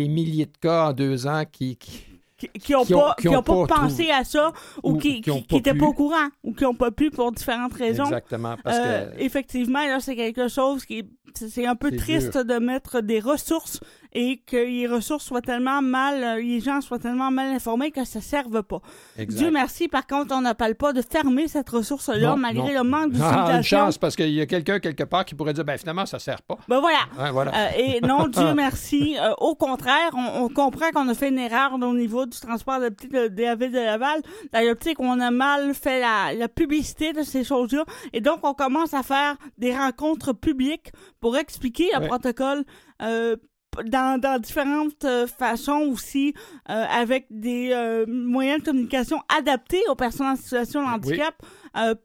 milliers 0.09 0.47
de 0.47 0.57
cas 0.61 0.89
en 0.89 0.93
deux 0.93 1.27
ans 1.27 1.44
qui, 1.51 1.77
qui- 1.77 2.05
Qui 2.36 2.73
n'ont 2.73 2.85
Qui 2.85 2.93
pas, 2.94 3.15
qui 3.19 3.28
ont 3.28 3.43
pas 3.44 3.66
pas 3.66 3.77
pensé 3.82 4.11
à 4.11 4.24
ça 4.24 4.52
ou, 4.82 4.93
ou 4.94 4.98
qui 4.98 5.23
n'étaient 5.52 5.73
pas 5.73 5.86
au 5.86 5.93
courant 5.93 6.28
ou 6.43 6.52
qui 6.52 6.65
n'ont 6.65 6.74
pas 6.74 6.90
pu 6.90 7.11
pour 7.11 7.31
différentes 7.31 7.74
raisons. 7.74 8.05
exactement 8.05 8.56
parce 8.62 8.77
Euh, 8.81 9.11
que 9.12 9.20
Effectivement, 9.23 9.86
là, 9.86 10.01
c'est 10.01 10.16
quelque 10.16 10.48
chose 10.48 10.85
qui 10.85 10.98
est- 10.98 11.09
c'est- 11.35 11.65
un 11.66 11.77
peu 11.77 11.93
triste 11.97 12.36
de 12.36 12.59
mettre 12.59 13.01
des 13.02 13.20
ressources 13.20 13.78
et 14.15 14.39
que 14.47 14.57
les 14.57 14.86
ressources 14.86 15.24
soient 15.24 15.41
tellement 15.43 15.82
mal, 15.82 16.23
euh, 16.23 16.41
les 16.41 16.61
gens 16.61 16.81
soient 16.81 16.99
tellement 16.99 17.31
mal 17.31 17.49
informés 17.55 17.91
que 17.91 18.05
ça 18.05 18.20
ne 18.20 18.24
serve 18.24 18.62
pas. 18.62 18.81
Exact. 19.19 19.39
Dieu 19.39 19.51
merci, 19.51 19.89
par 19.89 20.07
contre, 20.07 20.35
on 20.35 20.41
n'appelle 20.43 20.77
pas 20.77 20.93
de 20.93 21.03
fermer 21.03 21.49
cette 21.49 21.69
ressource-là 21.69 22.36
malgré 22.36 22.73
non. 22.74 22.82
le 22.82 22.89
manque 22.89 23.01
Ah, 23.01 23.07
une 23.07 23.35
d'utilisation. 23.35 23.78
chance, 23.78 23.99
parce 23.99 24.15
qu'il 24.16 24.31
y 24.31 24.41
a 24.41 24.47
quelqu'un 24.47 24.78
quelque 24.78 25.03
part 25.05 25.24
qui 25.24 25.35
pourrait 25.35 25.53
dire, 25.53 25.65
ben 25.65 25.77
finalement, 25.78 26.07
ça 26.07 26.19
sert 26.19 26.43
pas. 26.43 26.57
ben 26.69 26.81
voilà. 26.81 26.99
Ouais, 27.19 27.31
voilà. 27.32 27.53
Euh, 27.55 27.69
et 27.77 28.01
non, 28.07 28.28
Dieu 28.28 28.55
merci. 28.55 29.16
Euh, 29.20 29.32
au 29.39 29.55
contraire, 29.57 30.11
on, 30.15 30.45
on 30.45 30.49
comprend 30.49 30.91
qu'on 30.93 31.09
a 31.09 31.15
fait 31.15 31.28
une 31.31 31.39
erreur 31.39 31.73
au 31.74 31.95
niveau 31.95 32.24
du 32.27 32.39
transport 32.39 32.81
de 32.81 32.91
petits 32.91 33.09
de, 33.09 33.28
de 33.28 33.43
la 33.43 33.55
ville 33.57 33.73
de 33.73 33.78
Laval. 33.78 34.20
Dans 34.53 34.61
l'optique, 34.65 35.01
on 35.01 35.19
a 35.20 35.31
mal 35.31 35.74
fait 35.74 36.01
la, 36.01 36.32
la 36.35 36.49
publicité 36.49 37.12
de 37.12 37.23
ces 37.23 37.43
choses-là. 37.43 37.85
Et 38.12 38.20
donc, 38.20 38.39
on 38.45 38.55
commence 38.55 38.95
à 38.95 39.03
faire 39.03 39.36
des 39.59 39.77
rencontres 39.77 40.32
publiques 40.32 40.93
pour 41.20 41.36
expliquer 41.36 41.89
le 41.95 42.01
Ouais. 42.01 42.07
protocole. 42.09 42.65
euh, 43.03 43.36
dans, 43.84 44.20
dans 44.20 44.38
différentes 44.38 45.05
euh, 45.05 45.26
façons 45.26 45.88
aussi, 45.92 46.34
euh, 46.70 46.72
avec 46.90 47.26
des 47.30 47.70
euh, 47.72 48.05
moyens 48.06 48.60
de 48.60 48.64
communication 48.66 49.18
adaptés 49.36 49.82
aux 49.88 49.94
personnes 49.94 50.26
en 50.28 50.36
situation 50.36 50.82
de 50.82 50.86
handicap 50.88 51.34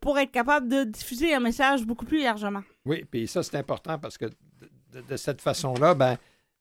pour 0.02 0.18
être 0.18 0.32
capable 0.32 0.68
de 0.68 0.84
diffuser 0.84 1.34
un 1.36 1.40
message 1.40 1.86
beaucoup 1.86 2.06
plus 2.06 2.24
largement. 2.24 2.64
Oui, 2.86 3.06
puis 3.10 3.28
ça, 3.28 3.44
c'est 3.44 3.56
important 3.58 4.00
parce 4.00 4.18
que 4.18 4.26
de 4.26 5.16
cette 5.16 5.42
façon-là, 5.42 5.94
ben, 5.94 6.18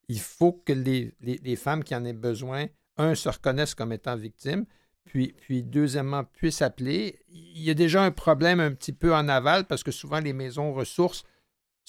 il 0.09 0.19
faut 0.19 0.51
que 0.53 0.73
les, 0.73 1.11
les- 1.21 1.39
les 1.43 1.55
femmes 1.55 1.83
qui 1.83 1.95
en 1.95 2.05
aient 2.05 2.13
besoin, 2.13 2.67
un, 2.97 3.15
se 3.15 3.27
reconnaissent 3.29 3.73
comme 3.73 3.91
étant 3.93 4.15
victimes, 4.15 4.65
puis, 5.05 5.33
puis 5.41 5.63
deuxièmement, 5.63 6.23
puissent 6.23 6.61
appeler. 6.61 7.17
Il 7.29 7.63
y 7.63 7.71
a 7.71 7.73
déjà 7.73 8.03
un 8.03 8.11
problème 8.11 8.59
un 8.59 8.71
petit 8.75 8.93
peu 8.93 9.11
en 9.15 9.27
aval 9.27 9.65
parce 9.65 9.81
que 9.83 9.89
souvent, 9.91 10.19
les 10.19 10.33
maisons 10.33 10.71
ressources 10.71 11.23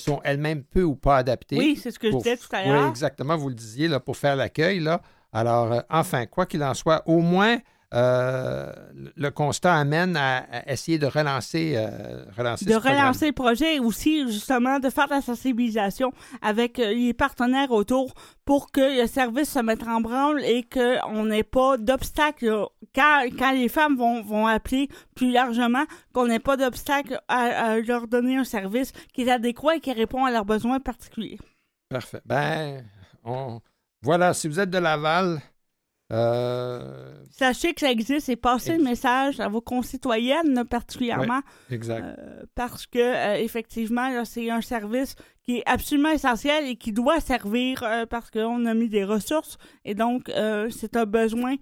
sont 0.01 0.20
elles-mêmes 0.24 0.64
peu 0.64 0.82
ou 0.82 0.97
pas 0.97 1.16
adaptées. 1.18 1.56
Oui, 1.59 1.78
c'est 1.81 1.90
ce 1.90 1.98
que 1.98 2.10
je 2.10 2.16
disais 2.16 2.36
tout 2.36 2.48
à 2.52 2.62
Oui, 2.62 2.68
l'heure. 2.72 2.89
exactement, 2.89 3.36
vous 3.36 3.48
le 3.48 3.55
disiez, 3.55 3.89
là, 3.89 4.01
pour 4.01 4.16
faire 4.16 4.36
l'accueil. 4.36 4.81
Là. 4.81 5.01
Alors, 5.32 5.72
euh, 5.72 5.81
enfin, 5.90 6.27
quoi 6.27 6.47
qu'il 6.47 6.62
en 6.64 6.74
soit, 6.74 7.02
au 7.06 7.20
moins, 7.20 7.59
euh, 7.93 8.73
le- 9.17 9.31
constat 9.31 9.75
amène 9.75 10.17
à, 10.17 10.39
à 10.53 10.73
essayer 10.73 10.99
de 10.99 11.07
relancer, 11.07 11.75
euh, 11.77 12.25
relancer 12.37 12.65
de 12.65 12.75
relancer 12.75 13.27
le 13.27 13.33
projet 13.33 13.77
et 13.77 13.81
aussi 13.81 14.27
justement 14.29 14.79
de 14.79 14.91
faire 14.91 15.07
de 15.09 15.15
la 15.15 15.23
sensibilisation 15.23 16.12
avec 16.41 16.79
euh, 16.79 16.93
les 16.93 17.12
partenaires 17.15 17.73
autour 17.73 18.15
pour 18.45 18.71
que 18.71 19.01
le 19.01 19.07
service 19.09 19.51
se 19.51 19.59
mette 19.59 19.83
en 19.83 20.01
branle 20.01 20.43
et 20.45 20.62
qu'on 20.65 21.25
n'ait 21.25 21.43
pas 21.43 21.77
d'obstacle 21.79 22.67
quand, 22.95 23.25
quand 23.39 23.53
les 23.53 23.69
femmes 23.69 23.97
vont, 23.97 24.23
vont 24.23 24.47
appeler 24.47 24.89
plus 25.17 25.33
largement, 25.33 25.85
qu'on 26.12 26.27
n'ait 26.29 26.39
pas 26.39 26.57
d'obstacle 26.57 27.21
à, 27.29 27.39
à 27.73 27.81
leur 27.81 28.07
donner 28.07 28.37
un 28.37 28.45
service 28.45 28.93
qui 29.12 29.23
est 29.23 29.31
adéquat 29.31 29.77
et 29.77 29.81
qui 29.81 29.93
répond 29.93 30.25
à 30.25 30.31
leurs 30.31 30.45
besoins 30.45 30.81
particuliers. 30.81 31.39
Parfait. 31.89 32.21
Ben, 32.25 32.85
on... 33.25 33.61
voilà, 34.03 34.33
si 34.33 34.47
vous 34.47 34.61
êtes 34.61 34.71
de 34.71 34.79
Laval, 34.79 35.41
euh, 36.12 37.24
Sachez 37.31 37.74
que 37.74 37.81
ça 37.81 37.91
existe 37.91 38.28
et 38.28 38.37
passez 38.37 38.77
le 38.77 38.82
message 38.85 39.41
à 39.41 39.49
vos 39.49 39.61
concitoyennes 39.61 40.65
particulièrement 40.65 41.41
exact. 41.70 42.05
Euh, 42.19 42.43
parce 42.55 42.87
que 42.87 42.99
euh, 42.99 43.35
effectivement 43.37 44.24
c'est 44.24 44.51
un 44.51 44.61
service 44.61 45.15
qui 45.43 45.59
est 45.59 45.62
absolument 45.66 46.11
essentiel 46.11 46.66
et 46.66 46.77
qui 46.77 46.93
doit 46.93 47.20
servir 47.20 47.85
parce 48.11 48.31
qu'on 48.31 48.66
a 48.66 48.74
mis 48.74 48.89
des 48.89 49.05
ressources 49.05 49.59
et 49.85 49.95
donc 49.95 50.31
c'est 50.70 50.97
un 50.97 51.07
besoin 51.07 51.57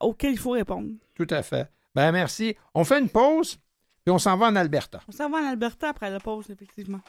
auquel 0.00 0.32
il 0.32 0.38
faut 0.38 0.52
répondre. 0.52 0.88
Tout 1.14 1.26
à 1.30 1.42
fait. 1.42 1.70
Ben, 1.96 2.12
merci. 2.12 2.54
On 2.74 2.84
fait 2.84 3.00
une 3.00 3.08
pause, 3.08 3.58
puis 4.04 4.12
on 4.12 4.18
s'en 4.18 4.36
va 4.36 4.48
en 4.48 4.56
Alberta. 4.56 5.00
On 5.08 5.12
s'en 5.12 5.30
va 5.30 5.38
en 5.38 5.46
Alberta 5.46 5.88
après 5.88 6.10
la 6.10 6.20
pause, 6.20 6.50
effectivement. 6.50 7.00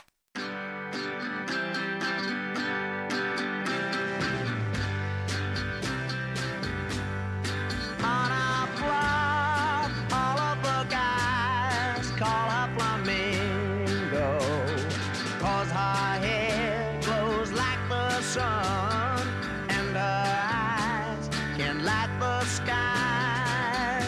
The 22.19 22.41
skies. 22.45 24.05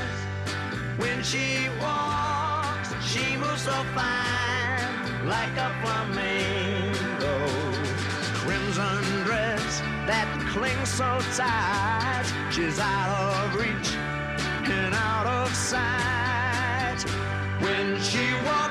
When 0.97 1.23
she 1.23 1.69
walks, 1.79 2.89
she 3.05 3.37
moves 3.37 3.63
so 3.63 3.77
fine, 3.95 5.27
like 5.27 5.55
a 5.57 5.69
flamingo. 5.81 7.35
Crimson 8.41 9.03
dress 9.25 9.81
that 10.07 10.27
clings 10.53 10.89
so 10.89 11.19
tight, 11.35 12.27
she's 12.51 12.79
out 12.79 13.09
of 13.31 13.55
reach 13.55 13.95
and 14.69 14.93
out 14.93 15.25
of 15.25 15.53
sight. 15.53 16.99
When 17.61 17.99
she 18.01 18.25
walks 18.45 18.68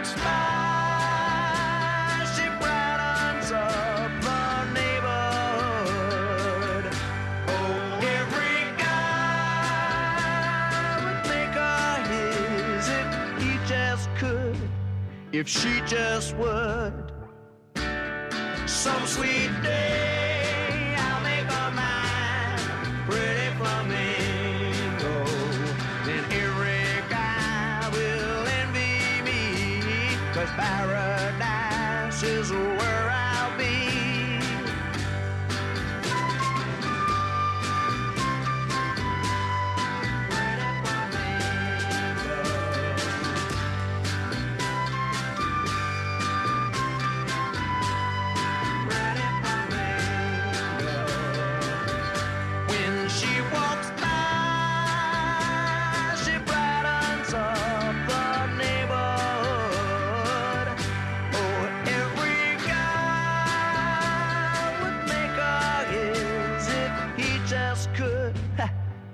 if 15.39 15.47
she 15.49 15.81
just 15.87 16.35
would. 16.37 17.13
Some 18.67 19.07
sweet 19.07 19.51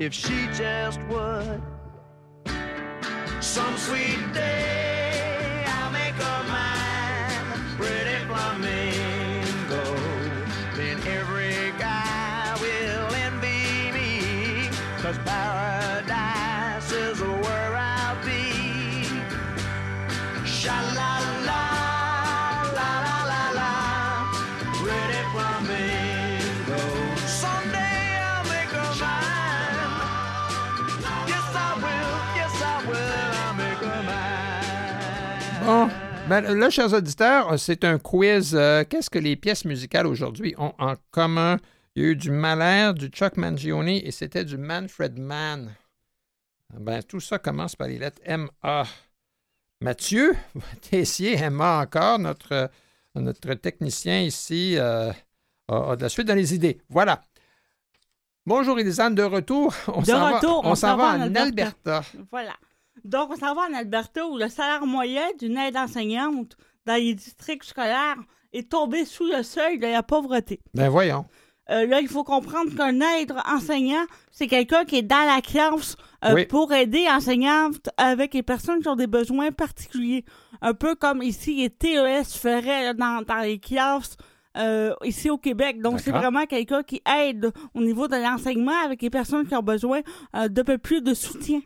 if 0.04 0.12
she 0.12 0.46
just 0.52 1.00
would. 1.08 1.73
Bon, 35.66 35.88
ben, 36.28 36.42
là, 36.42 36.70
chers 36.70 36.92
auditeurs, 36.92 37.58
c'est 37.58 37.84
un 37.84 37.98
quiz. 37.98 38.54
euh, 38.54 38.84
Qu'est-ce 38.88 39.08
que 39.10 39.18
les 39.18 39.36
pièces 39.36 39.64
musicales 39.64 40.06
aujourd'hui 40.06 40.54
ont 40.58 40.74
en 40.78 40.94
commun? 41.10 41.58
Il 41.96 42.02
y 42.02 42.06
a 42.06 42.08
eu 42.10 42.16
du 42.16 42.30
Mahler, 42.30 42.92
du 42.94 43.06
Chuck 43.08 43.36
Mangione 43.36 43.88
et 43.88 44.10
c'était 44.10 44.44
du 44.44 44.56
Manfred 44.58 45.18
Mann. 45.18 45.74
Ben, 46.78 47.02
tout 47.02 47.20
ça 47.20 47.38
commence 47.38 47.76
par 47.76 47.88
les 47.88 47.98
lettres 47.98 48.20
M-A. 48.24 48.84
Mathieu 49.80 50.34
Tessier, 50.90 51.36
M-A 51.36 51.80
encore, 51.82 52.18
notre, 52.18 52.70
notre 53.14 53.54
technicien 53.54 54.20
ici, 54.20 54.76
euh, 54.76 55.12
a, 55.68 55.92
a 55.92 55.96
de 55.96 56.02
la 56.02 56.08
suite 56.08 56.26
dans 56.28 56.34
les 56.34 56.54
idées. 56.54 56.80
Voilà. 56.90 57.22
Bonjour, 58.46 58.78
Elisane, 58.78 59.14
de 59.14 59.22
retour. 59.22 59.74
On 59.88 60.00
De 60.00 60.06
s'en 60.06 60.18
va- 60.20 60.36
retour, 60.36 60.62
on 60.64 60.74
s'en 60.74 60.96
va 60.96 61.04
en 61.16 61.20
Alberta. 61.22 61.42
Alberta. 61.42 62.02
Voilà. 62.30 62.54
Donc, 63.04 63.30
on 63.30 63.36
s'en 63.36 63.54
va 63.54 63.62
en 63.70 63.74
Alberta 63.74 64.26
où 64.26 64.36
le 64.38 64.48
salaire 64.48 64.86
moyen 64.86 65.22
d'une 65.38 65.56
aide 65.58 65.76
enseignante 65.76 66.56
dans 66.86 66.94
les 66.94 67.14
districts 67.14 67.64
scolaires 67.64 68.16
est 68.52 68.70
tombé 68.70 69.04
sous 69.04 69.26
le 69.26 69.42
seuil 69.42 69.78
de 69.78 69.86
la 69.86 70.02
pauvreté. 70.02 70.60
Ben 70.74 70.88
voyons. 70.88 71.26
Euh, 71.70 71.86
là, 71.86 72.00
il 72.00 72.08
faut 72.08 72.24
comprendre 72.24 72.74
qu'un 72.76 73.00
aide 73.00 73.32
enseignant, 73.46 74.04
c'est 74.30 74.46
quelqu'un 74.46 74.84
qui 74.84 74.96
est 74.96 75.02
dans 75.02 75.26
la 75.26 75.40
classe 75.40 75.96
euh, 76.24 76.34
Oui. 76.34 76.46
pour 76.46 76.72
aider 76.72 77.06
enseignantes 77.08 77.88
avec 77.96 78.34
les 78.34 78.42
personnes 78.42 78.80
qui 78.80 78.88
ont 78.88 78.96
des 78.96 79.06
besoins 79.06 79.50
particuliers. 79.50 80.24
Un 80.60 80.74
peu 80.74 80.94
comme 80.94 81.22
ici, 81.22 81.56
les 81.56 81.70
TES 81.70 82.24
feraient 82.38 82.84
là, 82.84 82.94
dans, 82.94 83.22
dans 83.22 83.40
les 83.40 83.58
classes 83.58 84.16
euh, 84.58 84.94
ici 85.04 85.30
au 85.30 85.38
Québec. 85.38 85.80
Donc, 85.80 86.00
c'est 86.00 86.10
vraiment 86.10 86.44
quelqu'un 86.46 86.82
qui 86.82 87.02
aide 87.22 87.50
au 87.74 87.80
niveau 87.80 88.08
de 88.08 88.16
l'enseignement 88.16 88.78
avec 88.84 89.00
les 89.02 89.10
personnes 89.10 89.46
qui 89.46 89.54
ont 89.56 89.62
besoin 89.62 90.00
d'un 90.34 90.64
peu 90.64 90.78
plus 90.78 91.00
de 91.02 91.12
soutien. 91.14 91.60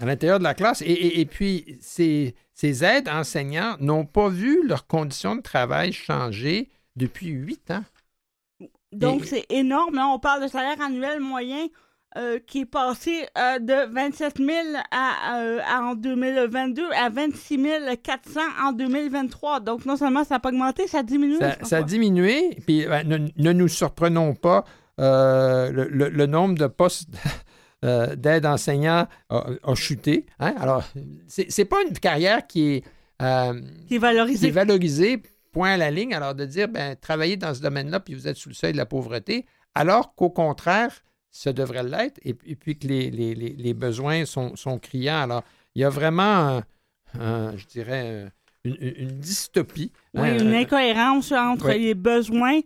À 0.00 0.06
l'intérieur 0.06 0.38
de 0.38 0.44
la 0.44 0.54
classe. 0.54 0.82
Et, 0.82 0.86
et- 0.92 1.20
et 1.20 1.26
puis, 1.26 1.78
ces, 1.80 2.34
ces 2.54 2.82
aides 2.84 3.08
enseignants 3.08 3.76
n'ont 3.80 4.04
pas 4.06 4.28
vu 4.28 4.66
leurs 4.66 4.86
conditions 4.86 5.36
de 5.36 5.42
travail 5.42 5.92
changer 5.92 6.68
depuis 6.96 7.28
huit 7.28 7.70
ans. 7.70 7.84
Donc, 8.92 9.22
Et- 9.22 9.26
c'est 9.26 9.46
énorme. 9.50 9.94
Là, 9.94 10.08
on 10.08 10.18
parle 10.18 10.42
de 10.42 10.48
salaire 10.48 10.80
annuel 10.80 11.20
moyen 11.20 11.66
euh, 12.16 12.40
qui 12.44 12.62
est 12.62 12.66
passé 12.66 13.24
euh, 13.38 13.60
de 13.60 13.92
27 13.94 14.38
000 14.38 14.50
à, 14.90 15.38
euh, 15.42 15.60
à- 15.64 15.82
en 15.82 15.94
2022 15.94 16.90
à 16.90 17.08
26 17.08 17.56
400 18.02 18.40
en 18.64 18.72
2023. 18.72 19.60
Donc, 19.60 19.86
non 19.86 19.96
seulement 19.96 20.24
ça 20.24 20.34
n'a 20.34 20.40
pas 20.40 20.48
augmenté, 20.48 20.88
ça 20.88 20.98
a 20.98 21.02
diminué. 21.04 21.38
Ça, 21.38 21.56
ça 21.62 21.76
a 21.76 21.82
diminué. 21.84 22.56
Puis, 22.66 22.84
ben, 22.84 23.06
ne, 23.06 23.18
ne 23.36 23.52
nous 23.52 23.68
surprenons 23.68 24.34
pas, 24.34 24.64
le, 24.98 25.86
le- 25.88 26.08
le 26.08 26.26
nombre 26.26 26.56
de 26.58 26.66
postes 26.66 27.10
euh, 27.84 28.14
d'aide 28.16 28.46
enseignants 28.46 29.06
a, 29.30 29.46
a 29.62 29.74
chuté. 29.74 30.26
hein? 30.38 30.54
Alors, 30.58 30.84
c'est 31.26 31.50
c'est 31.50 31.64
pas 31.64 31.82
une 31.88 31.98
carrière 31.98 32.46
qui 32.46 32.68
est, 32.74 32.84
euh, 33.22 33.54
Qui 33.54 33.66
est 33.68 33.86
qui 33.88 33.94
est 33.94 33.98
valorisé. 33.98 34.50
valorisée, 34.50 35.22
point 35.52 35.70
à 35.72 35.76
la 35.76 35.90
ligne. 35.90 36.14
Alors, 36.14 36.34
de 36.34 36.44
dire, 36.44 36.68
ben, 36.68 36.94
travaillez 37.00 37.36
dans 37.36 37.54
ce 37.54 37.60
domaine-là, 37.62 38.00
puis 38.00 38.14
vous 38.14 38.28
êtes 38.28 38.36
sous 38.36 38.48
le 38.50 38.54
seuil 38.54 38.72
de 38.72 38.76
la 38.76 38.86
pauvreté, 38.86 39.46
alors 39.74 40.14
qu'au 40.14 40.30
contraire, 40.30 40.90
ça 41.30 41.52
devrait 41.52 41.84
l'être, 41.84 42.18
et, 42.24 42.36
et 42.44 42.56
puis 42.56 42.76
que 42.78 42.86
les, 42.88 43.10
les- 43.10 43.34
les- 43.34 43.54
les 43.56 43.74
besoins 43.74 44.24
sont, 44.24 44.56
sont 44.56 44.78
criants. 44.78 45.22
Alors, 45.22 45.44
il 45.74 45.82
y 45.82 45.84
a 45.84 45.88
vraiment, 45.90 46.22
un- 46.58 46.64
un, 47.20 47.56
je 47.56 47.66
dirais, 47.66 48.30
une, 48.64 48.74
dystopie. 49.20 49.90
Oui, 50.14 50.28
hein, 50.28 50.38
une 50.38 50.54
incohérence 50.54 51.32
entre 51.32 51.70
les 51.70 51.94
besoins 51.94 52.60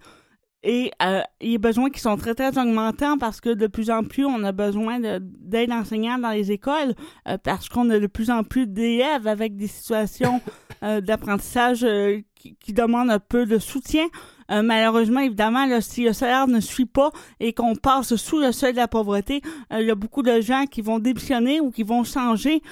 et 0.66 0.90
euh, 1.02 1.20
les 1.42 1.58
besoins 1.58 1.90
qui 1.90 2.00
sont 2.00 2.16
très, 2.16 2.34
très 2.34 2.56
augmentants 2.58 3.18
parce 3.18 3.40
que 3.40 3.50
de 3.50 3.66
plus 3.66 3.90
en 3.90 4.02
plus, 4.02 4.24
on 4.24 4.42
a 4.44 4.52
besoin 4.52 4.98
de- 4.98 5.18
d'aide 5.20 5.70
enseignante 5.70 6.22
dans 6.22 6.30
les 6.30 6.50
écoles 6.52 6.94
euh, 7.28 7.36
parce 7.36 7.68
qu'on 7.68 7.90
a 7.90 7.98
de 7.98 8.06
plus 8.06 8.30
en 8.30 8.42
plus 8.44 8.66
d'élèves 8.66 9.26
avec 9.26 9.56
des 9.56 9.66
situations 9.66 10.40
euh, 10.82 11.02
d'apprentissage 11.02 11.84
euh, 11.84 12.20
qui, 12.34 12.56
qui 12.56 12.72
demandent 12.72 13.10
un 13.10 13.18
peu 13.18 13.44
de 13.44 13.58
soutien. 13.58 14.06
Euh, 14.50 14.62
malheureusement, 14.62 15.20
évidemment, 15.20 15.66
là, 15.66 15.82
si 15.82 16.04
le 16.04 16.14
salaire 16.14 16.48
ne 16.48 16.60
suit 16.60 16.86
pas 16.86 17.10
et 17.40 17.52
qu'on 17.52 17.74
passe 17.76 18.16
sous 18.16 18.38
le 18.40 18.50
seuil 18.50 18.72
de 18.72 18.78
la 18.78 18.88
pauvreté, 18.88 19.42
euh, 19.70 19.82
il 19.82 19.86
y 19.86 19.90
a 19.90 19.94
beaucoup 19.94 20.22
de 20.22 20.40
gens 20.40 20.64
qui 20.64 20.80
vont 20.80 20.98
démissionner 20.98 21.60
ou 21.60 21.70
qui 21.70 21.82
vont 21.82 22.04
changer 22.04 22.62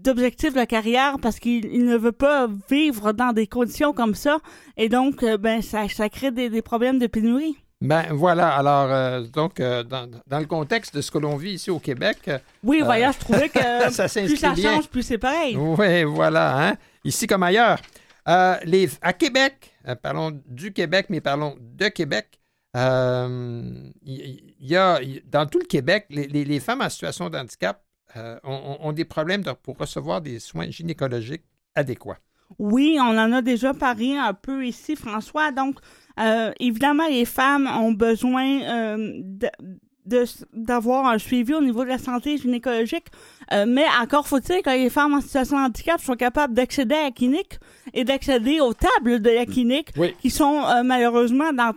euh, 0.00 0.02
d'objectif 0.02 0.54
de 0.54 0.64
carrière 0.64 1.16
parce 1.20 1.38
qu'ils 1.38 1.64
ils 1.66 1.84
ne 1.84 1.96
veulent 1.96 2.12
pas 2.12 2.48
vivre 2.70 3.12
dans 3.12 3.32
des 3.32 3.46
conditions 3.46 3.92
comme 3.92 4.14
ça. 4.14 4.38
Et 4.76 4.88
donc, 4.88 5.22
euh, 5.22 5.36
ben, 5.36 5.62
ça, 5.62 5.88
ça 5.88 6.08
crée 6.08 6.30
des, 6.30 6.50
des 6.50 6.62
problèmes 6.62 6.98
de 6.98 7.06
pénurie. 7.06 7.56
Ben 7.82 8.04
voilà, 8.12 8.50
alors, 8.56 8.90
euh, 8.92 9.22
donc, 9.22 9.58
euh, 9.58 9.82
dans, 9.82 10.06
dans 10.26 10.38
le 10.38 10.44
contexte 10.44 10.94
de 10.94 11.00
ce 11.00 11.10
que 11.10 11.16
l'on 11.16 11.36
vit 11.36 11.52
ici 11.52 11.70
au 11.70 11.78
Québec, 11.78 12.18
euh, 12.28 12.38
Oui, 12.62 12.82
voilà, 12.84 13.10
je 13.10 13.18
trouvais 13.18 13.48
que 13.48 13.58
ça 13.90 14.06
plus 14.06 14.36
ça 14.36 14.52
bien. 14.52 14.74
change, 14.74 14.88
plus 14.88 15.02
c'est 15.02 15.16
pareil. 15.16 15.56
Oui, 15.56 16.04
voilà, 16.04 16.58
hein? 16.68 16.74
ici 17.04 17.26
comme 17.26 17.42
ailleurs. 17.42 17.78
Les, 18.64 18.88
à 19.00 19.14
Québec, 19.14 19.72
parlons 20.02 20.30
du 20.46 20.72
Québec, 20.74 21.06
mais 21.08 21.22
parlons 21.22 21.56
de 21.58 21.88
Québec. 21.88 22.38
Il 22.74 23.92
y, 24.60 24.76
a, 24.76 25.00
dans 25.30 25.46
tout 25.46 25.58
le 25.58 25.64
Québec, 25.66 26.04
les, 26.10 26.26
les- 26.26 26.44
les 26.44 26.60
femmes 26.60 26.82
en 26.82 26.90
situation 26.90 27.30
de 27.30 27.38
handicap 27.38 27.82
euh, 28.16 28.38
ont, 28.44 28.92
des 28.92 29.04
problèmes 29.04 29.42
de- 29.42 29.52
pour 29.52 29.76
recevoir 29.78 30.20
des 30.20 30.38
soins 30.38 30.70
gynécologiques 30.70 31.44
adéquats. 31.74 32.18
Oui, 32.58 32.98
on 33.00 33.16
en 33.16 33.32
a 33.32 33.42
déjà 33.42 33.72
parlé 33.74 34.16
un 34.16 34.34
peu 34.34 34.66
ici, 34.66 34.96
François. 34.96 35.52
Donc, 35.52 35.76
euh, 36.18 36.50
évidemment, 36.58 37.06
les 37.08 37.24
femmes 37.24 37.68
ont 37.68 37.92
besoin 37.92 38.62
euh, 38.62 38.96
de- 40.06 40.24
d'avoir 40.52 41.06
un 41.06 41.18
suivi 41.18 41.54
au 41.54 41.60
niveau 41.60 41.84
de 41.84 41.88
la 41.90 41.98
santé 41.98 42.36
gynécologique, 42.38 43.06
Euh, 43.52 43.64
mais 43.66 43.84
encore 44.00 44.26
faut-il 44.28 44.62
que 44.62 44.70
les 44.70 44.90
femmes 44.90 45.12
en 45.14 45.20
situation 45.20 45.58
de 45.58 45.64
handicap 45.66 46.00
soient 46.00 46.16
capables 46.16 46.54
d'accéder 46.54 46.94
à 46.94 47.02
la 47.04 47.10
clinique 47.10 47.58
et 47.92 48.04
d'accéder 48.04 48.60
aux 48.60 48.72
tables 48.74 49.20
de 49.20 49.30
la 49.30 49.44
clinique 49.44 49.88
Oui. 49.96 50.14
qui 50.20 50.30
sont 50.30 50.62
euh, 50.64 50.82
malheureusement 50.84 51.52
dans 51.52 51.72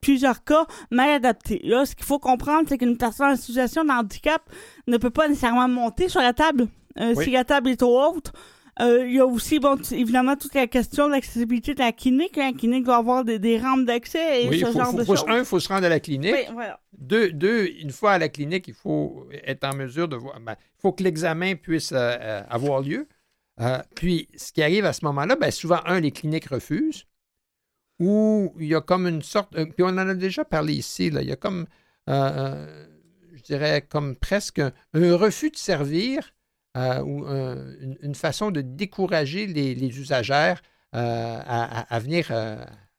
plusieurs 0.00 0.44
cas 0.44 0.66
mal 0.90 1.10
adaptées. 1.10 1.60
Là, 1.64 1.84
ce 1.86 1.94
qu'il 1.94 2.04
faut 2.06 2.18
comprendre, 2.18 2.64
c'est 2.68 2.78
qu'une 2.78 2.96
personne 2.96 3.32
en 3.32 3.36
situation 3.36 3.84
de 3.84 3.90
handicap 3.90 4.42
ne 4.86 4.96
peut 4.96 5.10
pas 5.10 5.28
nécessairement 5.28 5.68
monter 5.68 6.08
sur 6.08 6.20
la 6.20 6.32
table 6.32 6.68
euh, 7.00 7.14
Oui. 7.16 7.24
si 7.24 7.30
la 7.30 7.44
table 7.44 7.70
est 7.70 7.76
trop 7.76 8.00
haute. 8.14 8.32
Euh, 8.80 9.04
il 9.08 9.14
y 9.16 9.18
a 9.18 9.26
aussi, 9.26 9.58
bon, 9.58 9.76
évidemment, 9.90 10.36
toute 10.36 10.54
la 10.54 10.68
question 10.68 11.08
de 11.08 11.12
l'accessibilité 11.12 11.74
de 11.74 11.80
la 11.80 11.90
clinique. 11.90 12.36
La 12.36 12.52
clinique 12.52 12.84
doit 12.84 12.98
avoir 12.98 13.24
des, 13.24 13.40
des 13.40 13.58
rampes 13.58 13.84
d'accès 13.84 14.44
et 14.44 14.48
oui, 14.48 14.60
ce 14.60 14.66
faut- 14.66 14.72
genre 14.78 14.90
faut- 14.92 14.96
de 14.98 15.04
faut- 15.04 15.16
choses. 15.16 15.24
un, 15.28 15.38
il 15.40 15.44
faut 15.44 15.58
se 15.58 15.66
rendre 15.68 15.84
à 15.86 15.88
la 15.88 15.98
clinique. 15.98 16.32
Oui, 16.32 16.44
voilà. 16.52 16.78
Deux, 16.96 17.32
deux, 17.32 17.66
une 17.80 17.90
fois 17.90 18.12
à 18.12 18.18
la 18.18 18.28
clinique, 18.28 18.68
il 18.68 18.74
faut 18.74 19.26
être 19.44 19.64
en 19.64 19.74
mesure 19.74 20.06
de 20.06 20.14
voir. 20.14 20.38
ben, 20.38 20.54
il 20.60 20.80
faut 20.80 20.92
que 20.92 21.02
l'examen 21.02 21.56
puisse 21.56 21.90
euh, 21.92 22.40
avoir 22.48 22.80
lieu. 22.82 23.08
Puis, 23.96 24.28
ce 24.36 24.52
qui 24.52 24.62
arrive 24.62 24.84
à 24.84 24.92
ce 24.92 25.04
moment-là, 25.06 25.34
ben, 25.34 25.50
souvent, 25.50 25.80
un, 25.84 25.98
les 25.98 26.12
cliniques 26.12 26.46
refusent. 26.48 27.04
Ou 28.00 28.54
il 28.58 28.68
y 28.68 28.74
a 28.74 28.80
comme 28.80 29.06
une 29.06 29.22
sorte. 29.22 29.54
euh, 29.56 29.66
puis 29.66 29.82
on 29.82 29.88
en 29.88 29.98
a 29.98 30.14
déjà 30.14 30.44
parlé 30.44 30.74
ici, 30.74 31.10
là, 31.10 31.22
il 31.22 31.28
y 31.28 31.32
a 31.32 31.36
comme, 31.36 31.66
euh, 32.08 32.12
euh, 32.12 32.86
je 33.34 33.42
dirais, 33.42 33.82
comme 33.82 34.16
presque 34.16 34.60
un, 34.60 34.72
refus 34.94 35.50
de 35.50 35.56
servir 35.56 36.32
ou 36.76 37.26
une, 37.26 37.98
une 38.02 38.14
façon 38.14 38.52
de 38.52 38.60
décourager 38.60 39.48
les, 39.48 39.74
les 39.74 39.98
usagères 39.98 40.62
à, 40.92 41.98
venir 41.98 42.30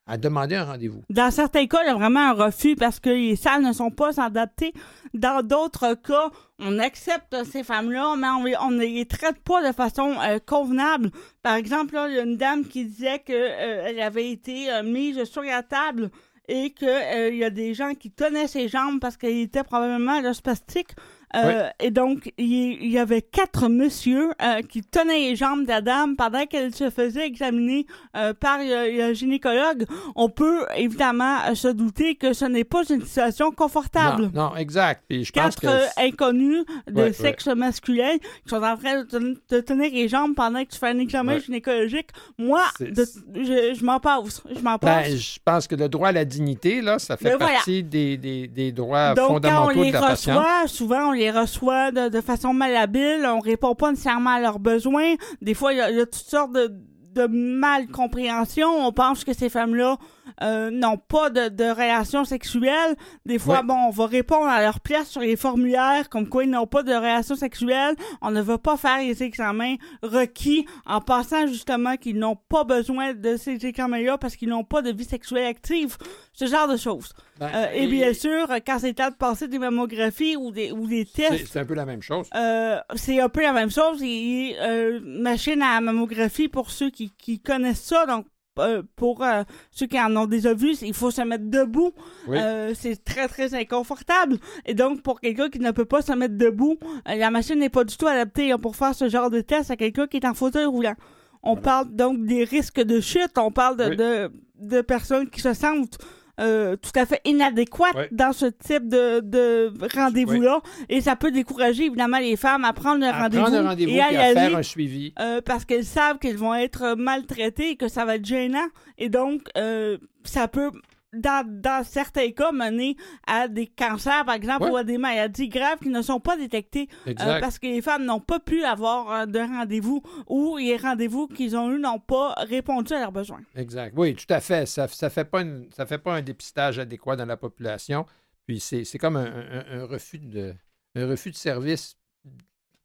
à 0.09 0.17
demander 0.17 0.55
un 0.55 0.65
rendez-vous. 0.65 1.03
Dans 1.09 1.29
certains 1.29 1.67
cas, 1.67 1.83
il 1.83 1.87
y 1.87 1.91
a 1.91 1.93
vraiment 1.93 2.31
un 2.31 2.33
refus 2.33 2.75
parce 2.75 2.99
que 2.99 3.11
les 3.11 3.35
salles 3.35 3.61
ne 3.61 3.71
sont 3.71 3.91
pas 3.91 4.19
adaptées. 4.19 4.73
Dans 5.13 5.45
d'autres 5.45 5.93
cas, 5.93 6.31
on 6.57 6.79
accepte 6.79 7.35
ces 7.45 7.63
femmes-là, 7.63 8.15
mais 8.41 8.55
on, 8.59 8.71
ne 8.71 8.79
les 8.79 9.05
traite 9.05 9.39
pas 9.39 9.65
de 9.65 9.71
façon 9.71 10.15
euh, 10.19 10.39
convenable. 10.43 11.11
Par 11.43 11.53
exemple, 11.55 11.95
il 12.09 12.15
y 12.15 12.19
a 12.19 12.23
une 12.23 12.37
dame 12.37 12.65
qui 12.65 12.85
disait 12.85 13.19
qu'elle 13.19 13.99
avait 14.01 14.31
été 14.31 14.71
euh, 14.71 14.81
mise 14.81 15.23
sur 15.25 15.43
la 15.43 15.61
table 15.61 16.09
et 16.47 16.71
qu'il 16.71 17.35
y 17.35 17.43
a 17.43 17.51
des 17.51 17.75
gens 17.75 17.93
qui 17.93 18.09
tenaient 18.09 18.47
ses 18.47 18.67
jambes 18.67 18.99
parce 18.99 19.15
qu'elle 19.15 19.37
était 19.37 19.63
probablement 19.63 20.33
spastique. 20.33 20.89
Euh, 21.35 21.69
Et 21.79 21.91
donc, 21.91 22.31
il 22.37 22.87
y 22.89 22.97
avait 22.97 23.21
quatre 23.21 23.67
messieurs 23.69 24.31
euh, 24.41 24.61
qui 24.61 24.81
tenaient 24.81 25.19
les 25.29 25.35
jambes 25.35 25.65
dame 25.65 26.15
pendant 26.15 26.45
qu'elle 26.45 26.73
se 26.73 26.89
faisait 26.89 27.25
examiner 27.27 27.85
euh, 28.17 28.33
par 28.33 28.57
le, 28.59 29.13
gynécologue. 29.13 29.85
On 30.15 30.29
peut 30.29 30.65
évidemment 30.75 31.37
se 31.55 31.67
douter 31.67 32.15
que 32.15 32.33
ce 32.33 32.45
n'est 32.45 32.63
pas 32.63 32.81
une 32.89 33.01
situation 33.03 33.51
confortable. 33.51 34.29
Non, 34.33 34.49
non, 34.49 34.55
exact. 34.55 35.03
Puis 35.07 35.23
je 35.25 35.31
pense 35.31 35.55
Quatre 35.55 35.61
que. 35.95 36.07
inconnus 36.07 36.63
de 36.87 37.11
sexe 37.11 37.47
masculin 37.47 38.17
qui 38.17 38.49
sont 38.49 38.63
en 38.63 38.77
train 38.77 39.03
de 39.03 39.07
te, 39.07 39.33
te 39.47 39.61
tenir 39.61 39.91
les 39.93 40.07
jambes 40.07 40.33
pendant 40.35 40.63
que 40.63 40.69
tu 40.69 40.79
fais 40.79 40.89
un 40.89 40.99
examen 40.99 41.37
gynécologique. 41.39 42.09
Moi, 42.37 42.63
de- 42.79 43.05
je, 43.35 43.75
je 43.77 43.85
m'en 43.85 43.99
passe. 43.99 44.41
Je 44.55 44.61
m'en 44.61 44.77
passe. 44.79 45.09
Ben, 45.09 45.17
je 45.17 45.39
pense 45.45 45.67
que 45.67 45.75
le 45.75 45.89
droit 45.89 46.09
à 46.09 46.11
la 46.11 46.25
dignité, 46.25 46.81
là, 46.81 46.97
ça 46.99 47.17
fait 47.17 47.25
Ben 47.31 47.37
voilà. 47.37 47.53
partie 47.53 47.83
des, 47.83 48.17
des- 48.17 48.47
des 48.47 48.71
droits 48.71 49.13
Donc, 49.13 49.27
quand 49.27 49.31
on 49.31 49.33
fondamentaux 49.35 49.83
les 49.83 49.89
de 49.89 49.93
la 49.93 50.01
patiente. 50.01 50.37
reçoit, 50.37 50.67
souvent, 50.67 51.09
on 51.09 51.18
les 51.19 51.31
reçoit 51.31 51.91
de, 51.91 52.21
façon 52.21 52.53
malhabile. 52.53 53.25
On 53.25 53.39
répond 53.39 53.75
pas 53.75 53.91
nécessairement 53.91 54.31
à 54.31 54.39
leurs 54.39 54.59
besoins. 54.59 55.13
Des 55.41 55.53
fois, 55.53 55.73
il 55.73 55.77
y, 55.77 55.81
a- 55.81 56.05
toutes 56.05 56.15
sortes 56.15 56.53
de, 56.53 56.71
de 57.13 57.27
mal 57.27 57.87
compréhension. 57.87 58.67
On 58.85 58.91
pense 58.91 59.23
que 59.23 59.33
ces 59.33 59.49
femmes-là 59.49 59.97
euh, 60.41 60.69
n'ont 60.71 60.97
pas 60.97 61.29
de, 61.29 61.49
de 61.49 61.63
relations 61.69 62.25
sexuelles. 62.25 62.95
Des 63.25 63.39
fois, 63.39 63.57
Ouais. 63.57 63.63
bon, 63.63 63.75
on 63.87 63.89
va 63.89 64.05
répondre 64.07 64.47
à 64.47 64.61
leur 64.61 64.79
place 64.79 65.09
sur 65.09 65.21
les 65.21 65.35
formulaires 65.35 66.09
comme 66.09 66.27
quoi 66.29 66.43
ils 66.43 66.49
n'ont 66.49 66.67
pas 66.67 66.83
de 66.83 66.93
relations 66.93 67.35
sexuelles. 67.35 67.95
On 68.21 68.31
ne 68.31 68.41
va 68.41 68.57
pas 68.57 68.77
faire 68.77 68.99
les 68.99 69.23
examens 69.23 69.75
requis 70.03 70.65
en 70.85 71.01
pensant 71.01 71.47
justement 71.47 71.95
qu'ils 71.97 72.17
n'ont 72.17 72.35
pas 72.35 72.63
besoin 72.63 73.13
de 73.13 73.37
ces 73.37 73.65
examens-là 73.65 74.17
parce 74.17 74.35
qu'ils 74.35 74.49
n'ont 74.49 74.63
pas 74.63 74.81
de 74.81 74.91
vie 74.91 75.05
sexuelle 75.05 75.45
active. 75.45 75.97
Ce 76.33 76.45
genre 76.45 76.67
de 76.67 76.77
choses. 76.77 77.13
Ben, 77.39 77.49
Euh, 77.53 77.67
et 77.73 77.87
bien 77.87 78.13
sûr, 78.13 78.47
quand 78.65 78.79
c'est 78.79 78.93
temps 78.93 79.09
de 79.09 79.15
passer 79.15 79.47
des 79.47 79.59
mammographies 79.59 80.35
ou 80.37 80.51
des, 80.51 80.71
ou 80.71 80.87
des 80.87 81.05
tests, 81.05 81.47
c'est 81.51 81.59
un 81.59 81.65
peu 81.65 81.73
la 81.73 81.85
même 81.85 82.01
chose. 82.01 82.27
euh, 82.35 82.77
c'est 82.95 83.19
un 83.19 83.29
peu 83.29 83.41
la 83.41 83.53
même 83.53 83.69
chose. 83.71 84.01
Et, 84.03 84.55
machine 85.03 85.61
à 85.61 85.79
mammographie, 85.81 86.47
pour 86.47 86.71
ceux 86.71 86.89
qui, 86.89 87.11
qui 87.17 87.39
connaissent 87.39 87.83
ça, 87.83 88.05
donc 88.05 88.25
euh, 88.59 88.81
pour 88.95 89.23
euh, 89.23 89.43
ceux 89.71 89.85
qui 89.87 89.99
en 89.99 90.15
ont 90.15 90.25
déjà 90.25 90.53
vu, 90.53 90.75
il 90.81 90.93
faut 90.93 91.11
se 91.11 91.21
mettre 91.21 91.45
debout. 91.45 91.91
Oui. 92.27 92.37
Euh, 92.39 92.73
c'est 92.75 93.03
très, 93.03 93.27
très 93.27 93.53
inconfortable. 93.53 94.37
Et 94.65 94.73
donc, 94.73 95.01
pour 95.01 95.19
quelqu'un 95.21 95.49
qui 95.49 95.59
ne 95.59 95.71
peut 95.71 95.85
pas 95.85 96.01
se 96.01 96.11
mettre 96.13 96.37
debout, 96.37 96.77
la 97.05 97.31
machine 97.31 97.59
n'est 97.59 97.69
pas 97.69 97.83
du 97.83 97.95
tout 97.97 98.07
adaptée 98.07 98.51
hein, 98.51 98.57
pour 98.57 98.75
faire 98.75 98.93
ce 98.95 99.09
genre 99.09 99.29
de 99.29 99.41
test 99.41 99.71
à 99.71 99.75
quelqu'un 99.75 100.07
qui 100.07 100.17
est 100.17 100.25
en 100.25 100.33
fauteuil 100.33 100.65
roulant. 100.65 100.95
On 101.41 101.55
parle 101.55 101.89
donc 101.95 102.25
des 102.25 102.43
risques 102.43 102.81
de 102.81 102.99
chute, 102.99 103.37
on 103.37 103.51
parle 103.51 103.77
de, 103.77 103.85
Oui. 103.85 103.95
de, 103.95 104.31
de 104.59 104.81
personnes 104.81 105.29
qui 105.29 105.39
se 105.41 105.53
sentent 105.53 105.97
euh, 106.39 106.75
tout 106.75 106.91
à 106.95 107.05
fait 107.05 107.21
inadéquate 107.25 107.95
Ouais. 107.95 108.07
dans 108.11 108.31
ce 108.33 108.45
type 108.45 108.87
de, 108.87 109.19
de 109.19 109.71
rendez-vous-là. 109.95 110.61
Et 110.89 111.01
ça 111.01 111.15
peut 111.15 111.31
décourager 111.31 111.85
évidemment 111.85 112.19
les 112.19 112.35
femmes 112.35 112.65
à 112.65 112.73
prendre 112.73 112.99
le 113.01 113.07
À 113.07 113.21
rendez-vous 113.23 113.43
rendez-vous 113.45 113.91
et 113.91 113.95
et 113.95 114.01
à 114.01 114.11
y 114.11 114.15
à 114.17 114.33
faire 114.33 114.43
aller. 114.45 114.55
un 114.55 114.63
suivi. 114.63 115.13
Euh, 115.19 115.41
parce 115.43 115.65
qu'elles 115.65 115.85
savent 115.85 116.17
qu'elles 116.19 116.37
vont 116.37 116.55
être 116.55 116.95
maltraitées 116.97 117.71
et 117.71 117.75
que 117.75 117.87
ça 117.87 118.05
va 118.05 118.15
être 118.15 118.25
gênant. 118.25 118.67
Et 118.97 119.09
donc, 119.09 119.41
euh, 119.57 119.97
ça 120.23 120.47
peut, 120.47 120.71
dans, 121.13 121.43
dans 121.47 121.83
certains 121.83 122.31
cas, 122.31 122.51
mener 122.51 122.95
à 123.25 123.47
des 123.47 123.67
cancers, 123.67 124.23
par 124.25 124.35
exemple, 124.35 124.63
Ouais. 124.65 124.71
ou 124.71 124.75
à 124.77 124.83
des 124.83 124.97
maladies 124.97 125.49
graves 125.49 125.79
qui 125.79 125.89
ne 125.89 126.01
sont 126.01 126.19
pas 126.19 126.37
détectées 126.37 126.87
euh, 127.07 127.39
parce 127.39 127.57
que 127.59 127.65
les 127.67 127.81
femmes 127.81 128.05
n'ont 128.05 128.19
pas 128.19 128.39
pu 128.39 128.63
avoir 128.63 129.11
euh, 129.11 129.25
de 129.25 129.39
rendez-vous 129.39 130.01
ou 130.27 130.57
les 130.57 130.77
rendez-vous 130.77 131.27
qu'ils 131.27 131.55
ont 131.57 131.71
eus 131.71 131.79
n'ont 131.79 131.99
pas 131.99 132.33
répondu 132.37 132.93
à 132.93 132.99
leurs 132.99 133.11
besoins. 133.11 133.41
Exact. 133.55 133.93
Oui, 133.97 134.13
tout 134.15 134.31
à 134.33 134.39
fait. 134.39 134.65
Ça 134.65 134.83
ne 134.83 135.09
fait, 135.09 135.25
pas 135.25 135.41
une- 135.41 135.67
ça 135.73 135.85
fait 135.85 135.97
pas 135.97 136.13
un 136.15 136.21
dépistage 136.21 136.77
adéquat 136.79 137.15
dans 137.15 137.25
la 137.25 137.37
population. 137.37 138.05
Puis 138.45 138.59
c'est 138.59 138.97
comme 138.99 139.15
un, 139.15 139.25
un- 139.25 139.81
un 139.81 139.85
refus 139.85 140.19
de, 140.19 140.53
un 140.95 141.07
refus 141.07 141.31
de 141.31 141.35
service 141.35 141.95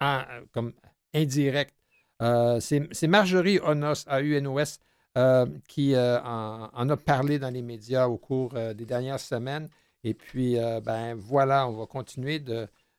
en- 0.01 0.23
comme 0.53 0.73
indirect. 1.15 1.75
Euh, 2.23 2.61
c'est 2.61 2.87
c'est 2.93 3.09
Marjorie 3.09 3.59
Onos, 3.61 4.05
à 4.07 4.21
UNOS, 4.23 4.79
euh, 5.17 5.47
qui 5.69 5.95
euh, 5.95 6.21
en, 6.23 6.71
en 6.73 6.89
a 6.91 6.97
parlé 6.97 7.39
dans 7.39 7.51
les 7.51 7.63
médias 7.63 8.07
au 8.07 8.17
cours 8.17 8.55
euh, 8.57 8.75
des 8.75 8.85
dernières 8.85 9.21
semaines. 9.21 9.69
Et 10.03 10.13
puis, 10.13 10.57
ben 10.85 11.15
voilà, 11.15 11.67
on 11.67 11.73
va 11.73 11.87
continuer 11.87 12.39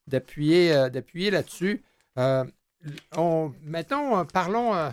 d'appuyer 0.07 0.89
d'appuyer 0.89 1.29
là-dessus. 1.29 1.83
On, 3.15 3.53
mettons, 3.61 4.25
parlons, 4.25 4.91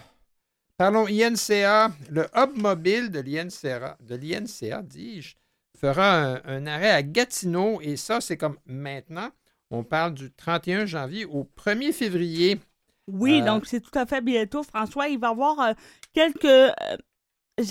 parlons 0.76 1.06
INCA. 1.06 1.90
Le 2.10 2.26
hub 2.34 2.50
mobile 2.56 3.10
de 3.10 3.20
l'INCA, 3.20 3.96
de 4.00 4.14
l'INCA, 4.14 4.82
dis-je, 4.82 5.36
fera 5.80 6.18
un, 6.34 6.42
un 6.44 6.66
arrêt 6.66 6.90
à 6.90 7.02
Gatineau. 7.02 7.80
Et 7.80 7.96
ça, 7.96 8.20
c'est 8.20 8.36
comme 8.36 8.58
maintenant. 8.66 9.30
On 9.70 9.82
parle 9.82 10.12
du 10.12 10.30
31 10.30 10.84
janvier 10.84 11.24
au 11.24 11.44
1er 11.56 11.92
février. 11.94 12.60
Oui, 13.08 13.40
Euh, 13.40 13.44
donc 13.44 13.66
c'est 13.66 13.80
tout 13.80 13.96
à 13.98 14.06
fait 14.06 14.20
bientôt, 14.20 14.62
François. 14.62 15.08
Il 15.08 15.18
va 15.18 15.28
y 15.28 15.30
avoir 15.30 15.60
euh, 15.60 15.72
quelques 16.12 16.44
euh, 16.44 16.70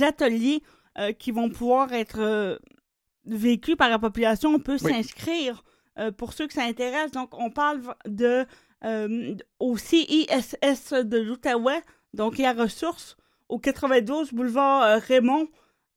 ateliers 0.01 0.61
euh, 0.97 1.13
qui 1.13 1.31
vont 1.31 1.49
pouvoir 1.49 1.93
être 1.93 2.19
euh, 2.19 2.57
vécus 3.26 3.76
par 3.76 3.89
la 3.89 3.99
population. 3.99 4.53
On 4.55 4.59
peut 4.59 4.77
Oui. 4.81 4.91
s'inscrire 4.91 5.63
euh, 5.99 6.11
pour 6.11 6.34
ceux 6.34 6.47
que 6.47 6.53
ça 6.53 6.63
intéresse. 6.63 7.11
Donc, 7.11 7.38
on 7.38 7.49
parle 7.49 7.81
de 8.05 8.45
au 9.59 9.77
CISS 9.77 10.93
de 10.93 11.18
l'Outaouais, 11.19 11.84
donc 12.15 12.39
il 12.39 12.41
y 12.41 12.45
a 12.45 12.53
ressources 12.53 13.15
au 13.47 13.59
92 13.59 14.34
boulevard 14.34 14.99
Raymond, 15.03 15.47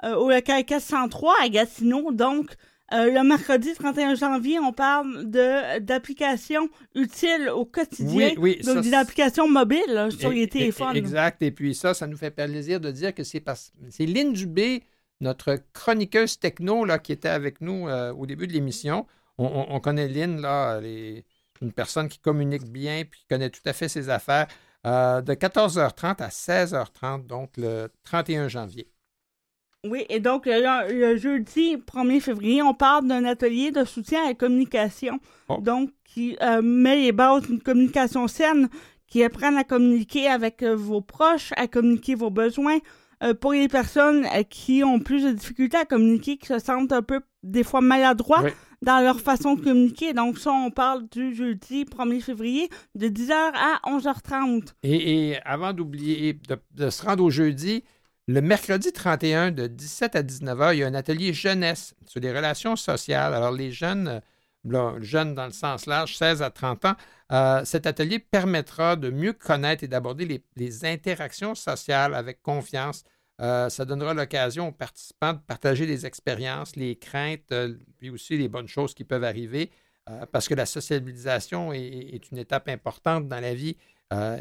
au 0.02 0.28
local 0.28 0.62
403 0.66 1.34
à 1.42 1.48
Gatineau. 1.48 2.12
Donc, 2.12 2.54
euh, 2.92 3.10
le 3.10 3.26
mercredi 3.26 3.72
31 3.74 4.14
janvier, 4.14 4.58
on 4.58 4.72
parle 4.72 5.30
de 5.30 5.78
d'applications 5.78 6.68
utiles 6.94 7.48
au 7.48 7.64
quotidien. 7.64 8.32
Oui, 8.36 8.56
oui, 8.56 8.62
Donc, 8.64 8.76
ça, 8.76 8.80
des 8.82 8.94
applications 8.94 9.48
mobiles 9.48 9.80
là, 9.88 10.10
sur 10.10 10.30
les 10.30 10.48
téléphones. 10.48 10.96
Exact. 10.96 11.40
Et 11.42 11.50
puis 11.50 11.74
ça, 11.74 11.94
ça 11.94 12.06
nous 12.06 12.16
fait 12.16 12.30
plaisir 12.30 12.80
de 12.80 12.90
dire 12.90 13.14
que 13.14 13.24
c'est 13.24 13.40
parce 13.40 13.72
c'est 13.90 14.06
Lynn 14.06 14.32
Dubé, 14.34 14.82
notre 15.20 15.58
chroniqueuse 15.72 16.38
techno 16.38 16.84
là, 16.84 16.98
qui 16.98 17.12
était 17.12 17.28
avec 17.28 17.60
nous 17.60 17.88
euh, 17.88 18.12
au 18.12 18.26
début 18.26 18.46
de 18.46 18.52
l'émission. 18.52 19.06
On, 19.38 19.46
on- 19.46 19.74
on 19.74 19.80
connaît 19.80 20.08
Lynn, 20.08 20.40
là, 20.40 20.76
elle 20.78 20.86
est 20.86 21.24
une 21.62 21.72
personne 21.72 22.08
qui 22.08 22.18
communique 22.18 22.64
bien 22.70 23.04
puis 23.10 23.20
qui 23.20 23.26
connaît 23.26 23.50
tout 23.50 23.62
à 23.64 23.72
fait 23.72 23.88
ses 23.88 24.10
affaires. 24.10 24.46
Euh, 24.86 25.22
de 25.22 25.32
14h30 25.32 26.22
à 26.22 26.28
16h30, 26.28 27.26
donc 27.26 27.52
le 27.56 27.88
31 28.04 28.48
janvier. 28.48 28.86
Oui, 29.84 30.04
et 30.08 30.20
donc 30.20 30.46
le, 30.46 30.92
le 30.92 31.16
jeudi 31.16 31.76
1er 31.76 32.20
février, 32.20 32.62
on 32.62 32.74
parle 32.74 33.06
d'un 33.06 33.24
atelier 33.24 33.70
de 33.70 33.84
soutien 33.84 34.22
à 34.24 34.28
la 34.28 34.34
communication. 34.34 35.18
Oh. 35.48 35.58
Donc, 35.60 35.90
qui 36.04 36.36
euh, 36.42 36.62
met 36.62 36.96
les 36.96 37.12
bases 37.12 37.42
d'une 37.46 37.60
communication 37.60 38.26
saine, 38.28 38.68
qui 39.08 39.22
apprennent 39.22 39.56
à 39.58 39.64
communiquer 39.64 40.28
avec 40.28 40.62
euh, 40.62 40.74
vos 40.74 41.00
proches, 41.00 41.52
à 41.56 41.66
communiquer 41.66 42.14
vos 42.14 42.30
besoins. 42.30 42.78
Euh, 43.22 43.32
pour 43.32 43.52
les 43.52 43.68
personnes 43.68 44.26
qui 44.50 44.82
ont 44.82 44.98
plus 44.98 45.22
de 45.24 45.30
difficultés 45.30 45.76
à 45.76 45.84
communiquer, 45.84 46.36
qui 46.36 46.46
se 46.46 46.58
sentent 46.58 46.92
un 46.92 47.02
peu, 47.02 47.20
des 47.44 47.62
fois, 47.62 47.80
maladroits 47.80 48.42
Oui. 48.42 48.50
dans 48.82 49.00
leur 49.02 49.20
façon 49.20 49.54
de 49.54 49.60
communiquer. 49.62 50.12
Donc, 50.14 50.38
ça, 50.38 50.50
on 50.50 50.70
parle 50.70 51.06
du 51.10 51.32
jeudi 51.34 51.84
1er 51.84 52.20
février 52.20 52.68
de 52.96 53.06
10h 53.08 53.32
à 53.32 53.80
11h30. 53.88 54.72
Et, 54.82 55.30
et 55.30 55.42
avant 55.44 55.72
d'oublier 55.72 56.34
de, 56.48 56.58
de 56.74 56.90
se 56.90 57.04
rendre 57.04 57.22
au 57.24 57.30
jeudi, 57.30 57.84
le 58.26 58.40
mercredi 58.40 58.90
31 58.92 59.50
de 59.50 59.66
17 59.66 60.16
à 60.16 60.22
19h, 60.22 60.74
il 60.74 60.78
y 60.78 60.82
a 60.82 60.86
un 60.86 60.94
atelier 60.94 61.32
jeunesse 61.34 61.94
sur 62.06 62.20
les 62.20 62.32
relations 62.32 62.74
sociales. 62.76 63.34
Alors, 63.34 63.52
les 63.52 63.70
jeunes, 63.70 64.22
euh, 64.66 65.00
jeunes 65.02 65.34
dans 65.34 65.44
le 65.44 65.52
sens 65.52 65.84
large, 65.86 66.16
16 66.16 66.42
à 66.42 66.50
30 66.50 66.86
ans, 66.86 66.96
euh, 67.32 67.64
cet 67.64 67.86
atelier 67.86 68.18
permettra 68.18 68.96
de 68.96 69.10
mieux 69.10 69.34
connaître 69.34 69.84
et 69.84 69.88
d'aborder 69.88 70.42
les, 70.56 70.84
interactions 70.86 71.54
sociales 71.54 72.14
avec 72.14 72.40
confiance. 72.40 73.04
Euh, 73.42 73.68
ça 73.68 73.84
donnera 73.84 74.14
l'occasion 74.14 74.68
aux 74.68 74.72
participants 74.72 75.34
de 75.34 75.40
partager 75.40 75.84
les 75.84 76.06
expériences, 76.06 76.76
les 76.76 76.96
craintes, 76.96 77.52
puis 77.98 78.08
aussi 78.08 78.38
les 78.38 78.48
bonnes 78.48 78.68
choses 78.68 78.94
qui 78.94 79.04
peuvent 79.04 79.24
arriver, 79.24 79.70
parce 80.32 80.48
que 80.48 80.54
la 80.54 80.66
sociabilisation 80.66 81.72
est- 81.72 82.30
une 82.30 82.38
étape 82.38 82.68
importante 82.68 83.26
dans 83.26 83.40
la 83.40 83.54
vie. 83.54 83.76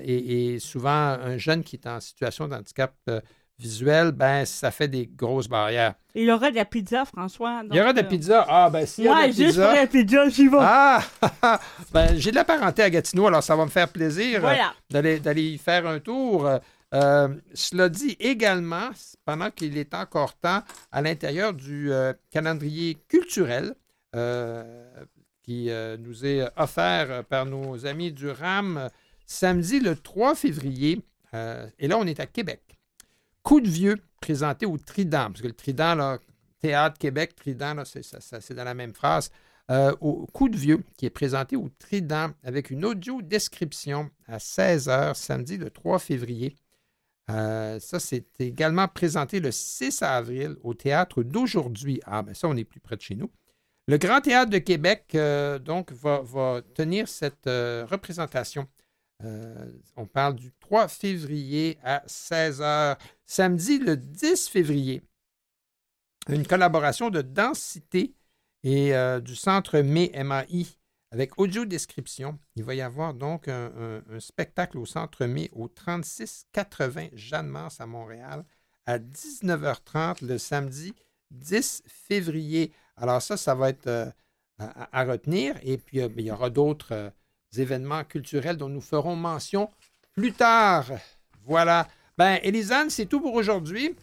Et, 0.02 0.54
et 0.54 0.60
souvent, 0.60 0.90
un 0.90 1.38
jeune 1.38 1.64
qui 1.64 1.78
est 1.78 1.88
en 1.88 2.00
situation 2.00 2.48
de 2.48 2.54
handicap 2.54 2.94
euh, 3.10 3.22
visuel, 3.64 4.12
ben, 4.12 4.46
ça 4.46 4.72
fait 4.72 4.88
des 4.88 5.08
grosses 5.08 5.48
barrières. 5.48 5.96
Il 6.14 6.26
y 6.26 6.32
aura 6.32 6.52
de 6.52 6.56
la 6.56 6.66
pizza, 6.66 7.06
François. 7.06 7.64
il 7.72 7.76
y 7.76 7.82
aura 7.82 7.94
de 7.94 8.00
la 8.00 8.06
euh, 8.06 8.10
pizza. 8.10 8.46
Ah, 8.48 8.70
ben, 8.70 8.86
y 8.98 9.08
a 9.08 9.14
Ouais, 9.14 9.32
juste 9.32 9.56
pour 9.56 9.74
la 9.74 9.88
pizza, 9.88 10.30
j'y 10.30 10.48
vais. 10.48 10.58
Ah! 10.60 11.02
ben, 11.94 12.16
j'ai 12.18 12.32
de 12.32 12.36
la 12.36 12.44
parenté 12.44 12.84
à 12.84 12.90
Gatineau, 12.90 13.28
alors 13.28 13.42
ça 13.42 13.56
va 13.56 13.66
me 13.66 13.72
faire 13.72 13.90
plaisir 13.90 14.38
euh, 14.38 14.42
Voilà. 14.42 14.74
d'aller, 14.90 15.20
d'aller 15.20 15.44
y 15.44 15.58
faire 15.58 15.88
un 15.88 16.00
tour. 16.00 16.48
Euh, 16.94 17.28
cela 17.54 17.90
dit 17.90 18.16
également, 18.20 18.90
pendant 19.26 19.50
qu'il 19.50 19.78
est 19.78 19.94
encore 19.94 20.36
temps, 20.36 20.62
à 20.92 21.02
l'intérieur 21.02 21.54
du 21.54 21.92
euh, 21.92 22.14
calendrier 22.30 22.98
culturel 23.08 23.74
euh, 24.16 24.64
qui 25.42 25.70
nous 26.00 26.26
est 26.26 26.48
offert 26.56 27.26
par 27.26 27.46
nos 27.46 27.86
amis 27.86 28.14
du 28.14 28.30
RAM, 28.30 28.90
samedi 29.26 29.82
le 29.82 29.96
3 29.98 30.36
février, 30.36 31.02
et 31.34 31.88
là 31.90 31.98
on 31.98 32.06
est 32.06 32.22
à 32.22 32.28
Québec. 32.28 32.73
Coup 33.44 33.62
de 33.62 33.70
vieux 33.70 33.98
présenté 34.22 34.66
au 34.66 34.78
Trident, 34.78 35.28
parce 35.28 35.42
que 35.42 35.48
le 35.48 35.54
Trident, 35.54 35.96
là, 35.96 36.18
Théâtre 36.64 36.98
Québec, 36.98 37.36
Trident, 37.36 37.74
là, 37.74 37.84
c'est, 37.84 38.54
dans 38.54 38.64
la 38.64 38.74
même 38.74 38.94
phrase. 38.94 39.30
Euh, 39.70 39.94
Coup 40.34 40.48
de 40.48 40.58
vieux, 40.58 40.82
qui 40.98 41.06
est 41.06 41.10
présenté 41.10 41.58
au 41.58 41.70
Trident 41.78 42.32
avec 42.42 42.70
une 42.70 42.86
audio 42.86 43.22
description 43.22 44.10
à 44.28 44.38
16h, 44.38 45.14
samedi 45.14 45.58
le 45.58 45.70
3 45.70 46.00
février. 46.00 46.56
Euh, 47.30 47.80
ça, 47.80 48.00
c'est 48.00 48.26
également 48.40 48.88
présenté 48.88 49.42
le 49.42 49.52
6 49.52 50.02
avril 50.04 50.56
au 50.64 50.74
théâtre 50.74 51.24
d'aujourd'hui. 51.24 52.00
Ah, 52.06 52.22
ben 52.24 52.34
ça, 52.34 52.48
on 52.48 52.56
est 52.56 52.64
plus 52.64 52.80
près 52.80 52.96
de 52.96 53.02
chez 53.02 53.16
nous. 53.16 53.30
Le 53.88 53.98
Grand 53.98 54.22
Théâtre 54.22 54.52
de 54.52 54.58
Québec, 54.60 55.08
euh, 55.16 55.60
donc, 55.60 55.92
va, 55.92 56.62
tenir 56.76 57.10
cette 57.10 57.46
représentation. 57.46 58.68
Euh, 59.24 59.72
on 59.96 60.06
parle 60.06 60.36
du 60.36 60.52
3 60.60 60.88
février 60.88 61.78
à 61.84 62.04
16h. 62.08 62.98
Samedi, 63.26 63.80
le 63.80 63.96
10 63.98 64.50
février, 64.50 65.02
une 66.28 66.46
collaboration 66.46 67.10
de 67.10 67.22
Densité 67.22 68.14
et 68.64 68.96
euh, 68.96 69.20
du 69.20 69.36
Centre 69.36 69.80
MAI, 69.80 70.12
MAI 70.24 70.66
avec 71.12 71.40
audio 71.40 71.66
description. 71.66 72.40
Il 72.56 72.64
va 72.64 72.76
y 72.76 72.82
avoir 72.82 73.14
donc 73.14 73.48
un, 73.48 74.02
spectacle 74.20 74.78
au 74.78 74.86
Centre 74.86 75.26
MAI 75.26 75.50
au 75.54 75.68
3680 75.68 77.10
Jeanne-Mance 77.14 77.80
à 77.80 77.86
Montréal 77.86 78.46
à 78.86 79.00
19h30 79.00 80.26
le 80.26 80.38
samedi 80.38 80.94
10 81.32 81.84
février. 81.88 82.74
Alors 82.98 83.22
ça, 83.22 83.38
ça 83.38 83.56
va 83.56 83.70
être 83.70 83.88
euh, 83.88 84.10
à, 84.60 85.04
retenir. 85.06 85.56
Et 85.64 85.78
puis, 85.78 86.00
il 86.00 86.22
y 86.22 86.32
aura 86.32 86.50
d'autres 86.50 87.12
événements 87.60 88.04
culturels 88.04 88.58
dont 88.58 88.70
nous 88.70 88.82
ferons 88.82 89.16
mention 89.16 89.70
plus 90.14 90.34
tard. 90.34 90.86
Voilà. 91.46 91.88
Ben, 92.18 92.40
Élisane, 92.44 92.90
c'est 92.90 93.06
tout 93.06 93.20
pour 93.20 93.34
aujourd'hui. 93.34 93.96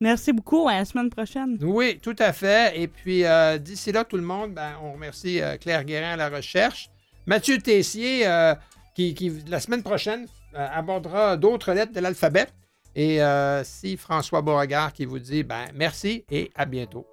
Merci 0.00 0.32
beaucoup. 0.32 0.68
À 0.68 0.74
la 0.74 0.84
semaine 0.84 1.10
prochaine. 1.10 1.56
Oui, 1.62 1.98
tout 2.00 2.16
à 2.18 2.32
fait. 2.32 2.78
Et 2.78 2.88
puis, 2.88 3.24
euh, 3.24 3.58
d'ici 3.58 3.92
là, 3.92 4.04
tout 4.04 4.16
le 4.16 4.22
monde, 4.22 4.52
ben, 4.52 4.72
on 4.82 4.92
remercie 4.92 5.40
euh, 5.40 5.56
Claire 5.56 5.84
Guérin 5.84 6.12
à 6.12 6.16
la 6.16 6.28
recherche. 6.28 6.90
Mathieu 7.26 7.58
Tessier, 7.58 8.26
euh, 8.26 8.54
qui, 8.94 9.14
qui, 9.14 9.30
la 9.48 9.60
semaine 9.60 9.82
prochaine, 9.82 10.26
abordera 10.54 11.36
d'autres 11.36 11.72
lettres 11.72 11.92
de 11.92 12.00
l'alphabet. 12.00 12.46
Et 12.94 13.18
si 13.64 13.96
François 13.96 14.40
Beauregard 14.40 14.92
qui 14.92 15.04
vous 15.04 15.18
dit 15.18 15.42
ben, 15.42 15.64
merci 15.74 16.24
et 16.30 16.52
à 16.54 16.64
bientôt. 16.64 17.04